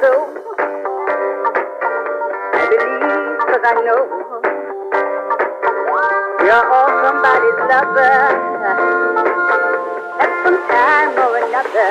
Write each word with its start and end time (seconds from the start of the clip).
so. 0.00 0.10
I 2.52 2.62
believe 2.70 3.38
'cause 3.48 3.64
I 3.64 3.74
know 3.86 4.02
you're 6.44 6.66
all 6.72 6.90
somebody's 7.04 7.60
lover 7.70 8.18
at 10.20 10.30
some 10.44 10.58
time 10.68 11.12
or 11.24 11.32
another. 11.38 11.90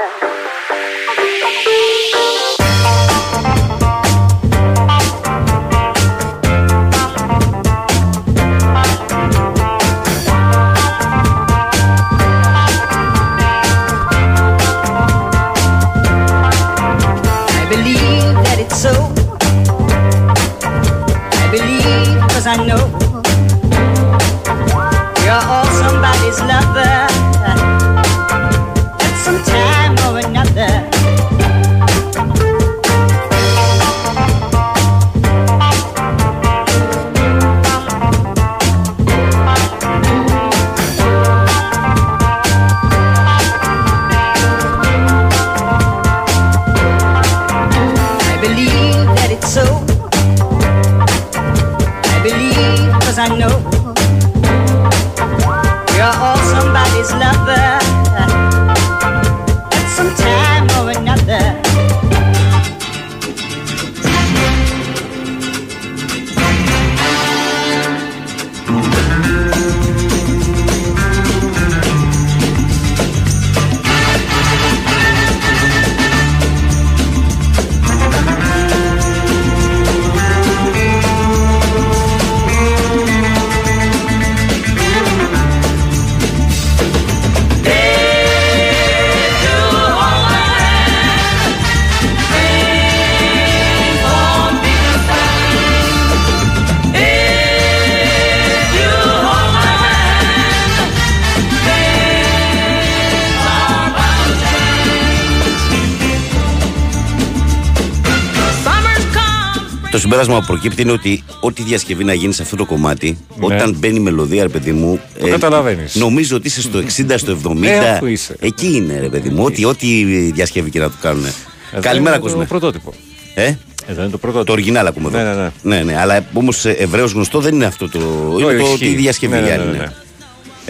Συμπέρασμα 110.09 110.39
που 110.39 110.45
προκύπτει 110.45 110.81
είναι 110.81 110.91
ότι 110.91 111.23
ό,τι 111.39 111.63
διασκευή 111.63 112.03
να 112.03 112.13
γίνει 112.13 112.33
σε 112.33 112.41
αυτό 112.41 112.55
το 112.55 112.65
κομμάτι, 112.65 113.17
Ναι. 113.35 113.45
όταν 113.55 113.75
μπαίνει 113.79 113.95
η 113.95 113.99
μελωδία, 113.99 114.43
ρε 114.43 114.49
παιδί 114.49 114.71
μου. 114.71 114.99
Το 115.19 115.27
καταλαβαίνεις. 115.27 115.95
Νομίζω 115.95 116.35
ότι 116.35 116.47
είσαι 116.47 116.61
στο 116.61 116.79
60, 116.79 117.17
στο 117.17 117.31
70. 117.31 117.67
Ε, 117.67 117.89
αφού 117.89 118.05
είσαι. 118.05 118.35
Εκεί 118.39 118.75
είναι, 118.75 118.99
ρε 118.99 119.07
παιδί 119.09 119.29
μου. 119.29 119.43
Ό,τι, 119.43 119.65
ό,τι 119.65 120.03
διασκευή 120.31 120.69
και 120.69 120.79
να 120.79 120.89
του 120.89 120.95
κάνουν. 121.01 121.25
Εδώ 121.71 121.81
Καλημέρα, 121.81 122.15
είναι 122.15 122.23
Κοσμέ. 122.23 122.39
Το 122.39 122.45
πρωτότυπο. 122.47 122.93
Ε; 123.35 123.53
Εδώ 123.87 124.01
είναι 124.01 124.11
το 124.11 124.17
πρωτότυπο. 124.17 124.43
Το 124.43 124.51
οργινάλ 124.51 124.87
ακούμε 124.87 125.07
εδώ. 125.07 125.17
Ναι, 125.17 125.23
ναι, 125.23 125.35
ναι. 125.61 125.75
ναι, 125.75 125.83
ναι. 125.83 125.97
Αλλά 125.99 126.25
όμως 126.33 126.65
ευρέω 126.65 127.05
γνωστό 127.05 127.39
δεν 127.39 127.53
είναι 127.55 127.65
αυτό 127.65 127.89
το. 127.89 127.99
είναι 128.39 128.43
το 128.43 128.49
ισχύει. 128.51 128.73
ότι 128.73 128.85
η 128.85 128.95
διασκευή 128.95 129.33
Ναι, 129.33 129.39
ναι, 129.39 129.45
για 129.47 129.57
ναι, 129.57 129.63
είναι. 129.63 129.77
ναι. 129.77 129.87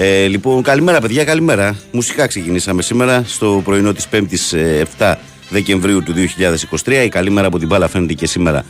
Ε, 0.05 0.27
λοιπόν, 0.27 0.61
καλημέρα, 0.63 0.99
παιδιά, 1.01 1.23
καλημέρα. 1.23 1.75
Μουσικά 1.91 2.27
ξεκινήσαμε 2.27 2.81
σήμερα 2.81 3.23
στο 3.27 3.61
πρωινό 3.63 3.93
της 3.93 4.07
5η 4.11 4.55
7 4.99 5.13
Δεκεμβρίου 5.49 6.03
του 6.03 6.13
2023. 6.85 6.91
Η 7.05 7.09
καλή 7.09 7.29
μέρα 7.29 7.47
από 7.47 7.59
την 7.59 7.67
μπάλα 7.67 7.87
φαίνεται 7.87 8.13
και 8.13 8.27
σήμερα. 8.27 8.63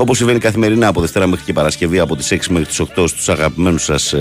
Όπως 0.00 0.16
συμβαίνει 0.16 0.38
καθημερινά 0.38 0.86
από 0.86 1.00
Δευτέρα 1.00 1.26
μέχρι 1.26 1.44
και 1.44 1.52
Παρασκευή 1.52 1.98
από 1.98 2.16
τις 2.16 2.32
6 2.32 2.36
μέχρι 2.48 2.66
τις 2.66 2.80
8 2.80 3.08
στους 3.08 3.28
αγαπημένους 3.28 3.84
σας 3.84 4.14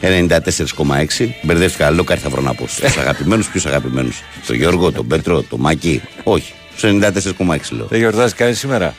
94,6. 0.00 1.28
Μπερδεύτηκα, 1.42 1.90
λέω 1.90 2.04
κάτι 2.04 2.20
θα 2.20 2.28
βρω 2.28 2.40
να 2.42 2.54
πω. 2.54 2.66
Στους 2.76 2.96
αγαπημένους, 2.96 3.48
ποιους 3.48 3.66
αγαπημένους. 3.66 4.22
Το 4.46 4.54
Γιώργο, 4.54 4.92
τον 4.92 5.06
Πέτρο, 5.06 5.42
τον 5.42 5.60
Μάκη. 5.60 6.02
Όχι, 6.22 6.52
στους 6.76 6.90
94,6 6.90 7.70
λέω. 7.70 7.86
Δεν 7.86 7.98
γιορτάζει 7.98 8.34
κανείς 8.34 8.58
σήμερα; 8.58 8.94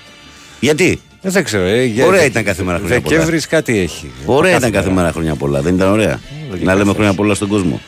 Γιατί; 0.59 1.01
Ε, 1.21 1.29
δεν 1.29 1.43
ξέρω. 1.43 1.63
Ε, 1.63 1.83
για- 1.83 2.05
Ωραία 2.05 2.25
ήταν 2.25 2.43
κάθε 2.43 2.63
μέρα 2.63 2.77
χρόνια 2.77 3.01
πολλά. 3.01 3.17
Δεκέμβρη 3.17 3.47
κάτι 3.47 3.77
έχει. 3.77 4.11
Ωραία 4.25 4.53
Κάθε 4.53 4.67
ήταν 4.67 4.81
κάθε 4.81 4.93
μέρα 4.95 5.11
χρόνια 5.11 5.35
πολλά. 5.35 5.61
Δεν 5.61 5.75
ήταν 5.75 5.91
ωραία. 5.91 6.19
λογικά 6.49 6.65
να 6.71 6.77
λέμε 6.77 6.89
θα 6.89 6.93
χρόνια 6.93 7.13
πολλά 7.13 7.33
στον 7.33 7.47
κόσμο. 7.47 7.81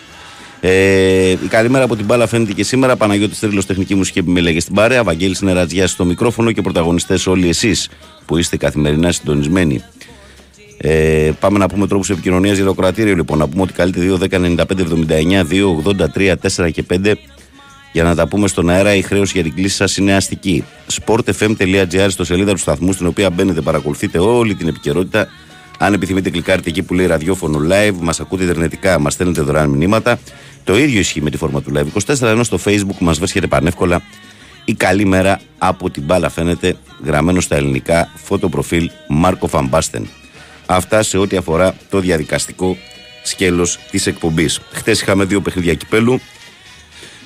Ε, 0.66 1.30
η 1.30 1.48
καλημέρα 1.50 1.84
από 1.84 1.96
την 1.96 2.06
μπάλα 2.06 2.28
φαίνεται 2.28 2.54
και 2.54 2.64
σήμερα. 2.64 2.96
Παναγιώτης 2.96 3.40
Τρίλος, 3.40 3.66
τεχνική 3.66 3.96
μουσική 3.96 4.20
επιμέλεια 4.20 4.62
στην 4.62 4.74
παρέα. 4.74 5.04
Βαγγέλης 5.04 5.42
Νερατζιάς 5.42 5.92
στο 5.92 6.06
μικρόφωνο 6.06 6.52
και 6.52 6.62
πρωταγωνιστές 6.62 7.28
όλοι 7.28 7.50
εσείς 7.50 7.90
που 8.26 8.38
είστε 8.38 8.58
καθημερινά 8.58 9.12
συντονισμένοι. 9.12 9.84
Ε, 10.78 11.32
πάμε 11.40 11.58
να 11.58 11.68
πούμε 11.68 11.88
τρόπους 11.88 12.10
επικοινωνίας 12.10 12.56
για 12.56 12.66
το 12.66 12.74
κρατήριο. 12.74 13.16
Λοιπόν, 13.16 13.38
να 13.38 13.48
πούμε 13.48 13.62
ότι 13.62 13.74
καλείτε 13.74 14.00
2, 14.00 14.18
10, 14.18 14.40
95, 14.40 14.82
79, 14.82 15.44
2, 15.44 15.76
83, 15.76 16.36
4 16.36 16.72
και 16.72 16.84
5 16.84 17.14
για 17.92 18.04
να 18.04 18.16
τα 18.16 18.28
πούμε 18.28 18.48
στον 18.48 18.70
αέρα. 18.70 18.96
Η 18.96 19.02
χρέωση 19.02 19.32
για 19.36 19.44
την 19.44 19.54
κλίση 19.56 19.76
σας 19.76 19.98
είναι 19.98 20.16
αστική. 20.16 20.64
sportfm.gr 21.06 22.08
στο 22.10 22.24
σελίδα 22.24 22.52
του 22.52 22.60
σταθμού, 22.60 22.94
στην 22.94 23.08
οποία 23.08 23.30
μπαίνετε, 23.30 23.62
παρακολουθείτε 23.62 24.20
όλη 24.20 24.56
την 24.56 24.68
επικαιρότητα. 24.68 25.28
Αν 25.78 25.94
επιθυμείτε, 25.94 26.30
κλικάρετε 26.30 26.70
εκεί 26.70 26.84
που 26.84 26.94
λέει 26.94 27.06
ραδιόφωνο 27.06 27.60
live, 27.70 27.96
μας 28.00 28.20
ακούτε 28.20 28.44
ιντερνετικά, 28.44 29.00
μας 29.00 29.14
στέλνετε 29.14 29.42
δωρεάν 29.42 29.70
μηνύματα. 29.70 30.20
Το 30.64 30.78
ίδιο 30.78 31.00
ισχύει 31.00 31.22
με 31.22 31.30
τη 31.30 31.38
φόρμα 31.38 31.62
του 31.62 31.72
live 31.76 32.14
24, 32.16 32.22
ενώ 32.22 32.44
στο 32.44 32.60
facebook 32.66 32.98
μας 33.00 33.18
βρίσκεται 33.20 33.48
πανεύκολα 33.48 34.02
η 34.66 34.74
καλή 34.74 35.06
μέρα 35.06 35.40
από 35.58 35.90
την 35.90 36.04
μπάλα 36.04 36.30
φαίνεται 36.30 36.76
γραμμένο 37.06 37.42
στα 37.42 37.56
ελληνικά 37.56 38.12
φωτοπροφίλ 38.16 38.90
Μάρκο 39.10 39.48
Φαμπάστεν. 39.48 40.08
Αυτά 40.66 41.04
σε 41.04 41.18
ό,τι 41.18 41.38
αφορά 41.38 41.76
το 41.90 42.00
διαδικαστικό 42.00 42.78
σκέλος 43.24 43.80
της 43.92 44.08
εκπομπής. 44.08 44.60
Χτες 44.72 45.02
είχαμε 45.02 45.26
δύο 45.26 45.42
παιχνίδια 45.42 45.74
κυπέλου 45.74 46.20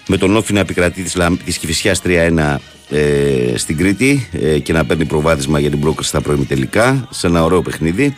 με 0.07 0.17
τον 0.17 0.35
Όφη 0.35 0.53
να 0.53 0.59
επικρατεί 0.59 1.03
της, 1.03 1.15
Λαμ- 1.15 1.43
της 1.43 1.57
Κηφισιάς 1.57 2.01
3-1 2.01 2.59
ε, 2.89 3.57
στην 3.57 3.77
Κρήτη 3.77 4.29
ε, 4.31 4.59
και 4.59 4.73
να 4.73 4.85
παίρνει 4.85 5.05
προβάδισμα 5.05 5.59
για 5.59 5.69
την 5.69 5.79
πρόκριση 5.79 6.09
στα 6.09 6.21
τελικά 6.47 7.07
σε 7.11 7.27
ένα 7.27 7.43
ωραίο 7.43 7.61
παιχνίδι. 7.61 8.15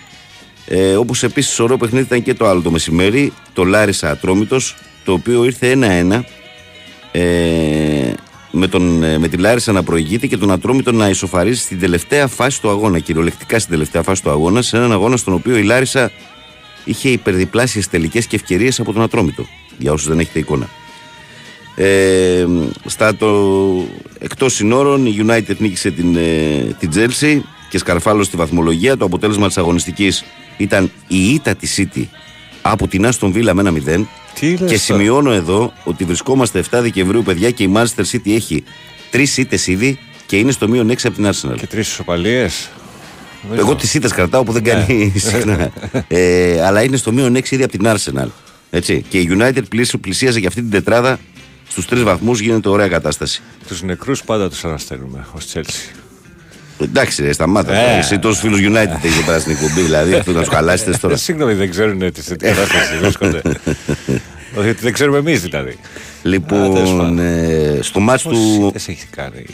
Ε, 0.66 0.96
Όπως 0.96 1.24
επίσης 1.24 1.60
ωραίο 1.60 1.78
παιχνίδι 1.78 2.06
ήταν 2.06 2.24
και 2.24 2.34
το 2.34 2.48
άλλο 2.48 2.62
το 2.62 2.72
μεσημέρι, 2.72 3.34
το 3.54 3.64
Λάρισα 3.64 4.10
Ατρόμητος, 4.10 4.76
το 5.04 5.14
οποίο 5.14 5.44
ήρθε 5.44 5.78
1-1 6.12 6.22
ε, 7.12 8.14
με, 8.52 8.68
τον, 8.68 9.04
ε, 9.04 9.18
με 9.18 9.28
τη 9.28 9.38
Λάρισα 9.38 9.72
να 9.72 9.84
προηγείται 9.84 10.28
και 10.28 10.38
τον 10.38 10.52
Ατρόμητο 10.52 10.92
να 10.92 11.10
ισοφαρίζει 11.10 11.62
στην 11.62 11.80
τελευταία 11.80 12.28
φάση 12.28 12.62
του 12.62 12.70
αγώνα, 12.70 13.00
κυριολεκτικά 13.00 13.60
στην 13.60 13.72
τελευταία 13.72 14.04
φάση 14.04 14.24
του 14.24 14.30
αγώνα, 14.30 14.62
σε 14.62 14.78
έναν 14.78 14.92
αγώνα 14.92 15.18
στον 15.18 15.34
οποίο 15.34 15.58
η 15.58 15.64
Λάρισα 15.64 16.12
είχε 16.84 17.10
υπερδιπλάσιες 17.10 17.88
τελικές 17.88 18.26
και 18.26 18.36
ευκαιρίες 18.36 18.80
από 18.80 18.94
τον 18.94 19.02
Ατρόμητο, 19.02 19.46
για 19.78 19.92
όσους 19.92 20.08
δεν 20.08 20.20
έχετε 20.20 20.40
εικόνα. 20.40 20.70
Ε, 21.76 22.46
στα 22.86 23.16
το, 23.16 23.28
εκτός 24.20 24.54
συνόρων 24.54 25.06
η 25.06 25.26
United 25.28 25.58
νίκησε 25.58 25.92
την, 25.92 26.16
ε, 26.16 26.76
την 26.80 26.92
Chelsea 26.96 27.40
και 27.70 27.78
σκαρφάλωσε 27.78 28.28
στη 28.28 28.38
βαθμολογία. 28.38 28.98
Το 28.98 29.06
αποτέλεσμα 29.06 29.48
της 29.48 29.58
αγωνιστικής 29.58 30.26
ήταν 30.58 30.92
η 31.08 31.34
ήττα 31.34 31.56
της 31.56 31.80
City 31.80 32.04
από 32.62 32.88
την 32.88 33.06
Aston 33.06 33.28
Villa 33.28 33.52
με 33.54 33.62
ένα 33.62 33.72
0. 33.72 34.06
Τι 34.40 34.48
λες 34.50 34.58
Και 34.60 34.66
τώρα; 34.66 34.78
σημειώνω 34.78 35.32
εδώ 35.32 35.74
ότι 35.84 36.04
βρισκόμαστε 36.04 36.60
7 36.72 36.80
Δεκεμβρίου, 36.82 37.24
παιδιά, 37.24 37.52
και 37.52 37.64
η 37.64 37.72
Manchester 37.76 38.04
City 38.12 38.30
έχει 38.32 38.64
τρεις 39.12 39.38
ήττες 39.38 39.68
ήδη 39.68 40.00
και 40.26 40.38
είναι 40.38 40.52
στο 40.52 40.68
μείον 40.68 40.90
6 40.90 40.96
από 41.04 41.16
την 41.16 41.30
Arsenal. 41.30 41.56
Και 41.58 41.68
τρεις 41.68 41.88
ισοπαλίες. 41.88 42.70
Εγώ 43.56 43.76
τις 43.76 43.94
ήττες 43.94 44.12
κρατάω 44.12 44.44
που 44.44 44.52
δεν 44.52 44.64
κάνει 44.64 45.14
συχνά. 45.18 45.72
ε, 46.08 46.62
αλλά 46.66 46.84
είναι 46.84 46.98
στο 46.98 47.12
μείον 47.12 47.36
6 47.38 47.52
ήδη 47.52 47.64
από 47.64 47.72
την 47.78 47.82
Arsenal. 47.88 48.28
Έτσι. 48.70 49.06
Και 49.10 49.20
η 49.20 49.30
United 49.40 49.62
πλησ- 49.70 49.98
πλησίαζε 49.98 50.40
για 50.40 50.48
αυτή 50.48 50.62
την 50.62 50.70
τετράδα 50.70 51.20
στους 51.70 51.86
τρεις 51.86 52.04
βαθμούς, 52.04 52.40
γίνεται 52.40 52.70
ωραία 52.70 52.88
κατάσταση. 52.88 53.42
Τους 53.68 53.82
νεκρούς 53.84 54.24
πάντα 54.24 54.50
τους 54.50 54.66
αναστέλνουμε 54.66 55.26
ως 55.34 55.46
Τσέλσι. 55.46 55.92
Εντάξει, 56.82 57.22
ρε, 57.24 57.32
σταμάτα. 57.34 57.74
Ε. 57.76 57.98
Εσύ 57.98 58.20
τόσους 58.20 58.40
φίλους 58.40 58.60
United 58.60 58.98
έχεις 59.04 59.18
εδώ 59.18 59.26
πέρα 59.26 59.40
στην 59.40 59.52
εκπομπή, 59.52 59.82
δηλαδή 59.82 60.14
αυτό 60.14 60.32
να 60.32 60.44
σου 60.44 60.50
χαλάσετε 60.52 60.98
τώρα. 61.02 61.14
Ε, 61.14 61.18
Συγγνώμη, 61.18 61.54
δεν 61.54 61.70
ξέρουν 61.70 62.12
τι 62.12 62.24
σε 62.24 62.36
τι 62.36 62.46
κατάσταση 62.46 62.98
βρίσκονται. 63.02 63.42
Όχι, 64.60 64.70
ότι 64.70 64.82
δεν 64.82 64.94
ξέρουμε 64.94 65.18
εμείς 65.18 65.42
δηλαδή. 65.42 65.70
Α, 65.70 65.74
τέλος 66.24 66.34
λοιπόν, 66.34 66.74
πάντων. 66.98 67.20
ε, 67.20 67.80
στο 67.82 68.00
μάτς 68.00 68.24
Πόσες 68.24 68.40
του. 68.40 68.66
ήττες 68.68 68.88
έχει 68.88 69.06
κάνει 69.16 69.46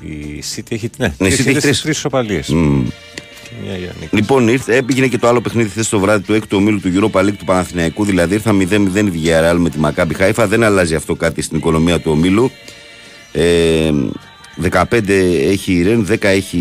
Η 0.00 0.42
City 0.56 0.62
έχει, 0.68 0.90
ναι, 0.96 1.14
Ναι, 1.18 1.28
η 1.28 1.30
τρεις 1.30 1.40
City 1.40 1.40
έχει 1.40 1.48
ήττες 1.50 1.62
τρεις. 1.62 1.62
στις 1.76 1.82
τρεις 1.82 1.96
ισοπαλίες. 1.96 2.48
Μμμ. 2.48 2.82
Και 3.14 3.50
μια 3.64 3.76
για 3.76 3.92
νίκη. 4.00 4.16
Λοιπόν, 4.16 4.48
ήρθε, 4.48 4.82
έγινε 4.90 5.06
και 5.06 5.18
το 5.18 5.28
άλλο 5.28 5.40
παιχνίδι 5.40 5.68
χθες 5.68 5.88
το 5.88 5.98
βράδυ 5.98 6.22
του 6.24 6.34
έκτου 6.34 6.56
ομίλου 6.56 6.80
του 6.80 7.10
Europa 7.12 7.20
League 7.20 7.36
του 7.38 7.44
Παναθηναϊκού. 7.44 8.04
Δηλαδή 8.04 8.34
ήρθα 8.34 8.52
0-0 8.52 8.54
η 9.06 9.12
Villarreal 9.14 9.56
με 9.58 9.70
τη 9.70 9.78
Maccabi 9.84 10.10
Χάιφα. 10.16 10.46
Δεν 10.46 10.62
αλλάζει 10.64 10.94
αυτό 10.94 11.14
κάτι 11.14 11.42
στην 11.42 11.56
οικονομία 11.58 12.00
του 12.00 12.10
ομίλου. 12.10 12.50
Ε, 13.32 13.90
15 14.62 15.08
έχει 15.48 15.72
η 15.72 15.82
Ρεν, 15.82 16.06
10 16.10 16.24
έχει 16.24 16.58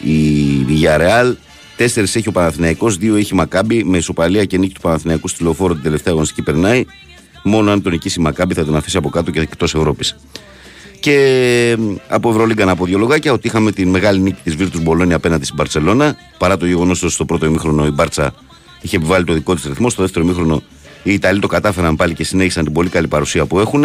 η 0.00 0.66
Villarreal, 0.68 1.34
4 1.76 1.86
έχει 1.96 2.28
ο 2.28 2.32
Παναθηναϊκός, 2.32 2.98
2 3.00 3.16
έχει 3.16 3.34
η 3.34 3.38
Maccabi. 3.40 3.82
Με 3.84 3.96
ισοπαλία 3.96 4.44
και 4.44 4.58
νίκη 4.58 4.74
του 4.74 4.80
Παναθηναϊκού 4.80 5.28
στη 5.28 5.42
λεωφόρο 5.42 5.74
την 5.74 5.82
τελευταία 5.82 6.12
αγωνιστική 6.12 6.42
περνάει. 6.42 6.84
Μόνο 7.42 7.70
αν 7.70 7.82
τον 7.82 7.92
νικήσει 7.92 8.20
η 8.20 8.24
Maccabi 8.26 8.52
θα 8.54 8.64
τον 8.64 8.76
αφήσει 8.76 8.96
από 8.96 9.08
κάτω 9.08 9.30
και 9.30 9.40
εκτός 9.40 9.74
Ευρώπης. 9.74 10.16
Και 11.00 11.76
μ, 11.78 11.94
από 12.08 12.30
Ευρωλίγκα 12.30 12.64
να 12.64 12.76
πω 12.76 12.84
δύο 12.84 12.98
λογάκια 12.98 13.32
ότι 13.32 13.46
είχαμε 13.46 13.72
τη 13.72 13.86
μεγάλη 13.86 14.20
νίκη 14.20 14.40
της 14.44 14.56
Βίρτου 14.56 14.80
Μπολόνια 14.80 15.16
απέναντι 15.16 15.44
στην 15.44 15.56
Παρσελώνα. 15.56 16.16
Παρά 16.38 16.56
το 16.56 16.66
γεγονός 16.66 17.02
ότι 17.02 17.12
στο 17.12 17.24
πρώτο 17.24 17.46
ημίχρονο 17.46 17.86
η 17.86 17.90
Μπάρτσα 17.90 18.34
είχε 18.80 18.96
επιβάλει 18.96 19.24
το 19.24 19.32
δικό 19.32 19.54
της 19.54 19.64
ρυθμό. 19.64 19.90
Στο 19.90 20.02
δεύτερο 20.02 20.24
ημίχρονο 20.24 20.62
οι 21.02 21.12
Ιταλοί 21.12 21.40
το 21.40 21.46
κατάφεραν 21.46 21.96
πάλι 21.96 22.14
και 22.14 22.24
συνέχισαν 22.24 22.64
την 22.64 22.72
πολύ 22.72 22.88
καλή 22.88 23.08
παρουσία 23.08 23.46
που 23.46 23.60
έχουν. 23.60 23.84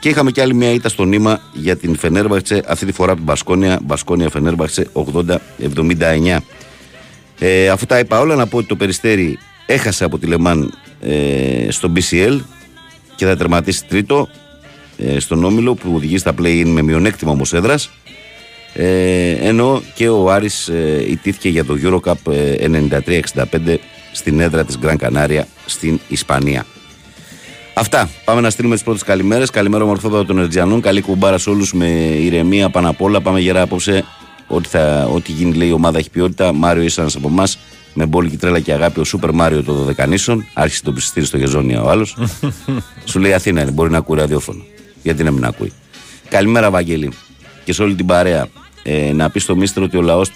Και 0.00 0.08
είχαμε 0.08 0.30
και 0.30 0.40
άλλη 0.40 0.54
μια 0.54 0.72
ήττα 0.72 0.88
στο 0.88 1.04
νήμα 1.04 1.40
για 1.52 1.76
την 1.76 1.96
Φενέρμπαχτσε, 1.96 2.62
αυτή 2.66 2.86
τη 2.86 2.92
φορά 2.92 3.08
από 3.08 3.16
την 3.16 3.26
Μπασκόνια. 3.26 3.80
Μπασκόνια 3.82 4.30
Φενέρμπαχτσε 4.30 4.86
80-79. 4.92 6.36
Ε, 7.38 7.68
αφού 7.68 7.86
τα 7.86 7.98
είπα 7.98 8.20
όλα, 8.20 8.34
να 8.34 8.46
πω 8.46 8.56
ότι 8.56 8.66
το 8.66 8.76
περιστέρι 8.76 9.38
έχασε 9.66 10.04
από 10.04 10.18
τη 10.18 10.26
Λεμάν 10.26 10.72
ε, 11.00 11.70
στο 11.70 11.92
BCL 11.96 12.40
και 13.14 13.24
θα 13.24 13.36
τερματίσει 13.36 13.84
τρίτο 13.84 14.28
ε, 14.96 15.18
στον 15.20 15.44
Όμιλο 15.44 15.74
που 15.74 15.92
οδηγεί 15.94 16.18
στα 16.18 16.34
play-in 16.42 16.66
με 16.66 16.82
μειονέκτημα 16.82 17.30
όμως 17.30 17.52
έδρας. 17.52 17.90
Ε, 18.74 19.30
ενώ 19.30 19.82
και 19.94 20.08
ο 20.08 20.30
Άρης 20.30 20.68
ε, 20.68 21.04
ιτήθηκε 21.08 21.48
για 21.48 21.64
το 21.64 21.76
Eurocup 21.82 22.32
ε, 22.32 22.66
93-65 23.64 23.76
στην 24.12 24.40
έδρα 24.40 24.64
της 24.64 24.78
Γκραν 24.78 24.96
Κανάρια 24.96 25.46
στην 25.66 26.00
Ισπανία. 26.08 26.66
Αυτά. 27.78 28.10
Πάμε 28.24 28.40
να 28.40 28.50
στείλουμε 28.50 28.74
τις 28.74 28.84
πρώτες 28.84 29.02
καλημέρες. 29.02 29.50
Καλημέρα, 29.50 29.84
ομορφόπεδα 29.84 30.24
των 30.24 30.38
Ερτζιανών. 30.38 30.80
Καλή 30.80 31.00
κουμπάρα 31.00 31.38
σε 31.38 31.50
όλους 31.50 31.72
με 31.72 31.86
ηρεμία 31.96 32.70
πάνω 32.70 32.88
απ' 32.88 33.02
όλα. 33.02 33.20
Πάμε 33.20 33.40
γερά 33.40 33.62
απόψε. 33.62 34.04
Ό,τι, 34.46 34.68
θα, 34.68 35.08
ό,τι 35.14 35.32
γίνει, 35.32 35.54
λέει 35.54 35.68
η 35.68 35.72
ομάδα 35.72 35.98
έχει 35.98 36.10
ποιότητα. 36.10 36.52
Μάριο 36.52 36.82
είσαι 36.82 37.00
ένας 37.00 37.14
από 37.16 37.28
εμάς. 37.28 37.58
Με 37.94 38.06
μπόλικη 38.06 38.36
τρέλα 38.36 38.60
και 38.60 38.72
αγάπη 38.72 39.00
ο 39.00 39.04
Σούπερ 39.04 39.32
Μάριο 39.32 39.62
το 39.62 39.72
Δωδεκανήσων. 39.72 40.46
Άρχισε 40.52 40.82
το 40.82 40.92
ψιστήρι 40.92 41.26
στο 41.26 41.36
Γεζόνια 41.36 41.82
ο 41.82 41.88
άλλος. 41.88 42.16
Σου 43.10 43.18
λέει 43.18 43.32
Αθήνα 43.32 43.62
είναι, 43.62 43.70
μπορεί 43.70 43.90
να 43.90 43.98
ακούει 43.98 44.18
ραδιόφωνο. 44.18 44.62
Γιατί 45.02 45.22
να 45.22 45.30
μην 45.30 45.44
ακούει. 45.44 45.72
Καλημέρα, 46.28 46.70
Βαγγέλη. 46.70 47.12
Και 47.64 47.72
σε 47.72 47.82
όλη 47.82 47.94
την 47.94 48.06
παρέα. 48.06 48.46
Ε, 48.82 49.12
να 49.12 49.30
πεις 49.30 49.42
στο 49.42 49.56
μίστερ 49.56 49.82
ότι 49.82 49.96
ο 49.96 50.02
λαός 50.02 50.30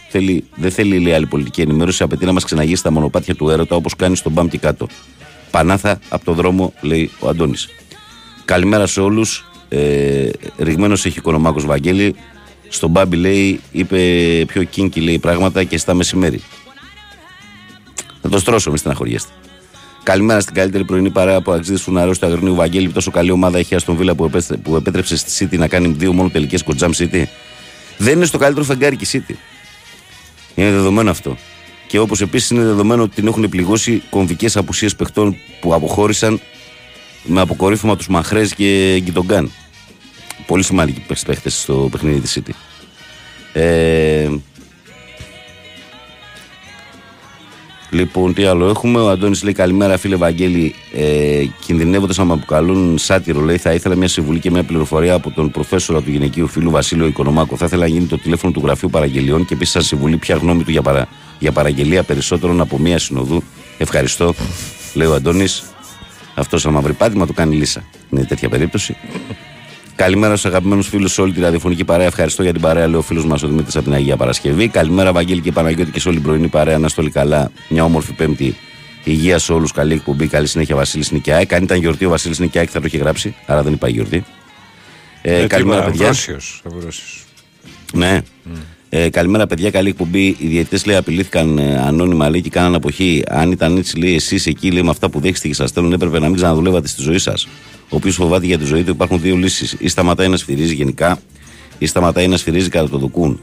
δεν 0.55 0.71
θέλει 0.71 0.99
λέει, 0.99 1.13
άλλη 1.13 1.27
πολιτική 1.27 1.61
ενημέρωση. 1.61 2.03
Απαιτεί 2.03 2.25
να 2.25 2.33
μας 2.33 2.45
ξεναγήσει 2.45 2.83
τα 2.83 2.91
μονοπάτια 2.91 3.35
του 3.35 3.49
έρωτα 3.51 3.77
όπως 3.77 3.97
κάνει 3.97 4.17
στον 4.17 4.33
Μπαμ 4.33 4.49
και 4.49 4.59
κάτω. 4.59 4.87
Πανάθα 5.53 5.99
από 6.09 6.25
το 6.25 6.33
δρόμο, 6.33 6.73
λέει 6.81 7.11
ο 7.19 7.29
Αντώνης. 7.29 7.69
Καλημέρα 8.45 8.87
σε 8.87 9.01
όλους. 9.01 9.45
Ε, 9.69 10.29
Ρηγμένος 10.59 11.05
έχει 11.05 11.19
οικονομάκο 11.19 11.61
Βαγγέλη. 11.61 12.15
Στον 12.69 12.91
Μπάμπι 12.91 13.17
λέει, 13.17 13.61
είπε 13.73 13.99
πιο 14.47 14.63
κίνκι 14.65 15.01
λέει 15.01 15.19
πράγματα 15.19 15.65
και 15.65 15.79
στα 15.79 15.95
μεσημέρι. 15.95 16.43
Θα 18.23 18.29
το 18.29 18.39
στρώσω, 18.39 18.71
μη 18.71 18.79
στεναχωριέστε. 18.79 19.33
Καλημέρα 20.03 20.41
στην 20.41 20.55
καλύτερη 20.55 20.85
πρωινή 20.85 21.11
παρέα 21.11 21.37
από 21.37 21.53
αξίδε 21.53 21.79
Φουναρέου 21.79 22.13
του 22.21 22.27
Αγρινίου 22.27 22.55
Βαγγέλη. 22.55 22.89
Τόσο 22.89 23.11
καλή 23.11 23.31
ομάδα 23.31 23.59
έχει 23.59 23.73
η 23.75 23.77
Αστον 23.77 23.97
Βίλα 23.97 24.15
που, 24.15 24.25
επέστρε- 24.25 24.59
που 24.61 24.77
επέτρεψε 24.77 25.17
στη 25.17 25.49
City 25.51 25.59
να 25.59 25.69
κάνει 25.69 25.89
δύο 25.89 26.13
μόνο 26.13 26.29
τελικές 26.29 26.63
κοντζάμ 26.63 26.91
City; 26.99 27.23
Δεν 27.99 28.17
είναι 28.17 28.25
στο 28.25 28.39
καλύτερο 28.39 28.65
φεγγάρι 28.65 28.97
και 28.97 29.17
η 29.17 29.23
City. 29.29 29.35
Είναι 30.55 30.71
δεδομένο 30.71 31.11
αυτό. 31.11 31.37
Και 31.93 31.99
όπως 31.99 32.21
επίσης 32.21 32.51
είναι 32.51 32.65
δεδομένο 32.65 33.03
ότι 33.03 33.15
την 33.15 33.27
έχουν 33.27 33.49
πληγώσει 33.49 34.03
κομβικές 34.11 34.57
απουσίες 34.57 34.97
παιχτών 34.97 35.37
που 35.61 35.75
αποχώρησαν 35.75 36.41
με 37.25 37.41
αποκορύφωμα 37.41 37.97
τους 37.97 38.09
Μαχρές 38.09 38.55
και 38.55 38.99
Γκιτογκάν. 39.03 39.51
Πολύ 40.47 40.63
σημαντικοί 40.63 41.03
παίχτες 41.27 41.61
στο 41.61 41.89
παιχνίδι 41.91 42.21
της 42.21 42.39
City. 42.39 42.51
Ε, 43.53 44.29
Λοιπόν, 47.91 48.35
τι 48.35 48.45
άλλο 48.45 48.69
έχουμε. 48.69 49.01
Ο 49.01 49.09
Αντώνης 49.09 49.43
λέει 49.43 49.53
καλημέρα, 49.53 49.99
φίλε 49.99 50.17
Βαγγέλη. 50.17 50.75
Ε, 50.93 51.45
Κινδυνεύοντας 51.65 52.17
να 52.17 52.25
με 52.25 52.33
αποκαλούν 52.33 52.99
σάτυρο, 52.99 53.41
λέει, 53.41 53.57
θα 53.57 53.73
ήθελα 53.73 53.97
μια 53.97 54.09
συμβουλή 54.09 54.39
και 54.39 54.51
μια 54.51 54.63
πληροφορία 54.63 55.15
από 55.15 55.31
τον 55.31 55.51
προφέσορα 55.51 56.03
του 56.03 56.11
γυναικείου 56.11 56.49
φίλου 56.49 56.71
Βασίλειο 56.71 57.07
Οικονομάκο. 57.07 57.57
Θα 57.57 57.65
ήθελα 57.65 57.83
να 57.83 57.89
γίνει 57.89 58.07
το 58.07 58.19
τηλέφωνο 58.19 58.53
του 58.53 58.61
γραφείου 58.65 58.91
παραγγελιών 58.91 59.45
και 59.45 59.55
επίσης 59.55 59.73
σαν 59.73 59.83
συμβουλή 59.83 60.17
ποια 60.17 60.37
γνώμη 60.37 60.63
του 60.63 60.71
για, 60.71 60.83
παρα, 60.83 61.09
για 61.43 61.53
παραγγελία 61.53 62.03
περισσότερων 62.03 62.61
από 62.61 62.79
μία 62.79 62.99
συνοδού. 62.99 63.43
Ευχαριστώ, 63.79 64.35
λέει 64.95 65.07
ο 65.07 65.15
Αντώνης. 65.15 65.63
Αυτός 66.35 66.61
σαν 66.61 66.73
μαύρη 66.73 66.93
πάτημα 66.93 67.27
το 67.27 67.33
κάνει 67.33 67.57
λύσα. 67.57 67.85
Είναι 68.11 68.25
τέτοια 68.25 68.49
περίπτωση. 68.49 68.97
Καλημέρα 69.97 70.37
στους 70.37 70.51
αγαπημένους 70.51 70.89
φίλους 70.89 71.13
σε 71.13 71.21
όλη 71.21 71.33
τη 71.33 71.41
ραδιοφωνική 71.41 71.85
παρέα. 71.85 72.07
Ευχαριστώ 72.07 72.43
για 72.43 72.53
την 72.53 72.61
παρέα, 72.61 72.87
λέει 72.87 72.99
ο 72.99 73.03
φίλος 73.03 73.25
μας 73.25 73.43
ο 73.43 73.49
Δημήτρης 73.49 73.77
από 73.77 73.85
την 73.85 73.95
Αγία 73.95 74.17
Παρασκευή. 74.17 74.69
Καλημέρα, 74.69 75.13
Βαγγέλη 75.13 75.41
και 75.41 75.53
Παναγιώτη 75.53 75.91
και 75.91 76.01
σε 76.01 76.09
όλη 76.09 76.17
την 76.17 76.27
πρωινή 76.27 76.49
παρέα. 76.49 76.79
Να 76.79 76.89
στόλει 76.89 77.11
καλά. 77.11 77.51
Μια 77.69 77.85
όμορφη 77.85 78.13
Πέμπτη. 78.13 78.57
Υγεία 79.05 79.39
σε 79.39 79.53
όλους. 79.53 79.73
Καλή 79.73 79.93
εκπομπή. 79.93 80.27
Καλή 80.27 80.47
συνέχεια, 80.47 80.77
Βασίλης 80.77 81.11
Νικιάκη. 81.11 81.55
Αν 81.55 81.63
ήταν 81.63 81.79
γιορτή 81.79 82.05
ο 82.05 82.11
Βασίλης 82.11 82.39
Νικιάκη 82.39 82.71
θα 82.71 82.81
το 82.81 82.87
είχε 82.87 82.99
γράψει. 82.99 83.35
Άρα 83.47 83.63
δεν 83.63 83.73
είπα 83.73 83.89
γιορτή. 83.89 84.25
Ε, 85.23 85.47
καλημέρα, 85.47 85.83
παιδιά. 85.83 86.07
Αμβρόσιος, 86.07 86.63
Αμβρόσιος. 86.73 87.25
Ναι. 87.93 88.21
Ε, 88.95 89.09
καλημέρα, 89.09 89.47
παιδιά. 89.47 89.71
Καλή 89.71 89.89
εκπομπή. 89.89 90.27
Οι 90.39 90.47
διαιτητές 90.47 90.87
λέει 90.87 90.97
απειλήθηκαν 90.97 91.59
ε, 91.59 91.79
ανώνυμα 91.79 92.31
λέει 92.31 92.41
και 92.41 92.51
κάναν 92.51 92.75
αποχή. 92.75 93.23
Αν 93.29 93.51
ήταν 93.51 93.77
έτσι, 93.77 93.99
λέει 93.99 94.15
εσείς 94.15 94.47
εκεί 94.47 94.71
λέει, 94.71 94.83
με 94.83 94.91
αυτά 94.91 95.11
που 95.11 95.21
δέχεστε 95.21 95.49
και 95.49 95.55
σας 95.55 95.69
στέλνουν, 95.69 95.93
έπρεπε 95.93 96.19
να 96.19 96.27
μην 96.27 96.37
ξαναδουλεύατε 96.37 96.89
στη 96.89 97.03
ζωή 97.03 97.19
σας. 97.19 97.47
Ο 97.83 97.97
οποίος 97.97 98.15
φοβάται 98.15 98.47
για 98.47 98.59
τη 98.59 98.65
ζωή 98.65 98.83
του 98.83 98.91
υπάρχουν 98.91 99.21
δύο 99.21 99.37
λύσεις. 99.37 99.77
Ή 99.79 99.89
σταματάει 99.89 100.29
να 100.29 100.37
σφυρίζει 100.37 100.75
γενικά, 100.75 101.21
ή 101.79 101.87
σταματάει 101.87 102.29
να 102.29 102.37
σφυρίζει 102.37 102.69
κατά 102.69 102.89
το 102.89 102.99
δοκούν. 102.99 103.41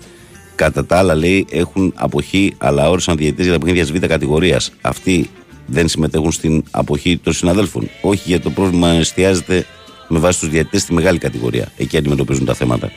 Κατά 0.55 0.85
τα 0.85 0.97
άλλα, 0.97 1.15
λέει, 1.15 1.45
έχουν 1.51 1.93
αποχή, 1.95 2.53
αλλά 2.57 2.89
όρισαν 2.89 3.17
διαιτητές 3.17 3.45
για 3.45 3.53
τα 3.53 3.59
παιχνίδια 3.59 3.85
της 3.85 3.99
β' 3.99 4.05
κατηγορίας. 4.05 4.71
Αυτοί 4.81 5.29
δεν 5.65 5.87
συμμετέχουν 5.87 6.31
στην 6.31 6.63
αποχή 6.71 7.17
των 7.17 7.33
συναδέλφων. 7.33 7.89
Όχι 8.01 8.23
γιατί 8.25 8.43
το 8.43 8.49
πρόβλημα 8.49 8.89
εστιάζεται 8.89 9.65
με 10.07 10.19
βάση 10.19 10.39
τους 10.39 10.49
διαιτητές 10.49 10.81
στη 10.81 10.93
μεγάλη 10.93 11.17
κατηγορία. 11.17 11.71
Εκεί 11.77 11.97
αντιμετωπίζουν 11.97 12.45
τα 12.45 12.53
θέματα. 12.53 12.91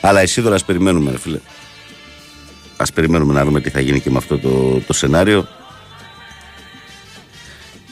Αλλά 0.00 0.20
εσύ 0.20 0.42
τώρα 0.42 0.54
ας 0.54 0.64
περιμένουμε, 0.64 1.10
ρε 1.10 1.18
φίλε. 1.18 1.38
Α 2.80 2.92
περιμένουμε 2.94 3.32
να 3.32 3.44
δούμε 3.44 3.60
τι 3.60 3.70
θα 3.70 3.80
γίνει 3.80 4.00
και 4.00 4.10
με 4.10 4.16
αυτό 4.16 4.38
το, 4.38 4.80
το 4.86 4.92
σενάριο. 4.92 5.46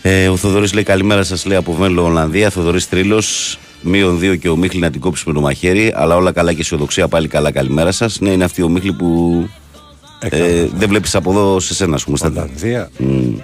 Ε, 0.02 0.28
ο 0.28 0.36
Θοδωρής 0.36 0.72
λέει 0.74 0.82
καλημέρα 0.82 1.22
σας, 1.22 1.46
λέει 1.46 1.56
από 1.56 1.72
Βέλο 1.72 2.04
Ολλανδία. 2.04 2.50
Θοδωρής 2.50 2.88
Τρίλος, 2.88 3.58
μείον 3.82 4.18
δύο 4.18 4.36
και 4.36 4.48
ο 4.48 4.56
Μίχλη 4.56 4.80
να 4.80 4.90
την 4.90 5.00
κόψει 5.00 5.24
με 5.26 5.32
το 5.32 5.40
μαχαίρι. 5.40 5.92
Αλλά 5.96 6.16
όλα 6.16 6.32
καλά 6.32 6.52
και 6.52 6.60
αισιοδοξία 6.60 7.08
πάλι 7.08 7.28
καλά. 7.28 7.50
Καλημέρα 7.52 7.92
σας. 7.92 8.20
Ναι, 8.20 8.30
είναι 8.30 8.44
αυτή 8.44 8.62
ο 8.62 8.68
Μίχλη 8.68 8.92
που 8.92 9.48
ε, 10.20 10.66
δεν 10.74 10.88
βλέπεις 10.88 11.14
από 11.14 11.30
εδώ 11.30 11.60
σε 11.60 11.74
σένα, 11.74 11.94
ας 11.94 12.04
πούμε. 12.04 12.16
στα- 12.16 12.28
Ολλανδία. 12.28 12.90
Μμ. 12.98 13.36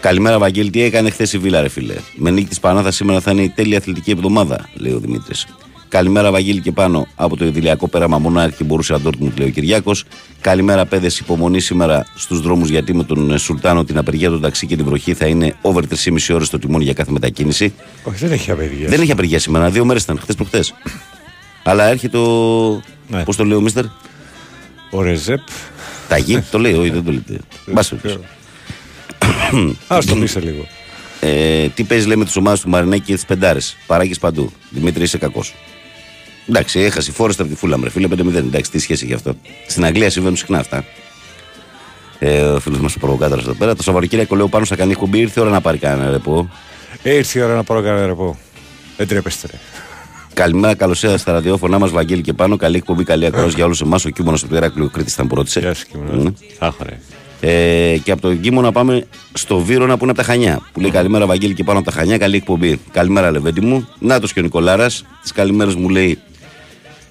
Καλημέρα, 0.00 0.38
Βαγγέλη. 0.38 0.70
Τι 0.70 0.82
έκανε 0.82 1.10
χθες 1.10 1.32
η 1.32 1.38
Βίλα, 1.38 1.60
ρε 1.60 1.68
φίλε; 1.68 1.94
Με 2.16 2.30
νίκη 2.30 2.46
της 2.48 2.60
Πανάθας 2.60 2.94
σήμερα 2.94 3.20
θα 3.20 3.30
είναι 3.30 3.42
η 3.42 3.48
τέλεια 3.48 3.78
αθλητική 3.78 4.10
εβδομάδα, 4.10 4.68
λέει 4.74 4.92
ο 4.92 4.98
Δημήτρης. 4.98 5.46
Καλημέρα, 5.92 6.30
Βαγγέλη 6.30 6.60
και 6.60 6.72
πάνω 6.72 7.06
από 7.14 7.36
το 7.36 7.44
ιδηλιακό 7.44 7.88
πέραμα 7.88 8.18
μονάρχη 8.18 8.56
και 8.56 8.64
μπορούσε 8.64 8.94
Ντόρκμουντ, 8.98 9.38
λέει 9.38 9.48
ο 9.48 9.50
Κυριάκος. 9.50 10.04
Καλημέρα, 10.40 10.86
παιδες. 10.86 11.18
Υπομονή 11.18 11.60
σήμερα 11.60 12.06
στους 12.14 12.40
δρόμους 12.40 12.68
γιατί 12.68 12.94
με 12.94 13.04
τον 13.04 13.32
ε, 13.32 13.38
Σουλτάνο 13.38 13.84
την 13.84 13.98
απεργία 13.98 14.28
του 14.28 14.40
ταξί 14.40 14.66
και 14.66 14.76
την 14.76 14.84
βροχή 14.84 15.14
θα 15.14 15.26
είναι 15.26 15.54
over 15.60 15.80
3,5 16.04 16.34
ώρες 16.34 16.50
το 16.50 16.58
τιμόνι 16.58 16.84
για 16.84 16.92
κάθε 16.92 17.10
μετακίνηση. 17.10 17.74
Όχι, 18.02 18.16
δεν 18.16 18.32
έχει 18.32 18.50
απεργία. 18.50 18.88
Δεν 18.88 19.00
έχει 19.00 19.12
απεργία 19.12 19.38
σήμερα, 19.38 19.70
δύο 19.70 19.84
μέρες 19.84 20.02
ήταν, 20.02 20.18
χθες 20.18 20.34
προχτέ. 20.34 20.64
Αλλά 21.70 21.84
έρχεται 21.84 22.18
ο. 22.18 22.82
Ναι. 23.08 23.22
Πώς 23.24 23.36
το 23.36 23.44
λέει 23.44 23.56
ο 23.56 23.60
Μίστερ, 23.60 23.84
Ο 24.90 25.02
Ρεζέπ. 25.02 25.40
Ταγί, 26.08 26.44
το 26.50 26.58
λέει, 26.58 26.72
όχι, 26.72 26.90
δεν 26.90 27.04
το 27.04 27.12
λέτε. 27.12 27.38
Μπας 27.72 27.88
περιπτώσει. 27.88 28.18
Α 29.86 29.98
το 30.06 30.14
πει 30.14 30.26
σε 30.36 30.40
λίγο. 30.40 30.66
Ε, 31.20 31.68
τι 31.68 31.84
παίζεις 31.84 32.06
λέει 32.06 32.16
με 32.16 32.24
τι 32.24 32.32
ομάδες 32.38 32.60
του 32.60 32.68
Μαρινέκη 32.68 33.04
και 33.04 33.14
τις 33.14 33.24
πεντάρες. 33.24 33.76
Παράγεις 33.86 34.18
παντού. 34.18 34.52
Δημήτρη, 34.70 35.02
είσαι 35.02 35.18
κακός. 35.18 35.54
Εντάξει, 36.48 36.80
έχασε 36.80 37.10
η 37.10 37.14
Φόρεστα 37.14 37.42
από 37.42 37.52
τη 37.52 37.58
Φούλαμ, 37.58 37.82
ρε 37.82 37.90
φίλε 37.90 38.08
5-0. 38.10 38.34
Εντάξει, 38.34 38.70
τι 38.70 38.78
σχέση 38.78 39.04
έχει 39.04 39.14
αυτό. 39.14 39.34
Στην 39.66 39.84
Αγγλία 39.84 40.10
συμβαίνουν 40.10 40.36
συχνά 40.36 40.58
αυτά. 40.58 40.84
Ε, 42.18 42.40
ο 42.42 42.60
φίλος 42.60 42.80
μας 42.80 42.94
ο 42.94 42.98
προβοκάτορας 42.98 43.44
εδώ 43.44 43.54
πέρα. 43.54 43.74
Το 43.76 43.82
Σαββατοκύριακο 43.82 44.36
λέω 44.36 44.48
πάνω 44.48 44.64
στα 44.64 44.76
κάνει 44.76 44.90
εκπομπή. 44.90 45.18
Ήρθε 45.18 45.40
η 45.40 45.42
ώρα 45.42 45.52
να 45.52 45.60
πάρει 45.60 45.78
κανένα 45.78 46.10
ρεπό. 46.10 46.48
Ε, 47.02 47.14
ήρθε 47.14 47.38
η 47.38 47.42
ώρα 47.42 47.54
να 47.54 47.64
πάρω 47.64 47.82
κανένα 47.82 48.06
ρεπό. 48.06 48.38
Δεν 48.96 49.08
τρέπεστε. 49.08 49.48
ρε. 49.50 49.58
Καλημέρα, 50.34 50.74
καλώς 50.74 51.02
ήρθατε 51.02 51.20
στα 51.20 51.32
ραδιόφωνά 51.32 51.78
μας, 51.78 51.90
Βαγγέλη 51.90 52.22
και 52.22 52.32
πάνω. 52.32 52.56
Καλή 52.56 52.76
εκπομπή, 52.76 53.04
καλή 53.04 53.26
ακρόαση 53.26 53.54
για 53.54 53.64
όλους 53.64 53.80
εμάς. 53.80 54.04
Ο 54.04 54.08
Κίμωνας 54.10 54.42
από 54.42 54.50
το 54.50 54.56
Ηράκλειο 54.56 54.88
Κρήτης 54.88 55.12
ήταν 55.12 55.26
που 55.26 55.34
ρώτησε. 55.34 55.60
Γεια 55.60 55.74
σου, 55.74 55.86
Κίμωνα. 55.86 56.32
Αχ, 56.58 56.74
ωραία. 56.80 56.98
Ε, 57.40 57.96
και 57.98 58.12
από 58.12 58.20
τον 58.20 58.40
Κίμο 58.40 58.60
να 58.60 58.72
πάμε 58.72 59.06
στο 59.32 59.58
Βύρονα 59.58 59.96
που 59.96 60.02
είναι 60.02 60.12
από 60.12 60.20
τα 60.20 60.26
Χανιά. 60.26 60.60
Που 60.72 60.80
λέει 60.80 60.90
Καλημέρα, 60.90 61.26
Βαγγέλη 61.26 61.54
και 61.54 61.64
πάνω 61.64 61.78
από 61.78 61.90
τα 61.90 61.96
Χανιά. 61.96 62.18
Καλή 62.18 62.36
εκπομπή. 62.36 62.80
Καλημέρα, 62.92 63.30
Λεβέντι 63.30 63.60
μου. 63.60 63.88
Νάτο 63.98 64.26
και 64.26 64.40
ο 64.40 64.42
Νικολάρας. 64.42 65.04
Τις 65.22 65.32
καλημέρες 65.32 65.74
μου 65.74 65.88
λέει 65.88 66.18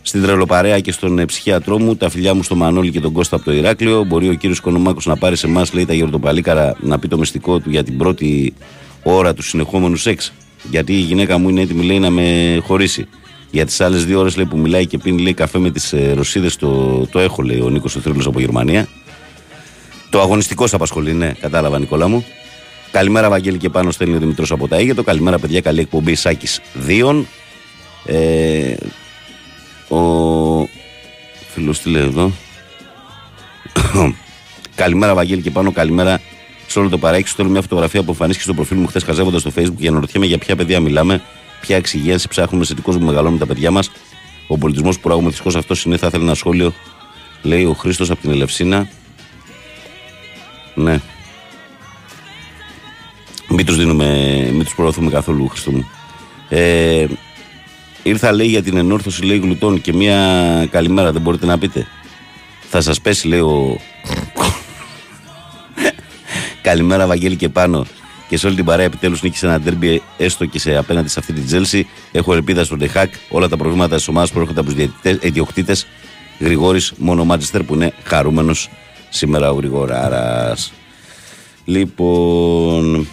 Στην 0.02 0.22
τρελοπαρέα 0.22 0.80
και 0.80 0.92
στον 0.92 1.20
ε, 1.20 1.26
ψυχίατρό 1.26 1.80
μου, 1.80 1.96
τα 1.96 2.10
φιλιά 2.10 2.34
μου 2.34 2.44
στο 2.44 2.56
Μανώλη 2.56 2.92
και 2.92 3.00
τον 3.00 3.12
Κώστα 3.12 3.36
από 3.36 3.46
το 3.46 3.52
Ηράκλειο. 3.52 4.04
Μπορεί 4.04 4.30
ο 4.30 4.34
κύριος 4.34 4.60
Κονομάκος 4.60 5.06
να 5.06 5.18
πάρει 5.18 5.36
σε 5.36 5.48
εμάς, 5.48 5.74
λέει 5.74 5.86
τα 5.86 5.94
γεροντοπαλίκαρα, 5.94 6.76
να 6.80 7.00
πει 7.00 7.08
το 7.08 7.18
μυστικό 7.18 7.60
του 7.60 7.70
για 7.70 7.84
την 7.84 7.98
πρώτη 7.98 8.54
ώρα 9.04 9.34
του 9.34 9.42
συνεχόμενου 9.42 9.96
σεξ. 9.96 10.34
Γιατί 10.70 10.94
η 10.94 11.00
γυναίκα 11.00 11.38
μου 11.38 11.50
είναι 11.50 11.62
έτοιμη, 11.62 11.86
λέει, 11.86 12.00
να 12.00 12.10
με 12.10 12.58
χωρίσει. 12.64 13.08
Για 13.52 13.66
τις 13.66 13.82
άλλες 13.82 14.06
δύο 14.06 14.20
ώρες 14.20 14.36
που 14.50 14.58
μιλάει 14.58 14.86
και 14.88 14.98
πίνει 14.98 15.22
λέει, 15.22 15.34
καφέ 15.34 15.60
με 15.60 15.72
τις 15.72 15.94
ε, 15.94 16.14
Ρωσίδες, 16.14 16.56
το, 16.56 17.06
το 17.12 17.20
έχω, 17.20 17.42
λέει 17.42 17.60
ο 17.60 17.70
Νίκος 17.70 17.96
ο 17.96 18.00
Θρύλος 18.00 18.26
από 18.26 18.40
Γερμανία. 18.40 18.88
Το 20.10 20.22
αγωνιστικό 20.22 20.68
σε 20.68 20.76
απασχολεί, 20.76 21.14
ναι, 21.14 21.32
κατάλαβα, 21.40 21.80
Νικόλα 21.80 22.08
μου. 22.08 22.26
Καλημέρα, 22.92 23.30
Βαγγέλη 23.30 23.58
και 23.58 23.70
πάνω 23.70 23.92
στέλνει 23.92 24.16
ο 24.16 24.20
Δημητρός 24.20 24.52
από 24.52 24.68
τα 24.68 24.76
Αίγετο. 24.76 25.04
Καλημέρα, 25.04 25.40
παιδιά, 25.40 25.62
καλή 25.62 25.80
εκπομπή 25.80 26.16
Σάκης 26.16 26.62
Δίων. 26.74 27.28
Ε, 28.06 28.74
ο 29.92 30.70
φίλος 31.54 31.80
τι 31.80 31.90
λέει 31.90 32.04
εδώ; 32.04 32.32
καλημέρα, 34.76 35.14
Βαγγέλη 35.14 35.42
και 35.42 35.52
πάνω. 35.52 35.72
Καλημέρα 35.72 36.22
σε 36.68 36.80
όλο 36.80 36.90
το 36.90 36.98
παράκι. 36.98 37.26
Σου 37.28 37.32
στέλνω 37.34 37.52
μια 37.52 37.62
φωτογραφία 37.62 38.04
που 38.04 38.12
εμφανίστηκε 38.12 38.44
στο 38.44 38.54
προφίλ 38.54 38.78
μου 38.78 38.88
χθες 38.88 39.04
χαζεύοντας 39.04 39.42
στο 39.42 39.52
Facebook 39.56 39.78
για 39.78 39.92
να 39.92 40.00
ρωτιέμαι 40.00 40.26
για 40.26 40.38
ποια 40.38 40.56
παιδιά 40.56 40.80
μιλάμε, 40.80 41.22
ποια 41.62 41.76
εξυγίανση 41.76 42.28
ψάχνουμε 42.28 42.66
σε 42.66 42.76
τι 42.76 42.82
κόσμο 42.82 43.06
μεγαλώνουμε 43.06 43.40
τα 43.40 43.46
παιδιά 43.46 43.72
μας. 43.72 43.92
Ο 44.48 44.58
πολιτισμός 44.58 44.96
που 44.96 45.02
προάγουμε 45.02 45.28
δυστυχώς 45.28 45.56
αυτό 45.56 45.76
είναι. 45.86 45.98
Θα 45.98 46.08
ήθελα 46.08 46.24
ένα 46.24 46.34
σχόλιο, 46.34 46.74
λέει 47.42 47.66
ο 47.66 47.74
Χρήστος 47.74 48.10
από 48.10 48.22
την 48.22 48.32
Ελευσίνα. 48.32 48.90
Ναι. 50.76 51.00
Μην 53.50 53.66
τους 53.66 53.78
δίνουμε, 53.78 54.06
μην 54.52 54.64
τους 54.64 54.76
προωθούμε 54.76 55.10
καθόλου, 55.10 55.48
Χρήστο 55.48 55.72
μου. 55.72 55.88
Ε, 56.50 57.06
ήρθα 58.04 58.32
λέει 58.32 58.48
για 58.48 58.64
την 58.64 58.78
ανόρθωση 58.78 59.24
λέει 59.24 59.38
γλουτών 59.38 59.82
και 59.82 59.94
μια 59.94 60.68
καλημέρα 60.72 61.12
δεν 61.12 61.22
μπορείτε 61.22 61.46
να 61.46 61.58
πείτε. 61.58 61.88
Θα 62.70 62.82
σας 62.82 63.02
πέσει 63.02 63.28
λέει 63.28 63.40
ο... 63.40 63.80
καλημέρα 66.62 67.08
Βαγγέλη 67.08 67.36
και 67.36 67.50
Πάνο 67.50 67.86
και 68.32 68.38
σε 68.38 68.48
όλη 68.48 68.56
την 68.56 68.66
παρέα 68.66 68.86
επιτέλους 68.86 69.22
νίκησε 69.22 69.46
ένα 69.46 69.60
ντέρμπι 69.60 70.02
έστω 70.18 70.46
και 70.46 70.60
σε 70.60 70.76
απέναντι 70.76 71.10
σε 71.10 71.20
αυτή 71.20 71.34
την 71.34 71.46
Τσέλσι. 71.46 71.88
Έχω 72.12 72.34
ελπίδα 72.34 72.64
στον 72.64 72.78
Τεν 72.78 72.90
Χαγκ. 72.90 73.14
Όλα 73.30 73.48
τα 73.48 73.58
προβλήματα 73.58 73.96
της 73.96 74.08
ομάδας 74.08 74.32
προέρχονται 74.32 74.60
από 74.60 74.74
τους 74.74 74.88
ιδιοκτήτες. 75.22 75.88
Γρηγόρης, 76.40 76.94
μόνο 76.98 77.22
ο 77.22 77.26
Μάτζεστερ 77.26 77.64
που 77.64 77.74
είναι 77.74 77.94
χαρούμενος 78.04 78.70
σήμερα 79.10 79.52
ο 79.52 79.56
Γρηγοράρα. 79.56 80.56
Λοιπόν, 81.66 83.08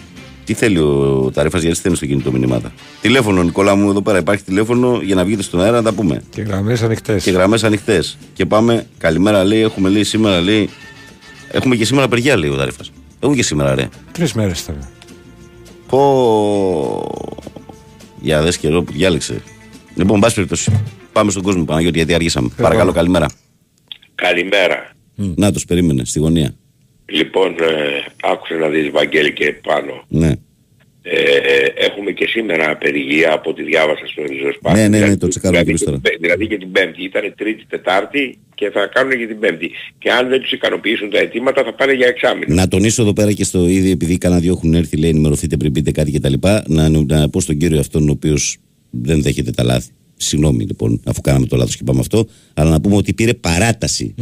τι 0.49 0.55
θέλει 0.55 0.79
ο 0.79 1.31
Ταρέφας 1.33 1.61
γιατί 1.61 1.77
στέλνει 1.77 1.97
στο 1.97 2.05
κινητό 2.05 2.31
μηνύματα. 2.31 2.71
Τηλέφωνο, 3.01 3.43
Νικόλα 3.43 3.75
μου, 3.75 3.89
εδώ 3.89 4.01
πέρα 4.01 4.17
υπάρχει 4.17 4.43
τηλέφωνο 4.43 4.99
για 5.03 5.15
να 5.15 5.25
βγείτε 5.25 5.41
στον 5.41 5.61
αέρα 5.61 5.75
να 5.75 5.83
τα 5.83 5.93
πούμε. 5.93 6.23
Και 6.29 6.41
γραμμές 6.41 6.81
ανοιχτές. 6.81 7.23
Και 7.23 7.31
γραμμές 7.31 7.63
ανοιχτές. 7.63 8.17
Και 8.33 8.45
πάμε, 8.45 8.87
καλημέρα 8.97 9.43
λέει, 9.43 9.61
έχουμε 9.61 9.89
λέει 9.89 10.03
σήμερα 10.03 10.41
λέει. 10.41 10.69
Έχουμε 11.51 11.75
και 11.75 11.85
σήμερα 11.85 12.07
παιδιά 12.07 12.37
λέει 12.37 12.49
ο 12.49 12.55
Ταρέφας. 12.55 12.91
Έχουμε 13.19 13.35
και 13.35 13.43
σήμερα 13.43 13.75
ρε. 13.75 13.89
Τρεις 14.11 14.33
μέρες 14.33 14.61
ήταν. 14.61 14.87
Πω. 15.87 17.11
Για 18.21 18.41
δες 18.41 18.57
καιρό 18.57 18.83
που 18.83 18.91
διάλεξε. 18.91 19.41
Λοιπόν, 19.95 20.19
πάση 20.19 20.35
περιπτώσει. 20.35 20.81
Πάμε 21.11 21.31
στον 21.31 21.43
κόσμο 21.43 21.65
Παναγιώτη 21.65 21.97
γιατί 21.97 22.13
αργήσαμε. 22.13 22.49
Παρακαλώ, 22.61 22.91
καλημέρα. 22.91 23.27
Καλημέρα. 24.15 24.91
Να 25.15 25.51
τους 25.51 25.65
περίμενε 25.65 26.05
στη 26.05 26.19
γωνία. 26.19 26.53
Λοιπόν, 27.11 27.51
ε, 27.51 28.03
άκουσα 28.21 28.55
να 28.55 28.67
δεις 28.69 28.89
Βαγγέλη 28.89 29.33
και 29.33 29.53
πάνω. 29.63 30.03
Ναι. 30.07 30.31
Ε, 31.01 31.85
έχουμε 31.85 32.11
και 32.11 32.27
σήμερα 32.27 32.71
απεργία 32.71 33.33
από 33.33 33.49
ό,τι 33.49 33.63
διάβασα 33.63 34.07
στο 34.07 34.21
ριζοσπάστη. 34.23 34.79
Ναι, 34.79 34.87
ναι, 34.87 34.89
ναι, 34.89 34.97
Δηλαδή, 34.97 35.17
το 35.17 35.27
τσεκάρω 35.27 35.57
και 35.57 35.63
δηλαδή, 35.63 35.85
τώρα. 35.85 36.01
δηλαδή 36.19 36.47
και 36.47 36.57
την 36.57 36.71
Πέμπτη. 36.71 37.03
Ήταν 37.03 37.33
Τρίτη, 37.37 37.65
Τετάρτη 37.69 38.37
και 38.55 38.69
θα 38.69 38.89
κάνουν 38.93 39.17
και 39.17 39.27
την 39.27 39.39
Πέμπτη. 39.39 39.71
Και 39.97 40.11
αν 40.11 40.29
δεν 40.29 40.41
τους 40.41 40.51
ικανοποιήσουν 40.51 41.09
τα 41.09 41.19
αιτήματα 41.19 41.63
θα 41.63 41.73
πάνε 41.73 41.93
για 41.93 42.07
εξάμεινο. 42.07 42.55
Να 42.55 42.67
τονίσω 42.67 43.01
εδώ 43.01 43.13
πέρα 43.13 43.31
και 43.31 43.43
στο 43.43 43.67
ήδη, 43.67 43.91
επειδή 43.91 44.17
κάνα 44.17 44.39
δυο 44.39 44.51
έχουν 44.51 44.73
έρθει, 44.73 44.97
λέει 44.97 45.09
ενημερωθείτε 45.09 45.57
πριν 45.57 45.71
πείτε 45.71 45.91
κάτι 45.91 46.11
κτλ. 46.11 46.33
Να, 46.65 46.89
να 46.89 47.29
πω 47.29 47.41
στον 47.41 47.57
κύριο 47.57 47.79
αυτόν 47.79 48.09
ο 48.09 48.11
οποίος 48.11 48.57
δεν 48.89 49.21
δέχεται 49.21 49.51
τα 49.51 49.63
λάθη. 49.63 49.89
Συγγνώμη 50.21 50.63
λοιπόν, 50.63 51.01
αφού 51.05 51.21
κάναμε 51.21 51.45
το 51.45 51.55
λάθος 51.57 51.73
και 51.75 51.79
είπαμε 51.83 51.99
αυτό, 51.99 52.27
αλλά 52.53 52.69
να 52.69 52.81
πούμε 52.81 52.95
ότι 52.95 53.13
πήρε 53.13 53.33
παράταση 53.33 54.13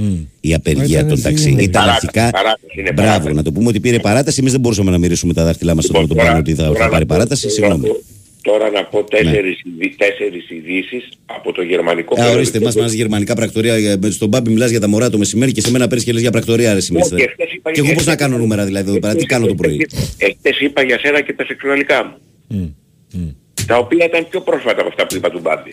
η 0.42 0.54
απεργία 0.54 0.86
Ήταν 1.00 1.08
των 1.08 1.18
ευθύνη. 1.18 1.34
ταξί. 1.36 1.50
Ήταν 1.64 1.72
Παράταση, 1.84 2.00
αρχικά. 2.06 2.30
παράταση, 2.30 2.80
είναι 2.80 2.92
Μπράβο, 2.92 3.10
παράταση. 3.10 3.36
να 3.36 3.44
το 3.44 3.52
πούμε 3.52 3.68
ότι 3.68 3.80
πήρε 3.80 4.00
παράταση. 4.00 4.38
Εμείς 4.40 4.52
δεν 4.52 4.62
μπορούσαμε 4.62 4.92
να 4.92 4.98
μυρίσουμε 4.98 5.34
τα 5.34 5.44
δάχτυλά 5.44 5.76
μας 5.76 5.86
Λοιπόν, 5.86 6.04
όταν 6.04 6.16
το 6.18 6.22
πράγμα 6.24 6.40
ότι 6.40 6.54
θα, 6.56 6.64
θα 6.64 6.70
να 6.70 6.90
πάρει 6.90 7.06
πω- 7.06 7.16
παράταση. 7.18 7.42
τώρα 7.42 7.54
Συγγνώμη. 7.54 7.82
Ναι. 7.82 7.88
να 7.88 7.94
πω- 7.94 8.04
Τώρα 8.42 8.70
να 8.70 8.84
πω 8.84 9.04
τέσσερις, 9.04 9.60
ειδη- 9.66 9.98
τέσσερις 9.98 10.50
ειδήσεις 10.50 11.10
από 11.26 11.52
το 11.52 11.62
γερμανικό 11.62 12.14
Α, 12.14 12.18
ορίστε, 12.18 12.34
περιοδικό. 12.36 12.64
μας 12.66 12.76
μας 12.76 12.92
γερμανικά 12.94 13.36
πρακτορία. 13.36 13.74
ε, 13.76 13.98
Στον 14.10 14.28
Μπάμπη 14.28 14.50
μιλάς 14.50 14.70
για 14.70 14.80
τα 14.80 14.88
μωρά 14.90 15.10
το 15.10 15.18
μεσημέρι 15.18 15.52
και 15.52 15.62
σε 15.62 15.72
μένα 15.72 15.88
παίρνει 15.88 16.04
και 16.04 16.12
λες 16.14 16.22
για 16.22 16.32
πρακτορία, 16.32 16.70
ρε 16.70 16.76
Όχι, 16.76 16.86
Σιμίτσα. 16.86 17.16
εχθές 17.16 17.52
είπα- 17.56 17.72
Και 17.72 17.80
εγώ 17.80 17.94
πώς 17.94 18.06
να 18.06 18.12
εχθές- 18.12 18.16
κάνω 18.16 18.38
νούμερα 18.38 18.66
δηλαδή 18.66 18.90
εδώ 18.90 19.00
πέρα, 19.00 19.16
τι 19.16 19.26
κάνω 19.26 19.46
το 19.48 19.56
πρωί; 19.56 19.88
Εχθές 20.18 20.60
είπα 20.60 20.82
για 20.84 21.00
σένα 21.00 21.22
και 21.22 21.34
τα 21.34 21.46
σεξουαλικά 21.46 22.20
μου. 22.48 22.76
Τα 23.68 23.78
οποία 23.78 24.06
ήταν 24.06 24.28
πιο 24.30 24.42
πρόσφατα 24.42 24.80
από 24.80 24.88
αυτά 24.90 25.08
που 25.08 25.16
είπα 25.16 25.30
του 25.30 25.40
Μπάμπη. 25.40 25.70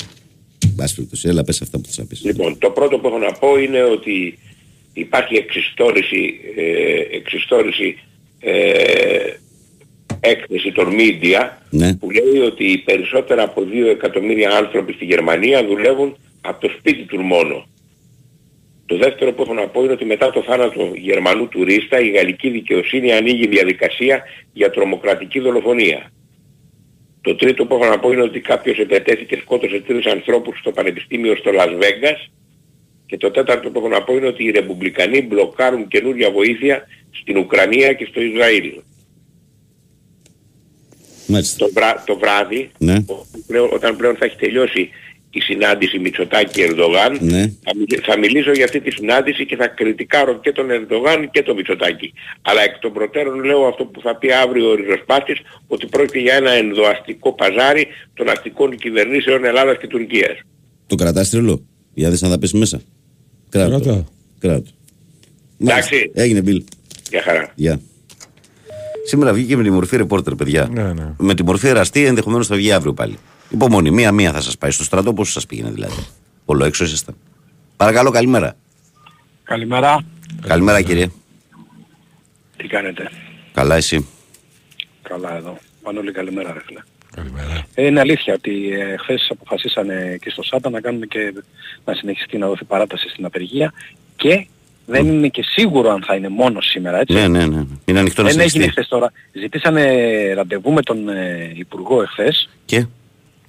Μπας 0.74 0.94
περιπτώσει, 0.94 1.28
έλα 1.28 1.44
πες 1.44 1.60
αυτά 1.62 1.78
που 1.80 1.88
θα 1.88 2.06
πεις. 2.06 2.24
Λοιπόν, 2.24 2.58
το 2.58 2.70
πρώτο 2.70 2.98
που 2.98 3.06
έχω 3.06 3.18
να 3.18 3.32
πω 3.32 3.58
είναι 3.58 3.82
ότι 3.82 4.38
υπάρχει 4.92 5.34
εξιστόρηση, 5.36 6.40
ε, 6.56 7.16
εξιστόρηση 7.16 7.98
ε, 8.40 9.32
έκθεση 10.20 10.72
των 10.72 10.88
media 10.98 11.48
Ναι. 11.70 11.94
που 11.96 12.10
λέει 12.10 12.38
ότι 12.44 12.64
οι 12.64 12.78
περισσότερα 12.78 13.42
από 13.42 13.62
2 13.62 13.86
εκατομμύρια 13.90 14.50
άνθρωποι 14.50 14.92
στη 14.92 15.04
Γερμανία 15.04 15.64
δουλεύουν 15.66 16.16
από 16.40 16.60
το 16.60 16.74
σπίτι 16.78 17.02
του 17.02 17.20
μόνο. 17.20 17.66
Το 18.86 18.96
δεύτερο 18.96 19.32
που 19.32 19.42
έχω 19.42 19.54
να 19.54 19.66
πω 19.68 19.82
είναι 19.82 19.92
ότι 19.92 20.04
μετά 20.04 20.30
το 20.30 20.42
θάνατο 20.42 20.90
Γερμανού 20.94 21.48
τουρίστα 21.48 22.00
η 22.00 22.08
γαλλική 22.10 22.50
δικαιοσύνη 22.50 23.12
ανοίγει 23.12 23.46
διαδικασία 23.46 24.22
για 24.52 24.70
τρομοκρατική 24.70 25.40
δολοφονία. 25.40 26.12
Το 27.26 27.34
τρίτο 27.34 27.66
που 27.66 27.74
έχω 27.74 27.86
να 27.86 27.98
πω 27.98 28.12
είναι 28.12 28.22
ότι 28.22 28.40
κάποιος 28.40 28.78
επετέθηκε 28.78 29.24
και 29.34 29.40
σκότωσε 29.40 29.80
τρεις 29.86 30.06
ανθρώπους 30.06 30.58
στο 30.58 30.70
πανεπιστήμιο 30.70 31.36
στο 31.36 31.50
Las 31.54 31.68
Vegas. 31.82 32.30
Και 33.06 33.16
το 33.16 33.30
τέταρτο 33.30 33.70
που 33.70 33.78
έχω 33.78 33.88
να 33.88 34.02
πω 34.02 34.16
είναι 34.16 34.26
ότι 34.26 34.44
οι 34.44 34.50
ρεπουμπλικανοί 34.50 35.22
μπλοκάρουν 35.22 35.88
καινούργια 35.88 36.30
βοήθεια 36.30 36.86
στην 37.10 37.36
Ουκρανία 37.36 37.92
και 37.92 38.04
στο 38.10 38.20
Ισραήλ. 38.20 38.72
Μάλιστα. 41.26 41.66
Το, 41.66 41.72
βρά- 41.72 42.02
το 42.06 42.18
βράδυ, 42.18 42.70
Ναι. 42.78 42.94
ο- 43.06 43.26
πλέον- 43.46 43.72
όταν 43.72 43.96
πλέον 43.96 44.16
θα 44.16 44.24
έχει 44.24 44.36
τελειώσει 44.36 44.90
η 45.38 45.40
συνάντηση 45.40 45.98
Μητσοτάκη 45.98 46.60
Ερντογάν, 46.62 47.18
Ναι. 47.20 47.42
θα, 47.64 47.70
μιλ- 47.76 48.00
θα 48.02 48.18
μιλήσω 48.18 48.52
για 48.52 48.64
αυτή 48.64 48.80
τη 48.80 48.90
συνάντηση 48.90 49.46
και 49.46 49.56
θα 49.56 49.66
κριτικάρω 49.68 50.40
και 50.40 50.52
τον 50.52 50.70
Ερντογάν 50.70 51.30
και 51.30 51.42
τον 51.42 51.54
Μητσοτάκη. 51.56 52.12
Αλλά 52.42 52.62
εκ 52.62 52.78
των 52.78 52.92
προτέρων 52.92 53.44
λέω 53.44 53.66
αυτό 53.66 53.84
που 53.84 54.00
θα 54.00 54.16
πει 54.16 54.32
αύριο 54.32 54.70
ο 54.70 54.74
Ριζοσπάστης, 54.74 55.38
ότι 55.66 55.86
πρόκειται 55.86 56.18
για 56.18 56.34
ένα 56.34 56.50
ενδοαστικό 56.50 57.32
παζάρι 57.34 57.86
των 58.14 58.28
αστικών 58.28 58.76
κυβερνήσεων 58.76 59.44
Ελλάδας 59.44 59.76
και 59.80 59.86
Τουρκίας. 59.86 60.38
Το 60.86 60.94
κρατάς 60.94 61.30
τρελό. 61.30 61.62
Για 61.94 62.10
δες 62.10 62.22
αν 62.22 62.30
θα 62.30 62.38
πέσει 62.38 62.56
μέσα. 62.56 62.80
Κράτο. 63.48 63.70
Κρατάω. 63.70 64.04
Κράτο. 64.38 64.70
Εντάξει. 65.60 65.94
Μάλιστα. 65.94 66.22
Έγινε 66.22 66.42
Μπιλ. 66.42 66.62
Για 67.10 67.22
χαρά. 67.22 67.52
Γεια. 67.54 67.80
Σήμερα 69.06 69.32
βγήκε 69.32 69.56
με 69.56 69.62
τη 69.62 69.70
μορφή 69.70 69.96
ρεπόρτερ, 69.96 70.34
παιδιά. 70.34 70.68
Ναι, 70.72 70.92
ναι. 70.92 71.14
Με 71.18 71.34
τη 71.34 71.44
μορφή 71.44 71.66
εραστή, 71.68 72.04
ενδεχομένως 72.04 72.46
θα 72.46 72.56
βγει 72.56 72.72
αύριο 72.72 72.92
πάλι. 72.94 73.18
Υπομονή. 73.48 73.90
Μία-μία 73.90 74.32
θα 74.32 74.40
σας 74.40 74.58
πάει 74.58 74.70
στο 74.70 74.84
στρατό. 74.84 75.12
Πώς 75.12 75.32
σας 75.32 75.46
πήγαινε 75.46 75.70
δηλαδή. 75.70 76.06
Όλο 76.44 76.64
έξω 76.64 76.84
ήσασταν. 76.84 77.16
Παρακαλώ, 77.76 78.10
καλημέρα. 78.10 78.56
Καλημέρα. 79.44 80.04
Καλημέρα, 80.46 80.82
κύριε. 80.82 81.10
Τι 82.56 82.66
κάνετε; 82.66 83.10
Καλά, 83.52 83.76
εσύ. 83.76 84.06
Καλά 85.02 85.36
εδώ. 85.36 85.58
Πανόλη 85.82 86.12
καλημέρα 86.12 86.52
ρε 86.52 86.60
φίλε. 86.66 86.80
Καλημέρα. 87.14 87.66
Ε, 87.74 87.86
είναι 87.86 88.00
αλήθεια 88.00 88.34
ότι 88.34 88.70
ε, 88.72 88.96
χθες 88.96 89.26
αποφασίσανε 89.30 90.18
και 90.20 90.30
στο 90.30 90.42
ΣΑΤΑ 90.42 90.70
να 90.70 90.80
κάνουν 90.80 91.08
και 91.08 91.34
να 91.84 91.94
συνεχιστεί 91.94 92.38
να 92.38 92.46
δοθεί 92.46 92.64
παράταση 92.64 93.08
στην 93.08 93.24
απεργία 93.24 93.72
και 94.16 94.46
δεν 94.86 95.06
είναι 95.06 95.28
και 95.28 95.42
σίγουρο 95.42 95.90
αν 95.90 96.02
θα 96.06 96.14
είναι 96.14 96.28
μόνο 96.28 96.60
σήμερα 96.60 96.98
έτσι. 96.98 97.14
Ναι, 97.14 97.28
ναι, 97.28 97.46
ναι. 97.46 97.62
Είναι 97.84 97.98
ανοιχτό 97.98 98.22
να 98.22 98.28
δεν 98.28 98.38
έγινε 98.38 98.50
συνεχιστεί. 98.50 98.80
χθες 98.80 98.88
τώρα. 98.88 99.12
Ζητήσανε 99.32 100.32
ραντεβού 100.34 100.72
με 100.72 100.82
τον 100.82 101.08
ε, 101.08 101.52
Υπουργό 101.54 102.02
εχθές 102.02 102.48
Και; 102.64 102.86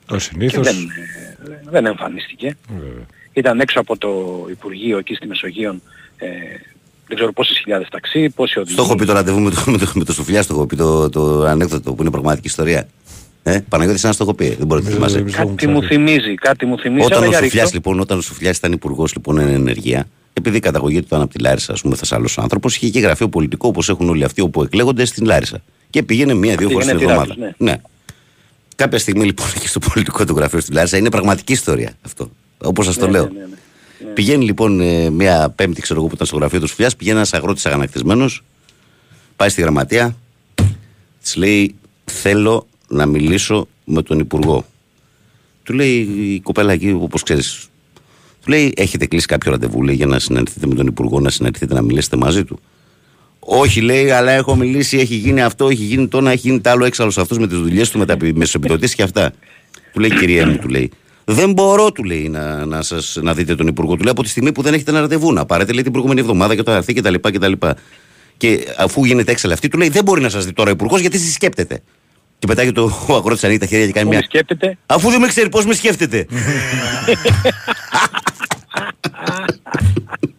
Ο 0.09 0.13
και 0.15 0.19
συνήθως. 0.21 0.65
δεν, 0.65 0.75
ε, 0.75 1.59
δεν 1.69 1.85
εμφανίστηκε. 1.85 2.57
Βέβαια. 2.79 3.05
Ήταν 3.33 3.59
έξω 3.59 3.79
από 3.79 3.97
το 3.97 4.09
Υπουργείο 4.51 4.97
εκεί 4.97 5.13
στη 5.15 5.27
Μεσογείων 5.27 5.81
ε, 6.17 6.27
δεν 7.07 7.17
ξέρω 7.17 7.33
πόσες 7.33 7.57
χιλιάδες 7.57 7.88
ταξί, 7.89 8.29
πόσοι 8.29 8.59
οδηγοί. 8.59 8.74
Στο 8.74 8.83
έχω 8.83 8.95
πει 8.95 9.05
το 9.05 9.13
ραντεβού 9.13 9.39
με 9.39 9.50
το, 9.50 9.63
με 9.65 9.77
το, 9.77 9.91
με 9.93 10.03
το 10.03 10.13
Σουφλιά, 10.13 10.41
στο 10.43 10.53
έχω 10.53 10.65
πει 10.65 10.75
το, 10.75 11.09
το 11.09 11.43
ανέκδοτο 11.43 11.93
που 11.93 12.01
είναι 12.01 12.12
πραγματική 12.12 12.47
ιστορία. 12.47 12.88
Ε, 13.43 13.59
Παναγιώτης, 13.69 14.01
σαν 14.01 14.09
να 14.09 14.15
στο 14.15 14.24
έχω 14.24 14.33
πει. 14.33 14.55
Δεν 14.55 14.67
μπορεί 14.67 14.83
να 14.83 14.89
το 14.89 14.95
Νομίζω- 14.95 15.17
θυμάσαι. 15.17 15.17
νομίζω 15.17 15.35
το 15.35 15.41
Κάτι 15.43 15.63
έχουν 15.65 15.74
μου 15.74 15.79
ξαναπεί. 15.88 16.12
θυμίζει, 16.12 16.35
κάτι 16.35 16.65
μου 16.65 16.79
θυμίζει. 16.79 17.05
Όταν 17.05 17.17
αλλά 17.17 17.27
ο 17.27 17.29
για 17.29 17.39
Σουφλιά 17.39 17.62
ρίχτω. 17.62 17.75
λοιπόν, 17.77 18.00
όταν 18.00 18.17
ο 18.17 18.21
Σουφλιάς 18.21 18.57
ήταν 18.57 18.71
υπουργός 18.71 19.13
λοιπόν 19.15 19.39
εν 19.39 19.47
ενεργεία, 19.47 20.07
επειδή 20.33 20.57
η 20.57 20.59
καταγωγή 20.59 21.00
του 21.00 21.05
ήταν 21.07 21.21
από 21.21 21.33
τη 21.33 21.39
Λάρισα, 21.39 21.74
ας 21.74 21.81
πούμε, 21.81 21.95
Θεσσαλός 21.95 22.38
άνθρωπος, 22.38 22.75
είχε 22.75 22.89
και 22.89 23.00
γραφείο 23.00 23.29
πολιτικό 23.29 23.67
όπως 23.67 23.89
έχουν 23.89 24.09
όλοι 24.09 24.24
αυτοί 24.24 24.41
όπου 24.41 24.63
εκλέγονται 24.63 25.05
στην 25.05 25.25
Λάρισα. 25.25 25.62
Και 25.89 26.03
πήγαινε 26.03 26.33
μία-δύο 26.33 26.69
φορές 26.69 26.85
Πήγαινε 26.85 27.00
την 27.00 27.07
τυράς, 27.07 27.21
εβδομάδα. 27.29 27.55
ναι. 27.57 27.71
ναι. 27.71 27.81
Κάποια 28.75 29.00
στιγμή 29.00 29.25
λοιπόν 29.25 29.48
εκεί 29.55 29.67
στο 29.67 29.79
πολιτικό 29.79 30.25
του 30.25 30.36
γραφείο 30.36 30.60
στη 30.60 30.72
Λάρισα 30.74 30.98
είναι 30.98 31.10
πραγματική 31.10 31.51
ιστορία 31.53 31.94
αυτό. 32.05 32.32
Όπως 32.58 32.86
σας 32.86 32.96
το 32.98 33.05
Ναι, 33.05 33.12
λέω. 33.12 33.24
ναι, 33.24 33.39
ναι, 33.39 33.46
ναι. 34.05 34.12
Πηγαίνει 34.13 34.46
λοιπόν 34.46 34.79
ε, 34.79 35.10
μια 35.10 35.50
Πέμπτη, 35.55 35.82
ξέρω 35.82 36.00
εγώ, 36.00 36.08
που 36.08 36.15
ήταν 36.15 36.27
στο 36.27 36.36
γραφείο 36.36 36.60
του 36.60 36.67
Σουφιάς, 36.67 36.96
πηγαίνει 36.96 37.17
ένας 37.17 37.34
αγρότης 37.34 37.65
αγανακτισμένος, 37.65 38.44
πάει 39.36 39.50
στη 39.50 39.62
γραμματεία, 39.62 40.15
της 41.22 41.36
λέει: 41.36 41.75
Θέλω 42.05 42.67
να 42.88 43.05
μιλήσω 43.05 43.67
με 43.86 44.01
τον 44.01 44.20
Υπουργό. 44.20 44.65
Του 45.63 45.74
λέει 45.74 45.96
η 46.34 46.39
κοπέλα 46.39 46.74
εκεί, 46.74 46.98
όπως 47.01 47.24
ξέρεις, 47.24 47.67
του 48.44 48.50
λέει: 48.50 48.74
Έχετε 48.75 49.05
κλείσει 49.05 49.27
κάποιο 49.27 49.51
ραντεβού 49.51 49.84
λέει, 49.84 49.96
για 49.96 50.05
να 50.05 50.20
συναντηθείτε 50.20 50.67
με 50.67 50.75
τον 50.75 50.88
Υπουργό, 50.88 51.20
να 51.20 51.29
συναντηθείτε 51.29 51.74
να 51.74 51.82
μιλήσετε 51.82 52.17
μαζί 52.17 52.44
του. 52.44 52.60
Όχι, 53.48 53.82
λέει, 53.82 54.10
αλλά 54.10 54.32
έχω 54.32 54.56
μιλήσει, 54.56 54.98
έχει 54.98 55.16
γίνει 55.16 55.42
αυτό, 55.42 55.68
έχει 55.68 55.84
γίνει 55.84 56.08
το 56.08 56.18
ένα, 56.18 56.32
έχει 56.32 56.48
γίνει 56.48 56.60
το 56.62 56.70
άλλο 56.70 56.86
έξαλλο 56.86 57.12
αυτός 57.18 57.38
με 57.38 57.48
τις 57.48 57.58
δουλειές 57.58 57.90
του, 57.90 58.00
με 58.00 58.06
τα 58.06 58.18
μεσοεπιδοτήσει 58.34 58.96
και 58.96 59.04
αυτά. 59.04 59.32
Του 59.94 60.00
λέει, 60.00 60.10
κυρία 60.10 60.48
μου, 60.48 60.58
του 60.58 60.68
λέει. 60.68 60.92
Δεν 61.25 61.52
μπορώ, 61.52 61.92
του 61.92 62.04
λέει, 62.04 62.30
να, 62.30 62.66
να, 62.66 62.82
σας, 62.82 63.18
να 63.22 63.34
δείτε 63.34 63.56
τον 63.56 63.68
Υπουργό. 63.68 63.96
Του 63.96 64.04
λέει 64.04 64.12
από 64.12 64.24
τη 64.24 64.30
στιγμή 64.30 64.52
που 64.52 64.62
δεν 64.62 64.74
έχετε 64.74 64.92
ένα 64.92 65.00
ραντεβού. 65.00 65.34
Να 65.34 65.46
πάρετε, 65.46 65.74
λέει, 65.74 65.82
την 65.82 65.92
προηγούμενη 65.92 66.22
εβδομάδα 66.22 66.56
και 66.56 66.64
το 66.64 66.72
αρθεί 66.72 66.94
κτλ. 66.94 67.14
Και, 67.14 67.40
τα 67.40 67.48
λοιπά. 67.48 67.75
και 68.38 68.68
αφού 68.78 69.06
γίνεται 69.06 69.32
έξαλλη 69.32 69.54
αυτή, 69.54 69.68
του 69.68 69.78
λέει, 69.78 69.90
δεν 69.90 70.04
μπορεί 70.04 70.22
να 70.22 70.30
σας 70.30 70.46
δει 70.46 70.54
τώρα 70.54 70.70
ο 70.70 70.74
Υπουργός 70.74 71.00
γιατί 71.00 71.16
εσείς 71.16 71.34
σκέπτεται. 71.34 71.82
Και 72.40 72.48
πετάει 72.48 72.72
το 72.72 73.06
ο 73.08 73.16
αγρότης 73.16 73.44
ανοίγει 73.44 73.60
τα 73.60 73.66
χέρια 73.66 73.86
και 73.86 73.92
κάνει 73.92 74.06
Που 74.06 74.12
με 74.12 74.18
μια. 74.18 74.25
σκέπτεται; 74.30 74.78
Αφού 74.86 75.10
δεν 75.10 75.20
με 75.20 75.28
ξέρει 75.28 75.50
πώς 75.50 75.66
με 75.66 75.74
σκέφτεται. 75.74 76.25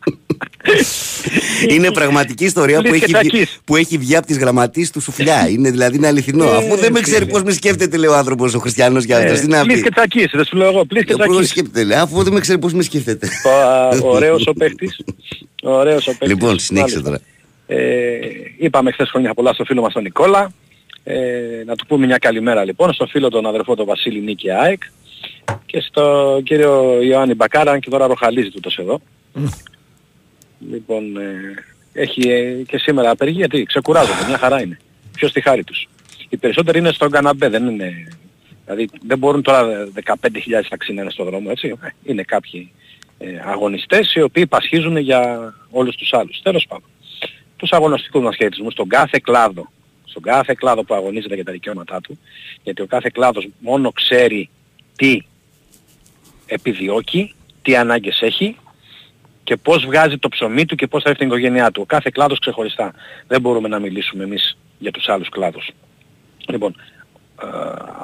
είναι 1.69 1.91
πραγματική 1.93 2.45
ιστορία 2.45 2.77
που 2.83 2.83
Λες 2.93 2.93
έχει, 3.03 3.13
και 3.13 3.19
βγει, 3.19 3.29
τσακής. 3.29 3.59
που 3.65 3.77
έχει 3.77 3.99
βγει 3.99 4.17
από 4.17 4.27
τις 4.27 4.39
γραμματείς 4.39 4.91
του 4.91 5.01
σουφλιά. 5.01 5.49
είναι 5.49 5.71
δηλαδή 5.71 5.97
είναι 5.97 6.07
αληθινό. 6.07 6.45
Αφού 6.45 6.77
δεν 6.77 6.93
με 6.93 7.01
ξέρει 7.01 7.27
πώς 7.27 7.43
με 7.43 7.53
σκέφτεται, 7.53 7.97
λέει 7.97 8.11
ο 8.11 8.15
άνθρωπος 8.17 8.55
ο 8.55 8.59
χριστιανός 8.59 9.05
για 9.05 9.19
αυτός. 9.19 9.41
Τι 9.41 9.47
να 9.47 9.63
Πλείς 9.63 9.75
πει. 9.75 9.81
Ε, 9.81 9.83
και 9.83 9.91
τσακής, 9.91 10.31
δεν 10.33 10.45
σου 10.45 10.57
λέω 10.57 10.69
εγώ. 10.69 10.85
Πλείς 10.85 11.05
και 11.05 11.13
Ο 11.13 11.17
υπουργός 11.17 11.35
τσακής. 11.37 11.51
σκέφτεται, 11.51 11.85
λέει, 11.85 11.99
αφού 11.99 12.23
δεν 12.23 12.33
με 12.33 12.41
ξέρει 12.41 12.59
πώς 12.59 12.73
με 12.73 12.83
σκέφτεται. 12.83 13.27
Α, 13.49 13.89
Ωραίος 14.03 14.47
ο 14.47 14.53
παίχτης. 14.53 15.01
Ωραίος 15.63 16.07
ο 16.07 16.11
παίχτης. 16.11 16.29
Λοιπόν, 16.29 16.59
συνέχισε 16.59 17.01
Μάλιστα. 17.03 17.21
τώρα. 17.67 17.81
Ε, 17.83 18.19
είπαμε 18.59 18.91
χθες 18.93 19.09
χρόνια 19.11 19.35
πολλά 19.35 19.53
στο 19.53 19.65
φίλο 19.65 19.81
μας 19.81 19.93
τον 19.93 20.03
Νικόλα. 20.03 20.53
Ε, 21.05 21.17
να 21.67 21.75
του 21.75 21.87
πούμε 21.87 22.07
μια 22.07 22.19
καλημέρα 22.19 22.65
λοιπόν 22.65 22.93
στο 22.93 23.07
φίλο 23.07 23.29
τον 23.29 23.47
αδερφό 23.47 23.75
τον 23.75 23.87
Βασίλη 23.87 24.21
Νίκη 24.21 24.51
ΑΕΚ 24.51 24.83
και 25.67 25.81
στο 25.81 26.39
κύριο 26.45 26.99
Ιωάννη 27.03 27.35
Μπακάρα 27.35 27.71
αν 27.71 27.81
και 27.81 27.91
τώρα 27.91 28.07
ροχαλίζει 28.07 28.51
τούτος 28.51 28.77
εδώ. 28.79 29.01
Λοιπόν, 30.59 31.17
ε, 31.17 31.55
έχει 31.93 32.29
ε, 32.29 32.63
και 32.63 32.79
σήμερα 32.79 33.11
απεργία, 33.11 33.39
γιατί 33.39 33.63
ξεκουράζονται, 33.63 34.27
μια 34.27 34.39
χαρά 34.39 34.63
είναι. 34.63 34.79
Ποιος 35.13 35.33
τη 35.33 35.41
χάρη 35.41 35.65
τους. 35.65 35.89
Οι 36.29 36.37
περισσότεροι 36.37 36.79
είναι 36.79 36.93
στον 36.93 37.11
καναμπέ, 37.11 37.49
δεν 37.49 37.67
είναι... 37.67 38.09
Δηλαδή 38.65 38.89
δεν 39.07 39.19
μπορούν 39.19 39.43
τώρα 39.43 39.89
15.000 40.05 40.15
ταξί 40.69 40.93
να 40.93 41.03
είναι 41.03 41.11
στον 41.11 41.27
δρόμο, 41.27 41.49
έτσι. 41.51 41.77
Ε, 41.83 41.89
Είναι 42.05 42.23
κάποιοι 42.23 42.73
ε, 43.19 43.27
αγωνιστές 43.45 44.15
οι 44.15 44.21
οποίοι 44.21 44.47
πασχίζουν 44.47 44.97
για 44.97 45.55
όλους 45.71 45.97
τους 45.97 46.13
άλλους. 46.13 46.41
Τέλος 46.43 46.67
πάντων. 46.69 46.89
Τους 47.57 47.71
αγωνιστικούς 47.71 48.23
μας 48.23 48.37
χαιρετισμούς 48.37 48.73
στον 48.73 48.89
κάθε 48.89 49.21
κλάδο. 49.23 49.71
Στον 50.05 50.23
κάθε 50.23 50.55
κλάδο 50.55 50.85
που 50.85 50.95
αγωνίζεται 50.95 51.35
για 51.35 51.45
τα 51.45 51.53
δικαιώματά 51.53 52.01
του. 52.01 52.19
Γιατί 52.63 52.83
ο 52.83 52.87
κάθε 52.87 53.11
κλάδος 53.13 53.49
μόνο 53.59 53.93
ξέρει 53.93 54.51
τι 54.97 55.21
επιδιώκει, 56.47 57.35
τι 57.63 57.77
ανάγκες 57.77 58.21
έχει 58.21 58.57
και 59.47 59.57
πώς 59.57 59.85
βγάζει 59.85 60.19
το 60.19 60.29
ψωμί 60.29 60.65
του 60.65 60.75
και 60.75 60.87
πώς 60.87 61.03
θα 61.03 61.09
έρθει 61.09 61.21
την 61.21 61.31
οικογένειά 61.31 61.71
του. 61.71 61.81
Ο 61.83 61.87
κάθε 61.87 62.11
κλάδος 62.13 62.39
ξεχωριστά. 62.39 62.93
Δεν 63.27 63.41
μπορούμε 63.41 63.69
να 63.69 63.79
μιλήσουμε 63.79 64.25
εμείς 64.25 64.59
για 64.79 64.91
τους 64.91 65.09
άλλους 65.09 65.29
κλάδους. 65.29 65.71
Λοιπόν, 66.47 66.75
ε, 66.79 66.96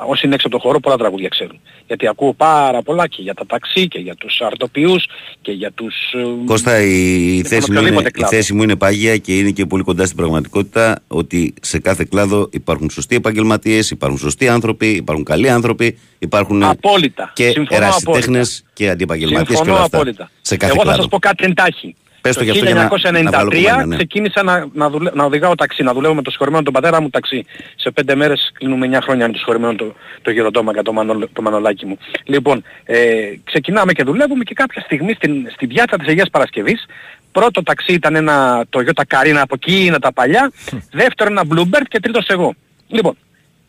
όσοι 0.09 0.27
είναι 0.27 0.35
έξω 0.35 0.47
από 0.47 0.57
το 0.57 0.62
χώρο 0.62 0.81
πολλά 0.81 0.97
τραγούδια 0.97 1.29
ξέρουν. 1.29 1.61
Γιατί 1.87 2.07
ακούω 2.09 2.33
πάρα 2.35 2.83
πολλά 2.83 3.07
και 3.07 3.23
για 3.23 3.35
τα 3.35 3.47
ταξί 3.47 3.89
και 3.89 3.99
για 3.99 4.15
τους 4.15 4.41
αρτοποιούς 4.41 5.07
και 5.41 5.53
για 5.53 5.73
τους... 5.73 5.95
ε, 6.12 6.45
Κώστα, 6.47 6.81
η, 6.83 6.89
Λοιπόν, 6.89 7.45
θέση 7.51 7.71
μου, 7.71 7.79
είναι, 7.79 7.79
οποιοδήποτε 7.79 8.09
η 8.09 8.11
κλάδο. 8.11 8.33
θέση 8.37 8.55
μου 8.55 8.62
είναι 8.62 8.77
πάγια 8.77 9.17
και 9.17 9.39
είναι 9.39 9.51
και 9.51 9.67
πολύ 9.67 9.83
κοντά 9.83 10.05
στην 10.05 10.16
πραγματικότητα 10.16 10.99
ότι 11.09 11.55
σε 11.61 11.79
κάθε 11.79 12.07
κλάδο 12.11 12.49
υπάρχουν 12.53 12.90
σωστοί 12.90 13.14
επαγγελματίες, 13.16 13.90
υπάρχουν 13.90 14.18
σωστοί 14.18 14.49
άνθρωποι, 14.49 14.87
υπάρχουν 14.88 15.25
καλοί 15.25 15.51
άνθρωποι, 15.51 15.99
υπάρχουν 16.18 16.62
Απόλυτα. 16.62 17.31
και 17.35 17.49
Συμφωνώ 17.51 17.83
ερασιτέχνες 17.85 18.64
και 18.73 18.88
αντιεπαγγελματίες 18.90 19.47
και 19.49 19.55
Συμφωνώ 19.55 19.75
όλα 19.75 19.85
αυτά. 19.85 19.97
απόλυτα. 19.97 20.31
Σε 20.40 20.57
κάθε 20.57 20.73
Εγώ 20.73 20.81
θα 20.81 20.87
κλάδο. 20.87 21.03
σας 21.03 21.11
πω 21.11 21.18
κάτι 21.18 21.45
εντάχει. 21.45 21.95
Πες 22.23 22.33
το 22.35 22.39
το 22.39 22.45
γι' 22.45 22.51
αυτό 22.51 22.65
για 22.65 22.75
να- 22.75 23.21
να 23.23 23.31
βγάλω 23.31 23.51
1993 23.51 23.55
κουβέντα, 23.55 23.87
ναι. 23.87 23.97
ξεκίνησα 23.97 24.43
να, 24.43 24.67
να, 24.73 24.91
δουλε, 24.91 25.11
να 25.15 25.25
οδηγάω 25.25 25.55
ταξί, 25.55 25.83
να 25.83 25.93
δουλεύω 25.93 26.15
με 26.15 26.23
το 26.23 26.31
συγχωρημένο 26.31 26.63
τον 26.65 26.73
πατέρα 26.73 27.01
μου 27.01 27.11
ταξί. 27.11 27.45
Σε 27.77 27.91
πέντε 27.91 28.15
μέρες 28.15 28.51
κλείνουμε 28.55 28.87
9 28.87 28.99
χρόνια 29.03 29.27
με 29.27 29.33
το 29.33 29.39
συγχωρημένο 29.39 29.75
το, 29.75 29.95
το 30.23 30.31
γεροντόμακα, 30.31 30.83
το, 30.83 30.93
μανολ, 30.93 31.29
το 31.33 31.43
μανολάκι 31.43 31.87
μου. 31.87 31.99
Λοιπόν, 32.25 32.63
ε, 32.85 32.99
ξεκινάμε 33.45 33.93
και 33.93 34.03
δουλεύουμε 34.03 34.45
και 34.45 34.55
κάποια 34.55 34.81
στιγμή 34.83 35.13
στην, 35.13 35.51
στην 35.55 35.69
πιάτσα 35.69 35.97
της 35.99 36.09
Αγίας 36.09 36.31
Παρασκευής 36.31 36.87
Πρώτο 37.33 37.63
ταξί 37.63 37.93
ήταν 37.93 38.15
ένα 38.15 38.65
Toyota 38.71 39.03
Carina 39.09 39.39
από 39.41 39.55
εκείνα 39.55 39.99
τα 39.99 40.13
παλιά, 40.13 40.53
δεύτερο 40.91 41.31
ένα 41.31 41.43
Bluebird 41.51 41.83
και 41.89 42.01
τρίτος 42.01 42.27
εγώ. 42.27 42.55
Λοιπόν, 42.89 43.17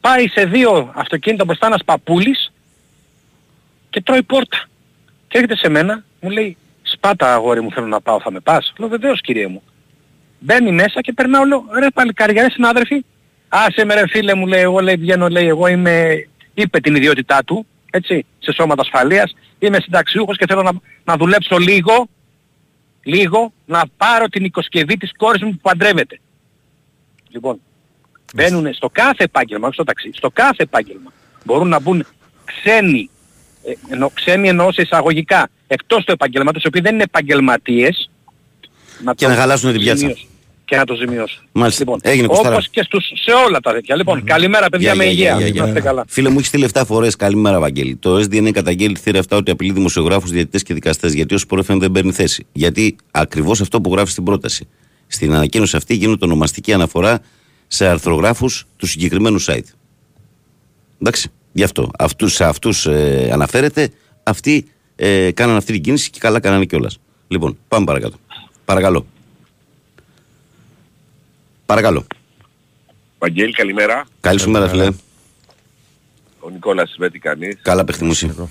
πάει 0.02 0.28
σε 0.28 0.46
δύο 0.46 0.92
αυτοκίνητα 0.96 1.46
μπροστά 1.46 1.68
ένας 1.68 1.84
παππούλης 1.86 2.52
και 3.90 4.02
τρώει 4.02 4.24
πόρτα. 4.24 4.58
Και 5.28 5.38
έρχεται 5.38 5.56
σε 5.58 5.70
μένα, 5.70 6.04
μου 6.20 6.30
λέει, 6.30 6.58
σπάτα 6.94 7.34
αγόρι 7.34 7.62
μου 7.62 7.72
θέλω 7.72 7.88
να 7.88 8.02
πάω, 8.02 8.20
θα 8.22 8.32
με 8.32 8.40
πας. 8.40 8.74
Λέω 8.78 8.90
βεβαίως 8.90 9.22
κύριε 9.22 9.48
μου. 9.48 9.64
Μπαίνει 10.40 10.72
μέσα 10.72 11.02
και 11.02 11.14
περνάω, 11.14 11.44
λέω, 11.44 11.66
ρε 11.80 11.88
παλικάρια, 11.94 12.42
ρε 12.42 12.50
συνάδελφοι. 12.50 13.06
Άσε 13.48 13.86
με 13.86 13.94
ρε 13.94 14.08
φίλε 14.08 14.34
μου, 14.34 14.48
λέει, 14.48 14.62
εγώ 14.62 14.80
λέει, 14.80 14.96
βγαίνω, 14.96 15.28
λέει, 15.28 15.48
εγώ 15.48 15.68
είμαι, 15.68 16.28
είπε 16.54 16.80
την 16.80 16.96
ιδιότητά 16.96 17.44
του, 17.44 17.66
έτσι, 17.92 18.26
σε 18.40 18.52
σώματα 18.52 18.82
ασφαλείας, 18.82 19.36
είμαι 19.60 19.80
συνταξιούχος 19.80 20.38
και 20.38 20.46
θέλω 20.48 20.62
να, 20.62 20.72
να 21.04 21.18
δουλέψω 21.18 21.58
λίγο, 21.58 22.08
λίγο, 23.04 23.54
να 23.66 23.84
πάρω 23.98 24.28
την 24.28 24.44
οικοσκευή 24.44 24.98
της 24.98 25.12
κόρης 25.18 25.42
μου 25.42 25.52
που 25.52 25.60
παντρεύεται. 25.62 26.20
Λοιπόν, 27.30 27.62
μπαίνουν 28.34 28.74
στο 28.74 28.90
κάθε 28.90 29.24
επάγγελμα, 29.24 29.66
όχι 29.66 29.74
στο 29.74 29.84
ταξί, 29.84 30.12
στο 30.14 30.30
κάθε 30.30 30.64
επάγγελμα. 30.64 31.12
Μπορούν 31.44 31.68
να 31.68 31.80
μπουν 31.80 32.06
ξένοι, 32.46 33.10
ε, 33.66 33.74
εννο, 33.90 34.12
ξένοι 34.14 34.48
εννοώ 34.48 34.72
σε 34.72 34.82
εισαγωγικά, 34.82 35.50
εκτός 35.68 36.04
του 36.04 36.12
επαγγελματός, 36.12 36.64
οι 36.64 36.68
οποίοι 36.68 36.82
δεν 36.82 36.94
είναι 36.94 37.04
επαγγελματίες, 37.04 38.10
να 39.04 39.14
Και 39.14 39.26
το 39.26 39.32
να 39.32 39.38
χαλάσουν 39.38 39.72
την 39.72 39.80
πιάτσα. 39.80 39.98
ζημιώσουν. 40.00 40.28
Και 40.66 40.76
να 40.76 40.86
το 40.86 40.96
ζημιώσουν. 40.96 41.44
Μάλιστα. 41.52 41.84
Λοιπόν, 41.84 42.00
Έγινε, 42.02 42.28
Κωστάρα. 42.28 42.54
όπως 42.54 42.70
και 42.70 42.84
στους, 42.84 43.06
σε 43.24 43.32
όλα 43.48 43.60
τα 43.60 43.72
τέτοια. 43.74 43.96
Λοιπόν, 43.96 44.24
καλημέρα 44.24 44.70
παιδιά 44.70 44.96
με 44.96 45.06
υγεία. 45.06 45.48
Είμαστε 45.48 45.82
καλά. 45.82 46.06
Φίλε 46.08 46.30
μου, 46.30 46.36
έχεις 46.36 46.48
στείλει 46.48 46.64
7 46.74 46.82
φορές. 46.86 47.16
Καλημέρα, 47.16 47.60
Βαγγέλη. 47.60 47.96
Το 47.96 48.16
SDN 48.18 48.52
καταγγέλει 48.52 48.96
θύρα 48.98 49.20
αυτά 49.20 49.38
ότι 49.38 49.52
απειλεί 49.52 49.72
δημοσιογράφους, 49.72 50.32
διαιτητές 50.32 50.64
και 50.64 50.74
δικαστές. 50.74 51.14
Γιατί 51.14 51.34
ο 51.34 51.38
Σπορεφέν 51.38 51.80
δεν 51.80 51.92
παίρνει 51.92 52.12
θέση. 52.12 52.46
Γιατί 52.52 52.96
ακριβώς 53.12 53.62
αυτό 53.62 53.82
που 53.82 53.92
γράφει 53.94 54.12
στην 54.12 54.24
πρόταση. 54.24 54.68
Στην 55.08 55.34
ανακοίνωση 55.34 55.76
αυτή 55.76 55.96
γίνεται 55.96 56.26
ονομαστική 56.26 56.74
αναφορά 56.74 57.20
σε 57.68 57.86
αρθρογράφους 57.88 58.66
του 58.78 58.86
συγκεκριμένου 58.86 59.42
site. 59.44 59.68
Εντάξει. 61.02 61.32
Γι' 61.54 61.64
αυτό. 61.64 61.92
Αυτούς, 61.98 62.34
σε 62.34 62.44
αυτούς 62.46 62.86
ε, 62.86 63.30
αναφέρεται. 63.34 63.90
Αυτοί 64.24 64.68
ε, 64.96 65.32
κάναν 65.32 65.56
αυτή 65.56 65.74
την 65.74 65.82
κίνηση 65.82 66.10
και 66.10 66.20
καλά 66.20 66.40
κάνανε 66.40 66.66
κιόλας. 66.66 67.00
Λοιπόν, 67.28 67.58
πάμε 67.68 67.86
παρακάτω. 67.86 68.18
Παρακαλώ. 68.66 69.06
Παρακαλώ. 71.66 72.06
Βαγγέλη, 73.20 73.52
καλημέρα. 73.54 74.06
Καλή 74.20 74.40
σου 74.40 74.50
μέρα, 74.50 74.68
φίλε. 74.68 74.90
Ο 76.40 76.50
Νικόλας 76.50 76.96
με 76.98 77.10
τι 77.10 77.20
κάνεις. 77.20 77.58
Καλά, 77.62 77.84
παιχτή 77.84 78.04
μου 78.04 78.12
εσύ. 78.12 78.50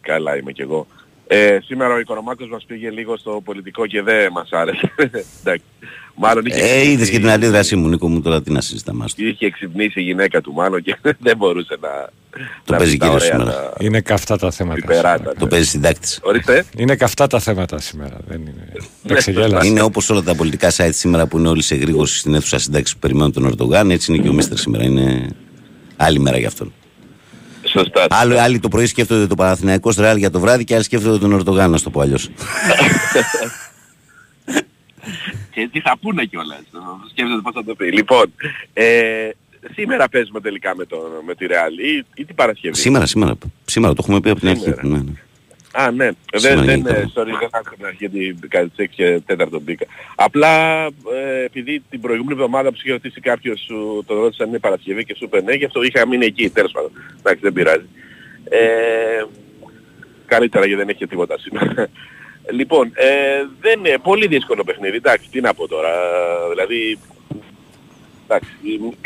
Καλά 0.00 0.36
είμαι 0.36 0.52
κι 0.52 0.62
εγώ. 0.62 0.86
Ε, 1.26 1.58
σήμερα 1.64 1.94
ο 1.94 1.98
Οικονομάκος 1.98 2.48
μας 2.48 2.64
πήγε 2.64 2.90
λίγο 2.90 3.16
στο 3.16 3.40
πολιτικό 3.44 3.86
και 3.86 4.02
δεν 4.02 4.32
μας 4.32 4.48
άρεσε. 4.50 4.92
Εντάξει. 5.40 5.64
Μάλλον 6.16 6.44
είχε, 6.46 6.60
Ε, 6.60 6.66
είδες 6.66 6.84
ξυπνήσει- 6.84 7.10
και 7.10 7.18
την 7.18 7.30
αντίδρασή 7.30 7.76
μου, 7.76 7.88
Νίκο 7.88 8.08
μου, 8.08 8.20
τώρα 8.20 8.42
τι 8.42 8.50
να 8.52 8.60
συζητάμε. 8.60 9.04
άστο. 9.04 9.24
είχε 9.24 9.50
ξυπνήσει 9.50 10.00
η 10.00 10.02
γυναίκα 10.02 10.40
του 10.40 10.52
μάλλον 10.52 10.82
και 10.82 10.96
δεν 11.26 11.36
μπορούσε 11.36 11.76
να... 11.80 11.88
Το 12.64 12.72
να 12.72 12.76
παίζει 12.78 12.92
πει 12.92 12.98
τα 12.98 13.04
κύριος 13.06 13.24
ωραία 13.28 13.38
σήμερα. 13.38 13.56
τα 13.70 13.72
Είναι 13.84 14.00
καυτά 14.00 14.36
τα 14.38 14.50
θέματα. 14.50 14.80
πιπεράτα. 14.80 15.16
σήμερα. 15.16 15.34
Το 15.38 15.46
παίζει 15.46 15.68
συντάκτης. 15.68 16.18
Ορίστε. 16.22 16.64
Είναι 16.76 16.96
καυτά 16.96 17.26
τα 17.26 17.38
θέματα 17.40 17.80
σήμερα. 17.80 18.16
Δεν 18.28 18.40
είναι. 18.40 18.54
Ναι, 18.72 18.80
Δεν 19.02 19.16
ξεγέλασε. 19.16 19.66
Είναι 19.68 19.80
όπως 19.82 20.10
όλα 20.10 20.22
τα 20.22 20.34
πολιτικά 20.34 20.70
site 20.76 20.88
σήμερα 20.92 21.26
που 21.26 21.38
είναι 21.38 21.48
όλοι 21.48 21.62
σε 21.62 21.74
γρήγορση 21.74 22.18
στην 22.18 22.34
αίθουσα 22.34 22.58
συντάξης 22.58 22.94
που 22.94 23.00
περιμένουν 23.00 23.32
τον 23.32 23.44
Ερντογάν. 23.46 23.90
Έτσι 23.90 24.12
είναι 24.12 24.22
και 24.22 24.28
ο 24.28 24.32
Μίστερ 24.32 24.58
σήμερα. 24.58 24.84
Είναι 24.84 25.28
άλλη 25.96 26.18
μέρα 26.18 26.38
για 26.38 26.48
αυτόν. 26.48 26.72
Σωστά. 27.66 28.06
Άλλοι, 28.10 28.38
άλλοι 28.40 28.58
το 28.58 28.68
πρωί 28.68 28.86
σκέφτονται 28.86 29.26
το 29.26 29.34
Παναθηναϊκό 29.34 29.92
Ρεάλ 29.98 30.16
για 30.16 30.30
το 30.30 30.40
βράδυ 30.40 30.64
και 30.64 30.74
άλλοι 30.74 30.84
σκέφτονται 30.84 31.18
τον 31.18 31.32
Ερντογάν, 31.32 31.70
να 31.70 31.80
το 31.80 31.90
πω 31.90 32.00
αλλιώς. 32.00 32.28
Και 35.54 35.68
τι 35.72 35.80
θα 35.80 35.96
πούνε 36.00 36.24
κιόλας. 36.24 36.62
Σκέφτεται 37.10 37.40
πώς 37.42 37.52
θα 37.54 37.64
το 37.64 37.74
πει. 37.74 37.92
Λοιπόν, 37.92 38.32
ε, 38.72 39.28
σήμερα 39.74 40.08
παίζουμε 40.08 40.40
τελικά 40.40 40.76
με, 40.76 40.84
το, 40.84 41.22
με 41.26 41.34
τη 41.34 41.46
Real 41.48 41.84
ή, 41.84 42.04
ή 42.14 42.24
την 42.24 42.34
Παρασκευή; 42.34 42.76
σήμερα, 42.76 43.06
σήμερα. 43.06 43.34
Σήμερα 43.64 43.92
το 43.94 44.00
έχουμε 44.02 44.20
πει 44.20 44.30
από 44.30 44.40
την 44.40 44.48
αρχή. 44.48 44.62
Σήμερα. 44.62 44.86
Ναι, 44.86 44.98
ναι. 44.98 45.12
Α, 45.72 45.90
ναι. 45.90 46.10
Σήμερα 46.34 46.60
Δεν, 46.60 46.66
δεν, 46.66 46.76
γίνεται. 46.76 47.00
ε, 47.00 47.10
sorry, 47.14 47.38
δεν 47.40 47.48
άκουσα 47.50 47.76
την 47.76 47.86
αρχή 47.86 47.96
γιατί 47.98 48.38
κάτι 48.48 48.68
τις 48.68 48.86
6 48.86 48.92
και 48.94 49.22
4 49.28 49.60
μπήκα. 49.62 49.86
Απλά 50.14 50.84
ε, 50.84 51.44
επειδή 51.44 51.82
την 51.90 52.00
προηγούμενη 52.00 52.32
εβδομάδα 52.40 52.68
που 52.68 52.74
σου 52.76 52.82
είχε 52.84 52.92
ρωτήσει 52.92 53.20
κάποιος 53.20 53.60
σου 53.60 54.04
τον 54.06 54.16
ρώτησε 54.18 54.42
αν 54.42 54.48
είναι 54.48 54.58
Παρασκευή 54.58 55.04
και 55.04 55.14
σου 55.16 55.24
είπε 55.24 55.40
ναι, 55.40 55.54
γι' 55.54 55.64
αυτό 55.64 55.82
είχα 55.82 56.06
μείνει 56.06 56.26
εκεί, 56.26 56.50
τέλος 56.50 56.72
πάντων. 56.72 56.90
Εντάξει, 57.18 57.40
δεν 57.42 57.52
πειράζει. 57.52 57.86
Ε, 58.48 59.24
Καλύτερα 60.26 60.66
γιατί 60.66 60.80
δεν 60.80 60.88
έχει 60.88 60.98
και 60.98 61.06
τίποτα 61.06 61.38
σήμερα. 61.38 61.88
Λοιπόν, 62.50 62.92
ε, 62.94 63.42
δεν 63.60 63.78
είναι 63.78 63.98
πολύ 64.02 64.26
δύσκολο 64.26 64.64
παιχνίδι. 64.64 64.96
Εντάξει, 64.96 65.28
τι 65.30 65.40
να 65.40 65.54
πω 65.54 65.68
τώρα. 65.68 65.92
Δηλαδή, 66.48 66.98
εντάξει, 68.24 68.50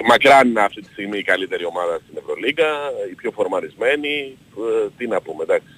μακράν 0.09 0.48
είναι 0.48 0.61
αυτή 0.61 0.81
τη 0.81 0.92
στιγμή 0.92 1.18
η 1.18 1.22
καλύτερη 1.22 1.64
ομάδα 1.64 2.01
στην 2.05 2.16
Ευρωλίγκα, 2.18 2.68
η 3.11 3.14
πιο 3.14 3.31
φορμαρισμένη. 3.31 4.37
Ε, 4.57 4.88
τι 4.96 5.07
να 5.07 5.20
πούμε, 5.20 5.42
εντάξει. 5.42 5.74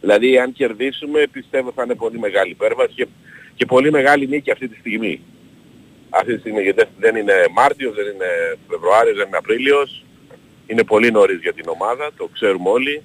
Δηλαδή, 0.00 0.38
αν 0.38 0.52
κερδίσουμε, 0.52 1.26
πιστεύω 1.32 1.72
θα 1.74 1.82
είναι 1.82 1.94
πολύ 1.94 2.18
μεγάλη 2.18 2.50
υπέρβαση 2.50 2.94
και, 2.94 3.06
και 3.54 3.66
πολύ 3.66 3.90
μεγάλη 3.90 4.26
νίκη 4.26 4.50
αυτή 4.50 4.68
τη 4.68 4.76
στιγμή. 4.78 5.20
Αυτή 6.10 6.34
τη 6.34 6.40
στιγμή, 6.40 6.62
γιατί 6.62 6.84
δεν 6.98 7.16
είναι 7.16 7.34
Μάρτιος, 7.52 7.94
δεν 7.94 8.06
είναι 8.14 8.58
Φεβρουάριος, 8.68 9.16
δεν 9.16 9.26
είναι 9.26 9.36
Απρίλιος. 9.36 10.04
Είναι 10.66 10.84
πολύ 10.84 11.10
νωρίς 11.10 11.40
για 11.40 11.52
την 11.52 11.64
ομάδα, 11.68 12.10
το 12.16 12.28
ξέρουμε 12.32 12.70
όλοι. 12.70 13.02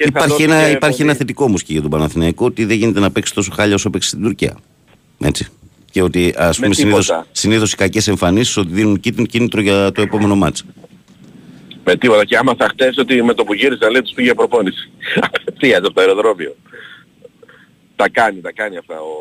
Και 0.00 0.06
θα 0.06 0.10
Υπάρχει, 0.18 0.30
δώσει 0.30 0.42
ένα, 0.42 0.64
και 0.64 0.70
υπάρχει 0.70 0.96
πολύ- 0.96 1.08
ένα 1.08 1.18
θετικό 1.18 1.44
όμως 1.44 1.62
και 1.62 1.72
για 1.72 1.80
τον 1.82 1.90
Παναθηναϊκό 1.90 2.44
ότι 2.44 2.64
δεν 2.64 2.76
γίνεται 2.76 3.00
να 3.00 3.10
παίξει 3.10 3.34
τόσο 3.34 3.50
χάλια 3.54 3.74
όσο 3.74 3.90
παίξει 3.90 4.08
στην 4.08 4.22
Τουρκία. 4.22 4.56
Έτσι. 5.18 5.46
Και 5.90 6.02
ότι 6.02 6.34
ας 6.36 6.58
πούμε 6.58 6.74
συνήθως, 6.74 7.06
τίποτα. 7.06 7.26
συνήθως 7.32 7.72
οι 7.72 7.76
κακές 7.76 8.08
εμφανίσεις 8.08 8.56
ότι 8.56 8.68
δίνουν 8.72 9.00
κίνητρο, 9.00 9.24
κίνητρο 9.26 9.60
για 9.60 9.92
το 9.92 10.02
επόμενο 10.02 10.34
μάτς. 10.36 10.64
Με 11.84 11.96
τίποτα. 11.96 12.24
Και 12.24 12.36
άμα 12.36 12.54
θα 12.58 12.68
χτες 12.68 12.96
ότι 12.98 13.22
με 13.22 13.34
το 13.34 13.44
που 13.44 13.54
γύρισα 13.54 13.90
λέει 13.90 14.02
τους 14.02 14.12
πήγε 14.12 14.34
προπόνηση. 14.34 14.90
Απευθείας 15.32 15.78
από 15.78 15.92
το 15.92 16.00
αεροδρόμιο. 16.00 16.56
Τα 17.96 18.08
κάνει, 18.08 18.40
τα 18.40 18.52
κάνει 18.52 18.76
αυτά 18.76 18.94
ο, 19.00 19.14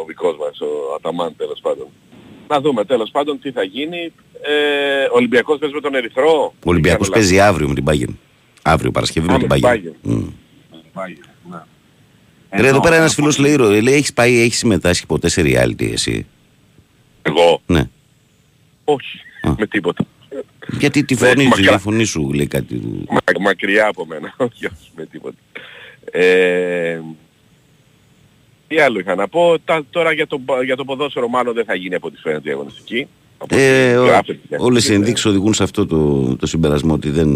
ο 0.00 0.04
δικός 0.06 0.36
μας, 0.36 0.60
ο 0.60 0.94
Αταμάν 0.96 1.34
τέλος 1.36 1.58
πάντων. 1.62 1.86
Να 2.48 2.60
δούμε 2.60 2.84
τέλος 2.84 3.10
πάντων 3.10 3.40
τι 3.40 3.50
θα 3.50 3.62
γίνει. 3.62 4.12
Ε, 4.42 5.04
ο 5.04 5.14
Ολυμπιακός 5.16 5.58
παίζει 5.58 5.74
με 5.74 5.80
τον 5.80 5.94
Ερυθρό. 5.94 6.54
Ο 6.54 6.70
Ολυμπιακός 6.70 7.08
Δεν 7.08 7.12
κάνω 7.12 7.26
παίζει 7.26 7.40
αύριο 7.40 7.68
με 7.68 7.74
την 7.74 7.84
Bayern. 7.88 8.14
Αύριο 8.62 8.90
Παρασκευή 8.90 9.28
Α, 9.28 9.32
με 9.32 9.38
την 9.38 9.46
με 9.50 9.54
την 9.54 9.64
Bayern. 9.68 9.94
Μμ. 10.02 10.12
λάθος. 10.12 11.12
Ναι. 11.50 12.60
Ρε, 12.60 12.68
εδώ 12.68 12.80
πέρα 12.80 12.96
ένας 12.96 13.14
φίλος 13.14 13.38
λέει, 13.38 13.56
ρε, 13.56 13.80
λέει 13.80 13.94
έχεις 13.94 14.12
πάει, 14.12 14.40
έχεις 14.40 14.58
συμμετάσχει 14.58 15.06
ποτέ 15.06 15.28
σε 15.28 15.42
reality 15.44 15.92
εσύ; 15.92 16.26
Εγώ; 17.22 17.60
Ναι. 17.66 17.88
Όχι. 18.84 19.18
Α. 19.42 19.54
Με 19.58 19.66
τίποτα. 19.66 20.04
Γιατί 20.78 21.04
τη 21.04 21.14
Ναι, 21.14 21.20
φωνή, 21.28 21.44
μακριά. 21.46 21.74
η 21.74 21.78
φωνή 21.78 22.04
σου 22.04 22.32
λέει 22.32 22.46
κάτι. 22.46 22.80
Μα, 23.10 23.18
μακριά 23.40 23.86
από 23.86 24.06
μένα. 24.06 24.34
Όχι, 24.36 24.66
όχι, 24.66 24.90
με 24.96 25.06
τίποτα. 25.06 25.36
Ε, 26.12 27.00
τι 28.68 28.78
άλλο 28.80 28.98
είχα 28.98 29.14
να 29.14 29.28
πω; 29.28 29.58
Τα, 29.64 29.82
τώρα 29.90 30.12
για 30.12 30.26
το, 30.26 30.40
για 30.64 30.76
το 30.76 30.84
ποδόσφαιρο 30.84 31.28
μάλλον 31.28 31.54
δεν 31.54 31.64
θα 31.64 31.74
γίνει 31.74 31.94
από 31.94 32.06
ό,τι 32.06 32.16
φαίνεται 32.20 32.48
η 32.48 32.52
αγωνιστική. 32.52 33.06
Από 33.38 33.56
Ε, 33.58 33.96
ό,τι 33.96 33.98
ο- 33.98 34.06
γράφεται 34.06 34.38
και 34.48 34.56
όλες 34.58 34.82
οι 34.82 34.86
αυτή. 34.86 34.94
ενδείξεις 34.98 35.26
οδηγούν 35.26 35.54
σε 35.54 35.62
αυτό 35.62 35.86
το, 35.86 36.22
το 36.36 36.46
συμπερασμό 36.46 36.92
ότι 36.94 37.10
δεν... 37.10 37.28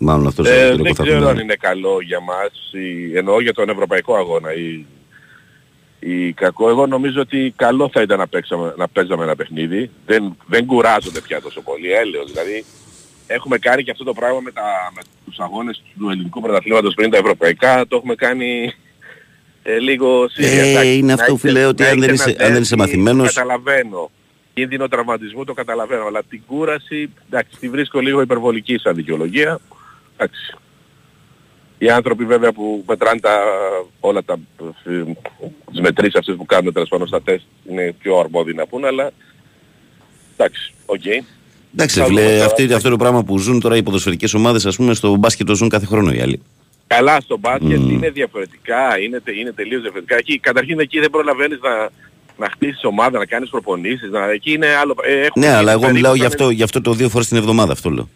Μάλλον 0.00 0.26
αυτός 0.26 0.46
το 0.46 0.52
Ε, 0.52 0.54
Σαββατοκύριακο 0.56 0.84
δεν 0.84 0.94
θα 0.94 1.02
ξέρω 1.02 1.16
έχουμε. 1.18 1.30
αν 1.30 1.38
είναι 1.38 1.54
καλό 1.54 1.98
για 2.00 2.20
μας, 2.20 2.52
ή, 2.72 3.16
εννοώ 3.16 3.40
για 3.40 3.52
τον 3.54 3.68
ευρωπαϊκό 3.68 4.14
αγώνα 4.16 4.54
ή, 4.54 4.84
ή 6.00 6.32
κακό. 6.32 6.68
Εγώ 6.68 6.86
νομίζω 6.86 7.20
ότι 7.20 7.52
καλό 7.56 7.90
θα 7.92 8.02
ήταν 8.02 8.18
να, 8.18 8.26
παίξαμε, 8.28 8.74
να 8.76 8.88
παίζαμε 8.88 9.22
ένα 9.24 9.36
παιχνίδι. 9.36 9.90
Δεν, 10.06 10.36
δεν 10.46 10.66
κουράζονται 10.66 11.20
πια 11.20 11.40
τόσο 11.40 11.60
πολύ, 11.60 11.92
έλεος. 11.92 12.30
Δηλαδή 12.32 12.64
έχουμε 13.26 13.58
κάνει 13.58 13.82
και 13.82 13.90
αυτό 13.90 14.04
το 14.04 14.12
πράγμα 14.12 14.40
με, 14.40 14.50
τα, 14.50 14.62
με 14.94 15.00
τους 15.24 15.38
αγώνες 15.38 15.82
του 15.98 16.10
ελληνικού 16.10 16.40
πρωταθλήματος 16.40 16.94
πριν 16.94 17.10
τα 17.10 17.16
ευρωπαϊκά. 17.16 17.86
Το 17.86 17.96
έχουμε 17.96 18.14
κάνει 18.14 18.72
ε, 19.62 19.78
λίγο 19.78 20.28
σύρια. 20.28 20.62
Ε, 20.62 20.70
Εντάξει, 20.70 20.96
είναι 20.96 21.06
να 21.06 21.12
αυτό, 21.12 21.24
έχετε- 21.32 21.48
φίλε, 21.48 21.64
ότι 21.64 21.82
να 21.82 21.88
αν 21.88 22.00
δεν 22.00 22.08
έχετε 22.08 22.30
είσαι- 22.30 22.38
ένα 22.38 22.46
αν 22.46 22.52
δεν 22.52 22.62
είσαι 22.62 22.74
derby, 22.74 22.78
μαθημένος- 22.78 23.32
Καταλαβαίνω. 23.34 24.10
Κίνδυνο 24.54 24.88
τραυματισμού 24.88 25.44
το 25.44 25.52
καταλαβαίνω, 25.52 26.04
αλλά 26.06 26.22
την 26.28 26.42
κούραση, 26.46 27.10
εντάξει, 27.30 27.58
τη 27.60 27.68
βρίσκω 27.68 28.00
λίγο 28.00 28.20
υπερβολική 28.20 28.78
σαν 28.78 28.94
δικαιολογία. 28.94 29.58
Εντάξει. 30.18 30.54
Οι 31.78 31.90
άνθρωποι 31.90 32.24
βέβαια 32.24 32.52
που 32.52 32.84
μετράνε 32.88 33.20
τα, 33.20 33.38
όλα 34.00 34.24
τα, 34.24 34.36
ε, 34.84 35.02
τις 35.70 35.80
μετρήσεις 35.80 36.14
αυτές 36.14 36.34
που 36.36 36.46
κάνουν 36.46 36.72
τέλος 36.72 36.88
πάντων 36.88 37.06
στα 37.06 37.22
τεστ 37.22 37.44
είναι 37.70 37.94
πιο 37.98 38.18
αρμόδιοι 38.18 38.54
να 38.54 38.66
πούνε, 38.66 38.86
αλλά 38.86 39.10
εντάξει, 40.36 40.72
οκ. 40.86 41.04
Εντάξει, 41.74 41.98
Θα 41.98 42.04
φίλε, 42.04 42.20
δούμε 42.20 42.32
τώρα. 42.32 42.44
αυτή, 42.44 42.72
αυτό 42.72 42.90
το 42.90 42.96
πράγμα 42.96 43.24
που 43.24 43.38
ζουν 43.38 43.60
τώρα 43.60 43.76
οι 43.76 43.82
ποδοσφαιρικές 43.82 44.34
ομάδες, 44.34 44.66
ας 44.66 44.76
πούμε, 44.76 44.94
στο 44.94 45.16
μπάσκετ 45.16 45.46
το 45.46 45.54
ζουν 45.54 45.68
κάθε 45.68 45.86
χρόνο 45.86 46.12
οι 46.12 46.20
άλλοι. 46.20 46.42
Καλά 46.86 47.20
στο 47.20 47.36
μπάσκετ 47.38 47.78
Μμμ. 47.78 47.90
είναι 47.90 48.10
διαφορετικά, 48.10 48.98
είναι, 49.00 49.20
τε- 49.20 49.36
είναι 49.36 49.52
τελείως 49.52 49.80
διαφορετικά. 49.82 50.16
Εκεί, 50.16 50.38
καταρχήν 50.38 50.78
εκεί 50.80 51.00
δεν 51.00 51.10
προλαβαίνεις 51.10 51.58
να, 51.62 51.88
να 52.36 52.50
χτίσεις 52.52 52.84
ομάδα, 52.84 53.18
να 53.18 53.26
κάνεις 53.26 53.48
προπονήσεις, 53.50 54.10
να, 54.10 54.30
εκεί 54.30 54.52
είναι 54.52 54.66
άλλο. 54.74 54.94
Ε, 55.02 55.12
έχουμε 55.12 55.30
Ναι, 55.34 55.46
γίνει 55.46 55.56
αλλά 55.58 55.70
εγώ 55.70 55.80
περίπου 55.80 55.96
μιλάω 55.96 56.12
σαν 56.12 56.20
γι' 56.20 56.26
αυτό, 56.26 56.50
γι' 56.50 56.62
αυτό 56.62 56.80
το 56.80 56.92
δύο 56.92 57.08
φορές 57.08 57.28
την 57.28 57.36
εβδομάδα, 57.36 57.72
αυτό 57.72 57.90
λέω. 57.90 58.08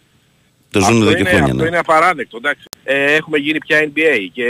Το 0.73 0.79
ζουν 0.79 0.89
αυτό 0.93 1.03
εδώ 1.03 1.13
και 1.13 1.19
είναι, 1.19 1.29
χρόνια. 1.29 1.45
αυτό 1.51 1.61
ναι. 1.61 1.67
είναι 1.67 1.77
απαράδεκτο, 1.77 2.37
εντάξει. 2.37 2.63
Ε, 2.83 3.13
έχουμε 3.13 3.37
γίνει 3.37 3.57
πια 3.57 3.79
NBA 3.79 4.27
και, 4.33 4.47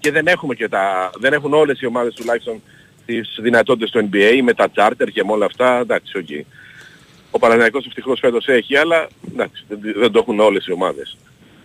και 0.00 0.10
δεν 0.10 0.26
έχουμε 0.26 0.54
και 0.54 0.68
τα... 0.68 1.10
δεν 1.20 1.32
έχουν 1.32 1.52
όλες 1.54 1.80
οι 1.80 1.86
ομάδες 1.86 2.14
τουλάχιστον 2.14 2.62
τις 3.06 3.38
δυνατότητες 3.42 3.90
του 3.90 4.08
NBA 4.12 4.40
με 4.42 4.54
τα 4.54 4.66
charter 4.76 5.06
και 5.12 5.24
με 5.24 5.32
όλα 5.32 5.44
αυτά, 5.44 5.78
εντάξει, 5.78 6.18
οκ. 6.18 6.26
Ο 7.30 7.38
Παναθηναϊκός 7.38 7.86
ευτυχώς 7.86 8.18
φέτος 8.20 8.46
έχει, 8.48 8.76
αλλά 8.76 9.08
εντάξει, 9.32 9.64
δεν, 9.68 9.78
δεν 9.96 10.10
το 10.12 10.18
έχουν 10.18 10.40
όλες 10.40 10.66
οι 10.66 10.72
ομάδες. 10.72 11.16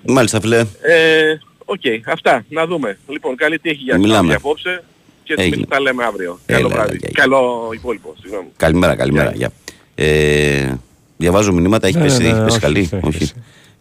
Μάλιστα, 0.07 0.39
φίλε. 0.41 0.59
Ε, 0.81 1.37
οκ, 1.65 1.81
αυτά, 2.05 2.45
να 2.49 2.65
δούμε. 2.65 2.97
Λοιπόν, 3.07 3.35
καλή 3.35 3.59
τύχη 3.59 3.83
για 3.83 3.97
Μιλάμε. 3.97 4.27
για 4.27 4.35
απόψε 4.35 4.83
και 5.23 5.33
Έγινε. 5.37 5.55
εμείς 5.55 5.67
τα 5.67 5.79
λέμε 5.81 6.03
αύριο. 6.03 6.39
Έλα, 6.45 6.57
Καλό 6.59 6.71
έλα, 6.73 6.75
βράδυ. 6.83 6.97
γεια. 6.97 7.09
Καλό 7.13 7.69
υπόλοιπο, 7.73 8.15
συγγνώμη. 8.21 8.47
Καλημέρα, 8.57 8.95
καλημέρα. 8.95 9.31
Γεια. 9.31 9.51
Ε, 9.95 10.73
διαβάζω 11.17 11.51
μηνύματα, 11.53 11.87
έχεις 11.87 11.99
Ναι, 11.99 12.03
πέσει, 12.05 12.17
ναι, 12.21 12.27
έχεις 12.27 12.37
ναι, 12.37 12.43
πέσει 12.43 12.55
όχι, 12.55 12.65
καλή; 12.65 12.79
όχι, 12.79 13.07
Όχι. 13.07 13.23
όχι. 13.23 13.33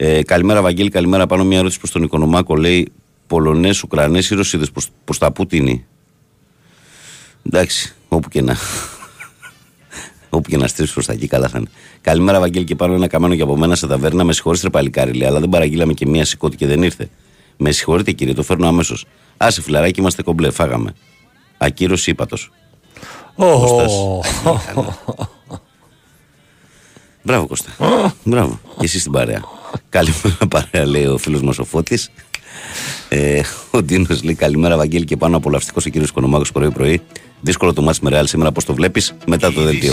Ε, 0.05 0.23
καλημέρα, 0.23 0.63
Βαγγέλη, 0.63 0.89
καλημέρα. 0.89 1.27
Πάνω 1.27 1.45
μια 1.45 1.59
ερώτηση 1.59 1.79
προς 1.79 1.91
τον 1.91 2.03
Οικονομάκο. 2.03 2.57
Λέει 2.57 2.93
Πολωνές, 3.27 3.83
Ουκρανές 3.83 4.31
ή 4.31 4.35
Ρωσίδες 4.35 4.71
προς, 4.71 4.89
προς 5.05 5.19
τα 5.19 5.33
Πούτινη. 5.33 5.87
Εντάξει, 7.47 7.95
όπου 8.09 8.29
και 8.29 8.43
να. 8.43 8.57
Όπου 10.31 10.51
και 10.51 10.57
να 10.57 10.67
στρίψεις 10.67 10.95
προς 10.95 11.07
τα 11.07 11.13
εκεί, 11.13 11.27
καλά 11.27 11.49
θα 11.49 11.59
είναι. 11.59 11.69
Καλημέρα, 12.01 12.41
Βαγγέλη, 12.41 12.65
και 12.65 12.75
πάνω 12.75 12.95
ένα 12.95 13.07
καμένο 13.07 13.35
για 13.35 13.45
από 13.45 13.57
μένα 13.57 13.75
σε 13.75 13.87
ταβέρνα. 13.87 14.25
Με 14.25 14.33
συγχωρείτε, 14.33 14.65
ρε 14.65 14.71
παλικάρι, 14.71 15.13
λέει, 15.13 15.29
αλλά 15.29 15.41
δεν 15.41 15.49
παραγγείλαμε 15.49 15.93
και 15.93 16.07
μία 16.07 16.25
σηκώτη 16.25 16.57
και 16.57 16.67
δεν 16.67 16.83
ήρθε. 16.83 17.09
Με 17.57 17.71
συγχωρείτε, 17.71 18.13
κύριε, 18.13 18.35
το 18.35 18.43
φέρνω 18.43 18.69
αμέσως. 18.69 19.05
Άσε, 19.37 19.63
φιλαράκι, 19.63 20.01
είμαστε 20.01 20.23
κομπλέ, 20.23 20.51
φάγαμε. 20.51 20.95
Ακύρωση 21.59 22.11
ύπατος. 22.11 22.51
Κώστας. 23.37 23.93
Μπράβο, 27.23 27.47
Κώστα. 27.47 27.71
Μπράβο. 28.25 28.61
Και 28.79 28.85
εσύ 28.85 28.99
στην 28.99 29.13
παρέα. 29.13 29.61
Καλημέρα, 29.89 30.47
παρέα, 30.49 30.87
λέει 30.87 31.07
ο 31.07 31.19
φίλος 31.19 31.43
μας 31.43 31.59
ο 31.59 31.65
Φώτης. 31.65 32.11
Ε, 33.09 33.41
ο 33.71 33.83
Ντίνος 33.83 34.23
λέει 34.23 34.35
καλημέρα, 34.35 34.77
Βαγγέλη, 34.77 35.05
και 35.05 35.17
πάνω 35.17 35.37
απολαυστικός 35.37 35.87
ο 35.87 35.89
κύριος 35.89 36.11
Οικονομάκο 36.11 36.45
πρωί-πρωί. 36.53 37.01
Δύσκολο 37.41 37.73
το 37.73 37.83
μάτι 37.83 37.99
με 38.03 38.11
Ρεάλ 38.11 38.27
σήμερα, 38.27 38.53
πώς 38.53 38.65
το 38.65 38.75
βλέπεις, 38.75 39.15
μετά 39.27 39.53
το 39.53 39.63
δελτίο. 39.63 39.93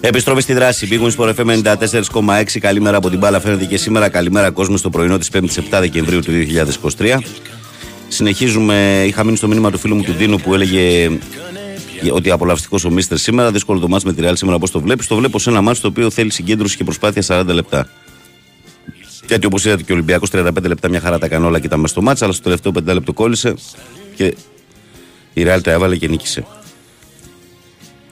Επιστροφή 0.00 0.40
στη 0.40 0.52
δράση. 0.52 0.88
Big 0.90 1.06
Wings 1.06 1.16
for 1.16 1.34
FM 1.34 1.62
94,6. 2.42 2.58
Καλημέρα 2.60 2.96
από 2.96 3.10
την 3.10 3.18
μπάλα. 3.18 3.40
Φαίνεται 3.40 3.64
και 3.64 3.76
σήμερα. 3.76 4.08
Καλημέρα 4.08 4.50
κόσμο 4.50 4.76
στο 4.76 4.90
πρωινό 4.90 5.18
της 5.18 5.30
5η 5.32 5.38
7 5.40 5.60
Δεκεμβρίου 5.80 6.20
του 6.20 6.32
2023. 6.98 7.18
Συνεχίζουμε. 8.08 9.04
Είχα 9.06 9.24
μείνει 9.24 9.36
στο 9.36 9.48
μήνυμα 9.48 9.70
του 9.70 9.78
φίλου 9.78 9.94
μου 9.94 10.02
του 10.02 10.12
Ντίνου 10.12 10.36
που 10.36 10.54
έλεγε 10.54 11.10
ότι 12.12 12.30
απολαυστικός 12.30 12.84
ο 12.84 12.90
Μίστερ 12.90 13.18
σήμερα. 13.18 13.50
Δύσκολο 13.50 13.80
το 13.80 13.88
μάτς 13.88 14.04
με 14.04 14.12
τη 14.12 14.22
Real 14.24 14.32
σήμερα 14.34 14.56
όπως 14.56 14.70
το 14.70 14.80
βλέπεις. 14.80 15.06
Το 15.06 15.16
βλέπω 15.16 15.38
σε 15.38 15.50
ένα 15.50 15.60
μάτς 15.60 15.80
το 15.80 15.88
οποίο 15.88 16.10
θέλει 16.10 16.30
συγκέντρωση 16.30 16.76
και 16.76 16.84
προσπάθεια 16.84 17.22
40 17.26 17.46
λεπτά. 17.46 17.88
Γιατί 19.26 19.46
όπως 19.46 19.64
είδατε 19.64 19.82
και 19.82 19.92
ο 19.92 19.94
Ολυμπιακός 19.94 20.30
35 20.32 20.62
λεπτά 20.62 20.88
μια 20.88 21.00
χαρά 21.00 21.18
τα 21.18 21.26
έκανε 21.26 21.46
όλα 21.46 21.58
και 21.58 21.66
ήταν 21.66 21.80
μέσα 21.80 21.92
στο 21.92 22.02
μάτς, 22.02 22.22
αλλά 22.22 22.32
στο 22.32 22.42
τελευταίο 22.42 22.72
5 22.78 22.82
λεπτό 22.84 23.12
κόλλησε. 23.12 23.54
και 24.14 24.34
η 25.32 25.42
Ρεάλ 25.42 25.60
τα 25.60 25.70
έβαλε 25.70 25.96
και 25.96 26.08
νίκησε. 26.08 26.44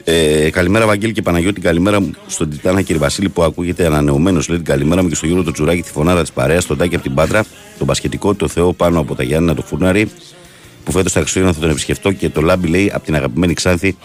Ε, 0.08 0.50
καλημέρα, 0.50 0.86
Βαγγέλη 0.86 1.12
και 1.12 1.22
Παναγιώτη. 1.22 1.60
Καλημέρα 1.60 2.00
μου 2.00 2.10
στον 2.26 2.50
Τιτάνα 2.50 2.82
κύριε 2.82 3.00
Βασίλη 3.00 3.28
που 3.28 3.42
ακούγεται 3.42 3.86
ανανεωμένος. 3.86 4.48
Λέει 4.48 4.56
την 4.56 4.66
καλημέρα 4.66 5.02
μου 5.02 5.08
και 5.08 5.14
στο 5.14 5.26
Γιώργο 5.26 5.44
το 5.44 5.50
Τσουράκι, 5.50 5.82
τη 5.82 5.90
φωνάρα 5.90 6.20
της 6.20 6.32
παρέας, 6.32 6.66
τον 6.66 6.76
Τάκη 6.76 6.94
από 6.94 7.04
την 7.04 7.14
Πάτρα, 7.14 7.44
τον 7.78 7.86
Πασχετικό, 7.86 8.34
το 8.34 8.48
Θεό 8.48 8.72
πάνω 8.72 9.00
από 9.00 9.14
τα 9.14 9.22
Γιάννα, 9.22 9.54
το 9.54 9.62
Φούρναρη, 9.62 10.10
που 10.84 10.92
φέτος 10.92 11.12
τα 11.12 11.20
Χριστούγεννα 11.20 11.54
θα 11.54 11.60
τον 11.60 11.70
επισκεφτώ 11.70 12.12
και 12.12 12.28
το 12.28 12.40
Λάμπι 12.40 12.68
λέει 12.68 12.90
από 12.94 13.04
την 13.04 13.14
αγαπημένη 13.14 13.54
Ξάνθη, 13.54 13.96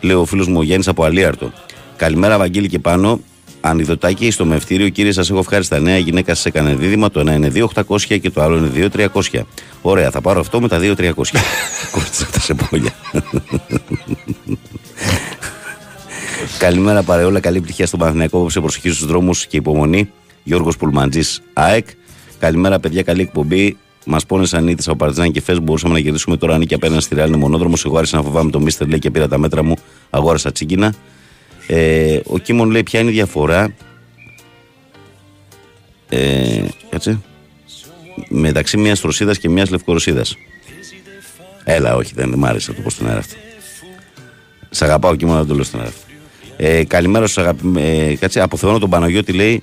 λέει 0.00 0.16
ο 0.16 0.24
φίλος 0.24 0.48
μου 0.48 0.58
ο 0.58 0.62
Γιάννης 0.62 0.88
από 0.88 1.04
Αλίαρτο. 1.04 1.52
Καλημέρα, 1.96 2.38
Βαγγέλη 2.38 2.68
και 2.68 2.78
πάνω. 2.78 3.20
Ανιδωτάκι 3.60 4.30
στο 4.30 4.44
μευτήριο, 4.44 4.88
κύριε, 4.88 5.12
σας 5.12 5.30
έχω 5.30 5.38
ευχάριστα 5.38 5.78
νέα. 5.78 5.96
Η 5.96 6.00
γυναίκα 6.00 6.34
σας 6.34 6.46
έκανε 6.46 6.74
δίδυμα. 6.74 7.10
Το 7.10 7.20
ένα 7.20 7.32
είναι 7.32 7.52
2.800 7.54 8.20
και 8.20 8.30
το 8.30 8.42
άλλο 8.42 8.56
είναι 8.56 8.90
2.300. 9.32 9.40
Ωραία, 9.82 10.10
θα 10.10 10.20
πάρω 10.20 10.40
αυτό 10.40 10.60
με 10.60 10.68
τα 10.68 10.78
2.300. 10.82 11.12
Κόστησα 11.92 12.26
τα 12.32 12.40
σεπόλια. 12.40 12.92
Καλημέρα 16.58 17.02
παρεόλα, 17.02 17.40
καλή 17.40 17.56
επιτυχία 17.56 17.86
στον 17.86 17.98
Παναθηναϊκό 17.98 18.50
σε 18.50 18.60
προσοχή 18.60 18.90
στους 18.90 19.06
δρόμους 19.06 19.46
και 19.46 19.56
υπομονή. 19.56 20.10
Γιώργος 20.42 20.76
Πουλμαντζής 20.76 21.42
ΑΕΚ. 21.52 21.86
Καλημέρα, 22.38 22.80
παιδιά, 22.80 23.02
καλή 23.02 23.20
εκπομπή. 23.20 23.76
Μας 24.06 24.26
πόνεσαν 24.26 24.68
ήδη 24.68 24.82
από 24.86 24.96
Παρτιζάν 24.96 25.32
και 25.32 25.40
Φέσ. 25.40 25.58
Μπορούσαμε 25.58 25.94
να 25.94 26.00
κερδίσουμε 26.00 26.36
τώρα 26.36 26.58
νίκη 26.58 26.74
απέναντι 26.74 27.02
στη 27.02 27.14
Ρεάλ. 27.14 27.28
Είναι 27.28 27.36
μονόδρομος. 27.36 27.84
Εγώ 27.84 27.96
άρχισα 27.96 28.16
να 28.16 28.22
φοβάμαι 28.22 28.50
το 28.50 28.60
Μίστερ 28.60 28.88
λέει 28.88 28.98
και 28.98 29.10
πήρα 29.10 29.28
τα 29.28 29.38
μέτρα 29.38 29.62
μου. 29.62 29.74
Αγόρασα 30.10 30.52
τσίγκινα. 30.52 30.94
Ε, 31.66 32.20
ο 32.26 32.38
Κίμον 32.38 32.70
λέει 32.70 32.82
ποια 32.82 33.00
είναι 33.00 33.10
η 33.10 33.12
διαφορά. 33.12 33.74
Ε, 36.08 36.62
κάτσε. 36.88 37.20
Μεταξύ 38.28 38.76
μιας 38.76 39.00
τροσίδας 39.00 39.38
και 39.38 39.48
μιας 39.48 39.70
λευκορωσίδας; 39.70 40.36
Έλα, 41.64 41.96
όχι, 41.96 42.12
δεν 42.14 42.34
μ' 42.36 42.44
άρεσε 42.44 42.70
να 42.70 42.76
το 42.76 42.82
πω 42.82 42.90
στον 42.90 43.06
αέρα 43.06 43.18
αυτό. 43.18 43.34
Σ' 44.70 44.82
αγαπάω 44.82 45.16
και 45.16 45.26
μόνο 45.26 45.38
να 45.38 45.46
το 45.46 45.54
λέω 45.54 45.64
στον 45.64 45.80
αέρα 45.80 45.92
αυτό. 45.92 46.05
Ε, 46.56 46.84
καλημέρα 46.84 47.26
στου 47.26 47.40
αγαπημένου. 47.40 47.86
Ε, 47.86 48.14
κάτσε, 48.14 48.40
αποθεώνω 48.40 48.78
τον 48.78 48.90
Παναγιώτη 48.90 49.32
λέει. 49.32 49.62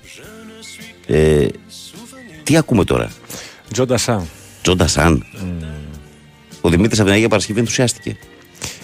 Ε, 1.08 1.46
τι 2.44 2.58
ακούμε 2.58 2.84
τώρα; 2.84 3.12
Τζόντα 3.72 3.98
Σαν. 3.98 4.28
Τζόντα 4.62 4.88
Σαν. 4.88 5.26
Ο 6.62 6.70
Δημήτρης 6.70 6.98
από 7.00 7.08
την 7.08 7.18
Αγία 7.18 7.30
Παρασκευή 7.30 7.60
ενθουσιάστηκε. 7.60 8.18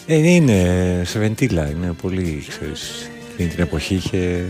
Ε, 0.05 0.15
είναι 0.15 1.01
σε 1.05 1.19
βεντίλα, 1.19 1.69
είναι 1.69 1.93
πολύ, 2.01 2.45
ξέρεις, 2.47 3.09
εκείνη 3.33 3.49
την 3.49 3.63
εποχή 3.63 3.95
είχε 3.95 4.45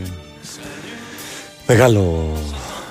μεγάλο 1.67 2.34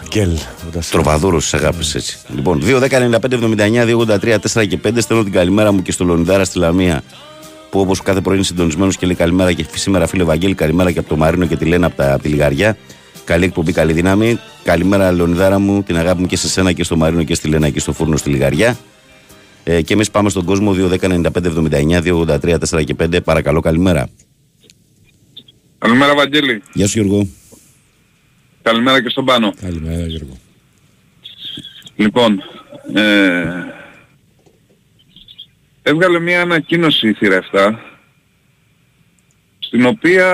γκέλ. 0.08 0.38
Τζόντα 0.60 0.80
Σαν. 0.80 0.90
Τροπαδούρο 0.90 1.38
της 1.38 1.54
αγάπης 1.54 1.94
έτσι. 1.94 2.18
Λοιπόν, 2.34 2.62
2, 2.64 2.78
10, 2.78 2.98
95, 2.98 3.32
79, 3.32 3.84
283, 3.84 4.38
4 4.38 4.66
και 4.66 4.78
5. 4.84 5.00
Στέλνω 5.00 5.22
την 5.22 5.32
καλημέρα 5.32 5.72
μου 5.72 5.82
και 5.82 5.92
στο 5.92 6.04
Λονιδάρα 6.04 6.44
στη 6.44 6.58
Λαμία. 6.58 7.02
Που 7.70 7.80
όπως 7.80 8.02
κάθε 8.02 8.20
πρωί 8.20 8.36
είναι 8.36 8.44
συντονισμένος 8.44 8.96
και 8.96 9.06
λέει 9.06 9.14
καλημέρα 9.14 9.52
και 9.52 9.66
σήμερα 9.74 10.06
φίλε 10.06 10.24
Βαγγέλη, 10.24 10.54
καλημέρα 10.54 10.92
και 10.92 10.98
από 10.98 11.08
το 11.08 11.16
Μαρίνο 11.16 11.46
και 11.46 11.56
τη 11.56 11.64
Λένα 11.64 11.86
από, 11.86 11.96
τα, 11.96 12.12
από 12.12 12.22
τη 12.22 12.28
Λιγαριά. 12.28 12.76
Καλή 13.24 13.44
εκπομπή, 13.44 13.72
καλή 13.72 13.92
δύναμη. 13.92 14.38
Καλημέρα, 14.62 15.12
Λεωνιδάρα 15.12 15.58
μου, 15.58 15.82
την 15.82 15.96
αγάπη 15.96 16.20
μου 16.20 16.26
και 16.26 16.36
σε 16.36 16.48
σένα 16.48 16.72
και 16.72 16.84
στο 16.84 16.96
Μαρίνο 16.96 17.22
και 17.24 17.34
στη 17.34 17.48
Λένα 17.48 17.70
και 17.70 17.80
στο 17.80 17.92
φούρνο 17.92 18.16
στη 18.16 18.30
Λιγαριά. 18.30 18.76
Ε, 19.64 19.82
και 19.82 19.92
εμείς 19.92 20.10
πάμε 20.10 20.30
στον 20.30 20.44
κόσμο 20.44 20.72
2, 20.72 20.88
10, 20.88 20.98
95, 20.98 21.22
79, 21.32 22.02
283, 22.02 22.58
4 22.70 22.84
και 22.84 22.94
5. 23.00 23.22
Παρακαλώ, 23.24 23.60
καλημέρα. 23.60 24.08
Καλημέρα 25.78 26.14
Βαγγέλη. 26.14 26.62
Γεια 26.72 26.86
σου, 26.86 27.00
Γιώργο. 27.00 27.28
Καλημέρα 28.62 29.02
και 29.02 29.08
στον 29.08 29.24
Πάνο. 29.24 29.52
Καλημέρα 29.60 30.06
Γιώργο. 30.06 30.36
Λοιπόν, 31.96 32.42
ε, 32.94 33.42
έβγαλε 35.88 36.20
μια 36.20 36.42
ανακοίνωση 36.42 37.08
η 37.08 37.12
θύρα 37.12 37.44
7 37.52 37.74
στην 39.58 39.86
οποία 39.86 40.28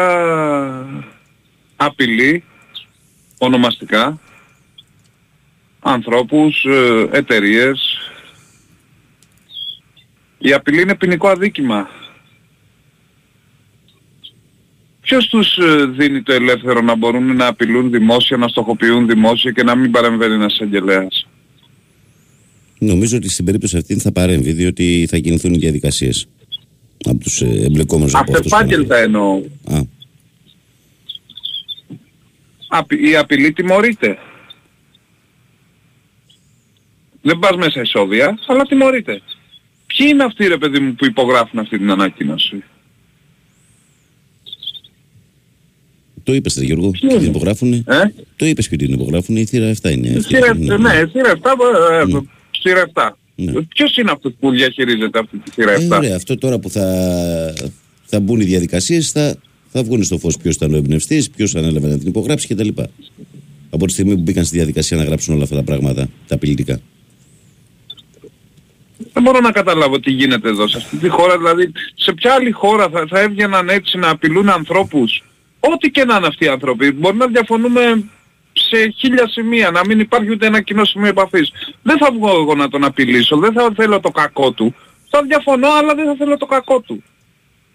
απειλεί 1.76 2.44
ονομαστικά 3.38 4.20
ανθρώπους, 5.80 6.64
ε, 6.64 7.08
εταιρείες. 7.12 7.98
Η 10.38 10.52
απειλή 10.52 10.80
είναι 10.80 10.94
ποινικό 10.94 11.28
αδίκημα. 11.28 11.88
Ποιος 15.00 15.28
τους 15.28 15.56
ε, 15.58 15.84
δίνει 15.84 16.22
το 16.22 16.32
ελεύθερο 16.32 16.80
να 16.80 16.94
μπορούν 16.94 17.36
να 17.36 17.46
απειλούν 17.46 17.90
δημόσια, 17.90 18.36
να 18.36 18.48
στοχοποιούν 18.48 19.06
δημόσια 19.06 19.50
και 19.50 19.62
να 19.62 19.74
μην 19.74 19.90
παρεμβαίνει 19.90 20.34
ένας 20.34 20.58
αγγελέας. 20.60 21.26
Νομίζω 22.84 23.16
ότι 23.16 23.28
στην 23.28 23.44
περίπτωση 23.44 23.76
αυτή 23.76 23.98
θα 23.98 24.12
παρέμβει, 24.12 24.52
διότι 24.52 25.06
θα 25.10 25.18
κινηθούν 25.18 25.54
οι 25.54 25.58
διαδικασίες 25.58 26.26
από 27.04 27.18
τους 27.18 27.40
εμπλεκόμενους 27.42 28.14
από 28.14 28.32
αυτούς 28.32 28.50
που 28.50 28.56
Αυτεπάγγελτα 28.56 28.96
εννοώ. 28.96 29.42
Α, 29.64 29.80
Απει- 32.68 33.06
η 33.08 33.16
απειλή 33.16 33.52
τιμωρείται. 33.52 34.18
Δεν 37.22 37.38
πας 37.38 37.56
μέσα 37.56 37.80
εισόδια, 37.80 38.38
αλλά 38.46 38.62
τιμωρείται. 38.64 39.20
Ποιοι 39.86 40.06
είναι 40.10 40.24
αυτοί 40.24 40.46
ρε 40.46 40.56
παιδί 40.58 40.78
μου 40.78 40.94
που 40.94 41.04
υπογράφουν 41.04 41.58
αυτή 41.58 41.78
την 41.78 41.90
ανακοίνωση; 41.90 42.62
το 46.22 46.34
είπες, 46.34 46.56
Γιώργο. 46.62 46.90
Ποιο 46.90 47.08
Και 47.08 47.14
την 47.14 47.22
είναι; 47.22 47.30
υπογράφουν. 47.30 47.72
Ε; 47.72 47.84
Το 48.36 48.46
είπες 48.46 48.68
και 48.68 48.76
την 48.76 48.92
υπογράφουν. 48.92 49.36
Η 49.36 49.44
θύρα 49.44 49.66
7 49.82 49.90
είναι. 49.90 50.08
αυτή. 50.08 50.22
Σειρά, 50.22 50.54
Ναι, 50.54 50.76
ναι, 50.76 51.08
σειρά 51.12 51.30
7, 51.30 51.50
ε, 52.00 52.04
Ναι. 52.04 52.20
Σειρά 52.68 52.90
7. 52.94 53.10
Ναι. 53.34 53.52
Ποιος 53.62 53.96
είναι 53.96 54.10
αυτός 54.10 54.32
που 54.40 54.50
διαχειρίζεται 54.50 55.18
αυτή 55.18 55.38
τη 55.38 55.50
σειρά 55.50 55.72
Ε, 55.72 55.86
7. 55.88 55.96
ωραία, 55.96 56.16
αυτό 56.16 56.38
τώρα 56.38 56.58
που 56.58 56.70
θα, 56.70 56.86
θα 58.04 58.20
μπουν 58.20 58.40
οι 58.40 58.44
διαδικασίες 58.44 59.10
θα, 59.10 59.36
θα 59.72 59.82
βγουν 59.82 60.02
στο 60.02 60.18
φως 60.18 60.36
ποιος 60.36 60.54
ήταν 60.54 60.74
ο 60.74 60.76
εμπνευστής, 60.76 61.30
ποιος 61.30 61.54
ανέλαβε 61.54 61.88
να 61.88 61.98
την 61.98 62.08
υπογράψει 62.08 62.46
κτλ. 62.54 62.68
Από 63.70 63.86
τη 63.86 63.92
στιγμή 63.92 64.14
που 64.14 64.20
μπήκαν 64.20 64.44
στη 64.44 64.56
διαδικασία 64.56 64.96
να 64.96 65.04
γράψουν 65.04 65.34
όλα 65.34 65.42
αυτά 65.42 65.56
τα 65.56 65.62
πράγματα, 65.62 66.08
τα 66.26 66.34
απειλητικά. 66.34 66.80
Δεν 69.12 69.22
μπορώ 69.22 69.40
να 69.40 69.50
καταλάβω 69.52 70.00
τι 70.00 70.10
γίνεται 70.10 70.48
εδώ 70.48 70.68
σε 70.68 70.76
αυτή 70.76 70.96
τη 70.96 71.08
χώρα. 71.08 71.36
Δηλαδή, 71.36 71.72
σε 71.94 72.12
ποια 72.12 72.32
άλλη 72.32 72.50
χώρα 72.50 72.88
θα, 72.88 73.06
θα 73.08 73.20
έβγαιναν 73.20 73.68
έτσι 73.68 73.98
να 73.98 74.08
απειλούν 74.08 74.48
ανθρώπους; 74.48 75.24
Ό,τι 75.60 75.90
και 75.90 76.04
να 76.04 76.16
είναι 76.16 76.26
αυτοί 76.26 76.44
οι 76.44 76.48
άνθρωποι. 76.48 76.92
Μπορεί 76.92 77.16
να 77.16 77.26
διαφωνούμε 77.26 78.04
σε 78.56 78.94
χίλια 78.98 79.28
σημεία, 79.28 79.70
να 79.70 79.80
μην 79.86 80.00
υπάρχει 80.00 80.30
ούτε 80.30 80.46
ένα 80.46 80.60
κοινό 80.62 80.84
σημείο 80.84 81.08
επαφής. 81.08 81.50
Δεν 81.82 81.98
θα 81.98 82.10
βγω 82.12 82.28
εγώ 82.40 82.54
να 82.54 82.68
τον 82.68 82.84
απειλήσω, 82.84 83.36
δεν 83.36 83.52
θα 83.52 83.72
θέλω 83.76 84.00
το 84.00 84.10
κακό 84.10 84.52
του. 84.52 84.74
Θα 85.08 85.22
διαφωνώ, 85.22 85.68
αλλά 85.68 85.94
δεν 85.94 86.06
θα 86.06 86.14
θέλω 86.18 86.36
το 86.36 86.46
κακό 86.46 86.80
του. 86.80 87.02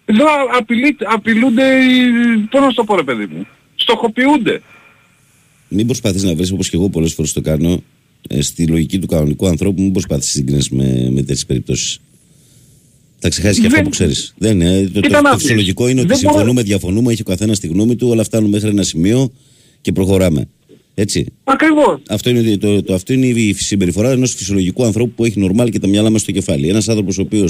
Εδώ 0.04 0.24
απειλεί, 0.58 0.96
απειλούνται, 1.04 1.62
οι- 1.84 2.38
πώς 2.50 2.60
να 2.60 2.68
σου 2.68 2.74
το 2.74 2.84
πω 2.84 2.96
ρε 2.96 3.02
παιδί 3.02 3.26
μου, 3.26 3.46
στοχοποιούνται. 3.74 4.62
Μην 5.68 5.86
προσπαθείς 5.86 6.22
να 6.22 6.34
βρεις 6.34 6.52
όπως 6.52 6.68
και 6.70 6.76
εγώ 6.76 6.88
πολλές 6.88 7.12
φορές 7.12 7.32
το 7.32 7.40
κάνω 7.40 7.82
ε, 8.28 8.40
στη 8.42 8.66
λογική 8.66 8.98
του 8.98 9.06
κανονικού 9.06 9.46
ανθρώπου, 9.46 9.82
μην 9.82 9.92
προσπαθείς 9.92 10.24
να 10.26 10.30
συγκρίνεις 10.32 10.68
με, 10.70 10.84
με 11.10 11.20
τέτοιες 11.20 11.46
περιπτώσεις. 11.46 11.98
Θα 13.18 13.28
ξεχάσεις 13.28 13.58
και 13.60 13.64
αυτό 13.66 13.76
Δεν- 13.76 13.84
που 13.84 13.90
ξέρεις. 13.90 14.34
Δεν 14.38 14.60
είναι. 14.60 14.90
Το, 14.94 15.00
Κοίτα 15.00 15.16
το, 15.16 15.22
να 15.22 15.28
το 15.30 15.34
δεις. 15.34 15.42
φυσιολογικό 15.42 15.88
είναι 15.88 16.00
ότι 16.00 16.08
Δεν 16.08 16.18
μπορώ- 16.20 16.32
συμφωνούμε, 16.34 16.62
διαφωνούμε, 16.62 17.12
έχει 17.12 17.20
ο 17.20 17.24
καθένας 17.24 17.60
τη 17.60 17.66
γνώμη 17.66 17.96
του, 17.96 18.08
όλα 18.08 18.24
φτάνουν 18.24 18.50
μέχρι 18.50 18.68
ένα 18.68 18.82
σημείο 18.82 19.32
και 19.80 19.92
προχωράμε. 19.92 20.48
Έτσι. 20.94 21.32
Ακριβώς. 21.44 22.00
Αυτό 22.08 22.30
είναι, 22.30 22.56
το, 22.56 22.82
το, 22.82 22.94
αυτό 22.94 23.12
είναι 23.12 23.26
η 23.26 23.52
συμπεριφορά 23.54 24.10
ενός 24.10 24.34
φυσιολογικού 24.34 24.84
ανθρώπου 24.84 25.12
που 25.14 25.24
έχει 25.24 25.40
νορμάλ 25.40 25.70
και 25.70 25.78
τα 25.78 25.86
μυαλά 25.88 26.10
μέσα 26.10 26.22
στο 26.24 26.32
κεφάλι. 26.32 26.68
Ένας 26.68 26.88
άνθρωπος 26.88 27.18
ο 27.18 27.22
οποίος. 27.22 27.48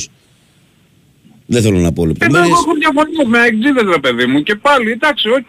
Δεν 1.46 1.62
θέλω 1.62 1.78
να 1.78 1.92
πω 1.92 2.02
Εδώ 2.02 2.10
λεπτομέρειες. 2.12 2.46
εγώ 2.50 2.58
έχω 2.58 2.74
διαφωνίες 2.74 3.26
με 3.26 3.38
εξήδες 3.46 3.82
ρε 3.94 3.98
παιδί 4.00 4.26
μου 4.26 4.42
και 4.42 4.54
πάλι 4.54 4.90
εντάξει 4.90 5.28
οκ, 5.28 5.48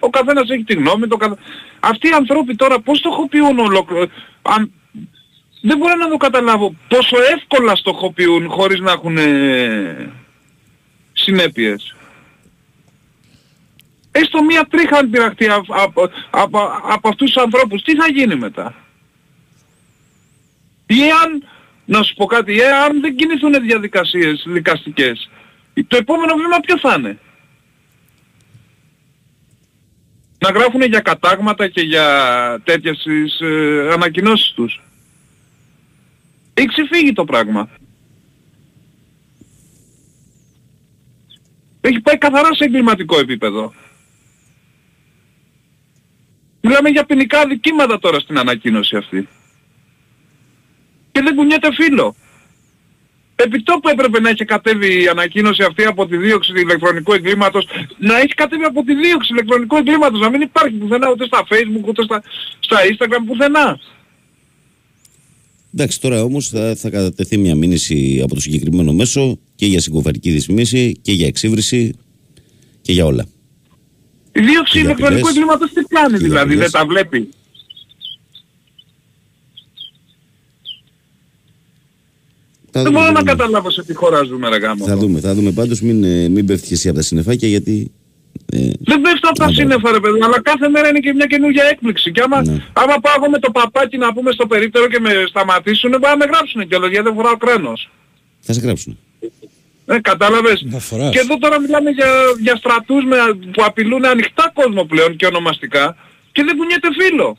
ο 0.00 0.08
καθένας 0.10 0.48
έχει 0.50 0.64
τη 0.64 0.74
γνώμη 0.74 1.06
του. 1.06 1.16
καθ- 1.16 1.38
Αυτοί 1.80 2.08
οι 2.08 2.10
άνθρωποι 2.18 2.54
τώρα 2.54 2.80
πώς 2.80 2.98
στοχοποιούν 2.98 3.58
ολόκληρο. 3.58 4.06
Αν... 4.42 4.72
Δεν 5.60 5.78
μπορώ 5.78 5.94
να 5.94 6.08
το 6.08 6.16
καταλάβω 6.16 6.74
πόσο 6.88 7.16
εύκολα 7.36 7.76
στοχοποιούν 7.76 8.48
χωρίς 8.48 8.80
να 8.80 8.90
έχουν 8.92 9.16
ε, 9.16 10.10
συνέπειες. 11.12 11.94
Έστω 14.20 14.42
μία 14.42 14.66
τρίχα 14.70 14.96
αν 14.96 15.10
πειραχτεί 15.10 15.48
από, 15.48 15.74
από, 15.74 16.10
από, 16.30 16.58
από 16.82 17.08
αυτούς 17.08 17.32
τους 17.32 17.42
ανθρώπους, 17.42 17.82
τι 17.82 17.94
θα 17.96 18.08
γίνει 18.08 18.36
μετά; 18.36 18.74
Ή 20.86 21.02
αν, 21.24 21.44
να 21.84 22.02
σου 22.02 22.14
πω 22.14 22.24
κάτι, 22.26 22.60
ε, 22.60 22.70
αν 22.70 23.00
δεν 23.00 23.16
κινηθούν 23.16 23.62
διαδικασίες 23.62 24.44
δικαστικές, 24.46 25.30
το 25.86 25.96
επόμενο 25.96 26.34
βήμα 26.34 26.60
ποιο 26.60 26.78
θα 26.78 26.94
είναι; 26.98 27.18
Να 30.38 30.50
γράφουν 30.50 30.82
για 30.82 31.00
κατάγματα 31.00 31.68
και 31.68 31.80
για 31.80 32.06
τέτοιες 32.64 33.02
τις 33.02 33.40
ε, 33.40 33.88
ανακοινώσεις 33.92 34.52
τους. 34.52 34.82
Έχει 36.54 36.66
ξεφύγει 36.66 37.12
το 37.12 37.24
πράγμα. 37.24 37.68
Έχει 41.80 42.00
πάει 42.00 42.18
καθαρά 42.18 42.54
σε 42.54 42.64
εγκληματικό 42.64 43.18
επίπεδο. 43.18 43.74
Μιλάμε 46.60 46.88
για 46.88 47.04
ποινικά 47.04 47.46
δικήματα 47.46 47.98
τώρα 47.98 48.18
στην 48.18 48.38
ανακοίνωση 48.38 48.96
αυτή. 48.96 49.28
Και 51.12 51.20
δεν 51.22 51.34
κουνιέται 51.34 51.68
φίλο. 51.74 52.16
Επί 53.34 53.62
τόπου 53.62 53.88
έπρεπε 53.88 54.20
να 54.20 54.28
έχει 54.28 54.44
κατέβει 54.44 55.02
η 55.02 55.08
ανακοίνωση 55.08 55.62
αυτή 55.62 55.84
από 55.84 56.06
τη 56.06 56.16
δίωξη 56.16 56.52
ηλεκτρονικού 56.56 57.12
εγκλήματος, 57.12 57.66
να 57.98 58.18
έχει 58.18 58.34
κατέβει 58.34 58.64
από 58.64 58.82
τη 58.84 58.94
δίωξη 58.94 59.32
ηλεκτρονικού 59.32 59.76
εγκλήματος, 59.76 60.20
να 60.20 60.30
μην 60.30 60.40
υπάρχει 60.40 60.74
πουθενά 60.74 61.10
ούτε 61.10 61.24
στα 61.24 61.46
facebook 61.50 61.84
ούτε 61.84 62.02
στα, 62.02 62.22
στα 62.58 62.76
instagram 62.90 63.22
πουθενά. 63.26 63.78
Εντάξει, 65.74 66.00
τώρα 66.00 66.22
όμως 66.22 66.48
θα, 66.48 66.74
θα 66.76 66.90
κατατεθεί 66.90 67.38
μια 67.38 67.54
μήνυση 67.54 68.20
από 68.24 68.34
το 68.34 68.40
συγκεκριμένο 68.40 68.92
μέσο 68.92 69.38
και 69.54 69.66
για 69.66 69.80
συγκοφαρική 69.80 70.30
δυσμίση 70.30 70.98
και 71.02 71.12
για 71.12 71.26
εξύβριση 71.26 71.94
και 72.82 72.92
για 72.92 73.04
όλα. 73.04 73.26
Η 74.38 74.44
δίωξη 74.44 74.72
Και 74.72 74.78
για 74.78 74.88
ηλεκτρονικού 74.88 75.06
απειλές. 75.28 75.28
εγκλήματος 75.36 75.68
τι 75.72 75.82
κάνει 75.82 76.10
Και 76.10 76.16
για 76.18 76.28
δηλαδή, 76.28 76.44
απειλές. 76.52 76.70
δεν 76.70 76.80
τα 76.80 76.86
βλέπει; 76.86 77.28
Θα 82.70 82.82
Δεν 82.82 82.92
δούμε, 82.92 82.98
μπορώ 82.98 83.06
θα 83.06 83.12
να 83.12 83.18
δούμε. 83.20 83.30
καταλάβω 83.30 83.70
σε 83.70 83.84
τι 83.84 83.94
χώρα 83.94 84.22
ζούμε 84.24 84.48
ρε 84.48 84.56
γάμο. 84.56 84.84
Θα 84.86 84.96
δούμε, 84.96 85.20
θα 85.20 85.34
δούμε 85.34 85.50
πάντως 85.52 85.80
μην, 85.80 86.04
ε, 86.04 86.28
μην 86.28 86.46
πέφτει 86.46 86.66
και 86.68 86.74
εσύ 86.74 86.88
από 86.88 86.96
τα 86.96 87.02
συννεφάκια 87.02 87.48
γιατί 87.48 87.90
ε, 88.52 88.58
Δεν 88.78 89.00
πέφτω 89.00 89.28
από 89.28 89.38
τα 89.38 89.44
Άντε. 89.44 89.54
σύννεφα 89.54 89.92
ρε 89.92 90.00
παιδί, 90.00 90.18
αλλά 90.22 90.40
κάθε 90.42 90.68
μέρα 90.68 90.88
είναι 90.88 90.98
και 90.98 91.12
μια 91.12 91.26
καινούργια 91.26 91.64
έκπληξη. 91.64 92.12
Και 92.12 92.20
άμα, 92.20 92.42
Ναι. 92.44 92.52
άμα 92.72 92.94
πάω 93.00 93.14
εγώ 93.16 93.30
με 93.30 93.38
το 93.38 93.50
παπάκι 93.50 93.96
να 93.96 94.12
πούμε 94.12 94.32
στο 94.32 94.46
περίπτερο 94.46 94.88
και 94.88 95.00
με 95.00 95.10
σταματήσουν, 95.28 95.90
μπορεί 95.90 96.02
να 96.04 96.16
με 96.16 96.24
γράψουν 96.24 96.68
κιόλας 96.68 96.90
γιατί 96.90 97.04
δεν 97.04 97.14
φοράω 97.14 97.36
κράνος. 97.36 97.90
θα 98.40 98.52
σε 98.52 98.60
γράψουν. 98.60 98.98
Ε, 99.90 100.00
κατάλαβες. 100.00 100.62
Να 100.62 100.78
φοράς. 100.78 101.10
Και 101.10 101.18
εδώ 101.18 101.38
τώρα 101.38 101.60
μιλάμε 101.60 101.90
για, 101.90 102.06
για 102.40 102.56
στρατούς 102.56 103.04
με, 103.04 103.16
που 103.52 103.64
απειλούν 103.64 104.04
ανοιχτά 104.04 104.50
κόσμο 104.54 104.84
πλέον 104.84 105.16
και 105.16 105.26
ονομαστικά 105.26 105.96
και 106.32 106.44
δεν 106.44 106.56
κουνιέται 106.56 106.88
φίλο. 107.00 107.38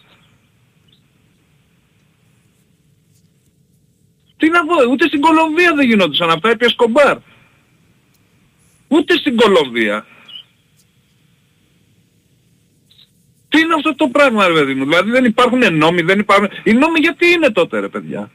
Τι 4.38 4.50
να 4.50 4.66
πω, 4.66 4.76
ούτε 4.92 5.08
στην 5.08 5.22
Κολομβία 5.22 5.74
δεν 5.76 5.88
γινόντουσαν 5.88 6.30
αυτά, 6.30 6.50
έπιε 6.50 6.70
σκομπάρ. 6.70 7.18
Ούτε 8.88 9.18
στην 9.18 9.36
Κολομβία. 9.36 10.06
Τι 13.50 13.60
είναι 13.60 13.74
αυτό 13.74 13.96
το 13.96 14.08
πράγμα 14.08 14.48
ρε 14.48 14.54
παιδί 14.54 14.74
μου, 14.74 14.84
δηλαδή 14.86 15.12
δεν 15.12 15.26
υπάρχουν 15.26 15.76
νόμοι, 15.76 16.02
δεν 16.02 16.20
υπάρχουν... 16.20 16.50
Οι 16.64 16.74
νόμοι 16.74 17.00
γιατί 17.00 17.28
είναι 17.28 17.50
τότε 17.50 17.80
ρε 17.80 17.88
παιδιά; 17.88 18.32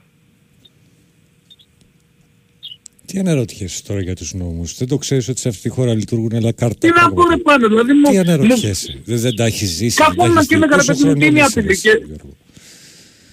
Τι 3.14 3.20
αναρωτιέσαι 3.20 3.82
τώρα 3.82 4.00
για 4.00 4.14
τους 4.14 4.34
νόμους; 4.34 4.76
Δεν 4.76 4.88
το 4.88 4.98
ξέρεις 4.98 5.28
ότι 5.28 5.40
σε 5.40 5.48
αυτή 5.48 5.60
τη 5.62 5.68
χώρα 5.68 5.94
λειτουργούν 5.94 6.34
αλλά 6.34 6.52
κάρτα. 6.52 6.78
Τι 6.78 7.00
να 7.00 7.12
πω 7.12 7.28
ρε 7.28 7.36
πάνω, 7.36 7.68
δηλαδή 7.68 7.92
μου... 7.92 8.02
Τι 8.02 8.12
μου- 8.12 8.18
αναρωτιέσαι; 8.20 9.00
Δεν, 9.04 9.18
δεν 9.18 9.36
τα 9.36 9.44
έχεις 9.44 9.68
ζήσει. 9.68 9.96
δεν 9.96 9.96
τα 9.96 10.04
Καθόμουν 10.04 10.36
έχεις 10.36 10.48
και 10.48 10.56
δει. 10.56 10.62
έλεγα, 10.62 10.76
ρε 10.76 10.82
Πόσο 10.84 10.92
παιδί 10.92 11.04
μου, 11.08 11.14
τι 11.14 11.20
χρονών 11.20 11.36
είναι 11.36 11.46
είσαι, 11.46 11.58
απειλή 11.58 11.72
εσύ, 11.72 11.82
και- 11.82 12.02
Γιώργο; 12.06 12.36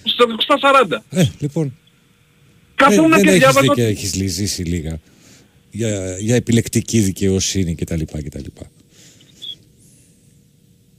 στο, 0.04 0.26
στα 0.38 0.58
40. 1.10 1.18
Ε, 1.18 1.24
λοιπόν. 1.38 1.76
Καθόμουν 2.74 3.10
δεν 3.10 3.18
και 3.22 3.30
δεν 3.30 3.34
έχεις 3.34 3.46
δει 3.46 3.52
διάβαζα... 3.60 3.74
και 3.74 3.84
έχεις 3.86 4.14
λυ- 4.14 4.28
ζήσει 4.28 4.62
λίγα. 4.62 5.00
Για, 5.70 6.16
για 6.18 6.34
επιλεκτική 6.34 7.00
δικαιοσύνη 7.00 7.74
κτλ. 7.74 8.00
κτλ. 8.24 8.44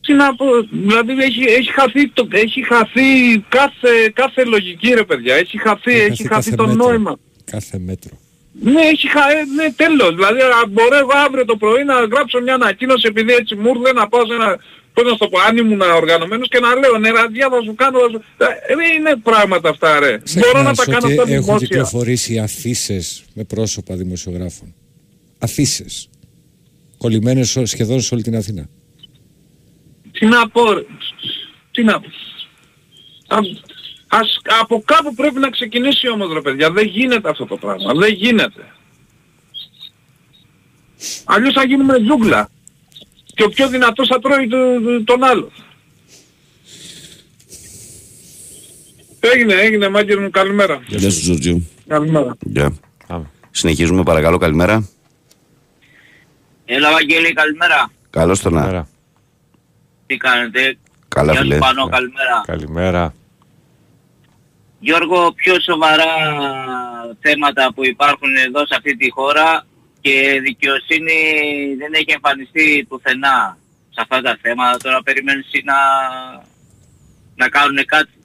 Τι 0.01 0.13
να 0.13 0.35
πω, 0.35 0.45
δηλαδή 0.71 1.11
έχει, 1.11 1.41
έχει, 1.43 1.71
χαθεί, 1.71 2.09
το, 2.09 2.27
έχει 2.31 2.63
χαθεί 2.65 3.39
κάθε, 3.49 3.89
κάθε 4.13 4.43
λογική 4.43 4.87
ρε 4.93 5.03
παιδιά, 5.03 5.35
έχει 5.35 5.57
χαθεί, 5.61 5.91
έχει, 5.91 6.05
χαθεί 6.07 6.27
χαθεί 6.27 6.27
κάθε 6.27 6.55
το 6.55 6.67
μέτρο. 6.67 6.87
νόημα. 6.87 7.19
Κάθε 7.43 7.79
μέτρο. 7.79 8.17
Ναι, 8.61 8.81
έχει 8.81 9.07
χα... 9.09 9.31
ε, 9.31 9.43
ναι, 9.55 9.71
τέλος. 9.71 10.15
Δηλαδή 10.15 10.39
α, 10.39 10.65
μπορώ 10.69 10.97
εγώ 10.97 11.11
αύριο 11.25 11.45
το 11.45 11.57
πρωί 11.57 11.83
να 11.83 11.93
γράψω 11.93 12.41
μια 12.41 12.53
ανακοίνωση 12.53 13.07
επειδή 13.07 13.33
έτσι 13.33 13.55
μου 13.55 13.71
ήρθε 13.75 13.93
να 13.93 14.07
πάω 14.07 14.25
σε 14.25 14.33
ένα... 14.33 14.59
Πώς 14.93 15.03
να 15.03 15.15
στο 15.15 15.27
πω, 15.27 15.39
αν 15.39 15.57
ήμουν 15.57 15.81
οργανωμένος 15.81 16.47
και 16.47 16.59
να 16.59 16.75
λέω 16.75 16.97
νεραδιά 16.97 17.49
θα 17.49 17.61
σου 17.63 17.75
κάνω... 17.75 17.99
Θα 17.99 18.09
σου... 18.09 18.23
Ε, 18.37 18.75
δεν 18.75 18.97
είναι 18.97 19.15
πράγματα 19.23 19.69
αυτά 19.69 19.99
ρε. 19.99 20.21
μπορώ 20.33 20.61
να 20.61 20.71
Ξεχνάς 20.71 20.77
τα 20.77 20.85
κάνω 20.85 20.97
ότι 21.05 21.19
αυτά 21.19 21.21
έχουν 21.31 21.43
δημόσια. 21.45 21.67
κυκλοφορήσει 21.67 22.39
αφήσεις 22.39 23.23
με 23.33 23.43
πρόσωπα 23.43 23.95
δημοσιογράφων. 23.95 24.73
Αφήσεις. 25.39 26.09
Κολλημένες 26.97 27.49
σο- 27.49 27.65
σχεδόν 27.65 28.01
σε 28.01 28.13
όλη 28.13 28.23
την 28.23 28.35
Αθήνα. 28.35 28.69
Τι 30.11 30.25
να 30.25 30.49
πω 30.49 30.73
ρε. 30.73 30.81
Τι 31.71 31.83
να 31.83 31.99
πω. 31.99 32.07
Α, 34.13 34.17
ας, 34.19 34.39
από 34.61 34.81
κάπου 34.85 35.13
πρέπει 35.13 35.39
να 35.39 35.49
ξεκινήσει 35.49 36.09
όμως 36.09 36.33
ρε 36.33 36.41
παιδιά. 36.41 36.71
Δεν 36.71 36.87
γίνεται 36.87 37.29
αυτό 37.29 37.45
το 37.45 37.57
πράγμα. 37.57 37.93
Δεν 37.93 38.13
γίνεται. 38.13 38.71
Αλλιώς 41.23 41.53
θα 41.53 41.63
γίνουμε 41.65 41.97
ζούγκλα. 42.09 42.49
Και 43.35 43.43
ο 43.43 43.49
πιο 43.49 43.67
δυνατός 43.67 44.07
θα 44.07 44.19
τρώει 44.19 44.47
το- 44.47 45.03
τον 45.05 45.23
άλλο. 45.23 45.51
Έγινε, 49.19 49.53
έγινε 49.53 49.89
μάγκερ 49.89 50.19
μου. 50.19 50.29
Καλημέρα. 50.29 50.81
Γεια 50.87 51.09
σου 51.11 51.19
Τζορτζίου. 51.21 51.69
Καλημέρα. 51.87 52.37
Γεια. 52.39 52.77
Πάμε. 53.07 53.29
Συνεχίζουμε 53.51 54.03
παρακαλώ 54.03 54.37
καλημέρα. 54.37 54.89
Έλα 56.65 56.91
Βαγγέλη, 56.91 57.33
καλημέρα. 57.33 57.91
Καλώς 58.09 58.39
τον 58.41 58.53
να. 58.53 58.59
Καλημέρα. 58.59 58.87
Τι 60.05 60.17
κάνετε; 60.17 60.77
Καλά 61.07 61.31
Γεια 61.31 61.41
σου 61.41 61.47
φίλε. 61.47 61.57
Πανώ, 61.57 61.87
καλημέρα. 61.87 62.41
Καλημέρα. 62.45 63.13
Γιώργο, 64.85 65.33
πιο 65.33 65.59
σοβαρά 65.61 66.13
θέματα 67.19 67.73
που 67.73 67.85
υπάρχουν 67.85 68.35
εδώ 68.35 68.59
σε 68.59 68.75
αυτή 68.77 68.97
τη 68.97 69.11
χώρα 69.11 69.65
και 70.01 70.39
δικαιοσύνη 70.43 71.19
δεν 71.77 71.93
έχει 71.93 72.11
εμφανιστεί 72.11 72.85
πουθενά 72.89 73.57
σε 73.89 74.01
αυτά 74.01 74.21
τα 74.21 74.37
θέματα. 74.41 74.77
Τώρα 74.77 75.03
περιμένεις 75.03 75.45
εσύ 75.45 75.63
να, 75.65 75.77
να 77.35 77.49
κάνουν 77.49 77.85
κάτι. 77.85 78.17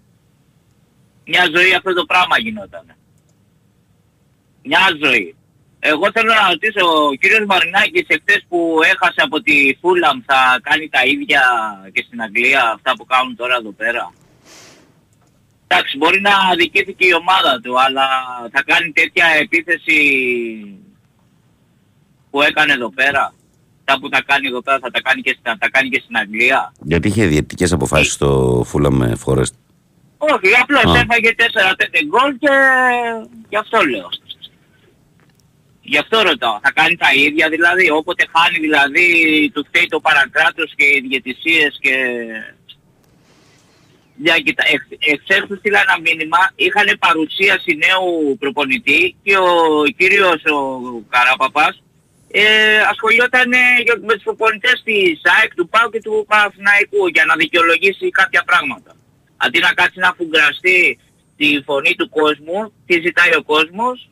Μια 1.27 1.45
ζωή 1.55 1.75
αυτό 1.75 1.93
το 1.95 2.05
πράγμα 2.05 2.39
γινόταν. 2.39 2.97
Μια 4.63 4.87
ζωή. 5.05 5.35
Εγώ 5.81 6.11
θέλω 6.13 6.33
να 6.35 6.49
ρωτήσω, 6.49 6.87
ο 7.07 7.15
κύριος 7.15 7.45
Μαρινάκης 7.47 8.07
εχθές 8.07 8.45
που 8.49 8.79
έχασε 8.93 9.21
από 9.27 9.41
τη 9.41 9.77
Φούλαμ 9.81 10.21
θα 10.27 10.61
κάνει 10.63 10.89
τα 10.89 11.03
ίδια 11.05 11.43
και 11.93 12.05
στην 12.07 12.23
Αγγλία 12.23 12.73
αυτά 12.75 12.97
που 12.97 13.05
κάνουν 13.05 13.37
τώρα 13.37 13.55
εδώ 13.55 13.73
πέρα; 13.73 14.13
Εντάξει, 15.71 15.97
μπορεί 15.97 16.21
να 16.21 16.31
αδικήθηκε 16.53 17.07
η 17.07 17.13
ομάδα 17.15 17.61
του, 17.63 17.81
αλλά 17.81 18.07
θα 18.53 18.63
κάνει 18.67 18.93
τέτοια 18.93 19.27
επίθεση 19.41 19.99
που 22.31 22.43
έκανε 22.43 22.73
εδώ 22.73 22.91
πέρα. 22.93 23.35
Τα 23.85 23.99
που 24.01 24.09
τα 24.09 24.23
κάνει 24.23 24.47
εδώ 24.47 24.63
πέρα 24.63 24.79
θα 24.83 24.91
τα 24.91 25.01
κάνει 25.01 25.21
και, 25.23 25.37
στην- 25.41 25.59
τα 25.59 25.69
κάνει 25.71 25.89
και 25.89 26.01
στην 26.05 26.17
Αγγλία. 26.17 26.73
Γιατί 26.81 27.09
είχε 27.09 27.27
διαιτητικές 27.27 27.73
αποφάσεις 27.73 28.13
στο 28.13 28.61
Fulham 28.73 29.01
Forest; 29.25 29.55
Όχι, 30.19 30.49
απλώς 30.63 30.85
Α. 30.85 30.99
έφαγε 30.99 31.35
4-5 31.35 32.05
γκολ 32.07 32.39
και 32.39 32.49
γι' 33.49 33.57
αυτό 33.57 33.81
λέω. 33.83 34.09
Γι' 35.81 35.99
αυτό 35.99 36.23
ρωτάω. 36.23 36.59
Θα 36.63 36.73
κάνει 36.73 36.97
τα 36.97 37.09
ίδια 37.15 37.49
δηλαδή, 37.49 37.91
όποτε 37.91 38.25
χάνει 38.37 38.59
δηλαδή 38.59 39.07
του 39.55 39.65
φταίει 39.69 39.87
το 39.89 40.01
παρακράτος 40.01 40.73
και 40.77 40.85
οι 40.85 41.05
διαιτησίες 41.09 41.79
και... 41.81 41.95
Για 44.25 44.39
κοίτα, 44.45 44.65
εχ- 44.75 44.97
εχθές 45.13 45.43
του 45.49 45.57
στείλα 45.59 45.81
ένα 45.87 45.97
μήνυμα, 46.07 46.39
είχαν 46.55 46.89
παρουσίαση 46.99 47.71
νέου 47.85 48.37
προπονητή 48.39 49.17
και 49.23 49.37
ο 49.37 49.51
κύριος 49.99 50.41
ο 50.45 50.59
Καράπαπας 51.09 51.83
ε, 52.31 52.79
ασχολιόταν 52.93 53.53
ε, 53.53 53.65
για- 53.85 54.01
με 54.09 54.15
τους 54.15 54.23
προπονητές 54.23 54.83
της 54.85 55.21
ΑΕΚ, 55.39 55.55
του 55.55 55.69
ΠΑΟ 55.69 55.91
και 55.91 56.01
του 56.01 56.25
Παναθηναϊκού 56.29 57.07
για 57.15 57.25
να 57.25 57.35
δικαιολογήσει 57.37 58.11
κάποια 58.11 58.43
πράγματα. 58.47 58.97
Αντί 59.37 59.59
να 59.59 59.73
κάτσει 59.73 59.99
να 59.99 60.13
φουγκραστεί 60.17 60.99
τη 61.37 61.63
φωνή 61.65 61.95
του 61.99 62.09
κόσμου, 62.09 62.73
τι 62.87 62.95
ζητάει 63.01 63.35
ο 63.41 63.43
κόσμος, 63.43 64.11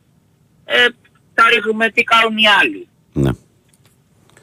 ε, 0.65 0.87
τα 1.35 1.49
ρίχνουμε 1.53 1.91
τι 1.91 2.03
κάνουν 2.03 2.37
οι 2.39 2.49
άλλοι. 2.61 2.89
Ναι. 3.13 3.31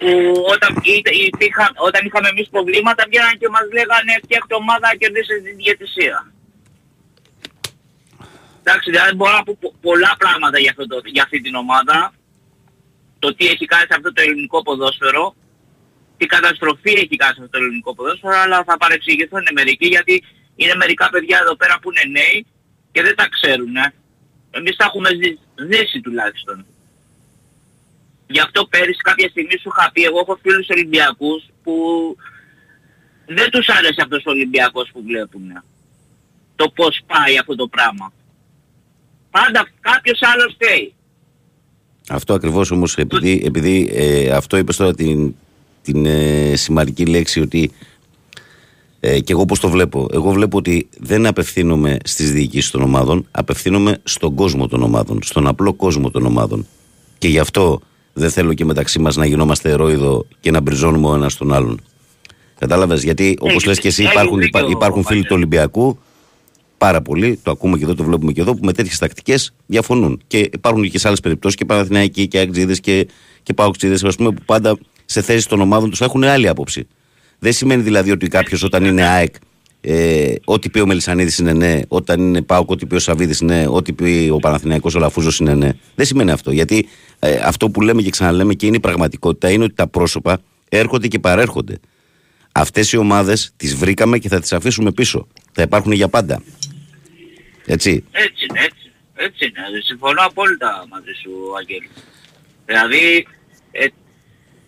Που 0.04 0.44
όταν, 0.54 0.70
είτε- 0.84 1.16
υπήρχαν, 1.16 1.72
όταν 1.88 2.06
είχαμε 2.06 2.28
εμείς 2.34 2.48
προβλήματα 2.50 3.04
βγαίναν 3.10 3.38
και 3.42 3.50
μας 3.50 3.66
λέγανε 3.78 4.14
φτιάχτε 4.24 4.56
ομάδα 4.56 4.88
να 4.88 4.96
κερδίσει 5.02 5.42
τη 5.46 5.52
διαιτησία. 5.62 6.18
Εντάξει, 8.64 8.90
δηλαδή 8.92 9.16
μπορώ 9.16 9.32
να 9.40 9.44
πω 9.44 9.58
πο- 9.62 9.76
πολλά 9.82 10.16
πράγματα 10.18 10.60
για, 10.60 10.70
αυτό 10.74 10.88
το, 10.88 11.02
για 11.06 11.24
αυτή 11.24 11.42
την 11.42 11.56
ομάδα. 11.56 12.14
Το 13.20 13.36
τι 13.36 13.48
έχει 13.48 13.66
κάνει 13.66 13.86
σε 13.90 13.96
αυτό 13.98 14.14
το 14.14 14.22
ελληνικό 14.22 14.62
ποδόσφαιρο. 14.62 15.36
Τι 16.18 16.26
καταστροφή 16.26 16.92
έχει 17.04 17.16
κάνει 17.16 17.34
σε 17.36 17.42
αυτό 17.44 17.52
το 17.58 17.64
ελληνικό 17.64 17.96
ποδόσφαιρο. 17.96 18.36
Αλλά 18.44 18.64
θα 18.64 18.78
παρεξηγηθούν 18.78 19.44
μερικοί 19.54 19.88
γιατί 19.88 20.24
είναι 20.56 20.76
μερικά 20.76 21.10
παιδιά 21.10 21.38
εδώ 21.42 21.56
πέρα 21.56 21.80
που 21.82 21.90
είναι 21.92 22.20
νέοι 22.20 22.46
και 22.92 23.02
δεν 23.02 23.16
τα 23.16 23.28
ξέρουν. 23.30 23.76
Ε. 23.76 23.94
Εμείς 24.52 24.76
τα 24.76 24.86
έχουμε 24.86 25.10
ζη- 25.22 25.40
ζήσει 25.72 26.02
τουλάχιστον. 26.02 26.66
Γι' 28.28 28.40
αυτό 28.40 28.66
πέρυσι 28.66 29.02
κάποια 29.04 29.30
στιγμή 29.30 29.58
σου 29.62 29.70
είχα 29.78 29.92
πει, 29.94 30.04
εγώ 30.04 30.20
έχω 30.20 30.40
φίλους 30.42 30.70
Ολυμπιακούς 30.70 31.44
που 31.64 31.74
δεν 33.26 33.50
τους 33.50 33.68
άρεσε 33.70 34.02
αυτός 34.04 34.26
ο 34.26 34.30
Ολυμπιακός 34.30 34.90
που 34.94 35.04
βλέπουν. 35.06 35.64
Το 36.56 36.70
πώς 36.76 37.02
πάει 37.06 37.38
αυτό 37.38 37.56
το 37.56 37.68
πράγμα. 37.68 38.14
Πάντα 39.32 39.68
κάποιος 39.80 40.20
άλλος 40.22 40.56
θέλει. 40.58 40.94
Αυτό 42.10 42.34
ακριβώς 42.34 42.72
όμως 42.72 42.98
επειδή, 42.98 43.42
επειδή 43.46 43.92
ε, 43.94 44.30
αυτό 44.30 44.58
είπες 44.58 44.76
τώρα 44.76 44.94
την, 44.94 45.36
την 45.82 46.06
ε, 46.06 46.56
σημαντική 46.56 47.06
λέξη 47.06 47.40
ότι 47.42 47.72
Ε, 49.06 49.20
και 49.20 49.32
εγώ 49.34 49.46
πώς 49.46 49.60
το 49.60 49.70
βλέπω. 49.70 50.08
Εγώ 50.12 50.32
βλέπω 50.32 50.58
ότι 50.58 50.90
δεν 50.98 51.26
απευθύνομαι 51.26 51.98
στις 52.04 52.32
διοικήσεις 52.32 52.72
των 52.72 52.82
ομάδων, 52.82 53.28
απευθύνομαι 53.32 54.00
στον 54.04 54.36
κόσμο 54.36 54.68
των 54.68 54.84
ομάδων, 54.84 55.20
στον 55.24 55.48
απλό 55.48 55.74
κόσμο 55.74 56.12
των 56.12 56.26
ομάδων. 56.26 56.68
Και 57.18 57.28
γι' 57.28 57.40
αυτό 57.40 57.82
δεν 58.14 58.30
θέλω 58.30 58.54
και 58.54 58.66
μεταξύ 58.66 59.00
μας 59.00 59.16
να 59.16 59.26
γινόμαστε 59.26 59.70
ερόιδο 59.70 60.26
και 60.40 60.52
να 60.52 60.62
μπριζώνουμε 60.62 61.08
ο 61.08 61.16
ένας 61.16 61.38
τον 61.38 61.54
άλλον. 61.54 61.82
Κατάλαβες, 62.60 63.04
γιατί 63.04 63.38
όπως 63.40 63.66
λες 63.66 63.80
και 63.80 63.88
εσύ, 63.88 64.04
υπάρχουν, 64.04 64.40
υπά- 64.42 64.70
υπάρχουν 64.70 65.04
φίλοι 65.04 65.22
του 65.22 65.36
Ολυμπιακού 65.36 66.00
πάρα 66.78 67.02
πολλοί, 67.02 67.40
το 67.44 67.52
ακούμε 67.52 67.78
και 67.78 67.84
εδώ, 67.84 67.96
το 67.96 68.04
βλέπουμε 68.04 68.32
και 68.32 68.42
εδώ, 68.42 68.54
που 68.54 68.66
με 68.66 68.74
τέτοιες 68.74 68.98
τακτικές 68.98 69.54
διαφωνούν. 69.66 70.22
Και 70.28 70.38
υπάρχουν 70.38 70.90
και 70.90 71.00
σε 71.00 71.08
άλλες 71.08 71.20
περιπτώσεις 71.20 71.58
και 71.58 71.66
Παναθηναϊκοί 71.66 72.28
και 72.28 72.40
Αγτζίδε 72.40 72.76
και, 72.76 73.08
και 73.44 73.54
Παοξίδες, 73.54 74.04
ας 74.04 74.16
πούμε, 74.16 74.32
που 74.32 74.42
πάντα 74.46 74.78
σε 75.06 75.22
θέσεις 75.22 75.46
των 75.46 75.62
ομάδων 75.62 75.90
τους 75.90 76.02
έχουν 76.02 76.24
άλλη 76.24 76.48
άποψη. 76.48 76.88
Δεν 77.40 77.54
σημαίνει 77.54 77.82
δηλαδή 77.82 78.12
ότι 78.12 78.28
κάποιος 78.28 78.64
όταν 78.64 78.86
είναι 78.86 79.04
ΑΕΚ, 79.04 79.36
ε, 79.86 80.34
ό,τι 80.46 80.70
πει 80.70 80.80
ο 80.80 80.86
Μελισανίδης 80.86 81.38
είναι 81.38 81.54
ναι, 81.54 81.80
όταν 81.88 82.20
είναι 82.20 82.42
ΠΑΟΚ, 82.42 82.70
ό,τι 82.70 82.86
πει 82.86 82.96
ο 82.96 83.00
Σαββίδης 83.00 83.40
είναι, 83.40 83.68
ό,τι 83.70 83.94
πει 83.94 84.30
ο 84.34 84.38
Παναθηναϊκός 84.38 84.96
ο 84.96 85.00
Λαφούζος 85.00 85.40
είναι 85.40 85.54
ναι. 85.54 85.72
Δεν 85.96 86.06
σημαίνει 86.06 86.32
αυτό. 86.32 86.52
Γιατί 86.52 86.88
ε, 87.20 87.36
αυτό 87.36 87.70
που 87.70 87.82
λέμε 87.82 88.02
και 88.02 88.10
ξαναλέμε 88.10 88.54
και 88.54 88.66
είναι 88.66 88.76
η 88.76 88.80
πραγματικότητα 88.80 89.50
είναι 89.50 89.64
ότι 89.64 89.74
τα 89.74 89.88
πρόσωπα 89.88 90.42
έρχονται 90.70 91.08
και 91.08 91.20
παρέρχονται. 91.20 91.80
Αυτές 92.52 92.92
οι 92.92 92.98
ομάδες 92.98 93.54
τις 93.58 93.76
βρήκαμε 93.76 94.18
και 94.18 94.28
θα 94.28 94.40
τις 94.40 94.54
αφήσουμε 94.54 94.92
πίσω. 94.92 95.28
Θα 95.52 95.62
υπάρχουν 95.62 95.92
για 95.92 96.08
πάντα. 96.08 96.44
Έτσι. 97.66 98.04
Έτσι 98.12 98.46
είναι, 98.50 98.60
έτσι. 98.60 98.92
Έτσι 99.14 99.46
είναι. 99.46 99.82
Συμφωνώ 99.84 100.22
απόλυτα 100.26 100.86
μαζί 100.90 101.12
σου, 101.22 101.32
Αγγέλη. 101.58 101.90
Δηλαδή, 102.66 103.28
ε, 103.72 103.86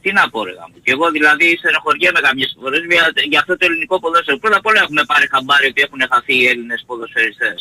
τι 0.06 0.12
να 0.20 0.30
πω 0.30 0.40
ρε 0.48 0.52
γάμο. 0.60 0.76
Και 0.84 0.92
εγώ 0.96 1.06
δηλαδή 1.18 1.48
στενοχωριέμαι 1.62 2.20
κάποιες 2.28 2.50
φορές 2.62 2.82
για, 2.90 3.04
για 3.32 3.40
αυτό 3.40 3.54
το 3.58 3.66
ελληνικό 3.70 3.96
ποδόσφαιρο. 4.04 4.38
Πρώτα 4.44 4.58
απ' 4.58 4.66
όλα 4.70 4.80
έχουμε 4.86 5.04
πάρει 5.12 5.26
χαμπάρι 5.34 5.68
ότι 5.72 5.82
έχουν 5.86 6.00
χαθεί 6.12 6.36
οι 6.42 6.46
Έλληνες 6.52 6.84
ποδοσφαιριστές. 6.88 7.60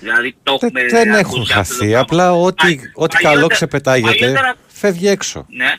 Δηλαδή 0.00 0.36
το 0.42 0.52
έχουμε 0.52 0.80
Δεν, 0.80 0.88
δεν 0.90 1.14
ακούσει 1.14 1.18
έχουν 1.18 1.40
αυτό 1.40 1.52
το 1.52 1.54
χαθεί. 1.58 1.76
πράγμα. 1.78 2.00
Απλά 2.00 2.26
ό,τι, 2.32 2.54
Παλι- 2.62 2.80
ό,τι 2.80 2.90
παλιότερα- 2.94 3.34
καλό 3.34 3.46
ξεπετάγεται 3.46 4.18
παλιότερα- 4.18 4.54
φεύγει 4.66 5.08
έξω. 5.08 5.46
Ναι. 5.48 5.70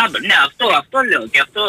Α, 0.00 0.02
ναι, 0.26 0.34
αυτό, 0.46 0.66
αυτό 0.82 0.98
λέω 1.10 1.26
και 1.32 1.40
αυτό... 1.40 1.62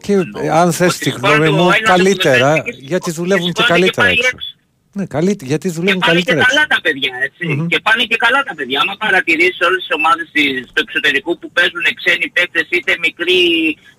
Και 0.00 0.12
εννοώ. 0.12 0.42
ε, 0.42 0.48
αν 0.50 0.72
θες 0.72 0.88
Ότι 0.94 0.98
τη 0.98 1.10
σηκώνεται 1.10 1.36
γνώμη 1.46 1.48
ο 1.48 1.62
μου, 1.62 1.70
Έλληνας 1.70 1.90
καλύτερα, 1.90 2.38
ποδοσφαιριστής 2.48 2.88
γιατί 2.88 3.10
δουλεύουν 3.10 3.52
και 3.52 3.62
σηκώνεται 3.62 3.72
καλύτερα 3.90 4.06
πάει 4.06 4.16
έξω. 4.32 4.53
Ναι, 4.96 5.06
καλύ- 5.06 5.42
γιατί 5.42 5.68
δουλεύουν 5.76 6.00
και 6.00 6.06
πάνε 6.06 6.20
και 6.20 6.24
καλύτερα 6.24 6.40
έξω. 6.40 6.54
καλά 6.54 6.66
τα 6.74 6.80
παιδιά, 6.86 7.12
έτσι. 7.26 7.66
Και 7.70 7.78
πάνε 7.86 8.02
και 8.10 8.16
καλά 8.24 8.40
τα 8.48 8.54
παιδιά. 8.54 8.78
Άμα 8.82 8.94
παρατηρήσεις 9.04 9.60
όλες 9.68 9.80
τις 9.84 9.92
ομάδες 9.98 10.26
της- 10.32 10.66
του 10.74 10.82
εξωτερικού 10.86 11.38
που 11.38 11.48
παίζουν 11.56 11.84
ξένοι 12.00 12.26
παίκτες 12.36 12.66
είτε 12.70 12.92
μικροί, 13.06 13.38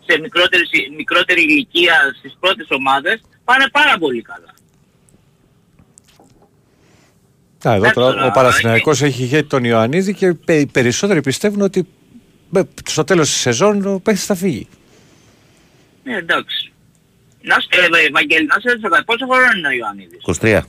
σε 0.08 0.14
μικρότερη, 0.20 0.64
μικρότερη 0.98 1.41
ηλικία 1.41 1.96
στις 2.20 2.34
πρώτες 2.39 2.68
ομάδες, 2.70 3.22
πάνε 3.43 3.66
πάρα 3.72 3.96
πολύ 3.98 4.22
καλά. 4.32 4.52
Α, 7.68 7.70
εδώ 7.70 7.76
Εντάξει, 7.76 7.93
τώρα 7.93 8.14
τώρα, 8.14 8.26
ο 8.26 8.32
Παναθηναϊκός 8.32 9.02
έχει 9.02 9.22
ηγέτη 9.24 9.48
τον 9.48 9.64
Ιωαννίδη 9.64 10.14
και 10.14 10.34
πε- 10.34 10.62
οι 10.62 10.66
περισσότεροι 10.66 11.22
πιστεύουν 11.22 11.62
ότι 11.62 11.88
ε, 12.56 12.62
στο 12.86 13.04
τέλος 13.04 13.30
της 13.30 13.39
σεζόν 13.39 13.86
ο 13.86 14.00
παίχτης 14.00 14.26
θα 14.26 14.36
φύγει. 14.36 14.68
Ναι, 16.04 16.16
εντάξει. 16.18 16.72
Να 17.41 17.60
σου, 17.60 17.68
ε, 18.02 18.08
Ευαγγέλη, 18.08 18.46
να 18.46 18.60
σε 18.60 18.70
ρωτήσω 18.70 18.89
κάτι. 18.89 19.04
πόσο 19.04 19.26
χρόνο 19.26 19.46
είναι 19.58 19.68
ο 19.68 19.72
Ιωαννίδης; 19.72 20.20
23. 20.41 20.62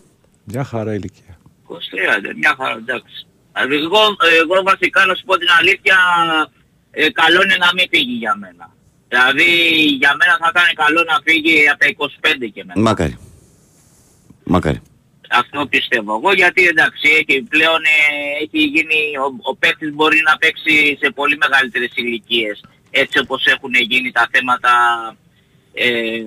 Μια 0.51 0.65
χαρά 0.65 0.95
ηλικία. 0.95 1.39
23, 1.69 1.75
δεν, 2.23 2.37
μια 2.37 2.55
χαρά, 2.59 2.77
εντάξει. 2.77 3.27
Δηλαδή, 3.53 3.77
εγώ, 3.77 4.03
εγώ 4.43 4.63
βασικά 4.63 5.07
να 5.07 5.15
σου 5.15 5.25
πω 5.25 5.37
την 5.37 5.49
αλήθεια, 5.59 5.97
ε, 6.91 7.11
καλό 7.11 7.43
είναι 7.43 7.57
να 7.57 7.71
μην 7.75 7.87
φύγει 7.91 8.17
για 8.25 8.37
μένα. 8.37 8.75
Δηλαδή 9.09 9.49
για 10.03 10.17
μένα 10.19 10.35
θα 10.43 10.49
ήταν 10.55 10.69
καλό 10.85 11.03
να 11.03 11.17
φύγει 11.25 11.69
από 11.69 11.79
τα 11.79 11.87
25 11.87 12.51
και 12.55 12.65
μετά. 12.65 12.81
Μακάρι. 12.81 13.17
Μακάρι. 14.45 14.81
Αυτό 15.31 15.67
πιστεύω 15.67 16.15
εγώ 16.17 16.33
γιατί 16.33 16.67
εντάξει 16.67 17.09
έχει, 17.21 17.43
πλέον 17.43 17.83
ε, 17.85 18.43
έχει 18.43 18.61
γίνει, 18.75 19.01
ο, 19.25 19.51
ο 19.51 19.57
παίκτης 19.57 19.93
μπορεί 19.95 20.21
να 20.29 20.37
παίξει 20.37 20.99
σε 21.01 21.11
πολύ 21.11 21.37
μεγαλύτερες 21.37 21.93
ηλικίες 21.95 22.65
έτσι 22.91 23.19
όπως 23.19 23.47
έχουν 23.47 23.75
γίνει 23.75 24.11
τα 24.13 24.29
θέματα 24.33 24.73
ε, 25.73 26.23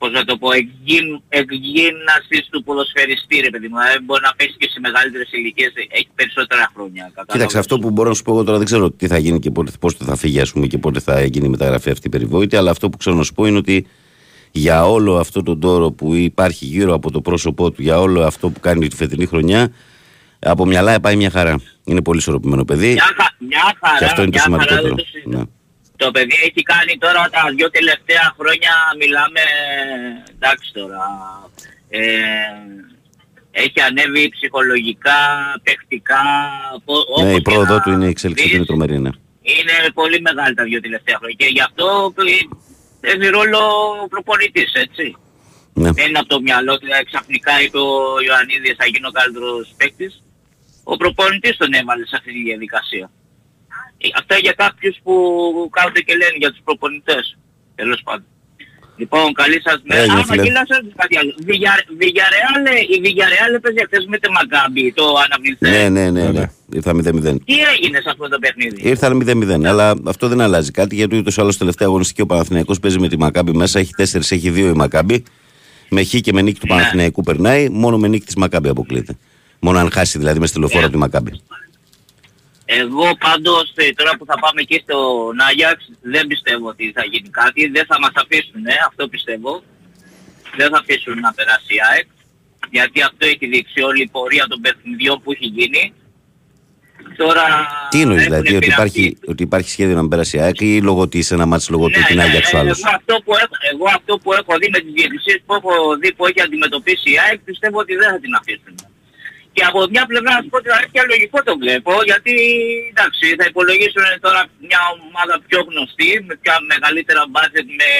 πώς 0.00 0.10
να 0.18 0.24
το 0.24 0.34
πω, 0.36 0.48
εκγύν, 0.52 1.06
εκγύμνασης 1.28 2.42
του 2.50 2.62
ποδοσφαιριστή 2.62 3.36
ρε 3.46 3.50
παιδί 3.50 3.68
μου. 3.68 3.76
Δηλαδή 3.78 3.98
μπορεί 4.04 4.22
να 4.28 4.34
παίξει 4.36 4.56
και 4.58 4.68
σε 4.72 4.80
μεγαλύτερες 4.80 5.28
ηλικίες, 5.32 5.72
έχει 5.98 6.08
περισσότερα 6.14 6.70
χρόνια. 6.74 7.02
κατάλαβες. 7.02 7.32
Κοίταξε, 7.34 7.58
αυτό 7.58 7.78
που 7.78 7.90
μπορώ 7.90 8.08
να 8.08 8.14
σου 8.14 8.22
πω 8.22 8.32
εγώ 8.32 8.44
τώρα 8.44 8.56
δεν 8.56 8.66
ξέρω 8.66 8.90
τι 8.90 9.06
θα 9.06 9.18
γίνει 9.18 9.38
και 9.38 9.50
πότε, 9.50 9.70
πώς 9.80 9.94
θα 9.94 10.16
φύγει 10.16 10.40
ας 10.40 10.52
πούμε, 10.52 10.66
και 10.66 10.78
πότε 10.78 11.00
θα 11.00 11.24
γίνει 11.24 11.46
η 11.46 11.48
μεταγραφή 11.48 11.90
αυτή 11.90 12.06
η 12.06 12.10
περιβόητη, 12.10 12.56
αλλά 12.56 12.70
αυτό 12.70 12.90
που 12.90 12.96
ξέρω 12.96 13.16
να 13.16 13.22
σου 13.22 13.32
πω 13.32 13.44
είναι 13.46 13.58
ότι 13.58 13.86
για 14.50 14.86
όλο 14.86 15.16
αυτό 15.16 15.42
τον 15.42 15.60
τόρο 15.60 15.90
που 15.90 16.14
υπάρχει 16.14 16.64
γύρω 16.64 16.94
από 16.94 17.10
το 17.10 17.20
πρόσωπό 17.20 17.70
του, 17.70 17.82
για 17.82 18.00
όλο 18.00 18.22
αυτό 18.22 18.50
που 18.50 18.60
κάνει 18.60 18.88
τη 18.88 18.96
φετινή 18.96 19.26
χρονιά, 19.26 19.72
από 20.38 20.66
μυαλά 20.66 21.00
πάει 21.00 21.16
μια 21.16 21.30
χαρά. 21.30 21.60
Είναι 21.84 22.02
πολύ 22.02 22.18
ισορροπημένο 22.18 22.64
παιδί 22.64 22.92
Μια, 22.92 23.02
χα, 23.16 23.44
μια 23.46 23.76
χαρά, 23.80 23.98
και 23.98 24.04
αυτό 24.04 24.22
είναι 24.22 24.30
το 24.30 24.50
μια 24.50 24.58
χαρά, 24.58 24.70
σημαντικότερο. 24.72 24.94
δεν 24.94 25.04
το 25.04 25.10
συζητώ. 25.10 25.38
Ναι. 25.38 25.44
Το 26.02 26.10
παιδί 26.10 26.36
έχει 26.48 26.62
κάνει 26.72 26.94
τώρα 27.04 27.22
τα 27.34 27.42
δυο 27.56 27.70
τελευταία 27.70 28.26
χρόνια, 28.38 28.72
μιλάμε, 29.00 29.42
εντάξει 30.34 30.68
τώρα, 30.78 31.04
ε, 31.88 32.00
έχει 33.50 33.80
ανέβει 33.88 34.28
ψυχολογικά, 34.36 35.18
παιχτικά. 35.62 36.22
πο- 36.84 36.94
Ναι, 36.94 37.26
όπως 37.26 37.30
η 37.38 37.42
και 37.42 37.50
πρόοδο 37.50 37.74
να 37.74 37.80
του 37.82 37.90
είναι 37.90 38.06
η 38.06 38.08
εξέλιξη 38.14 38.42
του 38.44 38.48
είναι 38.50 38.58
δεις, 38.58 38.66
τρομερή. 38.66 38.98
Ναι. 39.06 39.10
Είναι 39.56 39.74
πολύ 39.94 40.20
μεγάλη 40.20 40.54
τα 40.54 40.64
δύο 40.64 40.80
τελευταία 40.80 41.16
χρόνια 41.18 41.36
και 41.40 41.46
γι' 41.56 41.60
αυτό 41.68 41.86
ε, 42.16 42.32
παίζει 43.00 43.28
ρόλο 43.36 43.58
ο 44.02 44.08
προπονητής, 44.08 44.70
έτσι. 44.74 45.16
Ναι. 45.72 45.90
Δεν 45.92 46.08
είναι 46.08 46.18
από 46.18 46.28
το 46.28 46.40
μυαλό 46.40 46.72
του, 46.78 46.84
δηλαδή, 46.86 47.04
ξαφνικά 47.04 47.52
είπε 47.62 47.78
ο 47.78 48.20
Ιωαννίδης 48.26 48.74
θα 48.80 48.86
γίνω 48.92 49.10
καλύτερος 49.10 49.74
παίκτης. 49.76 50.22
Ο 50.92 50.96
προπονητής 50.96 51.56
τον 51.56 51.72
έβαλε 51.72 52.06
σε 52.06 52.16
αυτή 52.18 52.32
τη 52.32 52.42
διαδικασία. 52.48 53.10
Ε, 54.04 54.08
Αυτά 54.20 54.34
για 54.44 54.54
κάποιους 54.62 54.96
που 55.04 55.14
κάθονται 55.76 56.00
και 56.06 56.12
λένε 56.20 56.36
για 56.42 56.50
τους 56.50 56.60
προπονητές. 56.64 57.24
Τέλος 57.74 58.00
πάντων. 58.04 58.26
Λοιπόν, 58.96 59.32
καλή 59.32 59.60
σας 59.66 59.78
μέρα. 59.88 60.00
Έγινε, 60.02 60.20
Α, 60.20 60.24
φίλε. 60.24 60.36
Βαγγέλη, 60.36 60.52
να 60.60 60.64
σας 60.68 60.76
ρωτήσω 60.78 60.94
κάτι 61.02 61.16
άλλο. 61.20 61.32
Βιγια- 61.48 61.84
Βιγιαρεάλ, 62.02 62.62
η 62.96 63.00
Βιγιαρεάλ 63.06 63.50
έπαιζε 63.54 63.82
χθες 63.86 64.04
με 64.12 64.18
τη 64.18 64.28
Μακάμπη, 64.30 64.92
το 64.92 65.04
αναβληθέ. 65.24 65.68
ναι, 65.70 65.88
ναι, 65.88 66.10
ναι, 66.10 66.24
ναι. 66.38 66.44
Ήρθα 66.78 66.92
0-0. 66.94 67.38
Τι 67.44 67.54
έγινε 67.74 67.98
σε 68.00 68.08
αυτό 68.10 68.28
το 68.28 68.38
παιχνίδι; 68.38 68.88
Ήρθαν 68.88 69.12
0-0, 69.22 69.64
αλλά 69.68 69.94
αυτό 70.06 70.28
δεν 70.28 70.40
αλλάζει 70.40 70.70
κάτι 70.70 70.94
γιατί 70.94 71.16
ούτως 71.16 71.36
ή 71.36 71.40
άλλως 71.40 71.56
τελευταία 71.58 71.88
αγωνιστική 71.88 72.20
ο 72.20 72.26
Παναθηναϊκός 72.26 72.80
παίζει 72.80 72.98
με 72.98 73.08
τη 73.08 73.18
Μακάμπη 73.18 73.52
μέσα. 73.52 73.78
Έχει 73.78 73.90
4, 73.96 74.30
έχει 74.30 74.50
2 74.50 74.56
η 74.58 74.72
Μακάμπη. 74.72 75.22
Με 75.88 76.04
χ 76.04 76.08
και 76.20 76.32
με 76.32 76.42
νίκη 76.42 76.60
του 76.60 76.66
Ναι. 76.68 76.74
Παναθηναϊκού 76.74 77.22
περνάει. 77.22 77.68
Μόνο 77.68 77.98
με 77.98 78.08
νίκη 78.08 78.24
της 78.24 78.34
Μακάμπη 78.36 78.68
αποκλείεται. 78.68 79.16
Μόνο 79.60 79.78
αν 79.78 79.90
χάσει 79.92 80.18
δηλαδή 80.18 80.38
μες 80.38 80.48
στελοφόρο 80.48 80.82
από 80.82 80.92
τη 80.92 80.98
Μακάμπη. 80.98 81.40
Εγώ 82.78 83.16
πάντως 83.26 83.72
ε, 83.74 83.92
τώρα 83.92 84.12
που 84.16 84.24
θα 84.30 84.36
πάμε 84.42 84.60
εκεί 84.60 84.78
στο 84.84 84.96
Νάγιαξ 85.40 85.78
δεν 86.02 86.26
πιστεύω 86.26 86.68
ότι 86.68 86.92
θα 86.96 87.04
γίνει 87.04 87.28
κάτι. 87.40 87.66
Δεν 87.66 87.84
θα 87.90 87.96
μας 88.02 88.14
αφήσουν, 88.14 88.66
ε, 88.66 88.74
αυτό 88.88 89.08
πιστεύω. 89.08 89.62
Δεν 90.56 90.68
θα 90.72 90.78
αφήσουν 90.78 91.18
να 91.26 91.32
περάσει 91.32 91.74
η 91.74 91.80
ΑΕΚ. 91.90 92.06
Γιατί 92.70 93.02
αυτό 93.02 93.26
έχει 93.26 93.46
δείξει 93.46 93.80
όλη 93.82 94.02
η 94.02 94.08
πορεία 94.08 94.46
των 94.48 94.60
παιχνιδιών 94.60 95.22
που 95.22 95.32
έχει 95.32 95.46
γίνει. 95.46 95.92
Τώρα 97.16 97.44
Τι 97.90 98.00
εννοείς 98.00 98.20
έχουν 98.26 98.32
δηλαδή, 98.32 98.56
ότι 98.56 98.66
πειραχτεί. 98.66 99.00
υπάρχει, 99.00 99.18
ότι 99.26 99.42
υπάρχει 99.42 99.70
σχέδιο 99.70 99.94
να 99.94 100.00
μην 100.00 100.10
περάσει 100.10 100.36
η 100.36 100.40
ΑΕΚ 100.40 100.60
ή 100.60 100.80
λόγω 100.82 101.00
ότι 101.00 101.22
σε 101.22 101.34
ένα 101.34 101.46
μάτι 101.46 101.64
λόγω 101.68 101.86
του 101.88 101.98
Ναι, 101.98 102.04
την 102.04 102.16
ναι, 102.16 102.22
Άγιαξ 102.22 102.52
ο 102.52 102.56
ε, 102.56 102.60
άλλος; 102.60 102.78
εγώ, 102.78 102.94
αυτό 102.96 103.14
που 103.24 103.32
έχω, 103.42 103.54
εγώ 103.72 103.86
αυτό 103.98 104.18
που 104.18 104.32
έχω 104.32 104.52
δει 104.60 104.68
με 104.72 104.78
τις 104.78 104.92
διαιτησίες 104.92 105.40
που 105.46 105.54
έχω 105.54 105.72
δει 106.00 106.12
που 106.14 106.26
έχει 106.26 106.40
αντιμετωπίσει 106.40 107.10
η 107.10 107.18
ΑΕΚ 107.24 107.38
πιστεύω 107.38 107.78
ότι 107.78 107.94
δεν 108.00 108.08
θα 108.10 108.18
την 108.20 108.34
αφήσουν. 108.34 108.74
Και 109.52 109.64
από 109.70 109.78
μια 109.94 110.04
πλευρά 110.10 110.30
να 110.36 110.40
σου 110.42 110.48
πω 110.52 110.58
την 110.64 110.72
αλήθεια 110.78 111.02
λογικό 111.12 111.38
το 111.48 111.54
βλέπω 111.62 111.92
γιατί 112.10 112.34
εντάξει 112.92 113.24
θα 113.38 113.44
υπολογίσουν 113.52 114.04
τώρα 114.24 114.40
μια 114.68 114.80
ομάδα 115.06 115.34
πιο 115.48 115.60
γνωστή 115.68 116.10
με 116.28 116.34
πια 116.42 116.54
μεγαλύτερα 116.72 117.22
μπάτζετ 117.30 117.66
με 117.80 117.90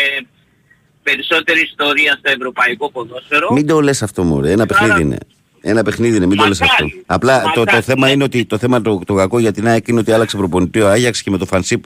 περισσότερη 1.02 1.60
ιστορία 1.70 2.12
στο 2.20 2.30
ευρωπαϊκό 2.36 2.90
ποδόσφαιρο. 2.90 3.52
Μην 3.52 3.66
το 3.66 3.80
λες 3.80 4.02
αυτό, 4.02 4.22
Μωρέ. 4.24 4.50
Ένα 4.50 4.62
Άρα- 4.62 4.66
παιχνίδι 4.72 5.02
είναι. 5.02 5.18
Ένα 5.62 5.82
παιχνίδι 5.82 6.16
είναι, 6.16 6.26
μην 6.26 6.36
το 6.38 6.46
λες 6.46 6.60
Μακάρι. 6.60 6.84
αυτό. 6.84 7.02
Απλά 7.14 7.42
το, 7.42 7.50
το 7.54 7.60
Μακάρι, 7.60 7.82
θέμα 7.82 8.06
ναι. 8.06 8.12
είναι 8.12 8.24
ότι 8.24 8.44
το 8.44 8.58
θέμα 8.58 8.80
το, 8.82 9.00
το 9.06 9.14
κακό 9.14 9.38
για 9.38 9.52
την 9.52 9.66
ΑΕΚ 9.68 9.88
είναι 9.88 10.00
ότι 10.00 10.12
άλλαξε 10.12 10.36
προπονητή 10.36 10.80
ο 10.80 10.88
Άγιαξ 10.88 11.22
και 11.22 11.30
με 11.30 11.38
το 11.38 11.46
φανσίπ 11.46 11.84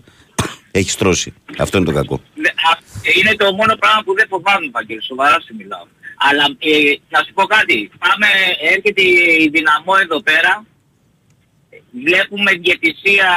έχει 0.71 0.91
στρώσει. 0.91 1.35
Αυτό 1.59 1.77
είναι 1.77 1.87
το 1.87 1.93
κακό. 1.93 2.21
Δε- 2.35 2.49
α- 2.49 2.79
Είναι 3.21 3.35
το 3.37 3.53
μόνο 3.53 3.75
πράγμα 3.77 4.03
που 4.05 4.15
δεν 4.15 4.27
φοβάμαι, 4.29 4.69
Παγγέλη, 4.71 5.03
σοβαρά 5.03 5.41
σου 5.41 5.55
μιλάω. 5.59 5.87
Αλλά 6.29 6.45
ε, 6.59 6.95
θα 7.11 7.18
σου 7.25 7.33
πω 7.35 7.45
κάτι. 7.57 7.91
Πάμε, 8.05 8.27
έρχεται 8.75 9.03
η 9.43 9.49
δυναμό 9.57 9.95
εδώ 10.05 10.22
πέρα. 10.22 10.53
Βλέπουμε 12.07 12.51
διαιτησία 12.64 13.29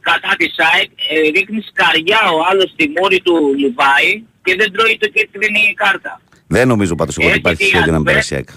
κατά 0.00 0.30
της 0.38 0.50
ΣΑΕΚ. 0.58 0.90
Ε, 1.10 1.28
ρίχνεις 1.36 1.64
σκαριά 1.70 2.20
ο 2.36 2.38
άλλος 2.50 2.70
στη 2.70 2.84
μούρη 2.96 3.20
του 3.20 3.54
Λιβάη 3.62 4.10
και 4.44 4.54
δεν 4.58 4.72
τρώει 4.72 4.96
το 5.00 5.08
κίτρινη 5.08 5.74
κάρτα. 5.76 6.20
Δεν 6.46 6.68
νομίζω 6.68 6.94
πάντως 6.94 7.16
εγώ 7.16 7.26
ότι 7.28 7.36
Έρχεται 7.36 7.50
υπάρχει 7.52 7.64
η 7.64 7.74
σχέδιο 7.76 7.92
να 7.92 7.98
μην 7.98 8.08
Ατβέ- 8.08 8.28
περάσει 8.28 8.34
η 8.34 8.36
ΑΕΚ. 8.36 8.48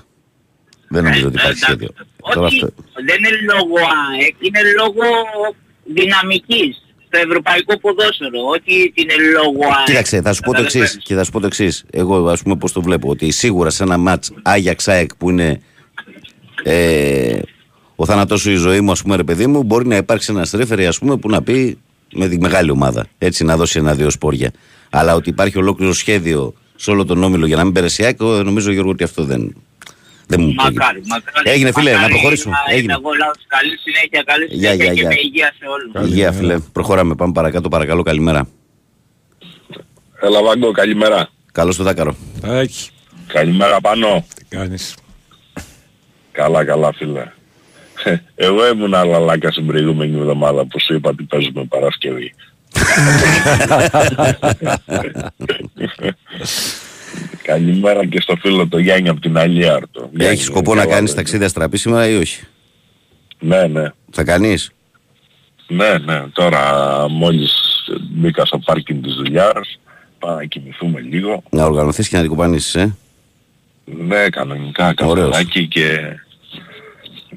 Δεν 0.94 1.04
νομίζω 1.04 1.28
ότι 1.28 1.36
Ε, 1.38 1.42
υπάρχει 1.42 1.64
εντάξει. 1.64 1.64
σχέδιο. 1.64 1.90
Τώρα 2.34 2.48
Όχι, 2.48 2.56
αυτό. 2.64 2.84
δεν 3.10 3.18
είναι 3.24 3.42
λόγω 3.54 3.76
ΑΕΚ, 4.12 4.36
είναι 4.48 4.62
λόγω 4.80 5.06
δυναμικής. 5.84 6.83
Στο 7.14 7.28
ευρωπαϊκό 7.28 7.80
ποδόσφαιρο, 7.80 8.40
όχι 8.56 8.92
την 8.96 9.08
λόγω 9.34 9.74
ΑΕΚ. 9.78 9.86
Κοίταξε, 9.86 10.22
θα 10.22 10.34
σου 10.34 10.42
πω 10.42 10.54
το 10.54 10.62
εξής. 10.62 10.74
Καταλαβαίνεις. 10.74 11.04
Και 11.06 11.16
θα 11.16 11.24
σου 11.24 11.32
πω 11.32 11.40
το 11.40 11.46
εξής. 11.46 11.86
Εγώ, 11.92 12.28
ας 12.28 12.42
πούμε, 12.42 12.56
πώς 12.56 12.72
το 12.72 12.82
βλέπω. 12.82 13.10
Ότι 13.10 13.32
σίγουρα 13.32 13.70
σε 13.70 13.84
ένα 13.84 13.98
ματ 13.98 14.26
Άγιαξ 14.42 14.88
ΑΕΚ 14.88 15.16
που 15.16 15.30
είναι 15.30 15.62
ε, 16.64 17.40
ο 17.96 18.06
θάνατός 18.06 18.42
σου 18.42 18.52
η 18.52 18.56
ζωή 18.56 18.82
μου, 18.82 18.92
ας 18.92 19.02
πούμε, 19.02 19.16
ρε 19.16 19.24
παιδί 19.24 19.48
μου, 19.48 19.64
μπορεί 19.64 19.88
να 19.88 19.96
υπάρξει 19.96 20.32
ένας 20.32 20.52
ρέφερη, 20.52 20.86
ας 20.86 21.00
πούμε, 21.00 21.18
που 21.18 21.30
να 21.30 21.42
πει 21.42 21.78
με 22.14 22.28
τη 22.28 22.40
μεγάλη 22.40 22.70
ομάδα. 22.70 23.06
Έτσι, 23.18 23.44
να 23.44 23.58
δώσει 23.58 23.80
ένα-δύο 23.80 24.10
σπόρια. 24.10 24.52
Αλλά 24.90 25.16
ότι 25.16 25.30
υπάρχει 25.30 25.58
ολόκληρο 25.58 25.94
σχέδιο 25.94 26.54
σε 26.76 26.92
όλο 26.92 27.06
τον 27.06 27.24
όμιλο 27.24 27.46
για 27.46 27.56
να 27.56 27.64
μην 27.64 27.74
πέρασε 27.74 28.02
η 28.02 28.06
ΑΕΚ, 28.06 28.18
εγώ 28.22 28.44
νομίζω, 28.44 28.72
Γιώργο, 28.72 28.92
ότι 28.92 29.04
αυτό 29.04 29.24
δεν, 29.24 29.56
δεν 30.28 30.42
μου 30.42 30.54
πρόκειται. 30.54 30.80
Μακάρι, 30.80 31.02
μακάρι. 31.08 31.50
Έγινε, 31.50 31.72
φίλε, 31.72 31.90
να 31.90 31.96
μακάρι 31.96 32.14
προχωρήσουμε. 32.14 32.56
να 32.68 32.74
Έγινε. 32.74 32.94
είναι 32.94 33.02
εγώ 33.04 33.14
λάθος. 33.20 33.44
Καλή 33.48 33.78
συνέχεια, 33.78 34.24
καλή 34.26 34.46
Γεια, 34.46 34.72
συνέχεια 34.72 34.86
γεια, 34.86 34.94
και 34.94 35.00
γεια. 35.00 35.10
με 35.10 35.16
υγεία 35.24 35.54
σε 35.60 35.66
όλους. 35.68 36.10
Υγεία, 36.10 36.32
φίλε. 36.32 36.60
Προχωράμε. 36.60 37.16
Πάμε 37.16 37.32
παρακάτω, 37.32 37.70
παρακαλώ. 37.70 38.04
Καλημέρα. 38.04 38.48
Έλα 40.22 40.44
Βάγκο, 40.44 40.72
καλημέρα. 40.72 41.30
Καλώς 41.52 41.76
το 41.78 41.84
δάκαρο. 41.84 42.16
Τάκι, 42.42 42.90
Καλημέρα 43.28 43.82
πάνω. 43.82 44.26
τι 44.36 44.44
κάνεις; 44.56 44.96
Καλά, 46.32 46.66
καλά 46.66 46.94
φίλε. 46.94 47.24
Εγώ 48.36 48.68
ήμουν 48.68 48.94
αλαλάκα 48.94 49.52
στην 49.52 49.66
προηγούμενη 49.66 50.18
εβδομάδα 50.18 50.66
που 50.66 50.80
σου 50.80 50.94
είπα 50.94 51.10
ότι 51.10 51.24
παίζουμε 51.24 51.64
Παρασκευή. 51.66 52.34
Καλημέρα 57.44 58.06
και 58.06 58.22
στο 58.22 58.36
φίλο 58.36 58.68
το 58.68 58.78
Γιάννη 58.78 59.10
από 59.10 59.20
την 59.20 59.38
Αλιάρτο. 59.38 60.10
Έχεις 60.18 60.46
σκοπό 60.46 60.76
να 60.76 60.86
κάνεις 60.86 61.14
ταξίδια 61.14 61.48
στραπή 61.48 61.78
σήμερα 61.78 62.08
ή 62.10 62.16
όχι; 62.16 62.44
Ναι, 63.40 63.68
ναι. 63.68 63.90
Θα 64.12 64.24
κάνεις; 64.24 64.72
Ναι, 65.68 65.98
ναι. 66.06 66.24
Τώρα 66.34 66.62
μόλις 67.10 67.54
μπήκα 68.02 68.46
στο 68.46 68.58
πάρκινγκ 68.58 69.04
της 69.04 69.14
δουλειάς, 69.14 69.80
πάμε 70.20 70.36
να 70.36 70.46
κοιμηθούμε 70.46 71.00
λίγο. 71.00 71.44
Να 71.50 71.66
οργανωθείς 71.66 72.08
και 72.08 72.16
να 72.16 72.22
την 72.22 72.32
κουπανίσεις, 72.32 72.76
ε; 72.76 72.96
Ναι, 73.86 74.30
κανονικά, 74.30 74.94
Ωραίος. 75.04 75.30
καφεδάκι 75.30 75.68
και 75.68 76.00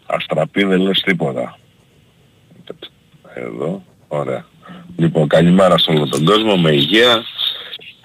αστραπή 0.06 0.64
δεν 0.64 0.80
λες 0.80 1.00
τίποτα. 1.00 1.58
Εδώ, 3.34 3.82
ωραία. 4.08 4.44
Λοιπόν, 4.96 5.28
καλημέρα 5.28 5.78
σε 5.78 5.90
όλο 5.90 6.08
τον 6.08 6.24
κόσμο, 6.24 6.56
με 6.56 6.70
υγεία 6.70 7.24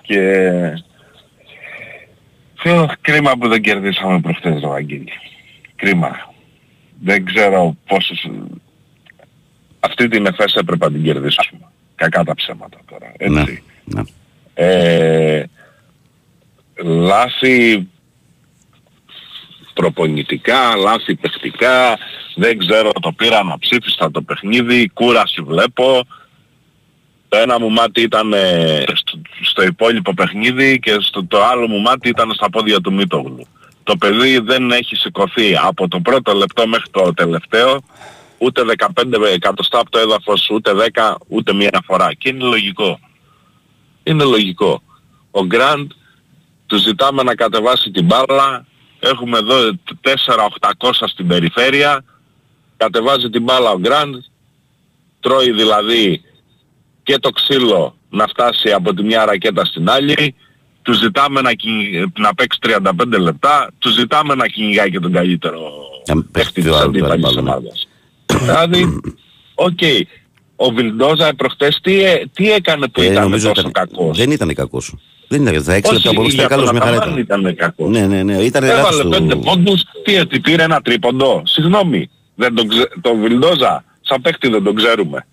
και... 0.02 0.20
Θεό, 2.64 2.90
κρίμα 3.02 3.38
που 3.38 3.48
δεν 3.48 3.62
κερδίσαμε 3.62 4.20
προχτές 4.20 4.62
το 4.62 4.68
Βαγγέλη. 4.68 5.12
Κρίμα. 5.76 6.34
Δεν 7.04 7.26
ξέρω 7.26 7.76
πόσους... 7.88 8.26
Αυτή 9.80 10.08
την 10.08 10.26
εφέση 10.26 10.56
έπρεπε 10.60 10.86
να 10.86 10.92
την 10.92 11.04
κερδίσουμε. 11.04 11.60
Κακά 11.96 12.24
τα 12.24 12.36
ψέματα 12.36 12.78
τώρα, 12.90 13.12
έτσι. 13.18 13.64
Ναι. 13.84 14.02
Ε, 14.54 15.44
λάθη 16.84 17.88
προπονητικά, 19.74 20.76
λάθη 20.76 21.16
παιχτικά, 21.16 21.98
δεν 22.36 22.58
ξέρω, 22.58 22.92
το 22.92 23.12
πήραν 23.12 23.52
αψήφιστα 23.52 24.12
το 24.12 24.22
παιχνίδι, 24.22 24.90
κούραση 24.90 25.42
βλέπω. 25.42 26.08
Το 27.32 27.38
ένα 27.38 27.60
μου 27.60 27.70
μάτι 27.70 28.02
ήταν 28.02 28.34
ε, 28.34 28.84
στο, 28.94 29.22
στο 29.42 29.64
υπόλοιπο 29.64 30.14
παιχνίδι 30.14 30.80
και 30.80 30.98
στο, 31.00 31.26
το 31.26 31.44
άλλο 31.44 31.68
μου 31.68 31.80
μάτι 31.80 32.10
ήταν 32.10 32.34
στα 32.34 32.50
πόδια 32.50 32.82
του 32.82 32.94
Μίτογλου. 32.94 33.48
Το 33.84 33.98
παιδί 33.98 34.40
δεν 34.40 34.72
έχει 34.72 34.96
σηκωθεί 34.96 35.58
από 35.58 35.88
το 35.88 36.00
πρώτο 36.00 36.34
λεπτό 36.34 36.68
μέχρι 36.68 36.90
το 36.92 37.14
τελευταίο 37.14 37.82
ούτε 38.38 38.62
15 38.78 39.34
εκατοστά 39.34 39.80
από 39.80 39.90
το 39.90 40.00
έδαφος, 40.00 40.50
ούτε 40.50 40.72
10, 40.94 41.16
ούτε 41.28 41.54
μία 41.54 41.82
φορά. 41.86 42.14
Και 42.14 42.30
είναι 42.30 42.44
λογικό. 42.44 43.00
Είναι 44.04 44.24
λογικό. 44.24 44.82
Ο 45.32 45.46
Γκραντ 45.46 45.92
του 46.66 46.78
ζητάμε 46.78 47.24
να 47.24 47.36
κατεβάσει 47.36 47.92
την 47.92 48.06
μπάλα. 48.06 48.66
Έχουμε 49.00 49.38
εδώ 49.38 49.80
4-800 50.02 50.92
στην 51.08 51.28
περιφέρεια. 51.28 52.04
Κατεβάζει 52.78 53.30
την 53.30 53.44
μπάλα 53.44 53.72
ο 53.72 53.80
Γκραντ. 53.80 54.16
Τρώει 55.20 55.52
δηλαδή 55.52 56.22
και 57.12 57.18
το 57.20 57.30
ξύλο 57.30 57.96
να 58.10 58.28
φτάσει 58.28 58.72
από 58.72 58.94
τη 58.94 59.04
μια 59.04 59.26
ρακέτα 59.26 59.66
στην 59.66 59.90
άλλη. 59.90 60.36
Τους 60.82 60.98
ζητάμε 60.98 61.42
να, 61.42 61.54
κυνη- 61.54 62.20
να 62.20 62.34
παίξει 62.34 62.60
35 62.62 63.20
λεπτά. 63.20 63.72
Τους 63.80 63.94
ζητάμε 63.94 64.36
να 64.36 64.48
κυνηγάει 64.48 64.90
και 64.92 65.00
τον 65.00 65.12
καλύτερο 65.12 65.60
Να 66.08 66.14
παίχτη 66.16 66.32
παίχτη 66.32 66.62
το 66.62 66.70
της 66.70 66.78
άλλο 66.80 66.90
αντίπαλης 66.90 67.22
το 67.22 67.28
άλλο, 67.28 67.42
ναι. 67.42 67.50
ομάδας. 67.50 67.88
Δηλαδή, 68.26 69.00
οκ. 69.56 69.80
Ο 70.56 70.72
Βιλντόζα 70.72 71.34
προχτές 71.36 71.80
τι, 71.84 72.04
ε- 72.04 72.26
τι 72.34 72.52
έκανε 72.52 72.88
που 72.88 73.02
Ε, 73.02 73.06
ήταν 73.06 73.24
νομίζω 73.24 73.48
τόσο 73.52 73.60
ήταν, 73.70 73.72
κακός; 73.72 74.18
δεν 74.18 74.32
ήταν 74.32 74.54
κακός. 74.54 74.94
Δεν 75.28 75.42
ήταν. 75.42 75.64
Τα 75.64 75.74
6 75.76 75.82
Όχι, 75.84 75.94
λεπτά 75.94 76.12
μπορούσε 76.14 76.36
να 76.36 76.44
για 76.44 76.46
ήταν 76.46 76.48
καλός 76.48 76.66
τον 76.66 76.76
μια 76.76 76.86
χαρά 76.86 76.98
Αταμάν 76.98 77.20
ήταν. 77.20 77.40
ήταν 77.42 77.56
κακός. 77.56 77.90
Ναι, 77.90 78.08
ναι, 78.08 78.24
ναι. 78.24 78.34
Ήταν 78.44 78.64
Έβαλε 78.64 78.82
λάθος 78.82 79.08
πέντε 79.10 79.34
του. 79.34 79.40
πόντους, 79.40 79.82
τι 80.04 80.16
έτσι 80.16 80.40
πήρε 80.40 80.64
ένα 80.64 80.82
τρίποντο. 80.82 81.42
Συγγνώμη, 81.46 82.10
δεν 82.36 82.56
τον 82.56 82.68
ξε... 82.68 82.90
το 83.02 83.16
Βιλντόζα 83.16 83.84
σαν 84.02 84.22
παίχτη 84.22 84.50
δεν 84.50 84.64
τον 84.64 84.76
ξέρουμε. 84.76 85.26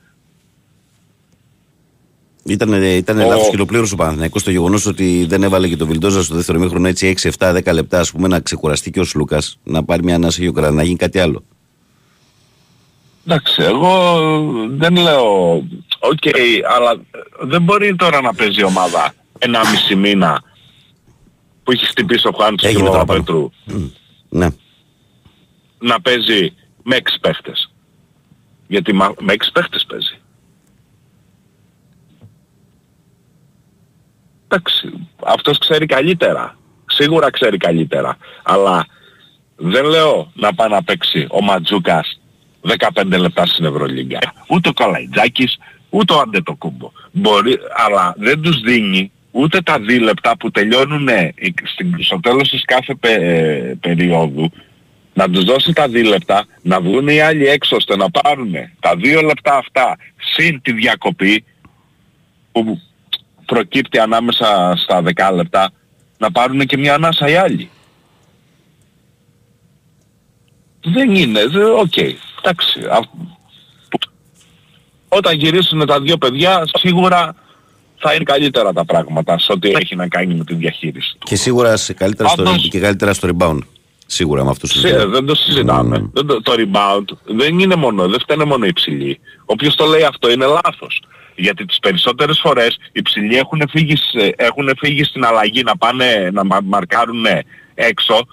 Ήταν, 2.49 2.73
ήταν 2.83 3.19
Ο- 3.21 3.27
λάθος 3.29 3.49
και 3.49 3.55
ολοκλήρωσε 3.57 3.95
ο 3.95 3.97
Παναθηναϊκός 3.97 4.43
το 4.43 4.51
γεγονός 4.51 4.87
ότι 4.87 5.27
δεν 5.29 5.43
έβαλε 5.43 5.69
και 5.69 5.77
το 5.77 5.87
Βιλντόζα 5.87 6.23
στο 6.23 6.35
δεύτερο 6.35 6.59
μήχρονο 6.59 6.89
έτσι 6.89 7.07
6-7-10 7.39 7.73
λεπτά, 7.73 8.01
ας 8.01 8.11
πούμε, 8.11 8.29
να 8.29 8.41
ξεκουραστεί 8.41 8.91
και 8.91 9.01
ο 9.01 9.05
Σλούκας, 9.05 9.59
να 9.65 9.85
πάρει 9.85 10.03
μια 10.05 10.15
ανάσα 10.15 10.43
γιοκρά, 10.43 10.71
να 10.71 10.83
γίνει 10.83 10.97
κάτι 10.97 11.19
άλλο. 11.19 11.45
Εντάξει, 13.27 13.63
εγώ 13.63 14.19
δεν 14.71 14.97
λέω, 14.97 15.55
οκ, 15.99 16.19
αλλά 16.77 17.01
δεν 17.41 17.63
μπορεί 17.63 17.97
τώρα 17.97 18.21
να 18.21 18.35
παίζει 18.35 18.61
η 18.61 18.65
ομάδα 18.65 19.15
ένα 19.39 19.71
μισή 19.71 19.95
μήνα 19.95 20.43
που 21.65 21.73
έχει 21.73 21.87
χτυπήσει 21.87 22.27
ο 22.29 22.33
Χουάντσο 22.39 22.61
και 22.61 22.69
Έγινε 22.77 22.89
ο 22.89 22.93
τώρα 22.93 23.05
πάνω. 23.05 23.23
Παπαπέτρου 23.23 23.51
Ναι. 24.29 24.49
να 25.79 26.01
παίζει 26.01 26.53
με 26.83 26.97
έξι 26.97 27.19
παίχτες. 27.21 27.73
Γιατί 28.69 28.93
μα- 28.93 29.15
με 29.21 29.33
έξι 29.33 29.53
παίχτες 29.53 29.85
παίζει. 29.89 30.18
Εντάξει, 34.49 35.09
αυτός 35.25 35.59
ξέρει 35.59 35.87
καλύτερα. 35.87 36.57
Σίγουρα 36.87 37.31
ξέρει 37.31 37.57
καλύτερα. 37.57 38.17
Αλλά 38.43 38.87
δεν 39.57 39.85
λέω 39.85 40.33
να 40.35 40.55
πάει 40.55 40.69
να 40.69 40.83
παίξει 40.83 41.27
ο 41.31 41.43
Ματζούκας 41.43 42.21
15 42.63 43.19
λεπτά 43.19 43.47
στην 43.47 43.65
Ευρωλίγκα. 43.65 44.19
Ούτε 44.49 44.69
ο 44.69 44.73
Καλαϊτζάκης, 44.73 45.59
ούτε 45.91 46.13
ο 46.13 46.19
Αντετοκούμπο. 46.19 46.93
Μπορεί, 47.13 47.59
αλλά 47.87 48.15
δεν 48.19 48.41
τους 48.43 48.61
δίνει 48.61 49.13
ούτε 49.31 49.61
τα 49.61 49.79
δύο 49.79 50.01
λεπτά 50.01 50.37
που 50.37 50.51
τελειώνουν 50.51 51.09
στο 51.99 52.21
τέλος 52.21 52.49
της 52.49 52.65
κάθε 52.65 52.95
πε- 52.95 53.75
περίοδου 53.81 54.51
να 55.15 55.31
τους 55.31 55.45
δώσει 55.45 55.73
τα 55.73 55.89
δύο 55.89 56.09
λεπτά, 56.09 56.47
να 56.63 56.81
βγουν 56.81 57.09
οι 57.09 57.21
άλλοι 57.21 57.47
έξω 57.47 57.77
ώστε 57.77 57.97
να 57.97 58.11
πάρουν 58.11 58.55
τα 58.81 58.97
δύο 58.97 59.21
λεπτά 59.21 59.57
αυτά 59.57 59.97
συν 60.35 60.63
τη 60.63 60.73
διακοπή 60.73 61.45
που 62.53 62.81
προκύπτει 63.53 63.99
ανάμεσα 63.99 64.75
στα 64.77 65.03
10 65.31 65.35
λεπτά 65.35 65.71
να 66.19 66.31
πάρουν 66.31 66.67
και 66.67 66.77
μια 66.77 66.95
ανάσα 66.95 67.29
οι 67.29 67.37
άλλοι. 67.37 67.71
Δεν 70.85 71.15
είναι, 71.15 71.47
δε- 71.47 71.65
οκ, 71.65 71.97
εντάξει. 71.97 72.81
α- 72.91 73.27
Όταν 75.09 75.35
γυρίσουν 75.37 75.87
τα 75.87 76.01
δύο 76.01 76.17
παιδιά 76.17 76.63
σίγουρα 76.73 77.35
θα 77.99 78.15
είναι 78.15 78.25
καλύτερα 78.25 78.73
τα 78.73 78.85
πράγματα 78.85 79.39
σε 79.39 79.53
ό,τι 79.53 79.69
έχει 79.71 79.97
να 79.97 80.09
κάνει 80.09 80.35
με 80.35 80.45
τη 80.45 80.55
διαχείριση 80.55 81.13
του. 81.13 81.27
Και 81.27 81.37
σίγουρα 81.37 81.77
σε 81.77 81.93
καλύτερα 81.93 82.29
στο, 82.29 82.43
Πάντως- 82.43 82.69
και 82.69 82.81
καλύτερα 82.81 83.13
στο 83.13 83.29
rebound. 83.39 83.59
Σίγουρα 84.07 84.45
με 84.45 84.51
αυτούς 84.51 84.73
τους 84.73 84.81
Σι- 84.81 85.07
δεν 85.07 85.27
το 85.27 85.35
συζητάμε. 85.35 86.11
Δεν 86.13 86.27
το, 86.27 86.43
το 86.43 86.53
rebound 86.57 87.05
δεν 87.25 87.59
είναι 87.59 87.75
μόνο, 87.75 88.09
δεν 88.09 88.21
φταίνε 88.21 88.45
μόνο 88.45 88.67
οι 88.67 88.73
ψηλοί. 88.73 89.21
Όποιος 89.45 89.75
το 89.77 89.85
λέει 89.87 90.03
αυτό 90.05 90.31
είναι 90.31 90.47
λάθος. 90.47 91.03
Γιατί 91.41 91.65
τις 91.65 91.79
περισσότερες 91.79 92.39
φορές 92.43 92.77
οι 92.93 93.03
ψηλοί 93.03 93.37
έχουν 93.37 93.63
φύγει, 93.71 93.97
σε- 93.97 94.35
έχουν 94.37 94.71
φύγει 94.79 95.05
στην 95.05 95.25
αλλαγή 95.25 95.63
να 95.63 95.77
πάνε 95.77 96.31
να 96.33 96.45
μα- 96.45 96.61
μαρκάρουν 96.65 97.25
έξω 97.75 98.27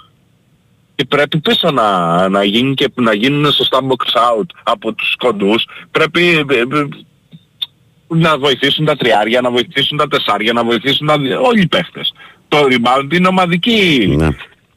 και 0.95 1.05
πρέπει 1.05 1.37
πίσω 1.39 1.71
να, 1.71 2.29
να, 2.29 2.43
γίνει 2.43 2.73
και, 2.73 2.87
να 2.95 3.13
γίνουν 3.13 3.51
σωστά 3.51 3.79
box 3.81 4.19
out 4.39 4.45
από 4.63 4.93
τους 4.93 5.15
κοντούς. 5.17 5.67
Πρέπει 5.91 6.27
ε, 6.49 6.59
ε, 6.59 6.87
να 8.07 8.37
βοηθήσουν 8.37 8.85
τα 8.85 8.95
τριάρια, 8.95 9.41
να 9.41 9.51
βοηθήσουν 9.51 9.97
τα 9.97 10.07
τεσσάρια, 10.07 10.53
να 10.53 10.63
βοηθήσουν 10.63 11.07
τα, 11.07 11.17
δι- 11.17 11.33
όλοι 11.41 11.61
οι 11.61 11.67
παίχτες. 11.67 12.13
Το 12.47 12.57
rebound 12.69 13.13
είναι 13.13 13.27
ομαδική 13.27 14.13
Ναι. 14.17 14.27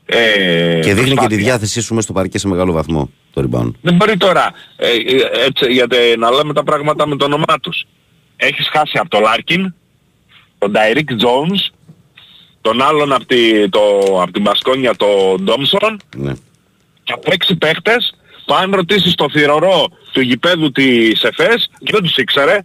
ε, 0.06 0.80
Και 0.82 0.94
δείχνει 0.94 0.94
και 0.94 1.00
τη 1.00 1.14
προσπάθεια. 1.14 1.36
διάθεσή 1.36 1.80
σου 1.80 1.90
μέσα 1.94 2.04
στο 2.04 2.12
παρκέ 2.12 2.38
σε 2.38 2.48
μεγάλο 2.48 2.72
βαθμό 2.72 3.10
το 3.32 3.48
rebound. 3.50 3.70
Δεν 3.80 3.94
μπορεί 3.94 4.16
τώρα, 4.16 4.52
ε, 4.76 4.86
ε, 4.88 5.44
έτσι, 5.46 5.72
γιατί 5.72 5.96
να 6.18 6.30
λέμε 6.30 6.52
τα 6.52 6.62
πράγματα 6.62 7.06
με 7.06 7.16
το 7.16 7.24
όνομά 7.24 7.58
τους. 7.62 7.84
Έχεις 8.40 8.68
χάσει 8.68 8.98
από 8.98 9.08
τον 9.08 9.20
Λάρκιν, 9.22 9.74
τον 10.58 10.70
Ταϊρίκ 10.70 11.08
Jones, 11.10 11.72
τον 12.60 12.82
άλλον 12.82 13.12
από, 13.12 13.24
τη, 13.26 13.68
το, 13.68 13.80
από 14.22 14.32
την 14.32 14.42
Μπασκόνια, 14.42 14.96
τον 14.96 15.42
Τόμπσον, 15.44 16.00
Ναι. 16.16 16.32
και 17.02 17.12
από 17.12 17.30
έξι 17.32 17.56
παίχτες 17.56 18.14
που 18.44 18.54
αν 18.54 18.70
ρωτήσεις 18.74 19.14
το 19.14 19.30
θυρωρό 19.30 19.86
του 20.12 20.20
γηπέδου 20.20 20.72
της 20.72 21.22
Εφές, 21.22 21.70
και 21.78 21.90
δεν 21.92 22.02
τους 22.02 22.16
ήξερε, 22.16 22.58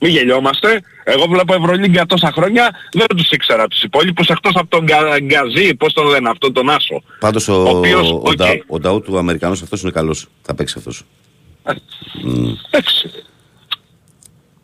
Μην 0.00 0.10
γελιόμαστε. 0.10 0.80
Εγώ 1.04 1.26
βλέπω 1.26 1.54
Ευρωλίγκα 1.54 2.06
τόσα 2.06 2.32
χρόνια, 2.32 2.70
δεν 2.92 3.06
τους 3.16 3.30
ήξερα 3.30 3.66
τους 3.68 3.82
υπόλοιπους 3.82 4.28
εκτός 4.28 4.52
από 4.54 4.66
τον 4.68 4.84
Γκα- 4.86 5.18
Γκαζί, 5.20 5.74
πώς 5.74 5.92
τον 5.92 6.06
λένε 6.06 6.28
αυτόν 6.28 6.52
τον 6.52 6.70
Άσο. 6.70 7.02
Πάντως 7.20 7.48
ο, 7.48 7.62
Ο 7.62 7.68
οποίος, 7.68 8.10
ο, 8.10 8.14
οκ. 8.24 8.34
Ντα- 8.34 8.64
ο 8.66 8.78
Νταού 8.78 9.00
του 9.00 9.18
Αμερικανός 9.18 9.62
αυτός 9.62 9.82
είναι 9.82 9.90
καλός. 9.90 10.26
Θα 10.42 10.54
παίξει 10.54 10.74
αυτός. 10.78 11.02
Μμ. 12.22 12.52
Εντάξει. 12.70 13.10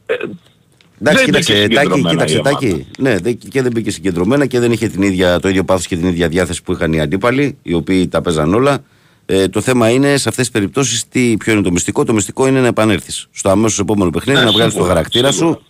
Εντάξει, 0.06 1.24
Δεν 1.24 1.24
κοίταξε, 1.24 1.52
μπήκε 1.52 1.74
Τάκη, 1.74 1.86
συγκεντρωμένα 1.86 2.10
κοίταξε, 2.10 2.34
η 2.34 2.38
ομάδα. 2.38 2.58
Τάκη. 2.58 2.86
Ναι, 2.98 3.18
δεν- 3.18 3.38
και 3.48 3.62
δεν 3.62 3.72
μπήκε 3.72 3.90
συγκεντρωμένα 3.90 4.46
και 4.46 4.60
δεν 4.60 4.72
είχε 4.72 4.88
την 4.88 5.02
ίδια, 5.02 5.40
το 5.40 5.48
ίδιο 5.48 5.64
πάθος 5.64 5.86
και 5.86 5.96
την 5.96 6.06
ίδια 6.06 6.28
διάθεση 6.28 6.62
που 6.62 6.72
είχαν 6.72 6.92
οι 6.92 7.00
αντίπαλοι, 7.00 7.56
οι 7.62 7.74
οποίοι 7.74 8.08
τα 8.08 8.20
παίζαν 8.22 8.54
όλα. 8.54 8.78
Ε, 9.26 9.48
το 9.48 9.60
θέμα 9.60 9.88
είναι 9.90 10.06
σε 10.16 10.28
αυτές 10.28 10.34
τις 10.44 10.50
περιπτώσεις 10.50 11.04
ποιο 11.38 11.52
είναι 11.52 11.62
το 11.62 11.70
μυστικό. 11.72 12.04
Το 12.04 12.12
μυστικό 12.12 12.46
είναι 12.46 12.60
να 12.60 12.66
επανέλθεις 12.66 13.26
στο 13.30 13.48
αμέσως 13.48 13.78
επόμενο 13.78 14.10
παιχνίδι, 14.10 14.38
Ναι, 14.38 14.44
να 14.44 14.50
βγάλεις 14.52 14.72
το 14.72 14.78
σίγουρα, 14.78 14.94
χαρακτήρα 14.94 15.32
σίγουρα. 15.32 15.54
σου 15.56 15.62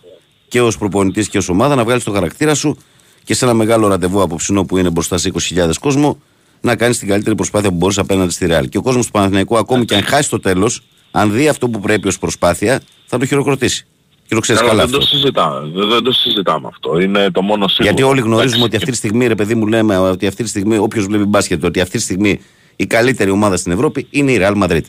και 0.47 0.61
ως 0.61 0.77
προπονητής 0.77 1.29
και 1.29 1.37
ως 1.37 1.49
ομάδα, 1.49 1.75
να 1.75 1.83
βγάλεις 1.83 2.03
το 2.03 2.11
χαρακτήρα 2.11 2.53
σου 2.55 2.77
και 3.23 3.33
σε 3.33 3.45
ένα 3.45 3.53
μεγάλο 3.53 3.87
ραντεβού 3.87 4.21
απόψινό 4.21 4.63
που 4.65 4.77
είναι 4.77 4.89
μπροστά 4.89 5.17
σε 5.17 5.27
20.000 5.27 5.77
κόσμο, 5.79 6.17
να 6.61 6.75
κάνεις 6.75 6.97
την 6.99 7.07
καλύτερη 7.07 7.35
προσπάθεια 7.35 7.69
που 7.69 7.75
μπορείς 7.75 7.97
απέναντι 7.97 8.31
στη 8.31 8.45
Ρεάλ. 8.45 8.69
Και 8.69 8.77
ο 8.77 8.81
κόσμος 8.81 9.05
του 9.05 9.11
Παναθηναϊκού, 9.11 9.57
ακόμη 9.57 9.85
και 9.85 9.95
αν 9.95 10.03
χάσει 10.03 10.29
το 10.29 10.39
τέλος, 10.39 10.81
αν 11.11 11.31
δει 11.31 11.47
αυτό 11.47 11.69
που 11.69 11.79
πρέπει 11.79 12.07
ως 12.07 12.19
προσπάθεια, 12.19 12.81
θα 13.05 13.17
το 13.17 13.25
χειροκροτήσει. 13.25 13.85
Και 14.27 14.35
το 14.35 14.39
ξέρεις 14.41 14.61
Καλά, 14.61 14.73
καλά 14.73 14.83
δεν, 14.83 14.91
το 14.91 14.97
αυτό. 14.97 15.15
συζητάμε, 15.15 15.69
δεν, 15.73 15.89
δεν 15.89 16.03
το 16.03 16.11
συζητάμε 16.11 16.67
αυτό. 16.67 16.99
Είναι 16.99 17.31
το 17.31 17.41
μόνο 17.41 17.67
σίγουρο. 17.67 17.83
Γιατί 17.93 18.03
όλοι 18.03 18.21
γνωρίζουμε 18.21 18.45
Εντάξει. 18.45 18.63
ότι 18.65 18.75
αυτή 18.75 18.91
τη 18.91 18.97
στιγμή, 18.97 19.27
ρε 19.27 19.35
παιδί 19.35 19.55
μου, 19.55 19.67
λέμε 19.67 19.97
ότι 19.97 20.27
αυτή 20.27 20.43
τη 20.43 20.49
στιγμή, 20.49 20.77
όποιος 20.77 21.05
βλέπει 21.05 21.23
μπάσκετ, 21.23 21.63
ότι 21.63 21.81
αυτή 21.81 21.97
τη 21.97 22.03
στιγμή 22.03 22.39
η 22.75 22.85
καλύτερη 22.85 23.29
ομάδα 23.29 23.57
στην 23.57 23.71
Ευρώπη 23.71 24.07
είναι 24.09 24.31
η 24.31 24.37
Real 24.41 24.63
Madrid. 24.63 24.79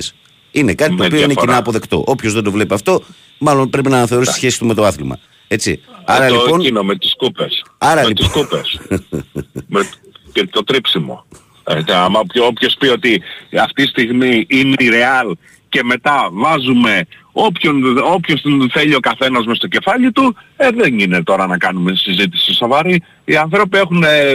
Είναι 0.50 0.74
κάτι 0.74 0.90
το 0.90 0.96
Με 0.96 1.04
οποίο 1.04 1.16
είναι 1.16 1.26
διαφορά. 1.26 1.46
κοινά 1.46 1.56
αποδεκτό. 1.56 2.02
Όποιος 2.06 2.32
δεν 2.32 2.42
το 2.44 2.50
βλέπει 2.50 2.74
αυτό, 2.74 3.02
μάλλον 3.38 3.70
πρέπει 3.70 3.88
να 3.88 3.96
αναθεωρήσει 3.96 4.30
τη 4.32 4.36
σχέση 4.36 4.58
του 4.58 4.66
με 4.66 4.74
το 4.74 4.84
άθλημα. 4.84 5.18
Έτσι. 5.48 5.80
Άρα 6.04 6.24
Ε, 6.24 6.28
το 6.28 6.34
λοιπόν. 6.34 6.60
εκείνο 6.60 6.82
με 6.82 6.96
τις 6.96 7.14
κούπες. 7.16 7.64
Άρα 7.78 8.02
με 8.02 8.08
λοιπόν. 8.08 8.14
τις 8.14 8.28
κούπες. 8.28 8.78
με, 9.68 9.88
και 10.32 10.46
το 10.50 10.64
τρίψιμο. 10.64 11.24
Ε, 11.64 11.82
τε, 11.82 11.94
άμα 11.94 12.20
όποιο- 12.20 12.46
όποιος 12.46 12.74
πει 12.78 12.86
ότι 12.88 13.22
αυτή 13.62 13.82
τη 13.82 13.88
στιγμή 13.88 14.46
είναι 14.48 14.74
η 14.78 14.88
Real 14.92 15.32
και 15.68 15.82
μετά 15.84 16.28
βάζουμε 16.32 17.06
όποιον, 17.38 17.98
όποιος 17.98 18.42
θέλει 18.72 18.94
ο 18.94 19.00
καθένας 19.00 19.46
μες 19.46 19.56
στο 19.56 19.66
κεφάλι 19.66 20.12
του, 20.12 20.36
ε, 20.56 20.68
δεν 20.70 20.98
είναι 20.98 21.22
τώρα 21.22 21.46
να 21.46 21.58
κάνουμε 21.58 21.94
συζήτηση 21.94 22.54
σοβαρή. 22.54 23.02
Οι 23.24 23.36
άνθρωποι 23.36 23.78
έχουν 23.78 24.02
ε, 24.02 24.32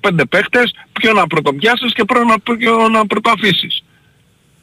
15 0.00 0.10
παίχτες, 0.28 0.74
ποιο 0.92 1.12
να 1.12 1.26
πρωτοπιάσεις 1.26 1.92
και 1.92 2.04
ποιο 2.04 2.24
να, 2.24 2.56
ποιο 2.56 2.88
να 2.88 3.06
πρωτοαφήσεις. 3.06 3.84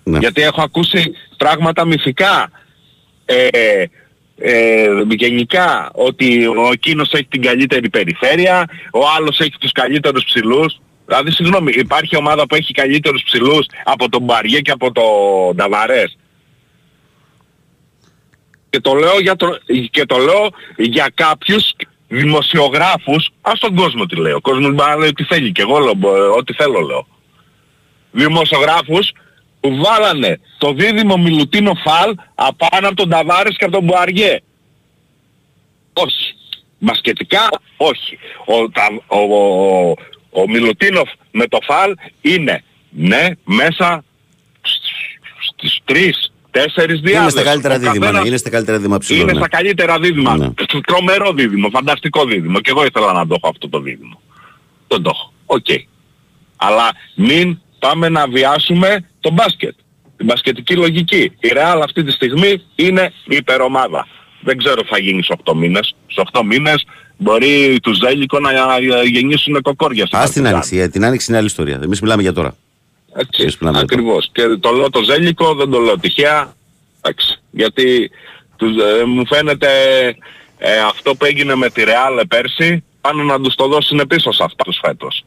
Ναι. 0.03 0.17
Γιατί 0.17 0.41
έχω 0.41 0.61
ακούσει 0.61 1.11
πράγματα 1.37 1.85
μυθικά. 1.85 2.51
Ε, 3.25 3.83
ε, 4.43 4.87
γενικά 5.09 5.89
ότι 5.93 6.45
ο 6.45 6.69
εκείνος 6.71 7.11
έχει 7.11 7.27
την 7.29 7.41
καλύτερη 7.41 7.89
περιφέρεια, 7.89 8.69
ο 8.93 8.99
άλλος 9.17 9.39
έχει 9.39 9.53
τους 9.59 9.71
καλύτερους 9.71 10.23
ψηλούς. 10.23 10.79
Δηλαδή 11.05 11.31
συγγνώμη, 11.31 11.71
υπάρχει 11.75 12.15
ομάδα 12.15 12.47
που 12.47 12.55
έχει 12.55 12.73
καλύτερους 12.73 13.23
ψηλούς 13.23 13.65
από 13.83 14.09
τον 14.09 14.21
Μπαριέ 14.23 14.61
και 14.61 14.71
από 14.71 14.91
τον 14.91 15.55
Νταβαρές. 15.55 16.17
Και 18.71 18.79
το 18.79 18.93
λέω 18.93 19.19
για, 19.19 19.35
το, 19.35 19.59
και 19.91 20.05
το 20.05 20.17
λέω 20.17 20.49
για 20.77 21.11
κάποιους 21.13 21.73
δημοσιογράφους, 22.07 23.29
ας 23.41 23.59
τον 23.59 23.75
κόσμο 23.75 24.05
τι 24.05 24.15
λέω, 24.15 24.35
ο 24.35 24.41
κόσμος 24.41 24.73
μπορεί 24.73 24.89
να 24.89 24.95
λέει 24.95 25.09
ό,τι 25.09 25.23
θέλει 25.23 25.51
και 25.51 25.61
εγώ 25.61 25.79
λέω, 25.79 25.93
μπο- 25.93 26.35
ό,τι 26.37 26.53
θέλω 26.53 26.79
λέω. 26.79 27.07
Δημοσιογράφους 28.11 29.11
που 29.59 29.75
βάλανε 29.75 30.39
το 30.57 30.73
δίδυμο 30.73 31.17
Μιλουτίνο 31.17 31.73
Φαλ 31.83 32.15
απάνω 32.35 32.87
από 32.87 32.95
τον 32.95 33.09
Ταβάρες 33.09 33.57
και 33.57 33.63
από 33.63 33.73
τον 33.73 33.83
Μπουαριέ. 33.83 34.39
Όχι. 35.93 36.35
Μπασκετικά 36.79 37.49
όχι. 37.77 38.17
Ο, 38.45 38.69
τα, 38.69 38.87
ο, 39.07 39.17
ο, 39.17 39.95
ο 40.29 40.49
Μιλουτίνοφ 40.49 41.09
με 41.31 41.47
το 41.47 41.57
Φαλ 41.63 41.93
είναι 42.21 42.63
ναι 42.89 43.27
μέσα 43.43 44.03
στις 45.53 45.79
τρεις, 45.85 46.30
τέσσερις 46.51 46.99
διάδες. 46.99 47.21
Είναι 47.21 47.29
στα 47.29 47.43
καλύτερα 47.43 47.73
Ο 47.75 47.77
δίδυμα. 47.77 47.95
καθένας 47.99 48.21
ναι, 48.21 48.27
Είναι 48.27 48.37
στα 48.37 48.49
καλύτερα 48.49 48.77
δίδυμα 48.77 48.97
ψηλών. 48.97 49.21
είναι 49.21 49.31
ναι. 49.31 49.37
στα 49.37 49.47
καλύτερα 49.47 49.99
δίδυμα. 49.99 50.37
Ναι. 50.37 50.49
Τρομερό 50.87 51.33
δίδυμο, 51.33 51.69
φανταστικό 51.69 52.25
δίδυμο. 52.25 52.59
Και 52.59 52.69
εγώ 52.69 52.85
ήθελα 52.85 53.13
να 53.13 53.27
το 53.27 53.33
έχω 53.37 53.47
αυτό 53.49 53.69
το 53.69 53.79
δίδυμο. 53.79 54.21
Δεν 54.87 55.01
το 55.01 55.11
έχω. 55.13 55.33
Οκ. 55.45 55.65
Αλλά 56.55 56.89
μην 57.15 57.59
πάμε 57.79 58.09
να 58.09 58.27
βιάσουμε 58.27 59.09
το 59.19 59.31
μπάσκετ. 59.31 59.75
Την 60.17 60.25
μπασκετική 60.25 60.75
λογική. 60.75 61.21
Η 61.39 61.51
Real 61.53 61.79
αυτή 61.83 62.03
τη 62.03 62.11
στιγμή 62.11 62.61
είναι 62.75 63.13
υπερομάδα. 63.25 64.07
Δεν 64.41 64.57
ξέρω 64.57 64.81
τι 64.81 64.87
θα 64.87 64.97
γίνει 64.99 65.25
στους 65.25 65.37
8 65.45 65.53
μήνες. 65.55 65.95
Στους 66.07 66.23
8 66.33 66.41
μήνες 66.45 66.85
μπορεί 67.17 67.79
τους 67.81 67.97
Ζέλικο 67.97 68.39
να 68.39 68.49
γεννήσουν 69.11 69.61
κοκόρια 69.61 70.05
στην 70.05 70.17
Α 70.17 70.21
την 70.21 70.27
Παρτιζάν. 70.43 70.53
άνοιξη. 70.53 70.77
ε, 70.77 70.87
Την 70.87 71.05
άνοιξη 71.05 71.25
είναι 71.29 71.37
άλλη 71.37 71.47
ιστορία. 71.47 71.79
Εμείς 71.83 72.01
μιλάμε 72.01 72.21
για 72.21 72.33
τώρα. 72.33 72.55
Έτσι, 73.15 73.41
Εμείς 73.41 73.57
μιλάμε 73.57 73.77
για 73.77 73.87
τώρα. 73.87 74.01
ακριβώς. 74.01 74.29
Και 74.31 74.47
το 74.59 74.71
λέω 74.71 74.89
το 74.89 75.03
Ζέλικο, 75.03 75.53
δεν 75.55 75.69
το 75.69 75.79
λέω 75.79 75.99
τυχαία. 75.99 76.53
Εντάξει. 77.01 77.39
Γιατί 77.51 78.11
τους, 78.55 78.69
ε, 78.77 79.03
μου 79.05 79.27
φαίνεται 79.27 79.67
ε, 80.57 80.79
αυτό 80.89 81.15
που 81.15 81.25
έγινε 81.25 81.55
με 81.55 81.69
τη 81.69 81.83
Ρεάλ 81.83 82.27
πέρσι, 82.27 82.83
πάνω 83.01 83.23
να 83.23 83.39
τους 83.41 83.55
το 83.55 83.67
δώσουν 83.67 84.01
πίσω 84.07 84.31
σε 84.31 84.43
αυτούς 84.43 84.79
φέτος. 84.81 85.25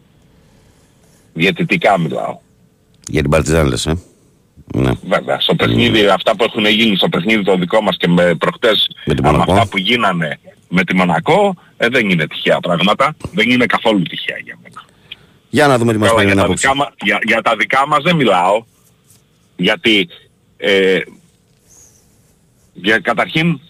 Διαιτητικά 1.33 1.99
μιλάω. 1.99 2.39
Για 3.09 3.21
την 3.23 3.31
Παρτιζάν 3.31 3.67
λες, 3.67 3.87
ε. 3.87 3.99
Ναι. 4.75 4.91
Βέβαια, 5.09 5.41
στο 5.41 5.55
παιχνίδι, 5.55 6.07
αυτά 6.07 6.37
που 6.37 6.45
έχουν 6.45 6.67
γίνει 6.67 6.97
στο 6.97 7.09
παιχνίδι 7.09 7.43
το 7.43 7.57
δικό 7.57 7.81
μας 7.83 7.97
και 7.97 8.09
με 8.09 8.35
προχτές 8.35 8.91
Με 9.05 9.15
τη 9.15 9.23
με 9.23 9.31
Μονακό. 9.31 9.53
αυτά 9.53 9.69
που 9.69 9.79
γίνανε 9.79 10.39
με 10.69 10.85
τη 10.85 10.95
Μονακό, 10.95 11.55
ε, 11.77 11.89
δεν 11.89 12.11
είναι 12.11 12.27
τυχαία 12.27 12.61
πράγματα. 12.61 13.17
Δεν 13.33 13.51
είναι 13.51 13.67
καθόλου 13.67 14.03
τυχαία 14.03 14.37
για 14.45 14.59
μένα. 14.63 14.84
Για 15.55 15.67
να 15.67 15.79
δούμε 15.79 15.93
τι 15.93 15.99
μας 15.99 16.09
Καλά, 16.09 16.21
περιμένει 16.21 16.41
για, 16.41 16.47
τα 16.47 16.53
απόψε. 16.53 16.69
δικά, 16.69 16.77
μα- 16.77 16.93
για, 17.03 17.19
για 17.23 17.43
τα 17.43 17.57
δικά 17.57 17.87
μας 17.89 18.03
δεν 18.03 18.17
μιλάω. 18.17 18.65
Γιατί 19.57 20.09
ε, 20.57 20.99
για, 22.73 22.99
καταρχήν 22.99 23.61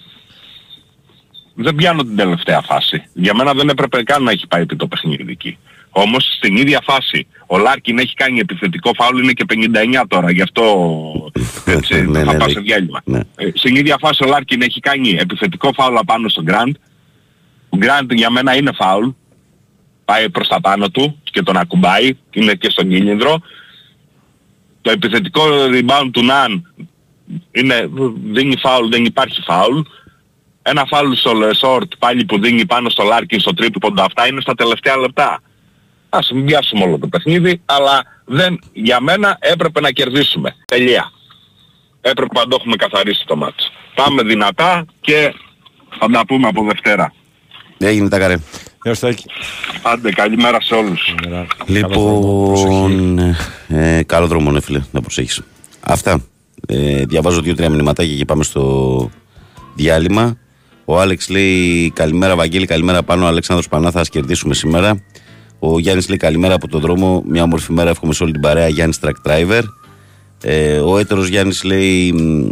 δεν 1.55 1.75
πιάνω 1.75 2.03
την 2.03 2.17
τελευταία 2.17 2.61
φάση. 2.61 3.03
Για 3.13 3.35
μένα 3.35 3.53
δεν 3.53 3.69
έπρεπε 3.69 4.03
καν 4.03 4.23
να 4.23 4.31
έχει 4.31 4.47
πάει 4.47 4.63
επί 4.63 4.77
το 4.77 4.87
παιχνίδι 4.87 5.33
εκεί. 5.33 5.59
Όμως 5.91 6.35
στην 6.37 6.57
ίδια 6.57 6.81
φάση 6.85 7.27
ο 7.47 7.59
Λάρκιν 7.59 7.99
έχει 7.99 8.15
κάνει 8.15 8.39
επιθετικό 8.39 8.91
φάουλ, 8.95 9.23
είναι 9.23 9.33
και 9.33 9.45
59 9.49 10.05
τώρα, 10.09 10.31
γι' 10.31 10.43
αυτό 10.43 10.65
έτσι, 11.65 12.03
Ναι, 12.11 12.19
θα 12.25 12.33
ναι, 12.33 12.39
πάω 12.39 12.47
ναι. 12.47 12.53
σε 12.53 12.61
διάλειμμα. 12.61 13.01
Ναι. 13.05 13.21
Ε, 13.37 13.49
στην 13.55 13.77
ίδια 13.77 13.97
φάση 14.01 14.25
ο 14.25 14.27
Λάρκιν 14.27 14.63
έχει 14.63 14.81
κάνει 14.81 15.17
επιθετικό 15.21 15.71
φάουλ 15.75 15.97
απάνω 15.97 16.29
στον 16.29 16.45
Γκραντ. 16.45 16.75
Ο 17.69 17.77
Γκραντ 17.77 18.13
για 18.13 18.31
μένα 18.31 18.57
είναι 18.57 18.73
φάουλ. 18.75 19.09
Πάει 20.05 20.31
προς 20.31 20.49
τα 20.49 20.61
πάνω 20.61 20.89
του 20.91 21.21
και 21.23 21.43
τον 21.43 21.57
ακουμπάει. 21.57 22.17
Είναι 22.31 22.55
και 22.55 22.71
στον 22.71 22.89
κίνδυνο. 22.89 23.43
Το 24.81 24.91
επιθετικό 24.91 25.43
rebound 25.49 26.09
του 26.13 26.25
Ναν 26.25 26.75
είναι, 27.51 27.91
δίνει 28.33 28.57
φάουλ, 28.57 28.89
δεν 28.89 29.05
υπάρχει 29.05 29.41
φάουλ. 29.41 29.81
Ένα 30.63 30.85
φάουλ 30.85 31.13
στο 31.13 31.33
Λεσόρτ 31.33 31.93
πάλι 31.99 32.25
που 32.25 32.39
δίνει 32.39 32.67
πάνω 32.67 32.89
στο 32.89 33.03
Λάρκιν 33.03 33.41
στο 33.41 33.55
τρίποντο 33.55 34.03
αυτά 34.03 34.27
είναι 34.27 34.41
στα 34.41 34.55
τελευταία 34.55 34.97
λεπτά. 34.97 35.41
Ας 36.09 36.31
μην 36.31 36.45
πιάσουμε 36.45 36.85
όλο 36.85 36.99
το 36.99 37.07
παιχνίδι, 37.07 37.61
αλλά 37.65 38.03
δεν, 38.25 38.59
για 38.73 39.01
μένα 39.01 39.37
έπρεπε 39.41 39.81
να 39.81 39.91
κερδίσουμε. 39.91 40.57
Τελεία. 40.65 41.13
Έπρεπε 42.01 42.39
να 42.39 42.47
το 42.47 42.57
έχουμε 42.61 42.77
καθαρίσει 42.77 43.25
το 43.27 43.37
ματς. 43.37 43.73
Πάμε 43.95 44.23
δυνατά 44.23 44.85
και 45.01 45.35
θα 45.99 46.11
τα 46.11 46.27
πούμε 46.27 46.49
από 46.49 46.65
Δευτέρα. 46.65 47.13
Έγινε 47.79 48.09
τα 48.09 48.19
καρέ. 48.19 48.37
Γεια 48.85 48.95
σου 48.95 49.01
Τάκη. 49.01 49.25
Άντε, 49.83 50.11
καλημέρα 50.11 50.61
σε 50.61 50.75
όλους. 50.75 51.15
Καλημέρα. 51.17 51.47
Καλό 51.67 51.89
δρόμο, 51.89 52.47
προσοχή. 52.47 52.69
Λοιπόν, 52.69 53.19
ε, 53.69 54.03
καλό 54.07 54.27
δρόμο, 54.27 54.51
ναι, 54.51 54.61
φίλε, 54.61 54.83
να 54.91 55.01
προσέχεις. 55.01 55.43
Αυτά. 55.81 56.21
Ε, 56.69 57.05
διαβάζω 57.05 57.41
δύο-τρία 57.41 57.71
μηνυματάκια 57.71 58.17
και 58.17 58.25
πάμε 58.25 58.45
στο 58.45 59.11
διάλειμμα. 59.75 60.37
Ο 60.85 61.01
Άλεξ 61.01 61.29
λέει 61.29 61.91
καλημέρα, 61.95 62.37
Βαγγέλη, 62.37 62.67
καλημέρα 62.67 63.03
πάνω. 63.03 63.25
Ο 63.25 63.27
Αλέξανδρος 63.27 63.69
Πανά, 63.69 63.91
θα 63.91 63.99
σας 63.99 64.09
κερδίσουμε 64.09 64.55
σήμερα. 64.55 65.03
Ο 65.59 65.79
Γιάννης 65.79 66.09
λέει 66.09 66.19
καλημέρα 66.19 66.55
από 66.55 66.69
τον 66.69 66.81
δρόμο. 66.81 67.23
Μια 67.27 67.43
όμορφη 67.43 67.73
μέρα, 67.73 67.91
εύχομαι 67.91 68.13
σε 68.13 68.23
όλη 68.23 68.33
την 68.33 68.41
παρέα. 68.41 68.69
Γιάννης 68.69 68.99
Truck 69.03 69.31
Driver. 69.31 69.63
Ε, 70.43 70.79
ο 70.79 70.99
έτερος 70.99 71.29
Γιάννης 71.29 71.65
λέει 71.65 72.13
μ, 72.13 72.49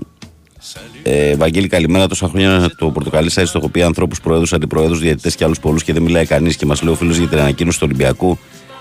ε, 1.02 1.36
Βαγγέλη, 1.36 1.68
καλημέρα. 1.68 2.06
Τόσα 2.06 2.28
χρόνια 2.28 2.70
το 2.76 2.90
πορτοκαλί 2.90 3.30
σας 3.30 3.50
το 3.50 3.58
έχω 3.58 3.68
πει 3.68 3.82
ανθρώπους, 3.82 4.20
προέδρους, 4.20 4.52
αντιπροέδρους, 4.52 5.00
διαιτητές 5.00 5.34
και 5.34 5.44
άλλους 5.44 5.60
πολλούς 5.60 5.84
και 5.84 5.92
δεν 5.92 6.02
μιλάει 6.02 6.26
κανείς. 6.26 6.56
Και 6.56 6.66
μας 6.66 6.82
λέει 6.82 6.92
ο 6.92 6.96
φίλος 6.96 7.16
για 7.16 7.28
την 7.28 7.38
ανακοίνωση 7.38 7.78
του 7.78 7.86
Ολυμπιακού. 7.88 8.38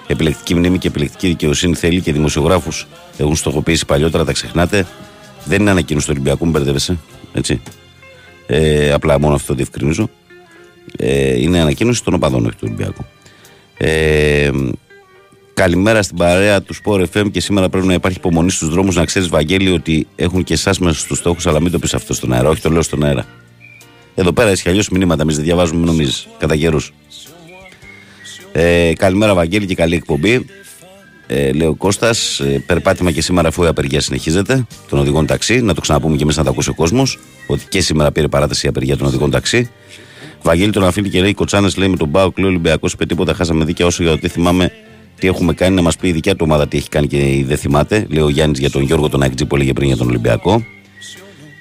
Επιλεκτική 0.08 0.56
μνήμη 0.56 0.78
και 0.78 0.88
επιλεκτική 0.88 1.28
δικαιοσύνη 1.28 1.76
θέλει 1.76 2.02
και 2.02 2.14
δημοσιογράφους 2.14 2.88
έχουν 3.18 3.36
στοχοποιήσει 3.36 3.86
παλιότερα, 3.86 4.26
τα 4.26 4.32
ξεχνάτε. 4.32 4.88
Δεν 5.46 5.62
είναι 5.62 5.70
ανακοίνωση 5.70 6.06
του 6.06 6.12
Ολυμπιακού, 6.16 6.44
μην 6.44 6.54
μπερδεύεσαι. 6.54 6.98
Έτσι. 7.34 7.62
Ε, 8.48 8.92
απλά 8.92 9.20
μόνο 9.20 9.36
αυτό 9.36 9.48
το 9.48 9.54
διευκρινίζω. 9.54 10.10
Ε, 10.98 11.42
είναι 11.42 11.60
ανακοίνωση 11.60 12.04
των 12.04 12.14
οπαδών, 12.14 12.46
όχι 12.46 12.56
του 12.56 12.64
Ολυμπιακού. 12.64 13.06
Ε, 13.78 14.50
Καλημέρα 15.54 16.04
στην 16.04 16.18
παρέα 16.18 16.62
του 16.62 16.76
Sport 16.76 17.06
FM 17.14 17.32
και 17.32 17.42
σήμερα 17.42 17.70
πρέπει 17.70 17.88
να 17.88 17.94
υπάρχει 17.94 18.18
υπομονή 18.18 18.52
στους 18.52 18.70
δρόμους. 18.70 18.96
Να 18.96 19.06
ξέρεις, 19.06 19.28
Βαγγέλη, 19.28 19.72
ότι 19.72 20.08
έχουν 20.16 20.44
και 20.44 20.54
εσάς 20.54 20.80
μέσα 20.80 21.00
στους 21.00 21.18
στόχους, 21.18 21.48
αλλά 21.48 21.62
μην 21.62 21.72
το 21.72 21.80
πεις 21.80 21.94
αυτό 21.94 22.14
στον 22.14 22.34
αέρα. 22.34 22.50
Όχι, 22.50 22.62
το 22.62 22.70
λέω 22.70 22.82
στον 22.82 23.04
αέρα. 23.04 23.26
Εδώ 24.16 24.32
πέρα 24.32 24.50
έχει 24.50 24.70
αλλιώς 24.70 24.90
μηνύματα, 24.90 25.22
εμείς 25.22 25.36
δεν 25.36 25.44
διαβάζουμε, 25.44 25.86
νομίζεις, 25.86 26.28
κατά 26.38 26.56
καιρούς. 26.56 26.94
Ε, 28.52 28.94
καλημέρα, 28.94 29.34
Βαγγέλη, 29.34 29.66
και 29.66 29.76
καλή 29.76 29.96
εκπομπή. 29.96 30.46
Ε, 31.28 31.52
λέει 31.52 31.68
ο 31.68 31.76
Κώστας, 31.76 32.40
ε, 32.40 32.64
περπάτημα 32.66 33.12
και 33.12 33.22
σήμερα 33.22 33.48
αφού 33.48 33.64
η 33.64 33.68
απεργία 33.68 34.02
συνεχίζεται 34.02 34.66
των 34.90 35.00
οδηγών 35.00 35.26
ταξί. 35.26 35.62
Να 35.62 35.74
το 35.74 35.82
ξαναπούμε 35.82 36.16
και 36.16 36.24
εμείς 36.24 36.38
να 36.38 36.44
το 36.44 36.50
ακούσει 36.50 36.70
ο 36.70 36.74
κόσμος. 36.74 37.20
Ότι 37.48 37.66
και 37.70 37.82
σήμερα 37.82 38.12
πήρε 38.12 38.28
παράταση 38.28 38.66
η 38.66 38.70
απεργία 38.70 38.98
των 38.98 39.08
οδηγών 39.08 39.32
ταξί. 39.32 39.70
Βαγγέλη 40.42 40.72
τον 40.72 40.84
αφήνει 40.84 41.10
και 41.10 41.22
λέει: 41.22 41.34
Κοτσάνες 41.34 41.78
λέει 41.78 41.88
με 41.88 41.98
τον 41.98 42.08
Μπάουκ, 42.08 42.38
λέει 42.38 42.50
Ολυμπιακός 42.50 42.94
είπε 42.94 43.06
τίποτα. 43.06 43.34
Χάσαμε 43.34 43.66
δίκαια 43.66 43.86
όσο 43.86 44.04
για 44.04 44.12
το 44.12 44.18
τι 44.18 44.28
θυμάμαι 44.28 44.72
τι 45.22 45.28
έχουμε 45.28 45.54
κάνει 45.54 45.76
να 45.76 45.82
μας 45.82 45.96
πει 45.98 46.08
η 46.08 46.12
δικιά 46.12 46.36
του 46.36 46.46
ομάδα 46.48 46.68
τι 46.68 46.78
έχει 46.78 46.90
κάνει 46.90 47.08
και 47.08 47.44
δεν 47.46 47.58
θυμάται. 47.58 48.06
Λέει 48.10 48.24
ο 48.24 48.30
Γιάννης 48.30 48.60
για 48.60 48.70
τον 48.70 48.82
Γιώργο 48.82 49.10
τον 49.10 49.24
Αγκτζή 49.24 49.46
που 49.46 49.56
έλεγε 49.56 49.74
πριν 49.74 49.88
για 49.88 49.98
τον 49.98 50.08
Ολυμπιακό. 50.08 50.66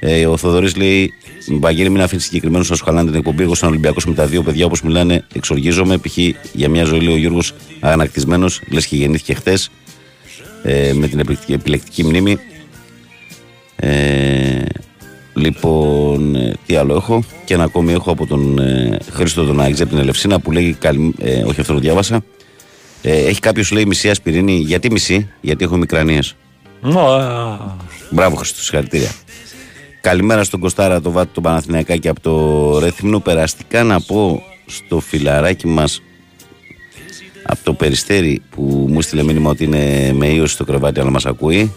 Ε, 0.00 0.26
ο 0.26 0.36
Θοδωρής 0.36 0.76
λέει: 0.76 1.12
Βαγγέλη, 1.48 1.90
μην 1.90 2.02
αφήνει 2.02 2.20
συγκεκριμένους 2.20 2.70
να 2.70 2.76
σου 2.76 2.84
χαλάνε 2.84 3.10
την 3.10 3.18
εκπομπή. 3.18 3.42
Εγώ 3.42 3.54
σαν 3.54 3.68
Ολυμπιακός 3.68 4.04
με 4.06 4.14
τα 4.14 4.26
δύο 4.26 4.42
παιδιά 4.42 4.64
όπως 4.64 4.82
μιλάνε, 4.82 5.24
εξοργίζομαι. 5.34 5.98
Π.χ. 5.98 6.16
για 6.52 6.68
μια 6.68 6.84
ζωή 6.84 7.00
λέει 7.00 7.14
ο 7.14 7.16
Γιώργος 7.16 7.54
αγανακτισμένος, 7.80 8.60
λες 8.70 8.86
και 8.86 8.96
γεννήθηκε 8.96 9.34
χτε 9.34 9.58
ε, 10.62 10.92
με 10.92 11.08
την 11.08 11.18
επιλεκτική, 11.18 11.52
επιλεκτική 11.52 12.04
μνήμη. 12.04 12.38
Ε, 13.76 14.62
λοιπόν, 15.34 16.34
ε, 16.34 16.52
τι 16.66 16.76
άλλο 16.76 16.94
έχω. 16.94 17.22
Και 17.44 17.54
ένα 17.54 17.64
ακόμη 17.64 17.92
έχω 17.92 18.10
από 18.10 18.26
τον 18.26 18.58
ε, 18.58 18.98
Χρήστο 19.10 19.44
τον 19.44 19.60
Άγγζε 19.60 19.82
από 19.82 19.92
την 19.92 20.00
Ελευσίνα 20.00 20.40
που 20.40 20.52
λέει: 20.52 20.76
καλη, 20.78 21.14
ε, 21.18 21.42
Όχι, 21.42 21.60
αυτό 21.60 21.72
το 21.72 21.80
διάβασα. 21.80 22.22
Ε, 23.02 23.26
έχει 23.26 23.40
κάποιος 23.40 23.70
λέει 23.70 23.84
μισή 23.86 24.10
ασπιρίνη. 24.10 24.52
Γιατί 24.54 24.90
μισή, 24.90 25.30
Γιατί 25.40 25.64
έχω 25.64 25.76
μικρανίες. 25.76 26.36
Μπράβο, 28.10 28.36
Χριστός, 28.36 28.64
συγχαρητήρια. 28.64 29.10
Καλημέρα 30.00 30.44
στον 30.44 30.60
Κωστάρα, 30.60 31.00
το 31.00 31.10
Βάτο, 31.10 31.30
το 31.34 31.40
Παναθηναϊκάκι 31.40 32.08
από 32.08 32.20
το 32.20 32.78
Ρέθυμνο. 32.78 33.20
Περαστικά 33.20 33.82
να 33.84 34.00
πω 34.00 34.42
στο 34.66 35.00
φιλαράκι 35.00 35.66
μας 35.66 36.02
από 37.42 37.58
το 37.64 37.72
Περιστέρι 37.72 38.42
που 38.50 38.86
μου 38.90 39.02
στείλε 39.02 39.22
μήνυμα 39.22 39.50
ότι 39.50 39.64
είναι 39.64 40.12
με 40.12 40.26
ίωση 40.26 40.54
στο 40.54 40.64
κρεβάτι, 40.64 41.00
αλλά 41.00 41.10
μας 41.10 41.26
ακούει. 41.26 41.72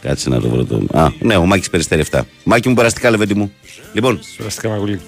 Κάτσε 0.00 0.28
να 0.28 0.40
το 0.40 0.48
βρω 0.48 0.64
το. 0.64 0.98
Α, 0.98 1.08
ναι, 1.20 1.36
ο 1.36 1.46
Μάκης 1.46 1.70
Περιστέρι 1.70 2.04
7. 2.10 2.20
Μάκη 2.44 2.68
μου, 2.68 2.74
περαστικά, 2.74 3.10
λεβέντι 3.10 3.34
μου. 3.34 3.52
Λοιπόν, 3.92 4.20
Περαστικά 4.36 4.68
Μαγουλή. 4.68 5.00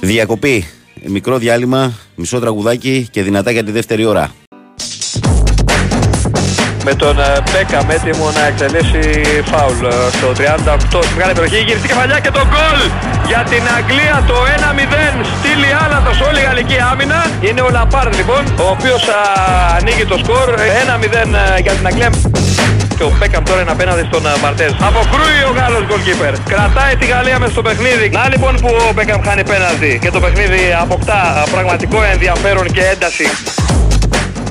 διακοπή. 0.00 0.64
Μικρό 1.06 1.38
διάλειμμα, 1.38 1.92
μισό 2.14 2.40
τραγουδάκι 2.40 3.08
και 3.10 3.22
δυνατά 3.22 3.50
για 3.50 3.64
τη 3.64 3.70
δεύτερη 3.70 4.04
ώρα. 4.04 4.34
Με 6.88 6.94
τον 6.94 7.16
ε, 7.18 7.28
Μπέκαμ 7.50 7.90
έτοιμο 7.96 8.26
να 8.38 8.42
εκτελέσει 8.50 9.02
φάουλ 9.50 9.78
ε, 9.86 9.92
στο 10.16 10.28
38 10.98 11.02
στη 11.06 11.14
μεγάλη 11.18 11.34
περιοχή 11.38 11.58
γυριστή 11.68 11.88
κεφαλιά 11.92 12.18
και 12.24 12.32
το 12.38 12.42
γκολ 12.50 12.80
για 13.30 13.42
την 13.50 13.64
Αγγλία 13.78 14.16
το 14.30 14.36
1-0 14.56 15.24
στείλει 15.38 15.70
άλατος 15.82 16.18
όλη 16.28 16.38
η 16.42 16.44
γαλλική 16.48 16.78
άμυνα 16.90 17.20
είναι 17.46 17.60
ο 17.66 17.68
Λαπάρντ 17.76 18.14
λοιπόν 18.20 18.42
ο 18.64 18.66
οποίος 18.74 19.02
α, 19.18 19.20
ανοίγει 19.76 20.04
το 20.12 20.16
σκορ 20.22 20.48
1-0 20.54 21.12
ε, 21.56 21.60
για 21.64 21.72
την 21.78 21.86
Αγγλία 21.90 22.10
και 22.98 23.04
ο 23.08 23.12
Μπέκαμ 23.18 23.42
τώρα 23.48 23.60
είναι 23.62 23.74
απέναντι 23.76 24.04
στον 24.10 24.26
ε, 24.26 24.32
Μαρτέζ. 24.42 24.72
Αποκρούει 24.88 25.40
ο 25.48 25.52
Γάλλος 25.58 25.84
goalkeeper. 25.90 26.34
Κρατάει 26.52 26.94
τη 27.00 27.06
Γαλλία 27.12 27.38
μέσα 27.38 27.52
στο 27.52 27.62
παιχνίδι. 27.66 28.06
Να 28.18 28.28
λοιπόν 28.32 28.54
που 28.62 28.70
ο 28.88 28.92
Μπέκαμ 28.94 29.20
χάνει 29.26 29.44
πέναλτι 29.52 29.98
και 30.02 30.10
το 30.10 30.20
παιχνίδι 30.20 30.62
αποκτά 30.84 31.20
ε, 31.46 31.50
πραγματικό 31.54 31.98
ενδιαφέρον 32.12 32.66
και 32.76 32.82
ένταση. 32.92 33.26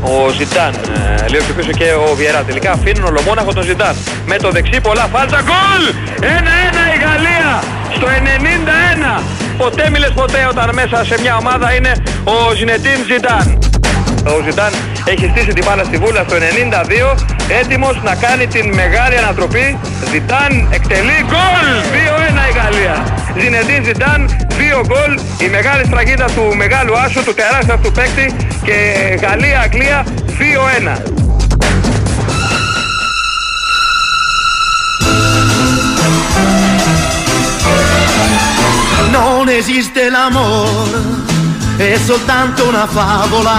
Ο 0.01 0.29
Ζιντάν, 0.37 0.73
ε, 0.73 1.29
λίγο 1.29 1.43
πιο 1.43 1.53
πίσω 1.53 1.71
και 1.71 1.93
ο 1.93 2.15
Βιερά. 2.15 2.43
Τελικά 2.43 2.71
αφήνουν 2.71 3.05
ολομόναχο 3.05 3.53
τον 3.53 3.63
Ζιντάν. 3.63 3.95
Με 4.25 4.37
το 4.37 4.49
δεξί 4.51 4.81
πολλά 4.81 5.07
φάλτσα. 5.13 5.41
Γκολ! 5.41 5.83
1-1 6.19 6.81
η 6.95 6.97
Γαλλία 7.05 7.63
στο 7.95 8.07
91. 9.17 9.23
Ποτέ 9.57 9.89
μιλες 9.89 10.11
ποτέ 10.11 10.47
όταν 10.49 10.69
μέσα 10.73 11.03
σε 11.05 11.15
μια 11.21 11.37
ομάδα 11.37 11.73
είναι 11.73 11.91
ο 12.23 12.53
Ζινετίν 12.55 12.99
Ζιντάν. 13.07 13.74
Ο 14.27 14.41
Ζιντάν 14.43 14.71
έχει 15.05 15.29
στήσει 15.31 15.47
την 15.47 15.63
μπάλα 15.65 15.83
στη 15.83 15.97
βούλα 15.97 16.23
στο 16.27 16.35
92, 16.35 17.15
έτοιμος 17.61 18.01
να 18.03 18.15
κάνει 18.15 18.47
την 18.47 18.73
μεγάλη 18.73 19.17
ανατροπή. 19.17 19.77
Ζιντάν 20.11 20.67
εκτελεί 20.71 21.19
γκολ! 21.29 21.67
2-1 21.91 22.49
η 22.49 22.53
Γαλλία. 22.57 22.95
Ζινετίν 23.39 23.83
Ζιντάν, 23.83 24.19
2 24.57 24.81
γκολ. 24.85 25.19
Η 25.39 25.47
μεγάλη 25.49 25.83
σφραγίδα 25.85 26.25
του 26.25 26.55
μεγάλου 26.55 26.97
άσου, 26.97 27.23
του 27.23 27.33
τεράστιου 27.33 27.73
αυτού 27.73 27.91
παίκτη 27.91 28.35
και 28.63 28.73
Γαλλία-Αγγλία 29.21 30.05
2-1. 30.37 31.13
Non 39.17 39.47
esiste 39.61 40.01
l'amore, 40.15 40.99
è 41.77 41.97
soltanto 42.09 42.67
una 42.71 42.85
favola 42.97 43.57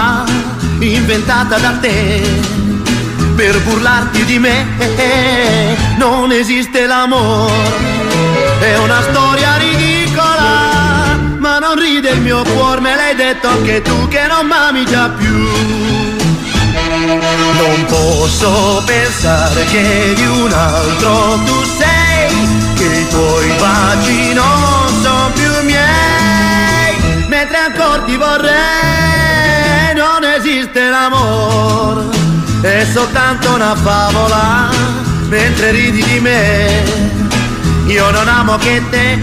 inventata 0.79 1.57
da 1.57 1.77
te 1.81 2.21
per 3.35 3.59
burlarti 3.61 4.25
di 4.25 4.39
me. 4.39 4.65
Non 5.97 6.31
esiste 6.31 6.85
l'amore, 6.85 7.53
è 8.59 8.77
una 8.77 9.01
storia 9.01 9.57
ridicola, 9.57 11.17
ma 11.37 11.59
non 11.59 11.79
ride 11.79 12.09
il 12.09 12.21
mio 12.21 12.43
cuore, 12.43 12.81
me 12.81 12.95
l'hai 12.95 13.15
detto 13.15 13.47
anche 13.47 13.81
tu 13.81 14.07
che 14.07 14.25
non 14.27 14.45
m'ami 14.47 14.85
già 14.85 15.09
più. 15.09 15.47
Non 17.59 17.85
posso 17.85 18.83
pensare 18.85 19.65
che 19.65 20.13
di 20.15 20.25
un 20.25 20.51
altro 20.51 21.39
tu 21.45 21.63
sei, 21.77 22.47
che 22.75 22.99
i 22.99 23.07
tuoi 23.09 23.51
baci 23.59 24.33
non 24.33 25.01
sono 25.01 25.31
più 25.33 25.51
miei, 25.63 27.25
mentre 27.27 27.57
ancora 27.57 28.01
ti 28.03 28.15
vorrei, 28.15 28.86
esiste 30.47 30.89
l'amore, 30.89 32.05
è 32.61 32.85
soltanto 32.85 33.53
una 33.53 33.75
favola, 33.75 34.69
mentre 35.27 35.71
ridi 35.71 36.01
di 36.03 36.19
me. 36.19 37.15
Io 37.87 38.11
non 38.11 38.27
amo 38.27 38.57
che 38.57 38.81
te 38.89 39.17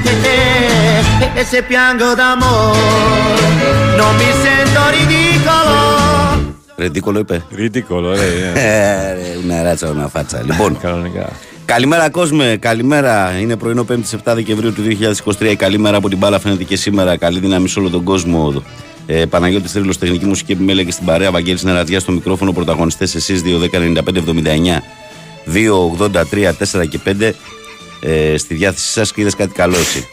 e 1.35 1.45
se 1.45 1.62
piango 1.62 2.14
d'amore 2.14 2.79
non 3.97 4.14
mi 4.16 4.31
sento 4.43 4.81
ridicolo 4.91 6.53
Ρεντίκολο 6.77 7.18
είπε. 7.18 7.43
Ρίτικολο, 7.55 8.11
ρε. 8.14 8.53
ε. 8.55 8.61
Ε, 8.61 9.12
ρε, 9.12 9.37
Una 9.47 9.62
ράτσα, 9.62 9.95
una 9.97 10.09
φάτσα. 10.09 10.43
Λοιπόν, 10.45 10.79
Κανονικά. 10.79 11.29
καλημέρα 11.64 12.11
κόσμε, 12.11 12.57
καλημέρα. 12.57 13.39
Είναι 13.41 13.57
πρωινό 13.57 13.85
5η 13.89 14.31
7 14.33 14.33
Δεκεμβρίου 14.35 14.72
του 14.72 14.83
2023. 15.39 15.51
Η 15.51 15.57
καλή 15.57 15.79
μέρα 15.79 15.97
από 15.97 16.09
την 16.09 16.18
μπάλα 16.18 16.39
φαίνεται 16.39 16.64
και 16.64 16.77
σήμερα. 16.77 17.16
Καλή 17.16 17.39
δύναμη 17.39 17.68
σε 17.68 17.79
όλο 17.79 17.89
τον 17.89 18.05
κόσμο. 18.05 18.62
Ε, 19.07 19.24
Παναγιώτης 19.26 19.72
Τρίλος, 19.72 19.98
τεχνική 19.98 20.24
μουσική 20.24 20.52
επιμέλεια 20.52 20.84
και 20.84 20.90
στην 20.90 21.05
παρέα. 21.07 21.30
Βαγγέλης 21.30 21.62
Νερατζιά 21.62 22.00
στο 22.00 22.12
μικρόφωνο. 22.12 22.52
Πρωταγωνιστές 22.52 23.14
εσείς 23.14 23.42
2-10-95-79. 23.42 24.82
2-83, 25.44 26.52
4 26.52 26.86
και 26.86 26.98
5. 26.98 27.34
Ε, 28.00 28.36
στη 28.36 28.55
διάθεσή 28.55 28.86
σας 28.86 29.12
και 29.12 29.20
είδες 29.20 29.34
κάτι 29.34 29.52
καλό 29.52 29.76
εσύ. 29.76 30.09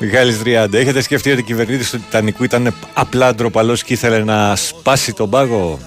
Μιχάλης 0.00 0.38
Τριάντα, 0.38 0.78
έχετε 0.78 1.00
σκεφτεί 1.00 1.30
ότι 1.30 1.40
η 1.40 1.42
κυβερνήτης 1.42 1.90
του 1.90 1.98
Τιτανικού 1.98 2.44
ήταν 2.44 2.74
απλά 2.94 3.34
ντροπαλός 3.34 3.82
και 3.82 3.92
ήθελε 3.92 4.24
να 4.24 4.56
σπάσει 4.56 5.12
τον 5.12 5.30
πάγο; 5.30 5.78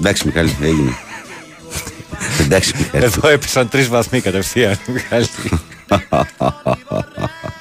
Εντάξει, 0.00 0.26
Μιχάλη, 0.26 0.56
έγινε. 0.62 0.96
Εντάξει, 2.40 2.72
Μιχάλη. 2.76 3.04
Εδώ 3.04 3.28
έπεσαν 3.28 3.68
τρεις 3.68 3.88
βαθμοί 3.88 4.20
κατευθείαν. 4.20 4.78
Μιχάλη. 4.86 5.26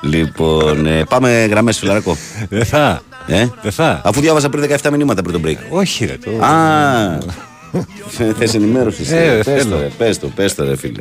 λοιπόν, 0.00 0.86
ε, 0.86 1.04
πάμε 1.04 1.46
γραμμές, 1.50 1.78
φιλαράκο. 1.78 2.16
Δεν 2.48 2.64
θα. 2.64 3.02
Ε; 3.26 3.46
Δεν 3.62 3.72
θα. 3.72 4.00
Αφού 4.04 4.20
διάβαζα 4.20 4.48
πριν 4.48 4.70
17 4.82 4.90
μηνύματα 4.90 5.22
πριν 5.22 5.42
τον 5.42 5.42
break. 5.44 5.58
Όχι, 5.70 6.04
ρε. 6.04 6.16
Το... 6.24 6.44
Α, 6.44 7.18
θες 8.38 8.54
ενημέρωση. 8.54 9.02
Ε, 9.08 9.40
πες 9.42 9.44
θέλω. 9.44 9.70
το, 9.70 9.80
ρε, 9.80 9.90
πες 9.98 10.18
το, 10.18 10.28
πες 10.28 10.54
το, 10.54 10.64
ρε 10.64 10.76
φίλε. 10.76 11.00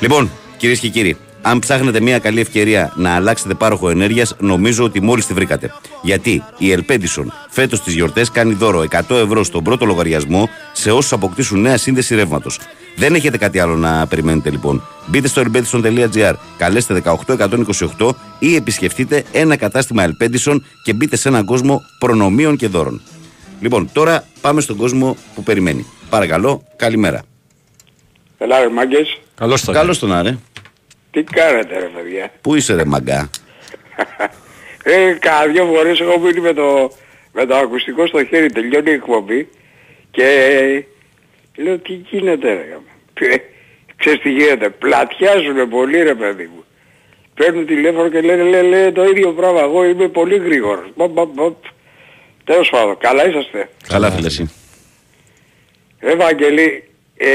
Λοιπόν, 0.00 0.30
κυρίες 0.56 0.78
και 0.78 0.88
κύριοι, 0.88 1.16
αν 1.42 1.58
ψάχνετε 1.58 2.00
μια 2.00 2.18
καλή 2.18 2.40
ευκαιρία 2.40 2.92
να 2.96 3.14
αλλάξετε 3.14 3.54
πάροχο 3.54 3.90
ενέργειας, 3.90 4.36
νομίζω 4.38 4.84
ότι 4.84 5.02
μόλις 5.02 5.26
τη 5.26 5.34
βρήκατε. 5.34 5.72
Γιατί 6.02 6.44
η 6.58 6.74
Elpedison 6.76 7.24
φέτος 7.48 7.78
στις 7.78 7.94
γιορτές 7.94 8.30
κάνει 8.30 8.52
δώρο 8.52 8.84
100 9.08 9.16
ευρώ 9.16 9.44
στον 9.44 9.64
πρώτο 9.64 9.84
λογαριασμό 9.84 10.48
σε 10.72 10.90
όσους 10.90 11.12
αποκτήσουν 11.12 11.60
νέα 11.60 11.76
σύνδεση 11.76 12.14
ρεύματος. 12.14 12.58
Δεν 12.96 13.14
έχετε 13.14 13.38
κάτι 13.38 13.58
άλλο 13.58 13.76
να 13.76 14.06
περιμένετε 14.06 14.50
λοιπόν. 14.50 14.82
Μπείτε 15.06 15.28
στο 15.28 15.42
elpedison.gr, 15.42 16.32
καλέστε 16.56 17.02
18128 17.98 18.10
ή 18.38 18.54
επισκεφτείτε 18.54 19.24
ένα 19.32 19.56
κατάστημα 19.56 20.06
Elpedison 20.06 20.56
και 20.84 20.92
μπείτε 20.92 21.16
σε 21.16 21.28
έναν 21.28 21.44
κόσμο 21.44 21.82
προνομίων 21.98 22.56
και 22.56 22.68
δώρων. 22.68 23.00
Λοιπόν, 23.60 23.88
τώρα 23.92 24.24
πάμε 24.40 24.60
στον 24.60 24.76
κόσμο 24.76 25.16
που 25.34 25.42
περιμένει. 25.42 25.86
Παρακαλώ, 26.10 26.62
καλημέρα. 26.76 27.22
Καλά 28.38 28.58
ρε 28.58 28.68
μάγκες. 28.68 29.18
Καλώς 29.34 29.64
το 29.64 29.72
Καλώς 29.72 29.98
τον 29.98 30.12
Άρε. 30.12 30.38
Τι 31.12 31.22
κάνετε 31.22 31.78
ρε 31.78 31.86
παιδιά; 31.96 32.32
Πού 32.40 32.54
είσαι, 32.54 32.74
ρε 32.74 32.84
μαγκά; 32.84 33.30
Ε, 34.84 35.12
κάνα 35.20 35.46
δυο 35.52 35.64
φορές 35.64 36.00
έχω 36.00 36.18
μείνει 36.18 36.40
με 36.40 36.52
το, 36.52 36.92
με 37.32 37.46
το 37.46 37.56
ακουστικό 37.56 38.06
στο 38.06 38.24
χέρι, 38.24 38.52
τελειώνει 38.52 38.90
η 38.90 38.94
εκπομπή 38.94 39.48
και 40.10 40.24
λέω 41.56 41.78
τι 41.78 41.92
γίνεται 41.92 42.48
ρε. 42.52 42.66
γάμο. 42.70 42.84
Ε, 43.20 43.36
Ξέρεις 43.96 44.20
τι 44.20 44.30
γίνεται, 44.30 44.68
πλατιάζουνε 44.68 45.64
πολύ 45.64 46.02
ρε 46.02 46.14
παιδί 46.14 46.50
μου. 46.54 46.64
παίρνουν 47.34 47.66
τηλέφωνο 47.66 48.08
και 48.08 48.20
λένε, 48.20 48.42
λένε, 48.42 48.68
λένε 48.68 48.92
το 48.92 49.04
ίδιο 49.04 49.32
πράγμα. 49.32 49.60
Εγώ 49.60 49.84
είμαι 49.84 50.08
πολύ 50.08 50.36
γρήγορος. 50.36 50.90
Μπα, 50.96 51.06
μπα, 51.06 51.24
μπα. 51.24 51.44
Τέλος 52.44 52.68
πάντων, 52.70 52.98
καλά 52.98 53.28
είσαστε. 53.28 53.68
Καλά 53.88 54.10
φίλε 54.10 54.26
εσύ. 54.26 54.50
Ευαγγελή, 55.98 56.84
ε, 57.16 57.28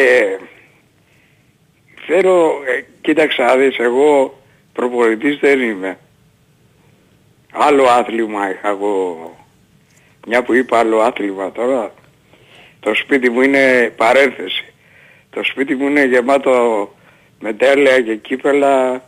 θέλω, 2.08 2.62
ε, 2.66 2.84
κοίταξε 3.02 3.42
να 3.42 3.56
δεις, 3.56 3.78
εγώ 3.78 4.40
προπονητής 4.74 5.40
δεν 5.40 5.62
είμαι. 5.62 5.98
Άλλο 7.52 7.84
άθλημα 7.84 8.50
είχα 8.50 8.70
εγώ, 8.70 9.36
μια 10.28 10.44
που 10.44 10.54
είπα 10.54 10.80
άλλο 10.80 11.00
άθλημα 11.00 11.52
τώρα, 11.52 11.94
το 12.80 12.92
σπίτι 12.96 13.30
μου 13.30 13.42
είναι 13.42 13.94
παρένθεση. 13.98 14.66
Το 15.30 15.44
σπίτι 15.44 15.76
μου 15.76 15.88
είναι 15.88 16.06
γεμάτο 16.06 16.90
με 17.40 17.54
τέλεια 17.54 18.02
και 18.02 18.16
κύπελα 18.16 19.04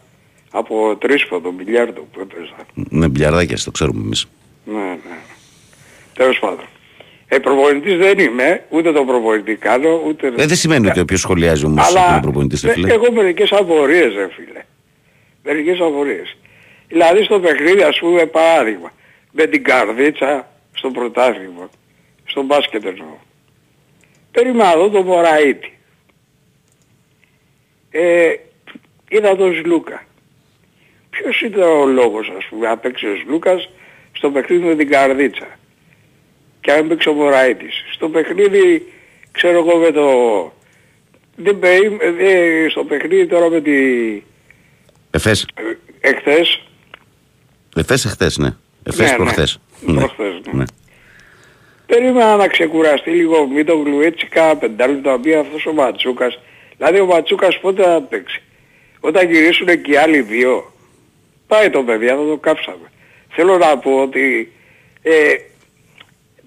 από 0.52 0.96
τρίσποδο, 0.96 1.52
μπιλιάρδο 1.52 2.08
που 2.12 2.20
έπαιζα. 2.20 2.56
Με 2.74 3.08
μπιλιαρδάκια, 3.08 3.58
το 3.64 3.72
ξέρουμε 3.72 4.02
εμείς. 4.02 4.26
Ναι, 4.66 4.80
ναι. 4.80 5.18
Τέλος 6.14 6.40
πάντων. 6.40 6.66
Ε, 7.32 7.38
προπονητής 7.38 7.98
δεν 7.98 8.20
είμαι, 8.20 8.66
ούτε 8.70 8.92
το 8.92 9.06
προπονητή 9.06 9.56
κάνω, 9.56 10.02
ούτε... 10.08 10.28
Ε, 10.28 10.46
δεν 10.46 10.56
σημαίνει 10.56 10.88
ότι 10.88 11.00
όποιος 11.00 11.20
σχολιάζει 11.20 11.66
όμως 11.66 11.88
Αλλά 11.88 12.12
είναι 12.12 12.22
προπονητής, 12.22 12.64
ρε 12.64 12.70
ε, 12.70 12.74
φίλε. 12.74 12.94
έχω 12.94 13.12
μερικές 13.12 13.52
απορίες, 13.52 14.14
ρε 14.14 14.28
φίλε. 14.30 14.64
Μερικές 15.44 15.80
απορίες. 15.80 16.38
Δηλαδή 16.88 17.24
στο 17.24 17.40
παιχνίδι, 17.40 17.82
ας 17.82 18.00
πούμε, 18.00 18.26
παράδειγμα, 18.26 18.92
με 19.32 19.46
την 19.46 19.64
καρδίτσα 19.64 20.48
στο 20.74 20.90
πρωτάθλημα, 20.90 21.70
στο 22.26 22.44
μπάσκετ 22.44 22.86
εννοώ. 22.86 23.18
Περίμενα 24.32 24.72
εδώ 24.74 24.90
τον 24.90 25.06
Μωραήτη. 25.06 25.78
Ε, 27.92 28.34
είδα 29.10 29.36
τον 29.36 29.56
Σλούκα. 29.56 30.04
Ποιος 31.10 31.42
ήταν 31.42 31.70
ο 31.70 31.86
λόγος, 31.86 32.32
ας 32.38 32.46
πούμε, 32.46 32.68
να 32.68 32.78
παίξει 32.78 33.06
ο 33.06 33.16
Σλούκας 33.16 33.70
στο 34.12 34.32
παιχνίδι 34.32 34.64
με 34.64 34.76
την 34.76 34.90
καρδίτσα; 34.90 35.59
Και 36.62 36.72
αν 36.72 36.88
παίξει 36.88 37.10
ο 37.10 37.14
Μωραήτης. 37.14 37.84
Στο 37.94 38.10
παιχνίδι, 38.10 38.92
ξέρω 39.32 39.58
εγώ 39.58 39.78
με 39.78 39.92
το... 39.92 40.08
Δεν 41.36 41.60
περί- 41.60 42.02
ε, 42.20 42.68
στο 42.70 42.84
παιχνίδι 42.84 43.28
τώρα 43.28 43.50
με 43.50 43.62
τη... 43.62 43.74
Εφές, 45.12 45.46
Εχθές, 46.02 46.64
εφές 47.76 48.06
εχθές, 48.06 48.38
ναι. 48.38 48.56
Εφές 48.84 49.00
Ναι, 49.06 49.10
ναι. 49.12 49.16
προχθές. 49.16 49.60
Ναι. 49.82 49.94
Προχθές, 49.98 50.42
ναι. 50.46 50.54
Ναι. 50.60 50.64
περίμενα 51.86 52.36
να 52.36 52.48
ξεκουραστεί 52.48 53.10
λίγο 53.12 53.48
μη 53.48 53.64
το 53.64 53.76
γλουέτσι 53.78 54.28
κάνα 54.28 54.56
πεντάλεπτο 54.58 55.10
να 55.10 55.18
μπει 55.18 55.34
αυτός 55.34 55.66
ο 55.66 55.74
Ματσούκας. 55.74 56.40
Δηλαδή 56.78 57.00
ο 57.00 57.06
Ματσούκας 57.06 57.60
πότε 57.60 57.84
θα 57.84 58.02
παίξει; 58.02 58.42
Όταν 59.00 59.32
γυρίσουν 59.32 59.68
και 59.82 59.92
οι 59.92 59.96
άλλοι 59.98 60.22
δύο. 60.22 60.74
Πάει 61.48 61.70
το 61.70 61.84
παιδί, 61.84 62.08
θα 62.08 62.16
το 62.16 62.38
κάψαμε. 62.42 62.92
Θέλω 63.30 63.58
να 63.58 63.78
πω 63.78 64.02
ότι 64.02 64.52
ε, 65.02 65.12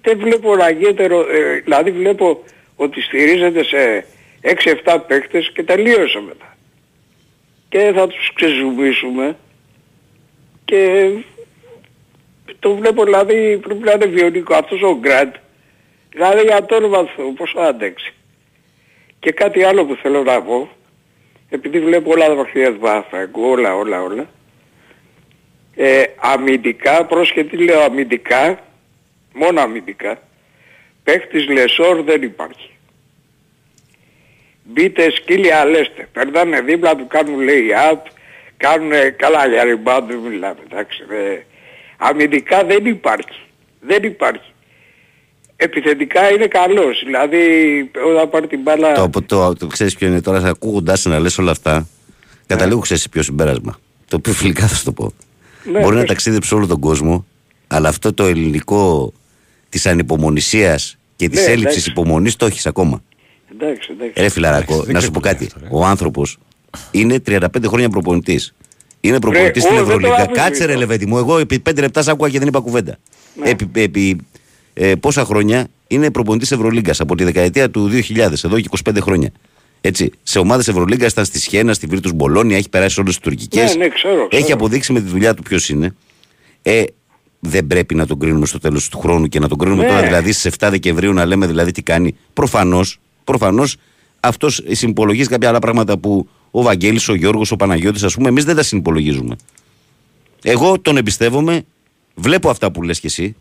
δεν 0.03 0.17
βλέπω 0.17 0.55
να 0.55 0.69
γίνεται, 0.69 1.05
ρο- 1.07 1.29
ε, 1.29 1.59
δηλαδή 1.63 1.91
βλέπω 1.91 2.43
ότι 2.75 3.01
στηρίζεται 3.01 3.63
σε 3.63 4.05
6-7 4.41 4.97
παίκτες 5.07 5.51
και 5.53 5.63
τελείωσε 5.63 6.19
μετά. 6.19 6.57
Και 7.69 7.91
θα 7.95 8.07
τους 8.07 8.33
ξεζουμίσουμε 8.33 9.37
και 10.65 11.09
το 12.59 12.75
βλέπω 12.75 13.03
δηλαδή 13.03 13.57
πρέπει 13.57 13.83
να 13.83 13.91
είναι 13.91 14.05
βιονικό 14.05 14.55
αυτός 14.55 14.81
ο 14.81 14.97
Γκραντ. 14.99 15.33
Δηλαδή 16.11 16.41
για 16.41 16.65
το 16.65 16.75
όνομα 16.75 17.03
του 17.03 17.11
Θεού 17.15 17.33
πώς 17.33 17.51
θα 17.55 17.63
αντέξει. 17.63 18.13
Και 19.19 19.31
κάτι 19.31 19.63
άλλο 19.63 19.85
που 19.85 19.95
θέλω 19.95 20.23
να 20.23 20.41
πω, 20.41 20.69
επειδή 21.49 21.79
βλέπω 21.79 22.11
όλα 22.11 22.27
τα 22.27 22.35
παιχνίδια 22.35 22.73
του 22.73 22.79
Παναθηναϊκού, 22.79 23.41
όλα, 23.43 23.75
όλα, 23.75 24.01
όλα, 24.01 24.29
ε, 25.75 26.03
αμυντικά, 26.15 27.05
πρόσχετη 27.05 27.57
λέω 27.57 27.81
αμυντικά, 27.81 28.59
μόνο 29.33 29.61
αμυντικά, 29.61 30.21
παίχτης 31.03 31.47
Λεσόρ 31.47 32.01
δεν 32.03 32.21
υπάρχει. 32.21 32.69
Μπείτε 34.63 35.11
σκύλια 35.11 35.65
λέστε, 35.65 36.07
περνάνε 36.13 36.61
δίπλα 36.61 36.95
του, 36.95 37.07
κάνουν 37.07 37.39
λέει 37.39 37.67
up, 37.91 37.99
κάνουν 38.57 38.91
καλά 39.17 39.47
για 39.47 39.63
rebound, 39.63 40.03
δεν 40.07 40.17
μιλάμε, 40.17 40.59
εντάξει. 40.71 41.03
ε, 41.09 41.41
αμυντικά 41.97 42.63
δεν 42.63 42.85
υπάρχει, 42.85 43.39
δεν 43.79 44.03
υπάρχει. 44.03 44.51
Επιθετικά 45.55 46.31
είναι 46.31 46.47
καλός, 46.47 47.01
δηλαδή 47.05 47.39
όταν 48.11 48.29
πάρει 48.29 48.47
την 48.47 48.61
μπάλα... 48.61 48.93
Το, 48.93 49.21
το, 49.25 49.53
το, 49.53 49.67
ξέρεις 49.67 49.95
ποιο 49.95 50.07
είναι 50.07 50.21
τώρα, 50.21 50.47
ακούγοντάς 50.47 51.05
να 51.05 51.19
λες 51.19 51.37
όλα 51.37 51.51
αυτά, 51.51 51.87
καταλήγω 52.47 52.79
ξέρεις 52.79 53.09
ποιο 53.09 53.21
συμπέρασμα. 53.23 53.79
Το 54.07 54.15
οποίο 54.15 54.33
φιλικά 54.33 54.67
θα 54.67 54.75
σου 54.75 54.83
το 54.83 54.91
πω. 54.91 55.13
Ναι, 55.63 55.79
Μπορεί 55.79 55.93
να 55.93 55.99
πες. 55.99 56.09
ταξίδεψε 56.09 56.55
όλο 56.55 56.67
τον 56.67 56.79
κόσμο, 56.79 57.25
αλλά 57.67 57.89
αυτό 57.89 58.13
το 58.13 58.25
ελληνικό 58.25 59.13
της 59.73 59.85
ανυπομονησίας 59.85 60.97
και 61.15 61.29
της 61.29 61.39
Ναι, 61.39 61.45
έλλειψης 61.45 61.71
εντάξει. 61.85 61.89
υπομονής 61.89 62.35
το 62.35 62.45
έχεις 62.45 62.65
ακόμα. 62.65 63.03
Εντάξει, 63.51 63.89
εντάξει. 63.91 64.21
Ρε 64.21 64.29
φιλαράκο, 64.29 64.81
δεν 64.83 64.93
να 64.93 64.99
σου 65.01 65.11
πω 65.11 65.19
ξεπερνάει 65.19 65.47
κάτι. 65.49 65.55
αυτό, 65.63 65.75
ρε. 65.77 65.81
Ο 65.81 65.85
άνθρωπος 65.85 66.37
είναι 66.91 67.19
35 67.19 67.67
χρόνια 67.67 67.89
προπονητής. 67.89 68.53
Είναι 69.01 69.19
προπονητής 69.19 69.63
Ρε, 69.63 69.69
στην 69.69 69.81
ω, 69.81 69.85
δεν 69.85 69.85
το 69.85 69.91
Ευρωλίγα. 69.93 70.15
αφήνω 70.21 70.35
Κάτσε 70.35 70.65
ρε 70.65 70.71
αυτό. 70.73 70.79
λεβέντη 70.79 71.05
μου, 71.05 71.17
εγώ 71.17 71.37
επί 71.37 71.59
5 71.69 71.79
λεπτά 71.79 72.01
σ' 72.01 72.07
άκουγα 72.07 72.29
και 72.29 72.39
δεν 72.39 72.47
είπα 72.47 72.59
κουβέντα. 72.59 72.97
Ναι. 73.35 73.49
Επί, 73.49 73.69
επί 73.81 74.17
ε, 74.73 74.95
πόσα 74.95 75.25
χρόνια 75.25 75.67
είναι 75.87 76.11
προπονητής 76.11 76.51
Ευρωλίγκας 76.51 76.99
από 76.99 77.15
τη 77.15 77.23
δεκαετία 77.23 77.69
του 77.69 77.89
2000, 77.89 78.17
εδώ 78.43 78.59
και 78.59 78.69
25 78.89 78.97
χρόνια. 79.01 79.29
Έτσι, 79.81 80.11
σε 80.23 80.39
ομάδες 80.39 80.67
Ευρωλίγκας 80.67 81.11
ήταν 81.11 81.25
στη 81.25 81.39
Σιένα, 81.39 81.73
στη 81.73 81.87
Βίρτους 81.87 82.11
Μπολόνια, 82.13 82.57
έχει 82.57 82.69
περάσει 82.69 82.93
σε 82.93 82.99
όλες 83.01 83.13
τις 83.13 83.23
τουρκικές. 83.23 83.75
Ναι, 83.75 83.83
ναι, 83.83 83.89
ξέρω, 83.89 84.27
Έχει 84.31 84.41
ξέρω. 84.43 84.57
αποδείξει 84.57 84.91
με 84.93 85.01
τη 85.01 85.07
δουλειά 85.09 85.33
του 85.33 85.43
ποιος 85.43 85.69
είναι. 85.69 85.95
Ε, 86.61 86.83
δεν 87.45 87.67
πρέπει 87.67 87.95
να 87.95 88.05
τον 88.07 88.19
κρίνουμε 88.19 88.45
στο 88.45 88.59
τέλος 88.59 88.89
του 88.89 88.99
χρόνου 88.99 89.27
και 89.27 89.39
να 89.39 89.47
τον 89.47 89.57
κρίνουμε 89.57 89.83
Ναι. 89.83 89.89
τώρα 89.89 90.01
δηλαδή 90.03 90.31
στις 90.31 90.51
7 90.59 90.67
Δεκεμβρίου 90.69 91.13
να 91.13 91.25
λέμε 91.25 91.47
δηλαδή 91.47 91.71
τι 91.71 91.81
κάνει. 91.81 92.15
Προφανώς, 92.33 92.99
προφανώς 93.23 93.75
αυτός 94.19 94.61
συμπολογίζει 94.69 95.29
κάποια 95.29 95.49
άλλα 95.49 95.59
πράγματα 95.59 95.97
που 95.97 96.27
ο 96.51 96.61
Βαγγέλης, 96.61 97.09
ο 97.09 97.13
Γιώργος, 97.15 97.51
ο 97.51 97.55
Παναγιώτης 97.55 98.03
ας 98.03 98.13
πούμε 98.15 98.29
εμείς 98.29 98.43
δεν 98.45 98.55
τα 98.55 98.63
συνυπολογίζουμε. 98.63 99.35
Εγώ 100.43 100.79
τον 100.79 100.97
εμπιστεύομαι, 100.97 101.63
βλέπω 102.15 102.49
αυτά 102.49 102.71
που 102.71 102.81
λες 102.81 102.99
και 102.99 103.07
εσύ, 103.07 103.35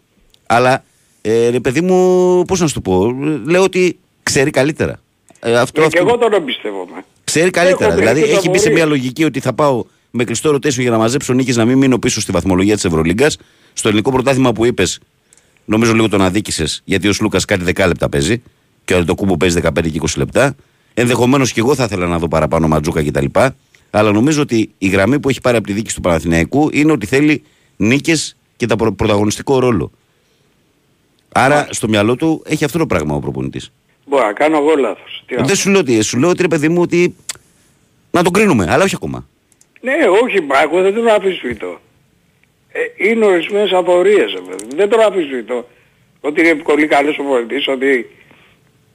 αλλά 0.47 0.85
ε, 1.23 1.49
ρε 1.49 1.61
παιδί 1.61 1.81
μου, 1.81 2.43
πώς 2.45 2.61
να 2.61 2.67
σου 2.67 2.75
το 2.75 2.81
πω, 2.81 3.11
λέω 3.47 3.63
ότι 3.63 3.99
ξέρει 4.23 4.51
καλύτερα. 4.51 5.01
Ε, 5.41 5.59
αυτό, 5.59 5.81
Ναι, 5.81 5.87
και 5.87 5.99
αυτό- 5.99 6.09
εγώ 6.11 6.19
τον 6.19 6.33
εμπιστεύομαι. 6.33 7.05
Ξέρει 7.25 7.51
καλύτερα. 7.51 7.87
Έχω 7.91 7.99
δηλαδή 7.99 8.21
μερικές 8.21 8.39
έχει 8.39 8.49
μπει 8.49 8.59
σε 8.59 8.67
απορίες. 8.67 8.85
μια 8.87 8.97
λογική 8.97 9.25
ότι 9.25 9.41
θα 9.41 9.53
πάω 9.53 9.85
με 10.11 10.25
κλειστό 10.25 10.51
ρωτήσιο 10.51 10.83
για 10.83 10.91
να 10.91 10.99
μαζέψω 10.99 11.33
νίκες 11.33 11.57
να 11.57 11.65
μην 11.65 11.79
μείνω 11.79 11.99
πίσω 11.99 12.21
στη 12.21 12.33
βαθμολογία 12.33 12.75
της 12.75 12.85
Ευρωλίγκας. 12.85 13.37
Στο 13.73 13.89
ελληνικό 13.89 14.11
πρωτάθλημα 14.13 14.53
που 14.53 14.65
είπες, 14.65 14.99
νομίζω 15.65 15.93
λίγο 15.95 16.09
τον 16.09 16.23
αδίκησες, 16.23 16.83
γιατί 16.85 17.09
ο 17.09 17.13
Σλούκας 17.13 17.45
κάτι 17.45 17.65
10 17.65 17.87
λεπτά 17.87 18.09
παίζει 18.09 18.43
και 18.85 18.95
ο 18.95 18.99
Αντοκούμπο 18.99 19.37
παίζει 19.37 19.61
15 19.63 19.91
και 19.91 20.01
20 20.03 20.07
λεπτά. 20.17 20.55
Ενδεχομένως 20.95 21.53
και 21.53 21.61
εγώ 21.61 21.75
θα 21.75 21.85
ήθελα 21.85 22.07
να 22.07 22.19
δω 22.19 22.29
παραπάνω 22.29 22.69
Ματζούκα 22.69 23.05
κτλ. 23.05 23.25
Αλλά 23.91 24.13
νομίζω 24.13 24.43
ότι 24.43 24.71
η 24.79 24.89
γραμμή 24.89 25.21
που 25.21 25.29
έχει 25.29 25.41
πάρει 25.41 25.57
από 25.57 25.67
τη 25.67 25.73
δίκη 25.73 25.95
του 25.95 26.01
Παναθηναϊκού 26.01 26.69
είναι 26.73 26.93
ότι 26.93 27.07
θέλει 27.07 27.43
νίκες 27.77 28.37
και 28.57 28.67
τα 28.67 28.77
προ- 28.77 28.93
πρωταγωνιστικό 28.95 29.59
ρόλο. 29.59 29.91
Άρα 31.33 31.67
στο 31.71 31.89
μυαλό 31.89 32.17
του 32.17 32.43
έχει 32.47 32.65
αυτό 32.65 32.79
το 32.79 32.87
πράγμα 32.87 33.15
ο 33.15 33.19
προπονητής. 33.21 33.73
Μπορώ 34.07 34.27
να 34.27 34.33
κάνω 34.33 34.57
εγώ 34.57 34.75
λάθος. 34.77 35.23
Τι 35.27 35.35
να 35.35 35.43
Δεν 35.43 35.57
σου 35.57 35.71
λέω 35.71 35.81
ότι, 35.81 36.03
σου 36.03 36.19
λέω 36.19 36.29
ότι 36.29 36.43
ρε 36.43 36.49
παιδί 36.49 36.69
μου 36.69 36.81
ότι 36.81 37.15
να 38.11 38.23
τον 38.23 38.33
κρίνουμε, 38.33 38.67
αλλά 38.71 38.85
όχι 38.85 38.95
ακόμα. 38.95 39.27
Ναι, 39.81 39.93
όχι, 40.23 40.41
μα 40.41 40.61
εγώ 40.63 40.83
δεν 40.83 40.95
τον 40.95 41.09
αφισβητώ. 41.09 41.81
Ε, 42.73 43.09
είναι 43.09 43.25
ορισμένες 43.25 43.73
απορίες, 43.73 44.33
ρε 44.33 44.41
παιδί. 44.41 44.77
Δεν 44.77 44.89
τον 44.89 45.01
αφισβητώ. 45.01 45.69
Ότι 46.21 46.41
είναι 46.41 46.55
πολύ 46.55 46.87
καλός 46.87 47.19
ο 47.19 47.23
πολιτής, 47.23 47.69
ότι 47.69 48.11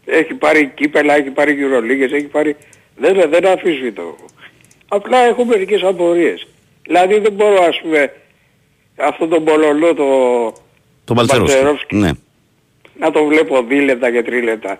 έχει 0.05 0.33
πάρει 0.33 0.71
κύπελα, 0.75 1.15
έχει 1.15 1.29
πάρει 1.29 1.53
γυρολίγες, 1.53 2.11
έχει 2.11 2.25
πάρει... 2.25 2.55
Δεν, 2.95 3.29
δεν 3.29 3.47
αφισβητώ. 3.47 4.15
Απλά 4.87 5.17
έχω 5.17 5.45
μερικές 5.45 5.83
απορίες. 5.83 6.47
Δηλαδή 6.81 7.19
δεν 7.19 7.31
μπορώ, 7.31 7.63
ας 7.63 7.79
πούμε, 7.81 8.13
αυτό 8.95 9.27
τον 9.27 9.43
Πολωνό, 9.43 9.93
το... 9.93 10.05
Το 11.03 11.13
Μπαλτσερόφσκι. 11.13 11.55
Μπαλτσερόφσκι. 11.55 11.95
Ναι. 11.95 12.11
να 12.99 13.11
το 13.11 13.25
βλέπω 13.25 13.65
2 13.69 13.83
λεπτά 13.83 14.11
και 14.11 14.23
3 14.27 14.43
λεπτά. 14.43 14.79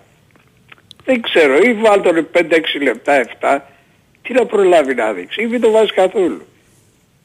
Δεν 1.05 1.21
ξέρω, 1.21 1.57
ή 1.57 1.73
βάλτονε 1.73 2.27
5-6 2.33 2.41
λεπτά, 2.81 3.25
7, 3.39 3.59
τι 4.21 4.33
να 4.33 4.45
προλάβει 4.45 4.93
να 4.93 5.13
δείξει, 5.13 5.41
ή 5.41 5.45
μην 5.45 5.61
το 5.61 5.71
βάζει 5.71 5.93
καθόλου. 5.93 6.41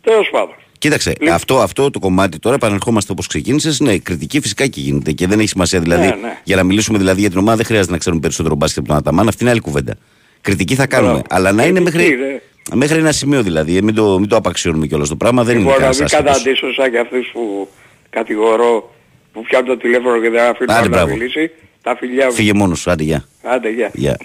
Τέλος 0.03 0.29
πάντων. 0.31 0.55
Κοίταξε, 0.83 1.11
Λοιπόν. 1.11 1.35
αυτό, 1.35 1.59
αυτό 1.61 1.91
το 1.91 1.99
κομμάτι 1.99 2.39
τώρα 2.39 2.55
επανερχόμαστε 2.55 3.13
όπως 3.13 3.27
ξεκίνησες. 3.27 3.81
Ναι, 3.81 3.99
κριτική 3.99 4.41
φυσικά 4.41 4.67
και 4.67 4.81
γίνεται 4.81 5.13
και 5.13 5.27
δεν 5.27 5.39
έχει 5.39 5.49
σημασία. 5.49 5.81
Δηλαδή, 5.81 6.07
Ναι, 6.07 6.15
ναι. 6.23 6.39
για 6.45 6.57
να 6.57 6.63
μιλήσουμε 6.63 6.99
δηλαδή 6.99 7.21
για 7.21 7.29
την 7.31 7.39
ομάδα, 7.39 7.57
δεν 7.57 7.67
χρειάζεται 7.67 7.93
να 7.93 7.99
ξέρουμε 7.99 8.21
περισσότερο 8.21 8.55
μπάσκετ 8.55 8.79
από 8.79 8.89
τον 8.89 8.97
Αταμάν. 8.97 9.29
Αυτή 9.29 9.43
είναι 9.43 9.51
άλλη 9.53 9.61
κουβέντα. 9.61 9.95
Κριτική 10.41 10.75
θα 10.75 10.87
κάνουμε. 10.87 11.11
Μπράβο. 11.13 11.27
Αλλά 11.31 11.53
να 11.53 11.65
είναι 11.67 11.81
Κριτική, 11.81 12.11
μέχρι, 12.17 12.25
ναι. 12.71 12.77
μέχρι 12.77 12.99
ένα 12.99 13.13
σημείο 13.13 13.43
δηλαδή. 13.43 13.77
ε, 13.77 13.83
Μην 13.83 13.95
το, 13.95 14.19
μην 14.19 14.29
το 14.29 14.37
απαξιώνουμε 14.37 14.87
κιόλας 14.87 15.09
το 15.09 15.17
πράγμα. 15.17 15.43
Δεν 15.45 15.55
είναι 15.59 15.65
Λοιπόν, 15.65 15.81
να 15.81 15.87
κανένα 15.87 16.05
μην 16.11 16.25
καταντήσω 16.25 16.73
σαν 16.73 16.91
και 16.91 16.99
αυτούς 16.99 17.31
που 17.33 17.69
κατηγορώ, 18.11 18.95
που 19.33 19.43
πιάνουν 19.43 19.69
το 19.69 19.77
τηλέφωνο 19.77 20.21
και 20.21 20.31
δεν 20.31 20.41
αφήνουν 20.49 20.71
Άντε, 20.71 20.81
άλλο 20.81 20.89
να 20.89 20.97
μπράβο. 20.97 21.13
μιλήσει. 21.17 21.51
Τα 21.83 21.97
φιλιά 21.97 22.27
μου. 22.27 22.33
Φύγε 22.33 22.53
μόνος 22.53 22.79
σου, 22.81 22.91
άντε 22.91 23.03
γεια. 23.03 23.25
Άντε, 23.43 23.71
γεια. 23.71 23.91
Γεια. 23.95 24.17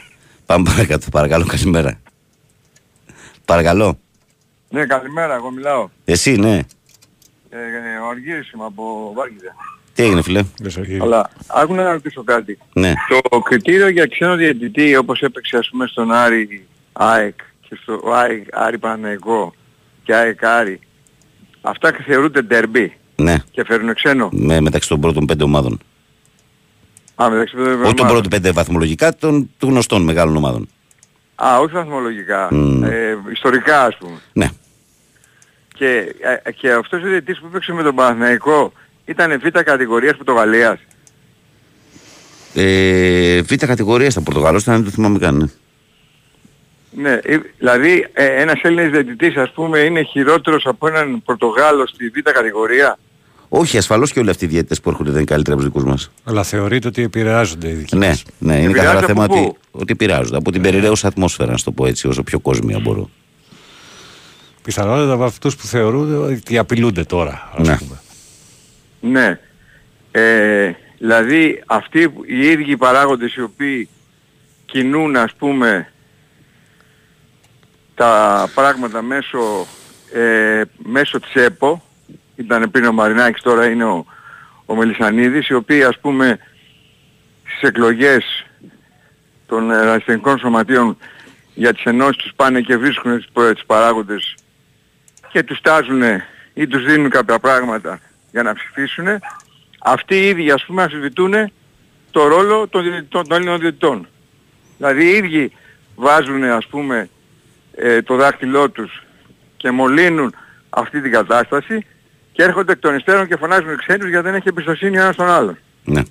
Πάμε 0.46 0.70
παρακάτω, 0.76 1.06
παρακαλώ, 1.12 1.46
καλημέρα. 1.46 2.00
Παρακαλώ. 3.46 4.00
Ναι, 4.70 4.86
καλημέρα, 4.86 5.36
εγώ 5.36 5.52
μιλάω. 5.52 5.90
Εσύ, 6.06 6.36
ναι. 6.36 6.56
Ε, 7.50 7.58
ε, 7.58 7.98
ο 8.04 8.10
Αργύρης 8.10 8.52
είμαι 8.52 8.66
από 8.66 9.12
Βάρκηδα. 9.16 9.56
Τι 9.94 10.04
έγινε, 10.04 10.22
φίλε; 10.22 10.44
Αλλά 11.02 11.30
άκου 11.48 11.74
να 11.74 11.92
ρωτήσω 11.92 12.24
κάτι. 12.24 12.58
Ναι. 12.74 12.94
Το 13.30 13.40
κριτήριο 13.40 13.90
για 13.90 14.06
ξένο 14.08 14.36
διαιτητή 14.36 14.96
όπως 14.96 15.22
έπαιξε 15.22 15.58
ας 15.58 15.70
πούμε 15.70 15.88
στον 15.88 16.12
Άρη 16.12 16.68
ΑΕΚ 16.94 17.36
και 17.70 17.78
στο 17.82 18.02
ΑΕΚ 18.14 18.46
Άρη 18.52 18.78
Παναγικό 18.78 19.54
και 20.04 20.16
ΑΕΚ 20.16 20.44
Άρη 20.44 20.80
αυτά 21.62 21.92
θεωρούνται 22.06 22.42
ντερμπι 22.42 22.94
Ναι. 23.16 23.36
και 23.52 23.64
φέρουν 23.64 23.94
ξένο; 23.94 24.30
Με, 24.32 24.62
μεταξύ 24.62 24.90
των 24.90 25.02
πρώτων 25.02 25.26
πέντε 25.26 25.44
ομάδων. 25.44 25.80
Α, 27.16 27.30
μεταξύ 27.30 27.56
των 27.56 27.84
Όχι 27.84 27.94
των 27.94 28.08
πρώτων 28.08 28.30
πέντε 28.30 28.52
βαθμολογικά, 28.52 29.16
των, 29.16 29.50
των 29.58 29.70
γνωστών 29.70 30.04
μεγάλων 30.04 30.36
ομάδων. 30.36 30.70
Α, 31.44 31.60
όχι 31.60 31.74
βαθμολογικά. 31.74 32.48
Μμ. 32.52 32.84
Ε, 32.84 33.18
ιστορικά 33.32 33.86
ας 33.86 33.98
πούμε. 33.98 34.20
Ναι. 34.34 34.48
Και, 35.74 36.16
ε, 36.44 36.52
και 36.52 36.72
αυτός 36.72 37.04
ο 37.04 37.06
διαιτητής 37.08 37.40
που 37.40 37.46
έπαιξε 37.50 37.74
με 37.74 37.84
τον 37.84 37.96
Παναθηναϊκό 37.96 38.74
ήταν 39.06 39.40
β' 39.40 39.60
κατηγορίας 39.60 40.16
Πορτογαλίας. 40.16 40.80
Ε, 42.54 43.42
β' 43.42 43.66
κατηγορίας 43.66 44.12
στα 44.12 44.22
Πορτογαλός, 44.22 44.62
ήταν, 44.62 44.76
δεν 44.76 44.84
το 44.84 44.90
θυμάμαι 44.90 45.20
καν. 45.20 45.36
Ναι. 45.36 45.46
Ναι, 46.92 47.20
ε, 47.24 47.40
δηλαδή 47.58 48.08
ε, 48.14 48.26
ένας 48.26 48.62
Έλληνας 48.62 48.92
διαιτητής 48.92 49.36
ας 49.36 49.52
πούμε 49.52 49.80
είναι 49.80 50.02
χειρότερος 50.02 50.66
από 50.66 50.88
έναν 50.88 51.22
Πορτογάλο 51.26 51.88
στη 51.88 52.10
β' 52.10 52.32
κατηγορία; 52.32 52.98
Όχι, 53.50 53.78
ασφαλώς 53.78 54.12
και 54.12 54.20
όλοι 54.20 54.30
αυτοί 54.30 54.46
οι 54.46 54.48
διαιτητές 54.48 54.82
που 54.82 54.90
έρχονται 54.90 55.10
δεν 55.10 55.18
είναι 55.18 55.26
καλύτεροι 55.30 55.56
από 55.56 55.64
τους 55.66 55.74
δικούς 55.74 55.90
μας. 55.92 56.12
Αλλά 56.24 56.44
θεωρείται 56.44 56.88
ότι 56.88 57.02
επηρεάζονται 57.02 57.70
οι 57.70 57.74
δικοί 57.74 57.96
Ναι, 57.98 58.08
μας. 58.08 58.24
ναι, 58.40 58.54
είναι 58.56 58.64
Επηρεάζονται 58.64 58.94
καθαρά 58.94 59.08
θέμα 59.08 59.24
από 59.24 59.34
ότι, 59.34 59.44
πού; 59.46 59.58
ότι 59.72 59.96
πειράζονται. 59.96 60.38
Από 60.38 60.52
την 60.52 60.62
περιραίωσα 60.62 61.08
ατμόσφαιρα, 61.08 61.52
να 61.52 61.58
σου 61.58 61.64
το 61.64 61.72
πω 61.72 61.86
έτσι, 61.86 62.08
όσο 62.08 62.24
πιο 62.24 62.40
κόσμια 62.40 62.80
μπορώ. 62.80 63.10
Πιθανότατα 64.64 65.14
από 65.14 65.24
αυτούς 65.24 65.56
που 65.56 65.66
θεωρούνται 65.66 66.16
ότι 66.16 66.58
απειλούνται 66.58 67.04
τώρα. 67.04 67.52
Ας 67.58 67.68
Ναι. 67.68 67.78
πούμε. 67.78 68.00
Ναι. 69.00 69.40
Ε, 70.12 70.72
δηλαδή 70.98 71.64
αυτοί 71.66 72.10
που- 72.10 72.24
οι 72.28 72.46
ίδιοι 72.48 72.78
παράγοντες 72.78 73.36
οι 73.36 73.42
οποίοι 73.42 73.90
κινούν 74.66 75.16
ας 75.16 75.34
πούμε 75.38 75.92
τα 77.96 78.50
πράγματα 78.56 79.02
μέσω, 79.02 79.40
ε, 80.14 80.62
μέσω 80.78 81.20
της 81.20 81.34
ΕΠΟ 81.34 81.84
ήταν 82.38 82.72
πριν 82.72 82.86
ο 82.86 82.92
Μαρινάκης 82.92 83.42
τώρα 83.42 83.66
είναι 83.66 83.84
ο, 83.84 84.06
ο 84.66 84.76
Μελισανίδης 84.76 85.48
οι 85.48 85.54
οποίοι 85.54 85.84
ας 85.84 86.00
πούμε 86.00 86.40
στις 87.44 87.70
εκλογές 87.70 88.46
των 89.48 89.72
ερασιτεχνικών 89.72 90.40
σωματείων 90.40 90.98
για 91.54 91.74
τις 91.74 91.84
ενώσεις 91.84 92.16
τους 92.24 92.32
πάνε 92.36 92.62
και 92.62 92.78
βρίσκουν 92.78 93.18
τους, 93.18 93.28
προ- 93.34 93.54
τους 93.54 93.66
παράγοντες 93.66 94.36
και 95.32 95.44
τους 95.44 95.62
τάζουν 95.62 96.02
ή 96.54 96.68
τους 96.68 96.86
δίνουν 96.86 97.10
κάποια 97.10 97.40
πράγματα 97.40 98.00
για 98.32 98.44
να 98.44 98.54
ψηφίσουν, 98.54 99.08
αυτοί 99.80 100.16
οι 100.16 100.28
ίδιοι 100.28 100.52
ας 100.52 100.66
πούμε 100.66 100.82
αμφισβητούν 100.82 101.52
το 102.12 102.28
ρόλο 102.28 102.68
των, 102.68 102.84
διαιτητών, 102.84 103.28
των 103.28 103.38
Έλληνων 103.38 103.60
διαιτητών. 103.60 104.08
Δηλαδή 104.78 105.06
οι 105.06 105.16
ίδιοι 105.16 105.52
βάζουν 105.96 106.44
ας 106.44 106.68
πούμε 106.68 107.10
ε, 107.76 108.02
το 108.02 108.16
δάχτυλό 108.16 108.70
τους 108.70 109.04
και 109.58 109.72
μολύνουν 109.72 110.36
αυτή 110.70 111.02
την 111.02 111.12
κατάσταση 111.12 111.86
και 112.38 112.44
έρχονται 112.44 112.72
εκ 112.72 112.80
των 112.80 112.96
υστέρων 112.96 113.28
και 113.28 113.36
φωνάζουν 113.36 113.78
ξένους 113.78 114.10
γιατί 114.10 114.26
δεν 114.26 114.36
έχει 114.36 114.48
εμπιστοσύνη 114.48 114.98
ο 114.98 115.02
ένας 115.02 115.14
στον 115.14 115.30
άλλον. 115.30 115.58
Ναι. 115.84 116.02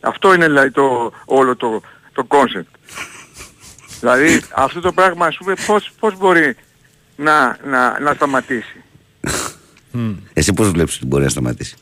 Αυτό 0.00 0.34
είναι 0.34 0.46
δηλαδή 0.46 0.70
το, 0.70 1.12
όλο 1.24 1.56
το, 1.56 1.82
το 2.12 2.26
concept. 2.28 2.78
δηλαδή 4.00 4.42
αυτό 4.54 4.80
το 4.80 4.92
πράγμα 4.92 5.26
ας 5.26 5.36
πούμε 5.36 5.54
πώς, 5.66 5.90
πώς 6.00 6.18
μπορεί 6.18 6.56
να, 7.16 7.58
να, 7.64 8.00
να 8.00 8.14
σταματήσει; 8.14 8.82
Εσύ 10.34 10.52
πώς 10.52 10.70
βλέπεις 10.70 10.96
ότι 10.96 11.06
μπορεί 11.06 11.22
να 11.22 11.28
σταματήσει; 11.28 11.76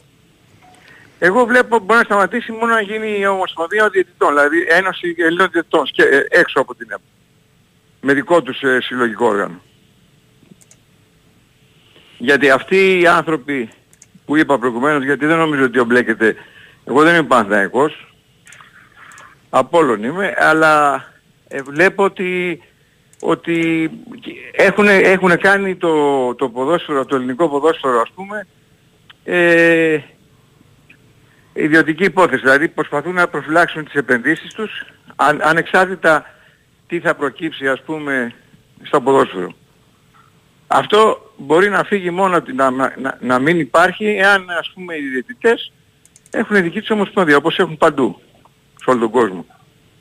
Εγώ 1.18 1.45
βλέπω 1.45 1.78
μπορεί 1.78 1.99
να 1.99 2.05
σταματήσει 2.05 2.53
μόνο 2.53 2.74
να 2.74 2.80
γίνει 2.80 3.18
η 3.18 3.26
Ομοσπονδία 3.26 3.88
Διαιτητών, 3.88 4.28
δηλαδή 4.28 4.66
Ένωση 4.68 5.14
Ελλήνων 5.18 5.49
Διαιτητών 5.53 5.84
και, 5.84 6.03
ε, 6.03 6.26
έξω 6.28 6.61
από 6.61 6.74
την 6.74 6.86
ΕΠΟ. 6.90 7.03
Με 8.01 8.12
δικό 8.12 8.43
τους 8.43 8.62
ε, 8.62 8.80
συλλογικό 8.80 9.26
όργανο. 9.26 9.61
Γιατί 12.18 12.51
αυτοί 12.51 13.01
οι 13.01 13.07
άνθρωποι 13.07 13.70
που 14.25 14.37
είπα 14.37 14.59
προηγουμένως, 14.59 15.05
γιατί 15.05 15.27
δεν 15.27 15.39
νομίζω 15.39 15.64
ότι 15.64 15.79
ομπλέκεται, 15.79 16.37
εγώ 16.85 17.03
δεν 17.03 17.14
είμαι 17.14 17.27
Παναθηναϊκός, 17.27 18.14
Απόλλων 19.51 20.03
είμαι, 20.03 20.35
αλλά 20.39 21.05
ε, 21.49 21.62
βλέπω 21.62 22.05
ότι, 22.05 22.62
ότι 23.20 23.91
έχουν, 24.53 24.87
έχουν 24.89 25.39
κάνει 25.39 25.77
το, 25.77 26.35
το 26.35 26.49
ποδόσφαιρο, 26.49 27.05
το 27.05 27.16
ελληνικό 27.16 27.49
ποδόσφαιρο 27.49 28.01
ας 28.01 28.11
πούμε, 28.14 28.47
ε, 29.25 29.99
ιδιωτική 31.53 32.05
υπόθεση. 32.05 32.43
Δηλαδή 32.43 32.68
προσπαθούν 32.68 33.14
να 33.14 33.29
προφυλάξουν 33.29 33.85
τις 33.85 33.95
επενδύσεις 33.95 34.53
τους 34.55 34.85
αν, 35.16 35.41
ανεξάρτητα 35.43 36.25
τι 36.87 37.01
θα 37.01 37.14
προκύψει 37.14 37.68
ας 37.68 37.83
πούμε 37.83 38.35
στο 38.83 39.01
ποδόσφαιρο. 39.01 39.55
Αυτό 40.75 41.33
μπορεί 41.37 41.68
να 41.70 41.85
φύγει 41.85 42.11
μόνο 42.11 42.37
από 42.37 42.47
την- 42.47 42.55
να, 42.57 42.70
να, 42.70 43.18
να 43.20 43.39
μην 43.39 43.59
υπάρχει 43.61 44.05
εάν 44.07 44.51
ας 44.51 44.70
πούμε 44.75 44.97
οι 44.97 45.01
διαιτητές 45.09 45.73
έχουν 46.31 46.62
δική 46.62 46.81
τους 46.81 46.91
ομοσπονδία 46.91 47.37
όπως 47.37 47.59
έχουν 47.59 47.77
παντού 47.77 48.20
σε 48.85 48.91
όλο 48.91 49.01
τον 49.01 49.11
κόσμο. 49.11 49.47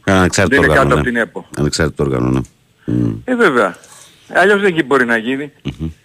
Ένα 0.04 0.18
ανεξάρτητο 0.20 0.62
Δεν 0.62 0.70
είναι 0.70 0.80
όργανο. 0.80 0.90
κάτω 0.90 1.02
από 1.02 1.10
ναι. 1.10 1.20
την 1.22 1.28
ΕΠΟ. 1.30 1.48
Ανεξάρτητο 1.58 2.04
όργανο, 2.04 2.30
ναι. 2.30 2.40
Μμ. 2.86 3.14
Ε 3.26 3.36
βέβαια. 3.36 3.76
Αλλιώς 4.34 4.62
δεν 4.62 4.86
μπορεί 4.86 5.06
να 5.06 5.18
γίνει. 5.18 5.52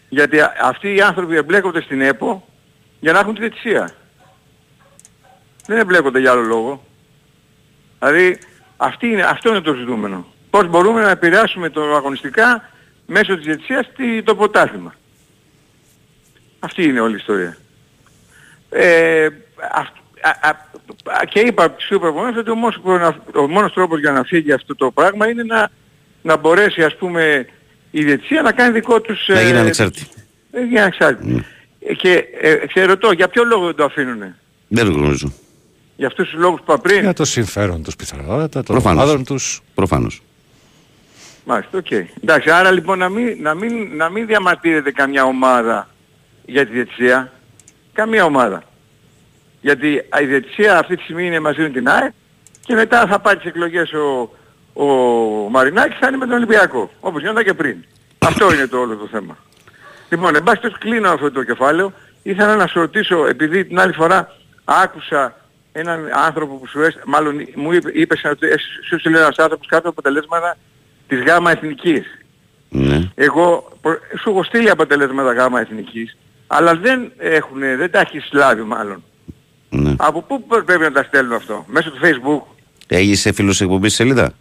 Γιατί 0.08 0.40
α- 0.40 0.52
αυτοί 0.62 0.94
οι 0.94 1.00
άνθρωποι 1.00 1.36
εμπλέκονται 1.36 1.80
στην 1.80 2.00
ΕΠΟ 2.00 2.48
για 3.00 3.12
να 3.12 3.18
έχουν 3.18 3.34
τη 3.34 3.40
διετησία. 3.40 3.90
Δεν 5.66 5.78
εμπλέκονται 5.78 6.20
για 6.20 6.30
άλλο 6.30 6.40
λόγο. 6.42 6.84
Δηλαδή 7.98 8.38
αυτή 8.76 9.06
είναι, 9.06 9.22
αυτό 9.22 9.48
είναι 9.50 9.60
το 9.60 9.74
ζητούμενο. 9.74 10.26
Πώς 10.50 10.68
μπορούμε 10.68 11.02
να 11.02 11.10
επηρεάσουμε 11.10 11.68
το 11.70 11.94
αγωνιστικά 11.96 12.68
μέσω 13.06 13.36
της 13.36 13.44
διετησίας 13.44 13.86
τη- 13.96 14.22
το 14.22 14.34
πρωτάθλημα. 14.36 14.94
Αυτή 16.58 16.82
είναι 16.84 17.00
όλη 17.00 17.12
η 17.12 17.16
ιστορία. 17.16 17.56
Ε, 18.70 19.28
αυ- 19.72 19.96
α- 20.20 20.48
α- 20.48 20.48
α- 21.20 21.24
και 21.24 21.40
είπα 21.40 21.74
στους 21.78 21.98
προηγουμένως 21.98 22.36
ότι 22.36 22.50
ο 22.50 22.54
μόνος, 22.54 22.78
που 22.82 22.90
να- 22.90 23.16
ο 23.34 23.48
μόνος 23.48 23.72
τρόπος 23.72 24.00
για 24.00 24.12
να 24.12 24.22
φύγει 24.24 24.52
αυτό 24.52 24.74
το 24.74 24.90
πράγμα 24.90 25.28
είναι 25.28 25.42
να, 25.42 25.70
να 26.22 26.36
μπορέσει 26.36 26.82
ας 26.84 26.96
πούμε 26.96 27.46
η 27.90 28.04
διετησία 28.04 28.42
να 28.42 28.52
κάνει 28.52 28.72
δικό 28.72 29.00
τους... 29.00 29.28
Να 29.28 29.40
γίνει 29.42 29.56
ε, 29.56 29.60
ανεξάρτητη. 29.60 30.06
ε, 30.50 30.64
για 30.64 30.80
ανεξάρτητη. 30.82 31.44
Ε, 31.80 31.94
Και 31.94 32.24
ε, 32.40 32.56
σε 32.72 32.84
ρωτώ, 32.84 33.10
για 33.12 33.28
ποιο 33.28 33.44
λόγο 33.44 33.64
δεν 33.66 33.74
το 33.74 33.84
αφήνουνε; 33.84 34.36
Δεν 34.68 34.84
το 34.86 34.92
γνωρίζω. 34.92 35.32
Για 35.96 36.06
αυτούς 36.06 36.28
τους 36.30 36.38
λόγους 36.38 36.58
που 36.58 36.64
είπα 36.68 36.78
πριν. 36.80 37.00
Για 37.00 37.12
το 37.12 37.24
συμφέρον 37.24 37.82
τους 37.82 37.96
πιθανότατα, 37.96 38.62
των 38.62 38.74
Προφανώς. 38.74 39.02
ομάδων 39.02 39.24
τους. 39.24 39.60
Προφανώς. 39.74 40.22
Μάλιστα, 41.48 41.78
οκ. 41.78 41.90
Εντάξει, 42.22 42.50
άρα 42.50 42.70
λοιπόν 42.70 42.98
να 42.98 43.08
μην, 43.08 43.42
να, 43.42 43.54
μην, 43.54 43.96
να 43.96 44.08
μην 44.08 44.26
διαμαρτύρεται 44.26 44.90
καμιά 44.92 45.24
ομάδα 45.24 45.88
για 46.44 46.66
τη 46.66 46.72
διετησία. 46.72 47.32
Καμία 47.92 48.24
ομάδα. 48.24 48.62
Γιατί 49.60 50.02
η 50.20 50.24
διετησία 50.24 50.78
αυτή 50.78 50.96
τη 50.96 51.02
στιγμή 51.02 51.26
είναι 51.26 51.40
μαζί 51.40 51.60
με 51.60 51.68
την 51.68 51.88
ΑΕ 51.88 52.12
και 52.60 52.74
μετά 52.74 53.06
θα 53.06 53.18
πάρει 53.18 53.36
τις 53.36 53.46
εκλογές 53.46 53.92
ο, 53.92 54.30
ο 54.72 54.84
Μαρινάκης 55.50 55.98
θα 55.98 56.06
είναι 56.08 56.16
με 56.16 56.26
τον 56.26 56.34
Ολυμπιακό. 56.34 56.90
Όπως 57.00 57.20
γινόταν 57.20 57.44
και 57.44 57.54
πριν. 57.54 57.84
Αυτό 58.18 58.52
είναι 58.54 58.66
το 58.66 58.78
όλο 58.78 58.96
το 58.96 59.06
θέμα. 59.06 59.36
Λοιπόν, 60.08 60.36
εν 60.36 60.42
πάση 60.42 60.60
περιπτώσει, 60.60 60.88
κλείνω 60.90 61.10
αυτό 61.10 61.30
το 61.30 61.42
κεφάλαιο. 61.42 61.92
Ήθελα 62.22 62.56
να 62.56 62.66
σου 62.66 62.80
ρωτήσω, 62.80 63.26
επειδή 63.26 63.64
την 63.64 63.78
άλλη 63.78 63.92
φορά 63.92 64.36
άκουσα 64.64 65.34
έναν 65.72 66.08
άνθρωπο 66.12 66.54
που 66.54 66.66
σου 66.66 66.80
έστειλε, 66.80 67.04
μάλλον 67.06 67.48
μου 67.54 67.72
είπε, 67.72 67.90
είπες 67.92 68.24
ότι 68.24 68.46
εσύ- 68.46 68.82
σου 68.88 68.98
στείλε 68.98 69.18
ένας 69.18 69.38
άνθρωπος 69.38 69.66
κάποια 69.66 69.88
αποτελέσματα 69.88 70.56
της 71.08 71.22
ΓΑΜΑ 71.22 71.50
Εθνικής. 71.50 72.04
Ναι. 72.68 73.10
Εγώ 73.14 73.72
προ- 73.80 73.98
σου 74.20 74.30
έχω 74.30 74.42
στείλει 74.44 74.70
αποτελέσματα 74.70 75.32
ΓΑΜΑ 75.32 75.60
Εθνικής, 75.60 76.16
αλλά 76.46 76.76
δεν 76.76 77.12
έχουν, 77.18 77.58
δεν 77.60 77.90
τα 77.90 78.00
έχεις 78.00 78.28
λάβει 78.32 78.62
μάλλον. 78.62 79.02
ναι. 79.70 79.94
Από 79.96 80.22
πού 80.22 80.44
πr- 80.48 80.62
πρέπει 80.66 80.82
να 80.82 80.92
τα 80.92 81.02
στέλνω 81.02 81.36
αυτό, 81.36 81.64
μέσω 81.68 81.90
του 81.90 81.98
Facebook; 82.02 82.42
Έγινε 82.86 83.32
φίλος 83.32 83.60
εκπομπής 83.60 83.94
σελίδα; 83.94 84.32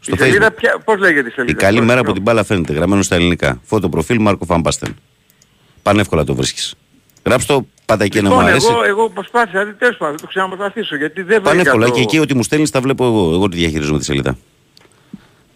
Στο 0.00 0.14
η 0.14 0.18
σελίδα, 0.18 0.48
Facebook. 0.48 0.56
ποια, 0.56 0.78
πώς 0.84 0.98
λέγεται 0.98 1.20
η 1.28 1.30
Η 1.30 1.34
σελίδα. 1.34 1.58
καλή 1.58 1.78
πώς- 1.78 1.86
μέρα 1.86 2.00
από 2.00 2.12
την 2.12 2.22
μπάλα 2.22 2.44
φαίνεται, 2.44 2.72
γραμμένο 2.72 3.02
στα 3.02 3.14
ελληνικά. 3.14 3.60
Φώτο 3.64 3.88
προφίλ 3.88 4.20
Μάρκο 4.20 4.44
Φαμπάστεν. 4.44 4.96
Πανεύκολα 5.82 6.24
το 6.24 6.34
βρίσκεις. 6.34 6.74
Γράψ' 7.24 7.46
το, 7.46 7.66
πάντα 7.86 8.04
εκεί 8.04 8.20
να 8.20 8.28
μου 8.28 8.34
Λοιπόν, 8.34 8.48
αρέσει. 8.50 8.66
εγώ, 8.70 8.82
εγώ 8.84 9.10
προσπάθησα, 9.10 9.64
δεν 9.64 9.76
τέλος 9.78 9.96
πάντων, 9.96 10.14
δεν 10.16 10.22
το 10.24 10.28
ξαναπροσπαθήσω, 10.30 10.96
γιατί 10.96 11.22
δεν 11.22 11.26
βρήκα 11.26 11.50
Πανεύκολα 11.50 11.86
το... 11.86 11.92
και 11.92 12.00
εκεί 12.00 12.18
ό,τι 12.18 12.34
μου 12.34 12.42
στέλνεις 12.42 12.70
τα 12.70 12.80
βλέπω 12.80 13.04
εγώ. 13.06 13.32
Εγώ 13.32 13.48
τη 13.48 13.56
διαχειρίζομαι 13.56 13.98
τη 13.98 14.04
σελίδα. 14.04 14.38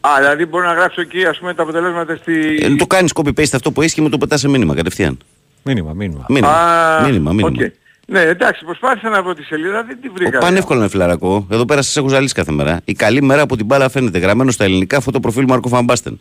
Α, 0.04 0.10
δηλαδή 0.18 0.46
μπορώ 0.46 0.66
να 0.66 0.72
γράψω 0.72 1.00
εκεί, 1.00 1.24
ας 1.24 1.38
πούμε, 1.38 1.54
τα 1.54 1.62
αποτελέσματα 1.62 2.16
στη... 2.16 2.58
Ε, 2.62 2.74
το 2.74 2.86
κάνεις 2.86 3.12
copy-paste 3.14 3.54
αυτό 3.54 3.72
που 3.72 3.80
έχεις 3.80 3.94
και 3.94 4.00
μου 4.00 4.08
το 4.08 4.18
πετάς 4.18 4.40
σε 4.40 4.48
μήνυμα 4.48 4.74
κατευθείαν. 4.74 5.18
Μήνυμα, 5.62 5.92
μήνυμα. 5.92 6.26
Μήνυμα, 6.28 6.52
Α, 6.52 7.04
μήνυμα, 7.06 7.32
μήνυμα. 7.32 7.64
οκ. 7.64 7.72
Ναι, 8.06 8.20
εντάξει, 8.20 8.64
προσπάθησα 8.64 9.08
να 9.08 9.22
βρω 9.22 9.34
τη 9.34 9.42
σελίδα, 9.42 9.84
δεν 9.84 9.98
τη 10.02 10.08
βρήκα. 10.08 10.38
Πανεύκολα 10.38 10.80
ρε 10.80 10.88
φιλαράκο. 10.88 11.46
Εδώ 11.50 11.64
πέρα 11.64 11.82
σας 11.82 11.96
έχω 11.96 12.08
ζαλίσει 12.08 12.34
κάθε 12.34 12.52
μέρα. 12.52 12.80
Η 12.84 12.92
καλή 12.92 13.22
μέρα 13.22 13.42
από 13.42 13.56
την 13.56 13.66
μπάλα 13.66 13.88
φαίνεται. 13.88 14.18
Γραμμένο 14.18 14.50
στα 14.50 14.64
ελληνικά 14.64 15.00
φώτο 15.00 15.18
προφίλ 15.18 15.44
Μάρκο 15.48 15.68
Φαν 15.68 15.85
Μπάστεν. 15.85 16.20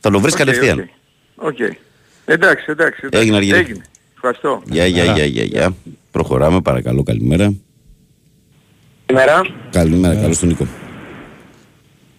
Θα 0.00 0.10
το 0.10 0.20
βρεις 0.20 0.32
Οκ, 0.32 0.38
κατευθείαν. 0.38 0.78
OK. 1.36 1.46
OK. 1.46 1.58
Εντάξει, 1.58 1.76
εντάξει. 2.24 2.64
εντάξει. 3.04 3.08
Έγινε, 3.10 3.36
Αργύρη. 3.36 3.58
Έγινε. 3.58 3.84
Ευχαριστώ. 4.14 4.62
Γεια, 4.64 4.86
γεια, 4.86 5.04
γεια, 5.04 5.24
γεια, 5.24 5.44
γεια. 5.44 5.74
Προχωράμε, 6.10 6.60
παρακαλώ, 6.60 7.02
καλημέρα. 7.02 7.52
Καλημέρα. 9.06 9.46
Καλημέρα, 9.70 10.14
καλώς 10.14 10.38
τον 10.38 10.48
Νίκο. 10.48 10.66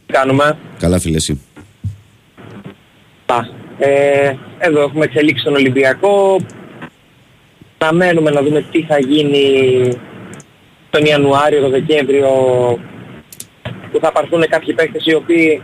Τι 0.08 0.14
κάνουμε. 0.14 0.58
Καλά, 0.80 1.00
φίλε, 1.00 1.18
εσύ. 1.18 1.42
Α, 3.26 3.40
ε, 3.78 4.36
εδώ 4.58 4.82
έχουμε 4.82 5.06
εξελίξει 5.06 5.44
τον 5.44 5.54
Ολυμπιακό. 5.54 6.38
Αναμένουμε 7.78 8.32
να 8.32 8.42
δούμε 8.42 8.66
τι 8.72 8.84
θα 8.84 9.00
γίνει 9.00 9.92
τον 10.90 11.06
Ιανουάριο, 11.06 11.62
τον 11.62 11.72
Δεκέμβριο 11.72 12.30
που 13.92 14.00
θα 14.02 14.12
πάρθουν 14.12 14.48
κάποιοι 14.50 14.74
παίκτες 14.74 15.06
οι 15.06 15.14
οποίοι 15.14 15.62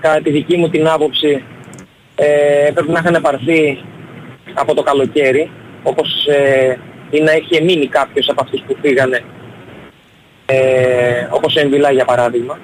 κατά 0.00 0.20
τη 0.20 0.30
δική 0.30 0.56
μου 0.56 0.68
την 0.68 0.88
άποψη 0.88 1.44
ε, 2.14 2.70
πρέπει 2.74 2.90
να 2.90 2.98
είχαν 2.98 3.22
πάρθει 3.22 3.84
από 4.54 4.74
το 4.74 4.82
καλοκαίρι 4.82 5.50
όπως 5.82 6.26
ε, 6.26 6.78
ή 7.10 7.20
να 7.20 7.32
έχει 7.32 7.62
μείνει 7.62 7.86
κάποιος 7.86 8.28
από 8.28 8.42
αυτούς 8.42 8.62
που 8.66 8.76
φύγανε 8.82 9.24
ε, 10.46 11.28
όπως 11.30 11.56
ο 11.56 11.60
Εμβιλά 11.60 11.90
για 11.92 12.04
παράδειγμα. 12.04 12.58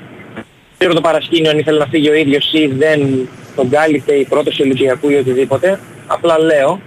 Ξέρω 0.78 0.94
το 0.94 1.00
παρασκήνιο 1.00 1.50
αν 1.50 1.58
ήθελε 1.58 1.78
να 1.78 1.86
φύγει 1.86 2.08
ο 2.08 2.14
ίδιος 2.14 2.52
ή 2.52 2.66
δεν 2.66 3.28
τον 3.56 3.70
κάλυψε 3.70 4.14
η 4.14 4.24
πρόταση 4.24 4.62
Ολυμπιακού 4.62 5.10
ή 5.10 5.14
οτιδήποτε. 5.14 5.80
Απλά 6.06 6.38
λέω. 6.38 6.80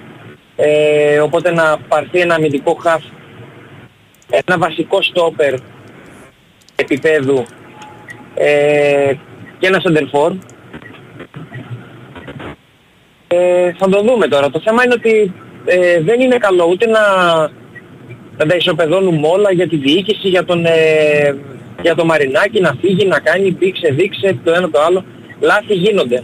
Ε, 0.55 1.19
οπότε 1.19 1.51
να 1.51 1.77
πάρθει 1.87 2.19
ένα 2.19 2.35
αμυντικό 2.35 2.73
χαφ, 2.73 3.03
ένα 4.29 4.57
βασικό 4.57 5.01
στόπερ 5.01 5.53
επίπεδου 6.75 7.45
ε, 8.35 9.13
και 9.59 9.67
ένα 9.67 9.79
σεντερφόρ. 9.79 10.33
Ε, 13.27 13.73
θα 13.77 13.89
το 13.89 14.01
δούμε 14.01 14.27
τώρα. 14.27 14.49
Το 14.49 14.59
θέμα 14.59 14.83
είναι 14.83 14.93
ότι 14.93 15.33
ε, 15.65 16.01
δεν 16.01 16.19
είναι 16.19 16.37
καλό 16.37 16.67
ούτε 16.69 16.85
να, 16.85 17.01
να 18.37 18.45
τα 18.45 18.55
ισοπεδώνουμε 18.55 19.27
όλα 19.27 19.51
για 19.51 19.67
τη 19.67 19.75
διοίκηση, 19.75 20.27
για 20.27 20.45
τον, 20.45 20.65
ε, 20.65 21.35
για 21.81 21.95
το 21.95 22.05
Μαρινάκι 22.05 22.59
να 22.61 22.75
φύγει, 22.81 23.05
να 23.05 23.19
κάνει 23.19 23.49
δείξε, 23.49 23.91
δείξε, 23.91 24.37
το 24.43 24.51
ένα 24.51 24.69
το 24.69 24.81
άλλο. 24.81 25.05
Λάθη 25.39 25.73
γίνονται. 25.73 26.23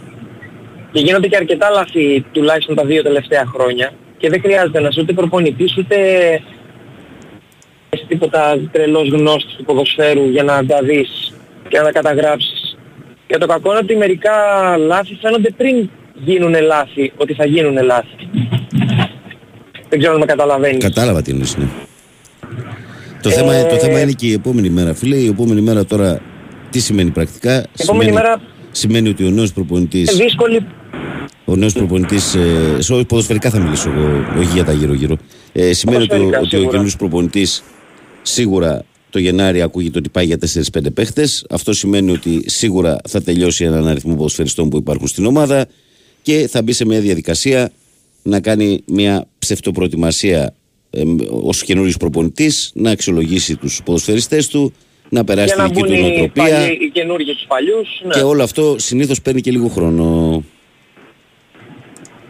Και 0.92 1.00
γίνονται 1.00 1.28
και 1.28 1.36
αρκετά 1.36 1.70
λάθη 1.70 2.26
τουλάχιστον 2.32 2.76
τα 2.76 2.86
δύο 2.86 3.04
τελευταία 3.04 3.46
χρόνια. 3.46 3.92
Και 4.18 4.30
δεν 4.30 4.42
χρειάζεται 4.42 4.80
να 4.80 4.88
είσαι 4.88 5.02
ούτε 5.02 5.14
προπονητής 5.14 5.78
ούτε 5.78 5.96
είσαι 7.90 8.06
τίποτα 8.08 8.60
τρελός 8.72 9.10
γνώστης 9.10 9.56
του 9.56 9.64
ποδοσφαίρου 9.64 10.30
για 10.30 10.44
να 10.44 10.66
τα 10.66 10.80
δεις 10.82 11.34
και 11.68 11.78
να 11.78 11.84
τα 11.84 11.92
καταγράψεις. 11.92 12.78
Και 13.28 13.38
το 13.38 13.46
κακό 13.46 13.70
είναι 13.70 13.80
ότι 13.80 13.96
μερικά 13.96 14.32
λάθη 14.78 15.18
φαίνονται 15.22 15.50
πριν 15.50 15.90
γίνουν 16.14 16.62
λάθη, 16.62 17.12
ότι 17.18 17.34
θα 17.34 17.46
γίνουν 17.46 17.84
λάθη. 17.84 18.30
Δεν 19.90 20.00
ξέρω 20.00 20.14
αν 20.14 20.20
με 20.20 20.26
καταλαβαίνεις. 20.26 20.84
Κατάλαβα 20.84 21.22
τι 21.22 21.32
εννοείς, 21.32 21.58
ναι. 21.58 21.66
Το, 23.30 23.32
θέμα, 23.32 23.66
το 23.66 23.76
θέμα 23.78 24.00
είναι 24.02 24.12
και 24.12 24.28
η 24.28 24.32
επόμενη 24.34 24.70
μέρα, 24.70 24.94
φίλε. 24.94 25.16
Η 25.16 25.28
επόμενη 25.28 25.62
μέρα 25.62 25.86
τώρα 25.86 26.22
τι 26.70 26.80
σημαίνει 26.80 27.10
πρακτικά; 27.12 27.58
Η 27.60 27.64
επόμενη 27.78 28.04
σημαίνει, 28.04 28.12
μέρα 28.12 28.42
σημαίνει 28.72 29.10
ότι 29.10 29.26
ο 29.26 29.30
νέος 29.30 29.54
προπονητής... 29.54 30.12
είναι 30.14 30.24
δύσκολη 30.24 30.66
Ο 31.46 31.56
νέος 31.56 31.74
προπονητής, 31.74 32.36
ε, 32.36 32.76
σε 32.82 32.94
όχι 32.94 33.06
ποδοσφαιρικά 33.06 33.50
θα 33.50 33.60
μιλήσω 33.60 33.90
εγώ, 33.90 34.26
όχι 34.40 34.50
για 34.54 34.64
τα 34.66 34.72
γύρω-γύρω. 34.74 35.18
Ε, 35.52 35.74
σημαίνει 35.74 36.04
ότι, 36.04 36.16
ο- 36.16 36.18
Ποδοσφαιρικά, 36.18 36.38
ότι 36.40 36.46
ο 36.46 36.50
σίγουρα. 36.50 36.70
καινούργιος 36.70 36.96
προπονητής 36.96 37.64
σίγουρα 38.22 38.84
το 39.10 39.20
Γενάρη 39.20 39.62
ακούγεται 39.62 39.98
ότι 39.98 40.10
πάει 40.10 40.26
για 40.26 40.38
4-5 40.38 40.92
παίχτες. 40.94 41.46
Αυτό 41.50 41.74
σημαίνει 41.74 42.12
ότι 42.12 42.44
σίγουρα 42.50 42.98
θα 43.08 43.22
τελειώσει 43.22 43.64
έναν 43.64 43.88
αριθμό 43.88 44.16
ποδοσφαιριστών 44.16 44.70
που 44.70 44.78
υπάρχουν 44.78 45.08
στην 45.08 45.26
ομάδα 45.26 45.66
και 46.22 46.48
θα 46.52 46.62
μπει 46.62 46.72
σε 46.72 46.86
μια 46.86 47.00
διαδικασία 47.00 47.72
να 48.24 48.40
κάνει 48.40 48.84
μια 48.88 49.28
ψευτοπροετοιμασία 49.40 50.54
ε, 50.96 51.04
ως 51.30 51.64
καινούριος 51.64 51.98
προπονητής, 51.98 52.72
να 52.74 52.92
αξιολογήσει 52.92 53.56
τους 53.56 53.82
ποδοσφαιριστές 53.86 54.48
του, 54.48 54.74
να 55.10 55.24
περάσει 55.24 55.54
για 55.56 55.56
τη 55.56 55.62
να 55.62 55.68
δική 55.68 55.80
μπουν 55.80 55.90
του 55.90 55.96
οι, 55.96 56.02
νοοτροπία 56.02 56.44
παλιοί, 56.44 56.78
οι 56.82 56.90
καινούργιοι 56.90 57.34
στους 57.34 57.46
παλιούς. 57.48 58.02
Ναι. 58.04 58.14
και 58.14 58.22
όλο 58.22 58.44
αυτό 58.44 58.76
συνήθως 58.78 59.22
παίρνει 59.22 59.42
και 59.42 59.52
λίγο 59.52 59.68
χρόνο. 59.68 60.44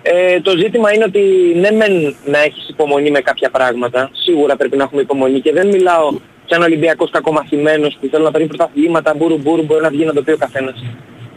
Ε, 0.01 0.41
το 0.41 0.57
ζήτημα 0.57 0.93
είναι 0.93 1.03
ότι 1.03 1.21
ναι 1.55 1.71
μεν 1.71 2.15
να 2.25 2.39
έχεις 2.39 2.69
υπομονή 2.69 3.11
με 3.11 3.21
κάποια 3.21 3.49
πράγματα, 3.49 4.09
σίγουρα 4.13 4.55
πρέπει 4.55 4.77
να 4.77 4.83
έχουμε 4.83 5.01
υπομονή 5.01 5.41
και 5.41 5.51
δεν 5.51 5.67
μιλάω 5.67 6.13
σαν 6.45 6.61
Ολυμπιακός 6.61 7.09
κακομαθημένος 7.09 7.97
που 8.01 8.07
θέλω 8.11 8.23
να 8.23 8.31
παίρνει 8.31 8.47
πρωταθλήματα, 8.47 9.13
μπούρου 9.17 9.37
μπούρου 9.37 9.63
μπορεί 9.63 9.81
να 9.81 9.89
βγει 9.89 10.05
να 10.05 10.13
το 10.13 10.21
πει 10.21 10.31
ο 10.31 10.37
καθένας. 10.37 10.83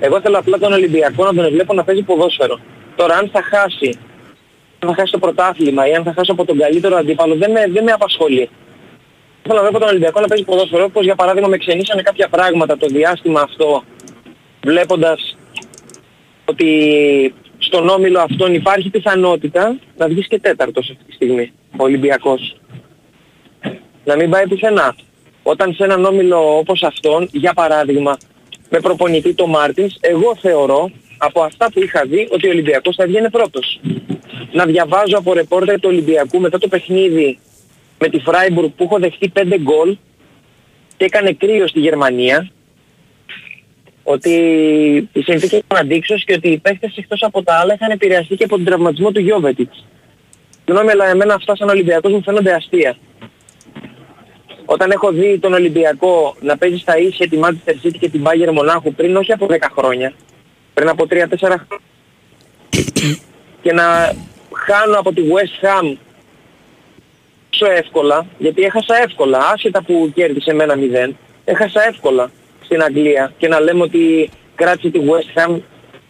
Εγώ 0.01 0.20
θέλω 0.20 0.39
απλά 0.39 0.59
τον 0.59 0.72
Ολυμπιακό 0.72 1.24
να 1.24 1.35
τον 1.35 1.51
βλέπω 1.51 1.74
να 1.74 1.85
παίζει 1.85 2.03
ποδόσφαιρο. 2.03 2.61
Τώρα 2.97 3.14
αν 3.14 3.29
θα 3.33 3.43
χάσει, 3.43 3.91
αν 3.91 3.99
θα 4.79 4.95
χάσει 4.95 5.12
το 5.12 5.18
πρωτάθλημα 5.18 5.89
ή 5.89 5.95
αν 5.95 6.03
θα 6.05 6.12
χάσει 6.12 6.31
από 6.31 6.45
τον 6.45 6.59
καλύτερο 6.59 6.97
αντίπαλο 6.97 7.35
δεν 7.35 7.51
με, 7.51 7.66
δεν 7.68 7.85
με 7.85 7.93
απασχολεί. 7.93 8.49
Θέλω 9.43 9.55
να 9.55 9.62
βλέπω 9.62 9.79
τον 9.79 9.89
Ολυμπιακό 9.89 10.20
να 10.20 10.26
παίζει 10.26 10.45
ποδόσφαιρο 10.45 10.85
όπως 10.85 11.05
για 11.05 11.14
παράδειγμα 11.14 11.49
με 11.49 11.57
ξενήσανε 11.57 12.03
κάποια 12.03 12.29
πράγματα 12.29 12.76
το 12.76 12.87
διάστημα 12.87 13.41
αυτό 13.41 13.83
βλέποντας 14.64 15.37
ότι 16.45 17.35
στον 17.59 17.89
όμιλο 17.89 18.20
αυτόν 18.20 18.55
υπάρχει 18.55 18.91
πιθανότητα 18.91 19.79
να 19.97 20.09
βγεις 20.09 20.26
και 20.26 20.39
τέταρτος 20.39 20.91
αυτή 20.91 21.05
τη 21.05 21.12
στιγμή, 21.12 21.53
ο 21.76 21.85
Ολυμπιακός. 21.85 22.57
Να 24.05 24.16
μην 24.16 24.31
πάει 24.31 24.49
πουθενά. 24.49 24.97
Όταν 25.43 25.74
σε 25.74 25.85
έναν 25.85 26.05
όμιλο 26.05 26.59
όπως 26.59 26.83
αυτόν, 26.83 27.29
για 27.33 27.53
παράδειγμα, 27.53 28.16
με 28.70 28.81
προπονητή 28.81 29.35
το 29.35 29.47
Μάρτινς, 29.47 29.97
εγώ 30.01 30.37
θεωρώ 30.37 30.91
από 31.18 31.43
αυτά 31.43 31.72
που 31.72 31.83
είχα 31.83 32.05
δει 32.07 32.29
ότι 32.31 32.47
ο 32.47 32.51
Ολυμπιακός 32.51 32.97
θα 32.97 33.07
βγαίνει 33.07 33.31
πρώτος. 33.31 33.81
Να 34.53 34.65
διαβάζω 34.65 35.19
από 35.19 35.33
ρεπόρτερ 35.33 35.81
του 35.81 35.89
Ολυμπιακού 35.89 36.41
μετά 36.41 36.59
το 36.59 36.69
παιχνίδι 36.69 37.39
με 37.99 38.09
τη 38.09 38.19
Φράιμπουργκ 38.19 38.69
που 38.77 38.85
έχω 38.85 38.99
δεχτεί 38.99 39.33
5 39.35 39.57
γκολ 39.61 39.97
και 40.97 41.05
έκανε 41.05 41.33
κρύο 41.33 41.67
στη 41.67 41.81
Γερμανία 41.81 42.51
ότι 44.03 44.31
οι 45.13 45.23
συνθήκες 45.23 45.59
ήταν 45.59 45.79
αντίξως 45.79 46.25
και 46.25 46.33
ότι 46.33 46.49
οι 46.49 46.59
παίχτες 46.59 46.97
εκτός 46.97 47.23
από 47.23 47.43
τα 47.43 47.55
άλλα 47.55 47.75
είχαν 47.75 47.91
επηρεαστεί 47.91 48.37
και 48.37 48.45
από 48.45 48.57
τον 48.57 48.65
τραυματισμό 48.65 49.13
του 49.13 49.21
Γιώβετιτς. 49.21 49.85
Συγγνώμη, 50.65 50.91
αλλά 50.91 51.07
εμένα 51.07 51.35
αυτά 51.35 51.57
σαν 51.57 51.69
Ολυμπιακός 51.69 52.13
μου 52.13 52.23
φαίνονται 52.23 52.53
αστεία. 52.53 52.97
Όταν 54.65 54.91
έχω 54.91 55.13
δει 55.13 55.39
τον 55.39 55.53
Ολυμπιακό 55.53 56.37
να 56.41 56.57
παίζει 56.57 56.77
στα 56.77 56.99
ίσια 56.99 57.29
τη 57.29 57.39
Manchester 57.43 57.87
City 57.87 57.97
και 58.01 58.09
την 58.09 58.23
Bayern 58.25 58.53
Μονάχου 58.53 58.95
πριν 58.95 59.17
όχι 59.17 59.33
από 59.33 59.47
10 59.51 59.57
χρόνια, 59.77 60.13
πριν 60.75 60.89
από 60.89 61.07
3-4 61.11 61.27
χρόνια 61.39 61.67
και 63.63 63.73
να 63.73 64.13
χάνω 64.55 64.99
από 64.99 65.13
τη 65.13 65.23
West 65.33 65.65
Ham 65.66 65.97
τόσο 67.51 67.73
εύκολα, 67.73 68.27
γιατί 68.39 68.62
έχασα 68.62 69.03
εύκολα, 69.03 69.39
άσχετα 69.55 69.83
που 69.83 70.12
κέρδισε 70.15 70.53
με 70.53 70.62
ένα 70.62 70.75
0, 71.09 71.12
έχασα 71.45 71.87
εύκολα 71.89 72.31
στην 72.65 72.83
Αγγλία 72.83 73.33
και 73.39 73.49
να 73.49 73.61
λέμε 73.61 73.83
ότι 73.83 74.31
κράτησε 74.55 74.91
τη 74.91 75.01
West 75.07 75.39
Ham. 75.39 75.61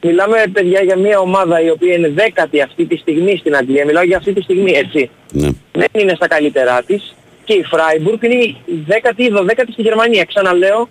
Μιλάμε 0.02 0.44
παιδιά 0.52 0.82
για 0.82 0.96
μια 0.96 1.18
ομάδα 1.18 1.60
η 1.60 1.70
οποία 1.70 1.94
είναι 1.94 2.08
δέκατη 2.08 2.60
αυτή 2.60 2.84
τη 2.84 2.96
στιγμή 2.96 3.36
στην 3.36 3.56
Αγγλία, 3.56 3.84
μιλάω 3.84 4.02
για 4.02 4.16
αυτή 4.16 4.32
τη 4.32 4.42
στιγμή 4.42 4.72
έτσι. 4.72 5.10
Ναι. 5.32 5.48
Δεν 5.72 5.88
είναι 5.92 6.14
στα 6.14 6.28
καλύτερά 6.28 6.82
της 6.82 7.14
και 7.44 7.54
η 7.54 7.64
Freiburg 7.72 8.22
είναι 8.22 8.34
η 8.44 8.56
δέκατη 8.86 9.22
ή 9.24 9.28
δωδέκατη 9.28 9.72
στη 9.72 9.82
Γερμανία. 9.82 10.24
Ξαναλέω, 10.24 10.88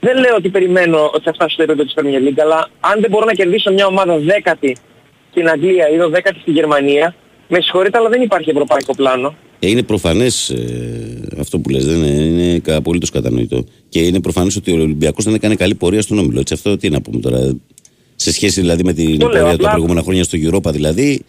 δεν 0.00 0.18
λέω 0.18 0.34
ότι 0.34 0.48
περιμένω 0.48 1.10
ότι 1.14 1.24
θα 1.24 1.32
φτάσω 1.32 1.50
στο 1.50 1.62
επίπεδο 1.62 1.84
της 1.84 1.94
Premier 1.96 2.28
League, 2.28 2.40
αλλά 2.40 2.68
αν 2.80 3.00
δεν 3.00 3.10
μπορώ 3.10 3.24
να 3.24 3.32
κερδίσω 3.32 3.72
μια 3.72 3.86
ομάδα 3.86 4.18
δέκατη 4.18 4.76
στην 5.36 5.48
Αγγλία 5.48 5.88
ή 5.90 5.96
δωδέκατη 5.96 6.38
στη 6.40 6.50
Γερμανία, 6.50 7.14
με 7.48 7.60
συγχωρείτε 7.60 7.98
αλλά 7.98 8.08
δεν 8.08 8.22
υπάρχει 8.22 8.50
ευρωπαϊκό 8.50 8.94
πλάνο. 8.94 9.34
Ε, 9.58 9.68
είναι 9.68 9.82
προφανές 9.82 10.54
αυτό 11.40 11.58
που 11.58 11.68
λες, 11.68 11.86
δεν 11.86 11.96
είναι, 11.96 12.22
είναι 12.42 12.60
απολύτως 12.76 13.10
κατανοητό. 13.10 13.64
Και 13.88 14.00
είναι 14.00 14.20
προφανές 14.20 14.56
ότι 14.56 14.70
ο 14.72 14.74
Ολυμπιακός 14.74 15.24
δεν 15.24 15.34
έκανε 15.34 15.54
καλή 15.54 15.74
πορεία 15.74 16.02
στον 16.02 16.18
όμιλο. 16.18 16.40
Έτσι, 16.40 16.54
αυτό 16.54 16.76
τι 16.76 16.88
να 16.90 17.00
πούμε 17.00 17.20
τώρα. 17.20 17.56
Σε 18.16 18.32
σχέση 18.32 18.60
δηλαδή 18.60 18.84
με 18.84 18.92
την 18.92 19.18
Το 19.18 19.26
λέω, 19.28 19.38
πορεία 19.38 19.54
απλά- 19.54 19.64
τα 19.64 19.68
προηγούμενα 19.70 20.02
χρόνια 20.02 20.24
στο 20.24 20.38
Europa 20.42 20.70
δηλαδή, 20.72 21.22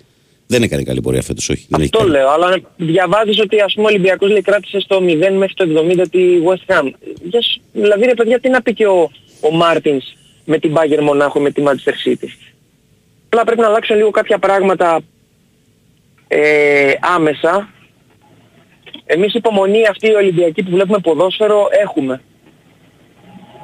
δεν 0.48 0.64
έκανε 0.64 0.84
καλή 0.84 1.02
πορεία 1.02 1.22
φέτος, 1.22 1.50
όχι. 1.50 1.66
Δεν 1.70 1.82
έχει 1.82 1.90
Το 1.90 1.98
κάνει. 1.98 2.10
λέω, 2.12 2.30
αλλά 2.30 2.60
διαβάζεις 2.78 3.40
ότι 3.40 3.60
ας 3.60 3.74
πούμε 3.74 3.86
ο 3.88 3.90
Ολυμπιακός 3.90 4.30
λέει 4.30 4.42
κράτησε 4.42 4.80
στο 4.80 5.00
0 5.02 5.34
μέχρι 5.38 5.54
το 5.54 5.64
70 5.64 6.08
τη 6.12 6.20
West 6.48 6.74
Ham. 6.74 6.92
Για 7.24 7.42
σ- 7.42 7.60
Δηλαδή 7.74 8.06
ρε 8.06 8.14
παιδιά 8.14 8.40
τι 8.40 8.50
να 8.50 8.62
πει 8.62 8.74
και 8.74 8.86
ο, 8.88 9.12
ο 9.42 9.52
Μάρτινς 9.56 10.06
με 10.46 10.58
την 10.60 10.74
Bayern 10.76 11.02
Μονάχου 11.04 11.42
με 11.42 11.52
τη 11.52 11.64
Manchester 11.66 12.08
City; 12.10 12.28
Απλά 13.30 13.44
πρέπει 13.44 13.62
να 13.62 13.68
αλλάξουν 13.68 13.96
λίγο 13.96 14.10
κάποια 14.10 14.38
πράγματα 14.38 15.00
ε, 16.28 16.94
άμεσα. 17.16 17.70
Εμείς 19.06 19.34
υπομονή 19.34 19.88
αυτή 19.88 20.08
η 20.08 20.14
Ολυμπιακή 20.14 20.64
που 20.64 20.72
βλέπουμε 20.72 21.00
ποδόσφαιρο 21.00 21.68
έχουμε. 21.72 22.22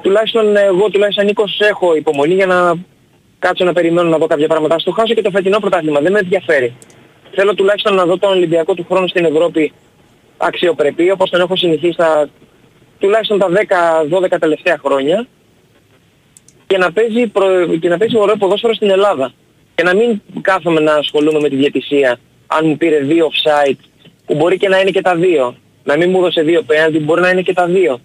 Τουλάχιστον 0.02 0.56
εγώ, 0.56 0.90
τουλάχιστον 0.90 1.24
Νίκος 1.24 1.60
έχω 1.60 1.96
υπομονή 1.96 2.34
για 2.34 2.46
να 2.46 2.74
κάτσω 3.38 3.64
να 3.64 3.72
περιμένω 3.72 4.08
να 4.08 4.18
δω 4.18 4.26
κάποια 4.26 4.48
πράγματα. 4.48 4.74
Ας 4.74 4.82
το 4.82 4.90
χάσω 4.90 5.14
και 5.14 5.22
το 5.22 5.30
φετινό 5.30 5.58
πρωτάθλημα, 5.58 6.00
δεν 6.00 6.12
με 6.12 6.18
ενδιαφέρει. 6.18 6.76
Θέλω 7.34 7.54
τουλάχιστον 7.54 7.94
να 7.94 8.04
δω 8.04 8.18
τον 8.18 8.30
Ολυμπιακό 8.30 8.74
του 8.74 8.86
χρόνου 8.90 9.08
στην 9.08 9.24
Ευρώπη 9.24 9.72
αξιοπρεπή, 10.36 11.10
όπως 11.10 11.30
τον 11.30 11.40
έχω 11.40 11.56
συνηθίσει 11.56 11.96
τα, 11.96 12.28
τουλάχιστον 12.98 13.38
τα 13.38 13.48
10-12 14.10 14.36
τελευταία 14.40 14.78
χρόνια 14.84 15.26
και 16.66 16.78
να 16.78 16.92
παίζει, 16.92 17.26
προ... 17.26 17.66
και 17.66 17.88
να 17.88 17.98
παίζει 17.98 18.16
ωραίο 18.18 18.36
ποδόσφαιρο 18.36 18.74
στην 18.74 18.90
Ελλάδα. 18.90 19.32
Και 19.74 19.82
να 19.82 19.94
μην 19.94 20.20
κάθομαι 20.40 20.80
να 20.80 20.94
ασχολούμαι 20.94 21.40
με 21.40 21.48
τη 21.48 21.56
διαιτησία 21.56 22.18
αν 22.46 22.66
μου 22.66 22.76
πήρε 22.76 22.98
δύο 22.98 23.30
offside 23.30 23.76
που 24.26 24.34
μπορεί 24.34 24.56
και 24.56 24.68
να 24.68 24.80
είναι 24.80 24.90
και 24.90 25.00
τα 25.00 25.16
δύο. 25.16 25.56
Να 25.84 25.96
μην 25.96 26.10
μου 26.10 26.20
δώσε 26.20 26.42
δύο 26.42 26.62
πέναντι, 26.62 26.98
μπορεί 26.98 27.20
να 27.20 27.28
είναι 27.28 27.42
και 27.42 27.52
τα 27.52 27.66
δύο. 27.66 28.00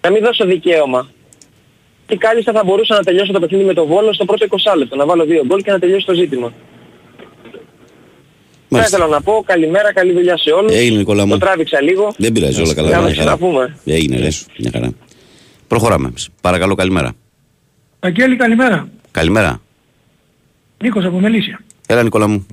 Να 0.00 0.10
μην 0.10 0.22
δώσω 0.22 0.44
δικαίωμα. 0.44 1.10
Και 2.06 2.16
κάλλιστα 2.16 2.52
θα 2.52 2.64
μπορούσα 2.64 2.94
να 2.94 3.02
τελειώσω 3.02 3.32
το 3.32 3.40
παιχνίδι 3.40 3.64
με 3.64 3.74
το 3.74 3.86
Βόλο 3.86 4.12
στο 4.12 4.24
πρώτο 4.24 4.46
20 4.72 4.76
λεπτό. 4.76 4.96
Να 4.96 5.06
βάλω 5.06 5.24
δύο 5.24 5.44
γκολ 5.46 5.62
και 5.62 5.70
να 5.70 5.78
τελειώσει 5.78 6.06
το 6.06 6.14
ζήτημα. 6.14 6.52
Θα 8.68 8.80
ήθελα 8.80 9.06
να 9.06 9.20
πω 9.20 9.42
καλημέρα, 9.46 9.92
καλή 9.92 10.12
δουλειά 10.12 10.36
σε 10.38 10.50
όλους. 10.50 10.74
Έγινε 10.74 10.96
Νικόλα 10.96 11.26
μου. 11.26 11.32
Το 11.32 11.38
τράβηξα 11.38 11.82
λίγο. 11.82 12.14
Δεν 12.16 12.32
πειράζει 12.32 12.62
όλα 12.62 12.74
καλά. 12.74 12.88
Να 12.90 12.96
μια 12.96 13.06
μας 13.06 13.16
χαρά. 13.16 13.24
ξαναπούμε. 13.24 13.76
Έγινε 13.84 14.16
ρε. 14.16 14.28
Μια 14.58 14.70
χαρά. 14.72 14.92
Προχωράμε. 15.68 16.08
εμείς. 16.08 16.28
Παρακαλώ 16.40 16.74
καλημέρα. 16.74 17.12
Αγγέλη, 18.00 18.36
καλημέρα. 18.36 18.88
Καλημέρα. 19.10 19.60
Νίκος 20.82 21.04
από 21.04 21.18
Μελίσια. 21.20 21.60
Έλα 21.86 22.02
Νικόλα 22.02 22.26
μου. 22.26 22.46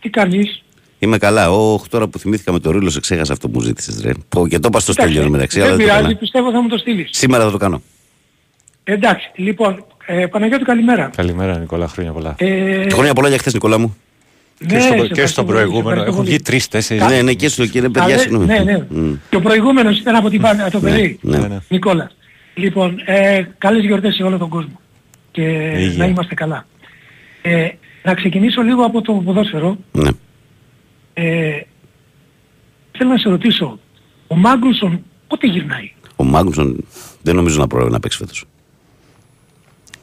Τι 0.00 0.08
κάνεις; 0.10 0.62
Είμαι 0.98 1.18
καλά. 1.18 1.50
Όχι 1.52 1.88
τώρα 1.88 2.08
που 2.08 2.18
θυμήθηκα 2.18 2.52
με 2.52 2.58
το 2.58 2.70
ρίλο, 2.70 2.90
σε 2.90 3.00
ξέχασα 3.00 3.32
αυτό 3.32 3.48
που 3.48 3.58
μου 3.58 3.64
ζήτησες 3.64 4.00
ρε. 4.02 4.10
Πω, 4.28 4.48
και 4.48 4.58
το 4.58 4.68
είπα 4.70 4.80
στο 4.80 4.92
Εντάξει, 4.96 5.12
στέλιο 5.12 5.30
μεταξύ. 5.30 5.60
αλλά 5.60 5.68
Δεν 5.68 5.76
δεν 5.76 5.86
το 5.86 5.92
πειράζει, 5.92 6.04
έκανα. 6.04 6.18
πιστεύω 6.20 6.50
θα 6.50 6.62
μου 6.62 6.68
το 6.68 6.78
στείλεις. 6.78 7.08
Σήμερα 7.12 7.44
θα 7.44 7.50
το 7.50 7.56
κάνω. 7.56 7.82
Εντάξει, 8.84 9.30
λοιπόν, 9.34 9.84
ε, 10.06 10.26
Παναγιώτη 10.26 10.64
καλημέρα. 10.64 11.10
Καλημέρα 11.16 11.58
Νικόλα, 11.58 11.88
χρόνια 11.88 12.12
πολλά. 12.12 12.34
Ε, 12.38 12.46
Και 12.86 12.94
χρόνια 12.94 13.12
πολλά 13.12 13.28
για 13.28 13.38
χθες 13.38 13.52
Νικόλα 13.52 13.78
μου. 13.78 13.96
και 14.58 14.74
ναι, 14.74 14.80
στο, 14.80 14.88
σε 14.88 14.94
και 14.94 15.00
ευχαριστώ 15.02 15.26
στο 15.26 15.44
πολύ, 15.44 15.56
σε 15.58 15.62
προηγούμενο 15.64 15.88
ευχαριστώ 16.00 16.10
έχουν 16.10 16.24
πολύ. 16.24 16.28
βγει 16.28 16.42
τρει-τέσσερι. 16.42 17.00
Ναι, 17.04 17.22
ναι, 17.22 17.32
και 17.32 17.48
στο 17.48 17.66
κύριε 17.66 17.86
Α, 17.88 17.90
παιδιά, 17.90 18.16
δε- 18.16 18.20
συγγνώμη. 18.22 18.46
ναι, 18.46 18.58
ναι. 18.58 18.86
Μμ. 18.88 19.12
Και 19.30 19.36
ο 19.36 19.40
προηγούμενος 19.40 19.98
ήταν 19.98 20.14
από 20.14 20.30
την 20.30 20.40
Πα- 20.40 20.68
το 20.70 20.80
παιδί. 20.80 21.18
ναι. 21.22 21.38
Ναι, 21.38 21.46
ναι. 21.46 21.58
Νικόλα. 21.68 22.10
Λοιπόν, 22.54 23.02
ε, 23.04 23.42
καλές 23.58 23.84
γιορτές 23.84 24.14
σε 24.14 24.22
όλο 24.22 24.38
τον 24.38 24.48
κόσμο. 24.48 24.80
Και 25.30 25.42
Υγεία. 25.76 25.96
να 25.98 26.04
είμαστε 26.06 26.34
καλά. 26.34 26.66
Ε, 27.42 27.68
να 28.02 28.14
ξεκινήσω 28.14 28.62
λίγο 28.62 28.84
από 28.84 29.00
το 29.02 29.12
ποδόσφαιρο. 29.12 29.76
Ναι. 29.92 30.10
Ε, 31.14 31.50
θέλω 32.98 33.10
να 33.10 33.18
σε 33.18 33.28
ρωτήσω, 33.28 33.78
ο 34.26 34.36
Μάγκρουσον 34.36 35.02
πότε 35.28 35.46
γυρνάει; 35.46 35.92
Ο 36.16 36.24
Μάγνουσον 36.24 36.84
δεν 37.22 37.34
νομίζω 37.34 37.58
να 37.60 37.66
πρόλαβε 37.66 37.90
να 37.90 38.00
παίξει 38.00 38.18
φέτος. 38.18 38.44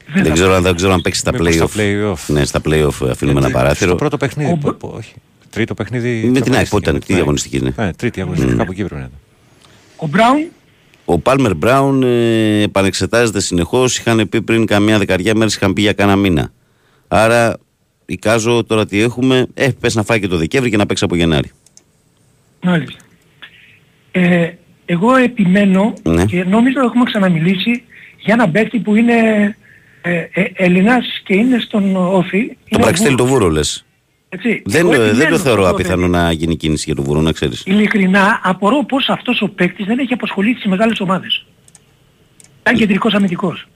Δεν 0.06 0.14
Δεν 0.14 0.24
θα- 0.24 0.32
ξέρω, 0.32 0.54
αν- 0.54 0.62
δεν 0.62 0.74
ξέρω 0.74 0.92
αν 0.92 1.00
παίξει 1.00 1.20
στα 1.20 1.32
Μήπως 1.32 1.54
στα 1.54 1.66
play-off. 1.66 1.78
play-off. 1.78 2.18
Ναι, 2.26 2.44
στα 2.44 2.60
play-off 2.64 3.08
αφήνουμε 3.10 3.38
ένα 3.38 3.48
Στο 3.48 3.58
παράθυρο. 3.58 3.94
πρώτο 3.94 4.16
παιχνίδι, 4.16 4.50
Ο- 4.52 4.56
πο- 4.56 4.72
πο- 4.72 4.92
όχι. 4.96 5.14
Τρίτο 5.50 5.74
παιχνίδι. 5.74 6.08
Με 6.08 6.16
την 6.16 6.24
ΑΕΚ, 6.32 6.44
αγωνιστική. 6.44 6.68
πότε 6.70 6.90
ήταν, 6.90 7.02
τι 7.06 7.12
Ναι. 7.14 7.20
αγωνιστική 7.20 7.56
είναι. 7.56 7.74
Ναι, 7.76 7.92
τρίτη 7.92 8.20
αγωνιστική, 8.20 8.54
κάπου 8.54 8.70
εκεί 8.72 8.84
πρέπει 8.84 8.94
να 8.94 9.00
ήταν. 9.00 9.18
Ο 9.96 10.06
Μπράουν, 10.06 10.46
Ο 11.04 11.18
Πάλμερ 11.18 11.54
Μπράουν 11.54 12.02
ε, 12.02 12.62
επανεξετάζεται 12.62 13.40
συνεχώς. 13.40 13.98
Είχαν 13.98 14.28
πει 14.28 14.42
πριν 14.42 14.66
καμιά 14.66 14.98
δεκαριά 14.98 15.34
μέρες, 15.34 15.54
είχαν 15.54 15.72
πει 15.72 15.80
για 15.80 15.92
κάνα 15.92 16.16
μήνα. 16.16 16.52
Άρα, 17.08 17.58
εικάζω 18.06 18.64
τώρα 18.64 18.86
τι 18.86 19.00
έχουμε. 19.00 19.46
Ε, 19.54 19.68
πες 19.80 19.94
να 19.94 20.02
φάει 20.02 20.20
και 20.20 20.26
το 20.28 20.36
Δεκέμβρη 20.36 20.70
και 20.70 20.76
να 20.76 20.86
παίξει 20.86 21.04
από 21.04 21.16
Γενάρη. 21.16 21.50
μάλιστα. 22.62 22.96
Ε, 24.10 24.50
εγώ 24.86 25.16
επιμένω 25.16 25.94
Ναι. 26.02 26.24
και 26.24 26.44
νομίζω 26.44 26.80
έχουμε 26.80 27.04
ξαναμιλήσει 27.04 27.82
για 28.20 28.34
ένα 28.34 28.48
παίκτη 28.50 28.78
που 28.78 28.94
είναι 28.94 29.12
ε, 30.02 30.26
ε, 30.32 30.44
Ελληνάς 30.54 31.06
και 31.24 31.34
είναι 31.36 31.58
στον 31.58 31.96
Όφη. 31.96 32.56
Το 32.68 32.78
Πραξτέλ 32.78 33.14
το 33.14 33.26
βούρο 33.26 33.48
λες. 33.48 33.84
Έτσι. 34.28 34.62
Δεν, 34.64 34.80
Εγώ 34.80 34.92
ε, 34.92 34.96
δεν 34.98 35.08
επιμένω 35.08 35.30
το 35.36 35.38
θεωρώ 35.42 35.62
αυτό, 35.62 35.74
απίθανο 35.74 36.06
δηλαδή. 36.06 36.24
να 36.24 36.32
γίνει 36.32 36.56
κίνηση 36.56 36.84
για 36.86 36.94
το 36.94 37.02
βούρο, 37.02 37.20
να 37.20 37.32
ξέρεις. 37.32 37.62
Ειλικρινά 37.66 38.40
απορώ 38.42 38.84
πως 38.84 39.08
αυτός 39.08 39.42
ο 39.42 39.48
παίκτης 39.48 39.86
δεν 39.86 39.98
έχει 39.98 40.12
απασχολήσει 40.12 40.54
τις 40.54 40.64
μεγάλες 40.66 41.00
ομάδες. 41.00 41.46
Ήταν 42.60 42.74
κεντρικός 42.76 43.14
αμυντικός. 43.14 43.66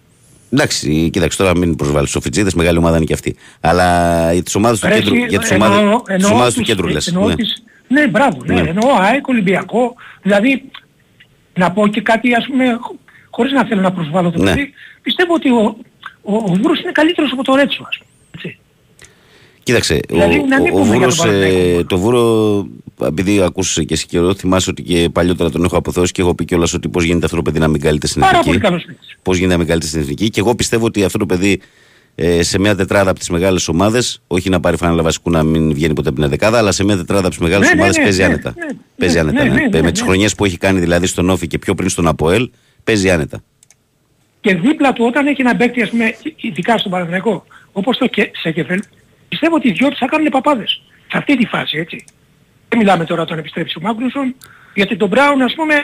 Εντάξει, 0.52 1.10
κοίταξε 1.12 1.38
τώρα 1.38 1.56
μην 1.58 1.76
προσβάλλεις. 1.76 2.14
Ο 2.16 2.20
Φιτζίδε 2.20 2.50
μεγάλη 2.54 2.78
ομάδα 2.78 2.96
είναι 2.96 3.04
και 3.04 3.12
αυτή. 3.12 3.36
Αλλά 3.60 4.32
για 4.32 4.42
τις 4.42 4.54
ομάδες 4.54 4.80
του 4.80 4.86
Ρε, 4.88 4.94
κέντρου, 4.98 5.14
εσύ, 5.14 5.26
για 5.28 5.38
τις 5.38 5.50
εννοώ- 5.50 5.68
ομάδες, 5.70 6.02
τις 6.04 6.14
εννοώ 6.14 6.30
ομάδες 6.32 6.52
του 6.54 6.58
τους- 6.58 6.68
κέντρου 6.68 6.88
λες. 6.88 7.06
εννοώ 7.06 7.28
Ναι. 7.28 7.34
τις- 7.34 7.62
Ναι, 7.88 8.06
μπράβο, 8.08 8.38
ναι. 8.44 8.60
Ναι. 8.60 8.68
Εννοώ 8.68 8.90
ΑΕΚ, 9.00 9.28
Ολυμπιακό. 9.28 9.94
Δηλαδή, 10.22 10.64
να 11.54 11.70
πω 11.72 11.86
και 11.88 12.00
κάτι 12.00 12.34
ας 12.34 12.46
πούμε, 12.46 12.64
χ- 12.66 12.96
χωρίς 13.30 13.52
να 13.52 13.64
θέλω 13.64 13.80
να 13.80 13.92
προσβάλλω 13.92 14.30
το 14.30 14.42
Ναι. 14.42 14.50
παιδί, 14.50 14.72
πιστεύω 15.02 15.34
ότι 15.34 15.50
ο, 15.50 15.76
ο, 16.22 16.34
ο 16.34 16.52
Βούρος 16.62 16.80
είναι 16.80 16.92
καλύτερος 16.92 17.32
από 17.32 17.44
το 17.44 17.54
Ρέτσο, 17.54 17.84
ας 17.88 17.98
πούμε. 17.98 18.08
Έτσι. 18.34 18.58
Κοίταξε, 19.62 20.00
Δηλαδή, 20.08 20.38
ο, 20.38 20.46
να 20.46 20.60
μην 20.60 20.72
ο, 20.72 20.76
ο 20.76 20.80
πούμε 20.80 20.96
για 20.96 20.98
Βούρος, 20.98 21.16
τον 21.16 21.26
Παναθηναϊκό. 21.26 21.78
ε, 21.78 21.84
το 21.84 21.98
Βούρο, 21.98 22.66
επειδή 23.06 23.42
ακούσε 23.42 23.84
και 23.84 23.94
εσύ 23.94 24.06
καιρό, 24.06 24.34
θυμάσαι 24.34 24.70
ότι 24.70 24.82
και 24.82 25.08
παλιότερα 25.12 25.50
τον 25.50 25.64
έχω 25.64 25.76
αποθεώσει 25.76 26.12
και 26.12 26.20
έχω 26.22 26.34
πει 26.34 26.44
κιόλας 26.44 26.74
ότι 26.74 26.88
πώς 26.88 27.04
γίνεται 27.04 27.24
αυτό 27.24 27.36
το 27.36 27.42
παιδί 27.42 27.58
να 27.58 27.68
μην 27.68 27.80
καλείται 27.80 28.06
στην 28.06 28.20
Πάρα 28.20 28.38
εθνική. 28.38 28.48
πολύ 28.58 28.60
καλός 28.60 28.84
παίκτης. 28.84 29.16
Πώς 29.22 29.36
γίνεται 29.36 29.52
να 29.52 29.58
μην 29.58 29.68
καλείται 29.68 29.86
στην 29.86 30.00
εθνική. 30.00 30.30
Και 30.30 30.40
εγώ 30.40 30.54
πιστεύω 30.54 30.86
ότι 30.86 31.04
αυτό 31.04 31.18
το 31.18 31.26
παιδί 31.26 31.60
ε, 32.14 32.42
σε 32.42 32.58
μια 32.58 32.74
τετράδα 32.76 33.10
από 33.10 33.18
τις 33.18 33.28
μεγάλες 33.30 33.68
ομάδες, 33.68 34.22
όχι 34.26 34.50
να 34.50 34.60
πάρει 34.60 34.76
φάνελα 34.76 35.02
βασικού 35.02 35.30
να 35.30 35.42
μην 35.42 35.74
βγαίνει 35.74 35.94
ποτέ 35.94 36.08
από 36.08 36.20
την 36.20 36.28
δεκάδα, 36.28 36.58
αλλά 36.58 36.72
σε 36.72 36.84
μια 36.84 36.96
τετράδα 36.96 37.20
από 37.20 37.30
τις 37.30 37.38
μεγάλες 37.38 37.68
Ναι, 37.68 37.74
ναι, 37.74 37.80
ομάδες 37.80 37.96
ναι, 37.96 38.02
παίζει 38.02 38.18
ναι, 38.18 38.24
άνετα. 38.24 38.54
ναι, 38.56 38.66
παίζει 38.96 39.14
ναι, 39.14 39.20
άνετα. 39.20 39.42
ναι, 39.42 39.48
ναι. 39.48 39.54
ναι, 39.54 39.60
ναι, 39.66 39.68
με 39.70 39.80
ναι. 39.80 39.92
τις 39.92 40.00
χρονιές 40.02 40.34
που 40.34 40.44
έχει 40.44 40.56
κάνει 40.56 40.80
δηλαδή 40.80 41.06
στον 41.06 41.30
Όφη 41.30 41.46
και 41.46 41.58
πιο 41.58 41.74
πριν 41.74 41.88
στον 41.88 42.06
Αποέλ, 42.06 42.50
παίζει 42.84 43.10
άνετα. 43.10 43.42
Και 44.40 44.54
δίπλα 44.54 44.92
του 44.92 45.04
όταν 45.06 45.26
έχει 45.26 45.40
ένα 45.40 45.56
παίκτη, 45.56 45.82
ας 45.82 45.90
πούμε, 45.90 46.14
ειδικά 46.36 46.78
στον 46.78 46.90
Παναθηναϊκό, 46.90 47.46
όπως 47.72 47.98
το 47.98 48.06
Κε- 48.06 48.36
Σέκεφελ, 48.36 48.82
πιστεύω 49.28 49.54
ότι 49.54 49.68
οι 49.68 49.72
δυο 49.72 49.88
τους 49.88 49.98
θα 49.98 50.06
κάνουν 50.06 50.28
παπάδες. 50.28 50.82
Σε 51.10 51.18
αυτή 51.18 51.36
τη 51.36 51.46
φάση, 51.46 51.78
έτσι. 51.78 52.04
Δεν 52.72 52.80
μιλάμε 52.80 53.04
τώρα 53.04 53.24
τον 53.24 53.38
επιστρέψει 53.38 53.78
ο 53.78 53.80
Μάγκρουσον, 53.82 54.34
γιατί 54.74 54.96
τον 54.96 55.08
Μπράουν, 55.08 55.42
ας 55.42 55.54
πούμε, 55.54 55.74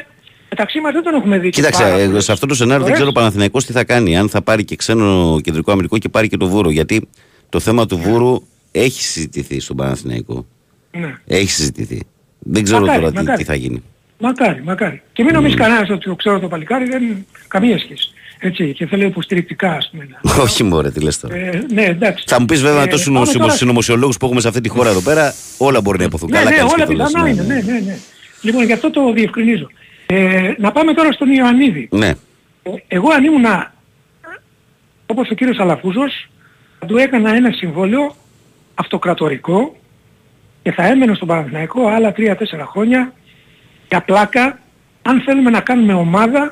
μεταξύ 0.48 0.80
μας 0.80 0.92
δεν 0.92 1.02
τον 1.02 1.14
έχουμε 1.14 1.38
δει. 1.38 1.50
Κοίταξε, 1.50 1.82
πάρα 1.82 1.98
ε, 1.98 2.06
πολύ. 2.06 2.22
σε 2.22 2.32
αυτό 2.32 2.46
το 2.46 2.54
σενάριο 2.54 2.84
δεν 2.84 2.92
Ωραίος. 2.92 2.98
ξέρω 2.98 3.10
ο 3.16 3.20
Παναθηναϊκός 3.20 3.66
τι 3.66 3.72
θα 3.72 3.84
κάνει. 3.84 4.18
Αν 4.18 4.28
θα 4.28 4.42
πάρει 4.42 4.64
και 4.64 4.76
ξένο 4.76 5.40
κεντρικό 5.42 5.72
αμυντικό 5.72 5.98
και 5.98 6.08
πάρει 6.08 6.28
και 6.28 6.36
το 6.36 6.48
Βούρο. 6.48 6.70
Γιατί 6.70 7.08
το 7.48 7.60
θέμα 7.60 7.86
του 7.86 7.98
Βούρου 7.98 8.42
έχει 8.72 9.02
συζητηθεί 9.02 9.60
στον 9.60 9.76
Παναθηναϊκό. 9.76 10.46
Ναι. 10.90 11.14
Έχει 11.26 11.50
συζητηθεί. 11.50 12.02
Δεν 12.38 12.62
ξέρω 12.62 12.80
Μακάρι, 12.80 12.98
τώρα 12.98 13.10
τι, 13.12 13.18
μακάρι. 13.18 13.38
τι 13.38 13.44
θα 13.44 13.54
γίνει. 13.54 13.82
Μακάρι, 14.18 14.62
μακάρι. 14.62 15.02
Και 15.12 15.22
μην 15.24 15.34
νομίζεις 15.34 15.56
κανένας 15.56 15.90
ότι 15.90 16.04
το 16.08 16.14
ξέρω 16.14 16.38
το 16.40 16.48
παλικάρι, 16.48 16.88
δεν 16.88 17.26
καμία 17.48 17.78
σχέση. 17.78 18.10
Έτσι, 18.38 18.72
και 18.72 18.86
θέλω 18.86 19.04
υποστηρικτικά, 19.04 19.70
ας 19.72 19.88
πούμε. 19.90 20.08
να- 20.22 20.42
Όχι 20.42 20.62
μωρέ, 20.64 20.90
τι 20.90 21.00
λες 21.00 21.20
τώρα. 21.20 21.34
Ε, 21.36 21.64
ναι, 21.72 21.82
εντάξει. 21.84 22.24
Θα 22.26 22.40
μου 22.40 22.46
πεις 22.46 22.60
βέβαια 22.62 22.80
Ε, 22.82 22.84
με 22.84 22.90
τους 22.90 23.04
πάμε 23.04 23.28
τώρα- 23.38 23.50
συνωμοσιολόγους 23.52 24.16
που 24.16 24.24
έχουμε 24.24 24.40
σε 24.40 24.48
αυτή 24.48 24.60
τη 24.60 24.68
χώρα 24.68 24.90
εδώ 24.90 25.00
πέρα, 25.00 25.34
όλα 25.58 25.80
μπορεί 25.80 25.98
να 25.98 26.04
υποθούν. 26.04 26.30
Ναι, 26.30 26.38
Καλά 26.38 26.50
ναι, 26.50 26.56
κάνεις 26.56 26.72
όλα 26.72 26.86
και 26.86 26.92
το 26.92 26.96
λες, 26.98 27.06
πιθανά 27.06 27.24
ναι, 27.24 27.30
είναι. 27.30 27.42
ναι. 27.42 27.54
Ναι, 27.54 27.72
ναι, 27.72 27.78
ναι. 27.80 27.96
Λοιπόν, 28.42 28.64
γι' 28.64 28.72
αυτό 28.72 28.90
το 28.90 29.12
διευκρινίζω. 29.12 29.66
Ε, 30.06 30.52
να 30.58 30.72
πάμε 30.72 30.92
τώρα 30.94 31.12
στον 31.12 31.30
Ιωαννίδη. 31.30 31.88
Ναι. 31.92 32.08
Ε, 32.62 32.70
Εγώ 32.88 33.10
αν 33.12 33.24
ήμουνα 33.24 33.74
όπως 35.06 35.30
ο 35.30 35.34
κύριος 35.34 35.58
Αλαφούζος 35.58 36.28
θα 36.78 36.86
του 36.86 36.96
έκανα 36.96 37.34
ένα 37.34 37.50
συμβόλαιο 37.50 38.16
αυτοκρατορικό 38.74 39.76
και 40.62 40.72
θα 40.72 40.86
έμενε 40.86 41.14
στον 41.14 41.28
Παναθηναϊκό 41.28 41.88
άλλα 41.88 42.12
3-4 42.16 42.34
χρόνια 42.70 43.12
για 43.88 44.00
πλάκα 44.02 44.58
αν 45.02 45.20
θέλουμε 45.20 45.50
να 45.50 45.60
κάνουμε 45.60 45.92
ομάδα 45.92 46.48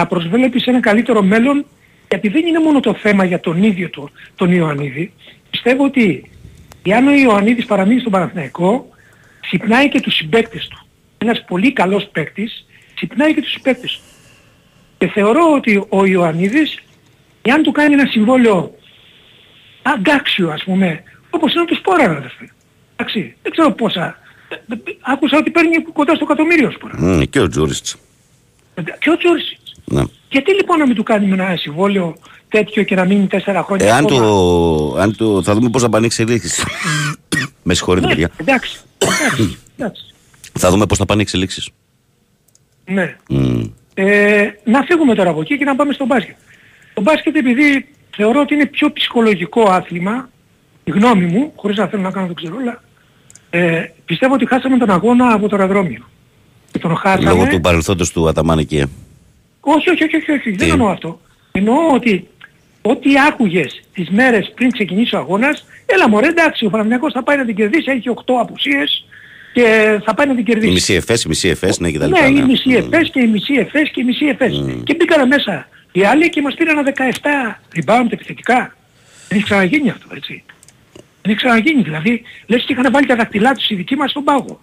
να 0.00 0.06
προσβλέπει 0.06 0.60
σε 0.60 0.70
ένα 0.70 0.80
καλύτερο 0.80 1.22
μέλλον 1.22 1.66
γιατί 2.08 2.28
δεν 2.28 2.46
είναι 2.46 2.58
μόνο 2.58 2.80
το 2.80 2.94
θέμα 2.94 3.24
για 3.24 3.40
τον 3.40 3.62
ίδιο 3.62 3.90
το, 3.90 4.10
τον 4.34 4.52
Ιωαννίδη 4.52 5.12
πιστεύω 5.50 5.84
ότι 5.84 6.30
εάν 6.82 7.06
ο 7.06 7.12
Ιωαννίδης 7.12 7.64
παραμείνει 7.64 8.00
στον 8.00 8.12
Παναθηναϊκό 8.12 8.88
ξυπνάει 9.40 9.88
και 9.88 10.00
τους 10.00 10.14
συμπαίκτες 10.14 10.68
του 10.68 10.86
ένας 11.18 11.44
πολύ 11.46 11.72
καλός 11.72 12.08
παίκτης 12.12 12.66
ξυπνάει 12.94 13.34
και 13.34 13.40
τους 13.40 13.50
συμπαίκτες 13.50 13.92
του 13.92 14.10
και 14.98 15.06
θεωρώ 15.06 15.52
ότι 15.54 15.86
ο 15.88 16.04
Ιωαννίδης, 16.04 16.78
εάν 17.42 17.62
του 17.62 17.72
κάνει 17.72 17.94
ένα 17.94 18.06
συμβόλαιο 18.06 18.74
αγκάξιο 19.82 20.50
ας 20.50 20.64
πούμε, 20.64 21.02
όπως 21.30 21.54
είναι 21.54 21.64
του 21.64 21.76
Σπόρα 21.76 22.04
αδερφέ. 22.04 22.50
Εντάξει, 22.96 23.36
δεν 23.42 23.52
ξέρω 23.52 23.70
πόσα. 23.72 24.18
Ε, 24.48 24.54
ε, 24.54 24.76
Άκουσα 25.00 25.36
ότι 25.36 25.50
παίρνει 25.50 25.82
κοντά 25.82 26.14
στο 26.14 26.24
εκατομμύριο 26.24 26.70
Σπόρα. 26.70 26.94
Μμ, 26.98 27.22
Και 27.22 27.40
ο 27.40 27.48
Τζούριτς. 27.48 27.96
Και 28.98 29.10
ο 29.10 29.16
Τζόρσιτς. 29.16 29.59
Ναι. 29.90 30.02
Γιατί 30.28 30.54
λοιπόν 30.54 30.78
να 30.78 30.86
μην 30.86 30.94
του 30.94 31.02
κάνουμε 31.02 31.34
ένα 31.34 31.56
συμβόλαιο 31.56 32.14
τέτοιο 32.48 32.82
και 32.82 32.94
να 32.94 33.04
μείνει 33.04 33.26
τέσσερα 33.26 33.62
χρόνια 33.62 33.86
Ε, 33.86 33.90
αν 33.90 34.04
ακόμα; 34.04 34.20
το, 34.20 34.96
αν 34.98 35.16
το, 35.16 35.42
θα 35.42 35.54
δούμε 35.54 35.68
πώς 35.68 35.82
θα 35.82 35.88
πάνε 35.88 36.04
οι 36.04 36.06
εξελίξεις. 36.06 36.64
Με 37.62 37.74
συγχωρείτε 37.74 38.06
Ναι, 38.06 38.12
παιδιά. 38.12 38.30
εντάξει, 38.36 38.80
εντάξει, 38.98 39.58
εντάξει. 39.76 40.04
Θα 40.58 40.70
δούμε 40.70 40.86
πώς 40.86 40.98
θα 40.98 41.04
πάνε 41.04 41.20
οι 41.20 41.22
εξελίξεις. 41.22 41.70
Ναι. 42.84 43.16
Μμ. 43.28 43.62
Ε, 43.94 44.48
να 44.64 44.82
φύγουμε 44.82 45.14
τώρα 45.14 45.30
από 45.30 45.40
εκεί 45.40 45.58
και 45.58 45.64
να 45.64 45.76
πάμε 45.76 45.92
στο 45.92 46.06
μπάσκετ. 46.06 46.36
Το 46.94 47.02
μπάσκετ 47.02 47.36
επειδή 47.36 47.88
θεωρώ 48.16 48.40
ότι 48.40 48.54
είναι 48.54 48.66
πιο 48.66 48.92
ψυχολογικό 48.92 49.62
άθλημα, 49.62 50.28
η 50.84 50.90
γνώμη 50.90 51.24
μου, 51.24 51.52
χωρίς 51.56 51.76
να 51.76 51.86
θέλω 51.86 52.02
να 52.02 52.10
κάνω 52.10 52.26
το 52.26 52.34
ξερόλα, 52.34 52.82
ε, 53.50 53.84
πιστεύω 54.04 54.34
ότι 54.34 54.46
χάσαμε 54.46 54.76
τον 54.76 54.90
αγώνα 54.90 55.32
από 55.32 55.48
το 55.48 55.56
αεροδρόμιο. 55.56 56.04
Και 56.70 56.78
τον 56.78 56.96
χάσαμε... 56.96 57.30
Λόγω 57.30 57.46
του 57.46 57.60
παρελθόντος 57.60 58.10
του 58.10 58.28
Αταμάν 58.28 58.58
εκεί. 58.58 58.84
Όχι, 59.60 59.90
όχι, 59.90 60.04
όχι, 60.04 60.16
όχι, 60.16 60.30
όχι. 60.32 60.50
δεν 60.50 60.66
Τι? 60.66 60.72
εννοώ 60.72 60.88
αυτό. 60.88 61.20
Εννοώ 61.52 61.76
ότι 61.92 62.28
ό,τι 62.82 63.10
άκουγες 63.28 63.82
τις 63.94 64.08
μέρες 64.10 64.52
πριν 64.54 64.70
ξεκινήσει 64.70 65.14
ο 65.14 65.18
αγώνας, 65.18 65.64
έλα 65.86 66.08
μωρέ 66.08 66.26
εντάξει, 66.28 66.64
ο 66.66 66.70
Παναθηναϊκός 66.70 67.12
θα 67.12 67.22
πάει 67.22 67.36
να 67.36 67.44
την 67.44 67.54
κερδίσει, 67.54 67.90
έχει 67.90 68.08
8 68.08 68.34
απουσίες 68.40 69.04
και 69.52 69.98
θα 70.04 70.14
πάει 70.14 70.26
να 70.26 70.32
την 70.34 70.42
Η 70.42 70.44
κερδίσει. 70.44 70.72
μισή 70.72 70.94
εφές, 70.94 71.22
η 71.24 71.28
μιση 71.28 71.48
εφές, 71.48 71.78
ναι, 71.78 71.90
κτλ. 71.90 72.08
Ναι, 72.10 72.26
η 72.28 72.32
ναι. 72.32 72.44
μισή 72.44 72.70
εφές 72.72 73.10
και 73.10 73.20
η 73.20 73.26
μισή 73.26 73.54
εφές 73.54 73.90
και 73.90 74.00
η 74.00 74.04
μισή 74.04 74.26
εφές. 74.26 74.64
Και 74.84 74.94
μπήκανε 74.94 75.24
μέσα 75.26 75.68
οι 75.92 76.04
άλλοι 76.04 76.28
και 76.30 76.40
μας 76.42 76.54
πήραν 76.54 76.78
ένα 76.78 76.92
17 76.96 77.60
rebound 77.74 78.06
επιθετικά. 78.12 78.76
Δεν 79.28 79.38
έχει 79.38 79.44
ξαναγίνει 79.44 79.90
αυτό, 79.90 80.06
έτσι. 80.14 80.42
Δεν 81.22 81.32
έχει 81.32 81.34
ξαναγίνει 81.34 81.82
δηλαδή. 81.82 82.22
Λες 82.46 82.64
και 82.64 82.72
είχαν 82.72 82.92
βάλει 82.92 83.06
τα 83.06 83.16
δακτυλά 83.16 83.52
τους 83.54 83.70
οι 83.70 83.74
δικοί 83.74 83.96
μας 83.96 84.10
στον 84.10 84.24
πάγο. 84.24 84.60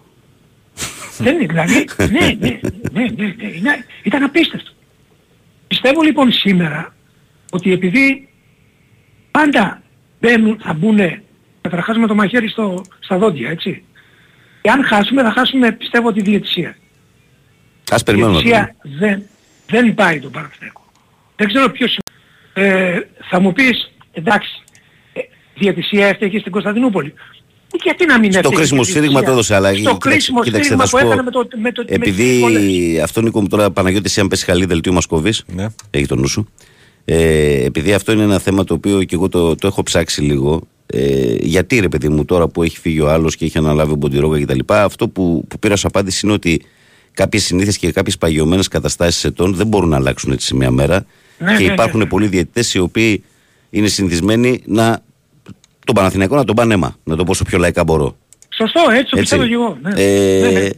Δεν 1.18 1.34
είναι 1.34 1.46
δηλαδή. 1.46 1.88
ναι, 1.98 2.06
ναι, 2.08 2.26
ναι, 2.38 2.58
ναι, 2.92 3.06
ναι, 3.16 3.46
είναι- 3.56 3.84
ήταν 4.02 4.22
απίστευτο. 4.22 4.70
Πιστεύω 5.68 6.02
λοιπόν 6.02 6.32
σήμερα 6.32 6.94
ότι 7.50 7.72
επειδή 7.72 8.28
πάντα 9.30 9.82
μπαίνουν, 10.20 10.58
θα 10.60 10.72
μπουν 10.72 10.98
καταρχάς 11.60 11.96
με 11.96 12.06
το 12.06 12.14
μαχαίρι 12.14 12.48
στο, 12.48 12.84
στα 13.00 13.18
δόντια, 13.18 13.50
έτσι. 13.50 13.82
Και 14.62 14.70
αν 14.70 14.84
χάσουμε 14.84 15.22
θα 15.22 15.32
χάσουμε 15.32 15.72
πιστεύω 15.72 16.12
τη 16.12 16.22
διαιτησία. 16.22 16.76
Ας 17.90 18.00
Η 18.00 18.04
περιμένουμε. 18.04 18.36
να 18.36 18.42
διαιτησία 18.42 18.76
δεν, 18.82 19.22
δεν 19.66 19.94
πάει 19.94 20.20
τον 20.20 20.30
Παναθηναϊκό. 20.30 20.84
Δεν 21.36 21.46
ξέρω 21.46 21.70
ποιος... 21.70 21.98
Ε, 22.52 23.00
θα 23.28 23.40
μου 23.40 23.52
πεις, 23.52 23.92
εντάξει, 24.12 24.62
ε, 25.12 25.20
διαιτησία 25.54 26.06
έφταιγε 26.06 26.38
στην 26.38 26.52
Κωνσταντινούπολη. 26.52 27.14
Γιατί 27.84 28.06
να 28.06 28.18
μην 28.18 28.30
Στο 28.30 28.38
έφταιγε 28.38 28.56
κρίσιμο 28.56 28.80
η 28.82 28.84
διαιτησία. 28.84 29.02
σφύριγμα 29.02 29.22
το 29.26 29.30
έδωσε, 29.30 29.54
αλλά 29.54 29.68
Στο 29.68 29.76
κοίταξε- 29.78 30.00
κρίσιμο 30.00 30.42
κοίταξε, 30.42 30.62
σφύριγμα 30.64 30.84
θα 30.84 30.88
σου 30.90 30.96
που 30.96 31.02
πω, 31.02 31.12
έκανε 31.12 31.22
με 31.22 31.30
το... 31.30 31.48
Με 31.62 31.72
το 31.72 31.84
με 31.88 31.98
τις 31.98 32.08
Επειδή 32.08 33.00
αυτό 33.00 33.20
Νίκο 33.20 33.40
μου 33.40 33.46
τώρα 33.48 33.70
Παναγιώτη 33.70 34.04
εσύ 34.06 34.20
αν 34.20 34.28
πέσει 34.28 34.44
χαλί 34.44 34.64
δελτίο 34.64 34.92
Μασκοβής 34.92 35.44
Ναι. 35.54 35.66
Έχει 35.90 36.06
το 36.06 36.16
νου 36.16 36.26
σου 36.26 36.48
ε, 37.04 37.64
Επειδή 37.64 37.92
αυτό 37.92 38.12
είναι 38.12 38.22
ένα 38.22 38.38
θέμα 38.38 38.64
το 38.64 38.74
οποίο 38.74 39.02
και 39.02 39.14
εγώ 39.14 39.28
το, 39.28 39.54
το 39.54 39.66
έχω 39.66 39.82
ψάξει 39.82 40.20
λίγο 40.22 40.60
ε, 40.86 41.34
Γιατί 41.40 41.78
ρε 41.80 41.88
παιδί 41.88 42.08
μου 42.08 42.24
τώρα 42.24 42.48
που 42.48 42.62
έχει 42.62 42.78
φύγει 42.78 43.00
ο 43.00 43.10
άλλος 43.10 43.36
και 43.36 43.44
έχει 43.44 43.58
αναλάβει 43.58 43.92
ο 43.92 43.94
Μποντιρόγα 43.94 44.40
κτλ 44.44 44.58
Αυτό 44.66 45.08
που, 45.08 45.44
που 45.48 45.58
πήρα 45.58 45.74
ως 45.74 45.84
απάντηση 45.84 46.20
είναι 46.24 46.34
ότι 46.34 46.62
Κάποιες 47.12 47.44
συνήθειες 47.44 47.78
και 47.78 47.92
κάποιες 47.92 48.18
παγιωμένες 48.18 48.68
καταστάσεις 48.68 49.24
ετών 49.24 49.54
Δεν 49.54 49.66
μπορούν 49.66 49.88
να 49.88 49.96
αλλάξουν 49.96 50.32
έτσι 50.32 50.46
σε 50.46 50.54
μια 50.56 50.70
μέρα 50.70 51.04
Ναι, 51.38 51.56
Και 51.56 51.66
ναι, 51.66 51.72
υπάρχουν 51.72 51.98
ναι. 51.98 52.06
πολλοί 52.06 52.26
διαιτητές 52.26 52.74
οι 52.74 52.78
οποίοι 52.78 53.22
είναι 53.70 53.88
συνηθισμένοι 53.88 54.62
να 54.66 55.00
τον 55.88 55.96
Παναθηναϊκό 55.96 56.36
να 56.36 56.44
τον 56.44 56.54
πάνε 56.54 56.74
αίμα, 56.74 56.96
να 57.04 57.16
το 57.16 57.24
πω 57.24 57.30
όσο 57.30 57.44
πιο 57.44 57.58
λαϊκά 57.58 57.84
μπορώ. 57.84 58.16
Σωστό, 58.48 58.80
έτσι 58.90 59.10
το 59.10 59.16
πιστεύω 59.16 59.46
και 59.46 59.52
εγώ. 59.52 59.78
Ναι. 59.82 60.02
Ε, 60.02 60.40
Ναι, 60.40 60.60
ναι. 60.60 60.68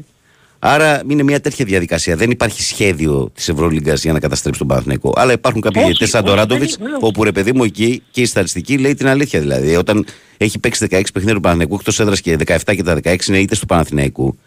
Άρα 0.59 1.03
είναι 1.09 1.23
μια 1.23 1.41
τέτοια 1.41 1.65
διαδικασία. 1.65 2.17
Δεν 2.17 2.31
υπάρχει 2.31 2.63
σχέδιο 2.63 3.31
της 3.35 3.49
Ευρωλίγκας 3.49 4.03
για 4.03 4.13
να 4.13 4.21
καταστρέψει 4.21 4.59
τον 4.59 4.69
Παναθηναϊκό. 4.69 5.13
Αλλά 5.17 5.33
υπάρχουν 5.33 5.61
κάποιοι 5.61 5.83
Όχι, 5.85 5.91
διαιτητές 5.91 6.11
σαν 6.11 6.25
τον 6.25 6.31
όχι, 6.33 6.41
Ράντοβιτς, 6.41 6.77
δεν 6.77 6.87
είναι, 6.87 6.97
όπου 7.01 7.25
ρε 7.25 7.33
παιδί 7.33 7.53
μου 7.53 7.65
εκεί 7.65 8.03
και 8.11 8.21
η 8.21 8.25
στατιστική 8.27 8.79
λέει 8.79 8.95
την 8.95 9.07
αλήθεια. 9.07 9.41
Δηλαδή, 9.41 9.77
όταν 9.77 10.07
έχει 10.37 10.59
παίξει 10.59 10.87
16 10.91 11.01
παιχνίδια 11.13 11.35
του 11.35 11.41
Παναθηναϊκού 11.41 11.75
εκτός 11.75 12.01
έδρας 12.01 12.21
και 12.21 12.37
17 12.47 12.57
και 12.65 12.83
τα 12.83 12.99
16 13.03 13.27
είναι 13.29 13.39
είτε 13.39 13.57
του 13.61 13.67
Παναθηναϊκού, 13.67 14.39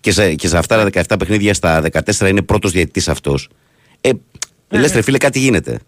και 0.00 0.12
σε, 0.12 0.34
και 0.34 0.48
σε 0.48 0.58
αυτά 0.58 0.90
τα 0.90 1.02
17 1.08 1.18
παιχνίδια 1.18 1.54
στα 1.54 1.82
14 1.92 2.28
είναι 2.28 2.42
πρώτος 2.42 2.72
διαιτητής 2.72 3.08
αυτός. 3.08 3.48
Ε, 4.00 4.10
Ναι, 4.68 4.78
λες, 4.80 4.90
ναι. 4.90 4.96
ρε 4.96 5.02
φίλε, 5.02 5.18
κάτι 5.18 5.38
γίνεται. 5.38 5.78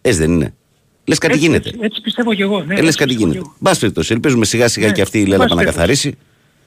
Έτσι 0.00 0.18
δεν 0.18 0.32
είναι. 0.32 0.54
Λες 1.04 1.18
κάτι 1.18 1.34
Έτσι, 1.34 1.46
γίνεται. 1.46 1.68
Έτσι, 1.68 1.80
έτσι 1.82 2.00
πιστεύω 2.00 2.34
και 2.34 2.42
εγώ. 2.42 2.62
Ναι, 2.64 2.74
Ε, 2.74 2.76
λες 2.76 2.86
έτσι 2.86 2.98
κάτι 2.98 3.10
πιστεύω 3.10 3.18
γίνεται. 3.18 3.38
και 3.38 3.44
εγώ. 3.44 3.56
Μπας 3.58 3.78
περιπτώσει, 3.78 4.12
ελπίζουμε 4.12 4.44
σιγά 4.44 4.68
σιγά 4.68 4.86
Ναι, 4.86 4.92
και 4.92 5.02
αυτή 5.02 5.18
η 5.18 5.20
εν 5.20 5.26
Λέλα 5.26 5.42
πάση 5.42 5.54
να 5.54 5.64
καθαρίσει. 5.64 6.18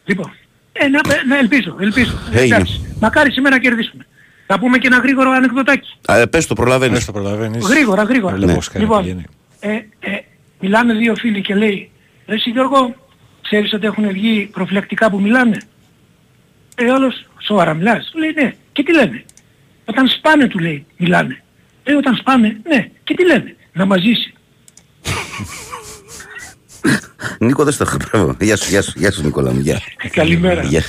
Λοιπόν, 0.05 0.31
ε, 0.71 0.87
να, 0.87 0.99
να 1.27 1.37
ελπίζω, 1.37 1.75
ελπίζω. 1.79 2.17
Έγινε. 2.31 2.55
Εντάξει. 2.55 2.95
Μακάρι 2.99 3.31
σήμερα 3.31 3.55
να 3.55 3.61
κερδίσουμε. 3.61 4.05
Θα 4.47 4.59
πούμε 4.59 4.77
και 4.77 4.87
ένα 4.87 4.97
γρήγορο 4.97 5.31
ανεκδοτάκι. 5.31 5.89
Α, 6.05 6.27
πες 6.27 6.47
το 6.47 6.53
προλαβαίνεις. 6.53 6.95
Πες 6.95 7.05
το 7.05 7.11
προλαβαίνεις. 7.11 7.65
Γρήγορα, 7.67 8.03
γρήγορα. 8.03 8.35
Βλέπω 8.35 8.53
πώς 8.53 8.67
κάνει, 8.69 8.83
Λοιπόν, 8.85 9.01
πηγαίνει. 9.01 9.23
ε, 9.59 9.71
ε, 9.73 9.83
μιλάνε 10.59 10.93
δύο 10.93 11.15
φίλοι 11.15 11.41
και 11.41 11.55
λέει, 11.55 11.89
ρε 12.27 12.35
εσύ 12.35 12.49
Γιώργο, 12.49 12.95
ξέρεις 13.41 13.73
ότι 13.73 13.85
έχουν 13.85 14.09
βγει 14.11 14.49
προφυλακτικά 14.51 15.09
που 15.09 15.21
μιλάνε; 15.21 15.57
Ε, 16.75 16.85
ο 16.85 16.93
άλλος, 16.95 17.25
σοβαρά 17.39 17.73
μιλάς; 17.73 18.09
Του 18.11 18.17
λέει, 18.19 18.31
ναι. 18.35 18.53
Και 18.71 18.83
τι 18.83 18.93
λένε; 18.93 19.23
Όταν 19.85 20.07
σπάνε, 20.07 20.47
του 20.47 20.59
λέει, 20.59 20.85
μιλάνε. 20.97 21.43
Ε, 21.83 21.93
όταν 21.93 22.15
σπάνε, 22.15 22.57
ναι. 22.67 22.89
Και 23.03 23.13
τι 23.13 23.25
λένε; 23.25 23.55
Να 23.77 23.85
μας 23.85 24.01
ζήσει. 24.01 24.33
Νίκο, 27.39 27.63
δεν 27.63 27.73
στο 27.73 27.83
έχω. 27.87 27.97
Μπράβο. 27.97 28.35
Γεια 28.41 28.57
σου, 28.57 28.69
γεια 28.69 28.81
σου, 28.81 28.93
γεια 28.95 29.11
σου 29.11 29.23
Νικόλα 29.23 29.53
μου. 29.53 29.59
Γεια. 29.59 29.81
Καλημέρα. 30.11 30.63
Γεια. 30.63 30.83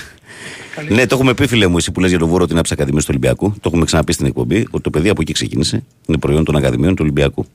Ναι, 0.88 1.06
το 1.06 1.14
έχουμε 1.14 1.34
πει, 1.34 1.46
φίλε 1.46 1.66
μου, 1.66 1.76
εσύ 1.76 1.92
που 1.92 2.00
λες 2.00 2.10
για 2.10 2.18
το 2.18 2.26
Βόρο 2.26 2.46
την 2.46 2.58
άψα 2.58 2.74
Ακαδημία 2.74 3.00
του 3.00 3.06
Ολυμπιακού. 3.10 3.52
Το 3.52 3.60
έχουμε 3.64 3.84
ξαναπεί 3.84 4.12
στην 4.12 4.26
εκπομπή 4.26 4.66
ότι 4.70 4.82
το 4.82 4.90
παιδί 4.90 5.08
από 5.08 5.20
εκεί 5.20 5.32
ξεκίνησε. 5.32 5.84
Είναι 6.06 6.18
προϊόν 6.18 6.44
των 6.44 6.56
Ακαδημίων 6.56 6.94
του 6.94 7.00
Ολυμπιακού. 7.02 7.46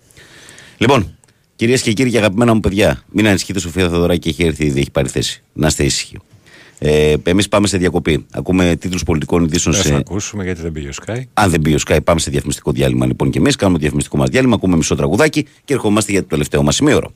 Λοιπόν, 0.77 1.17
κυρίες 1.55 1.81
και 1.81 1.93
κύριοι 1.93 2.09
και 2.09 2.17
αγαπημένα 2.17 2.53
μου 2.53 2.59
παιδιά, 2.59 3.03
μην 3.11 3.27
ανησυχείτε, 3.27 3.59
Σοφία 3.59 3.89
Θεοδωράκη 3.89 4.29
έχει 4.29 4.43
έρθει 4.43 4.65
ήδη, 4.65 4.79
έχει 4.79 4.91
πάρει 4.91 5.07
θέση. 5.07 5.43
Να 5.53 5.67
είστε 5.67 5.83
ήσυχοι. 5.83 6.17
Ε, 6.85 7.13
Εμείς 7.23 7.47
πάμε 7.47 7.67
σε 7.67 7.77
διακοπή. 7.77 8.25
Ακούμε 8.31 8.75
τίτλους 8.79 9.03
πολιτικών 9.03 9.43
ειδήσεων 9.43 9.75
Δεν 9.75 9.83
θα 9.83 9.89
σε. 9.89 9.95
ακούσουμε 9.95 10.43
γιατί 10.43 10.61
δεν 10.61 10.71
πήγε 10.71 10.87
ο 10.87 10.91
Sky. 11.05 11.21
Αν 11.33 11.49
δεν 11.49 11.61
πει 11.61 11.73
ο 11.73 11.77
Sky, 11.87 11.97
πάμε 12.03 12.19
σε 12.19 12.29
διαφημιστικό 12.31 12.71
διάλειμμα 12.71 13.05
λοιπόν 13.05 13.29
και 13.29 13.37
εμείς. 13.37 13.55
Κάνουμε 13.55 13.77
το 13.77 13.81
διαφημιστικό 13.81 14.17
μας 14.17 14.29
διάλειμμα, 14.29 14.55
ακούμε 14.55 14.75
μισό 14.75 14.95
τραγουδάκι 14.95 15.45
και 15.65 15.73
ερχόμαστε 15.73 16.11
για 16.11 16.21
το 16.21 16.27
τελευταίο 16.27 16.63
μας 16.63 16.75
σημείο. 16.75 17.11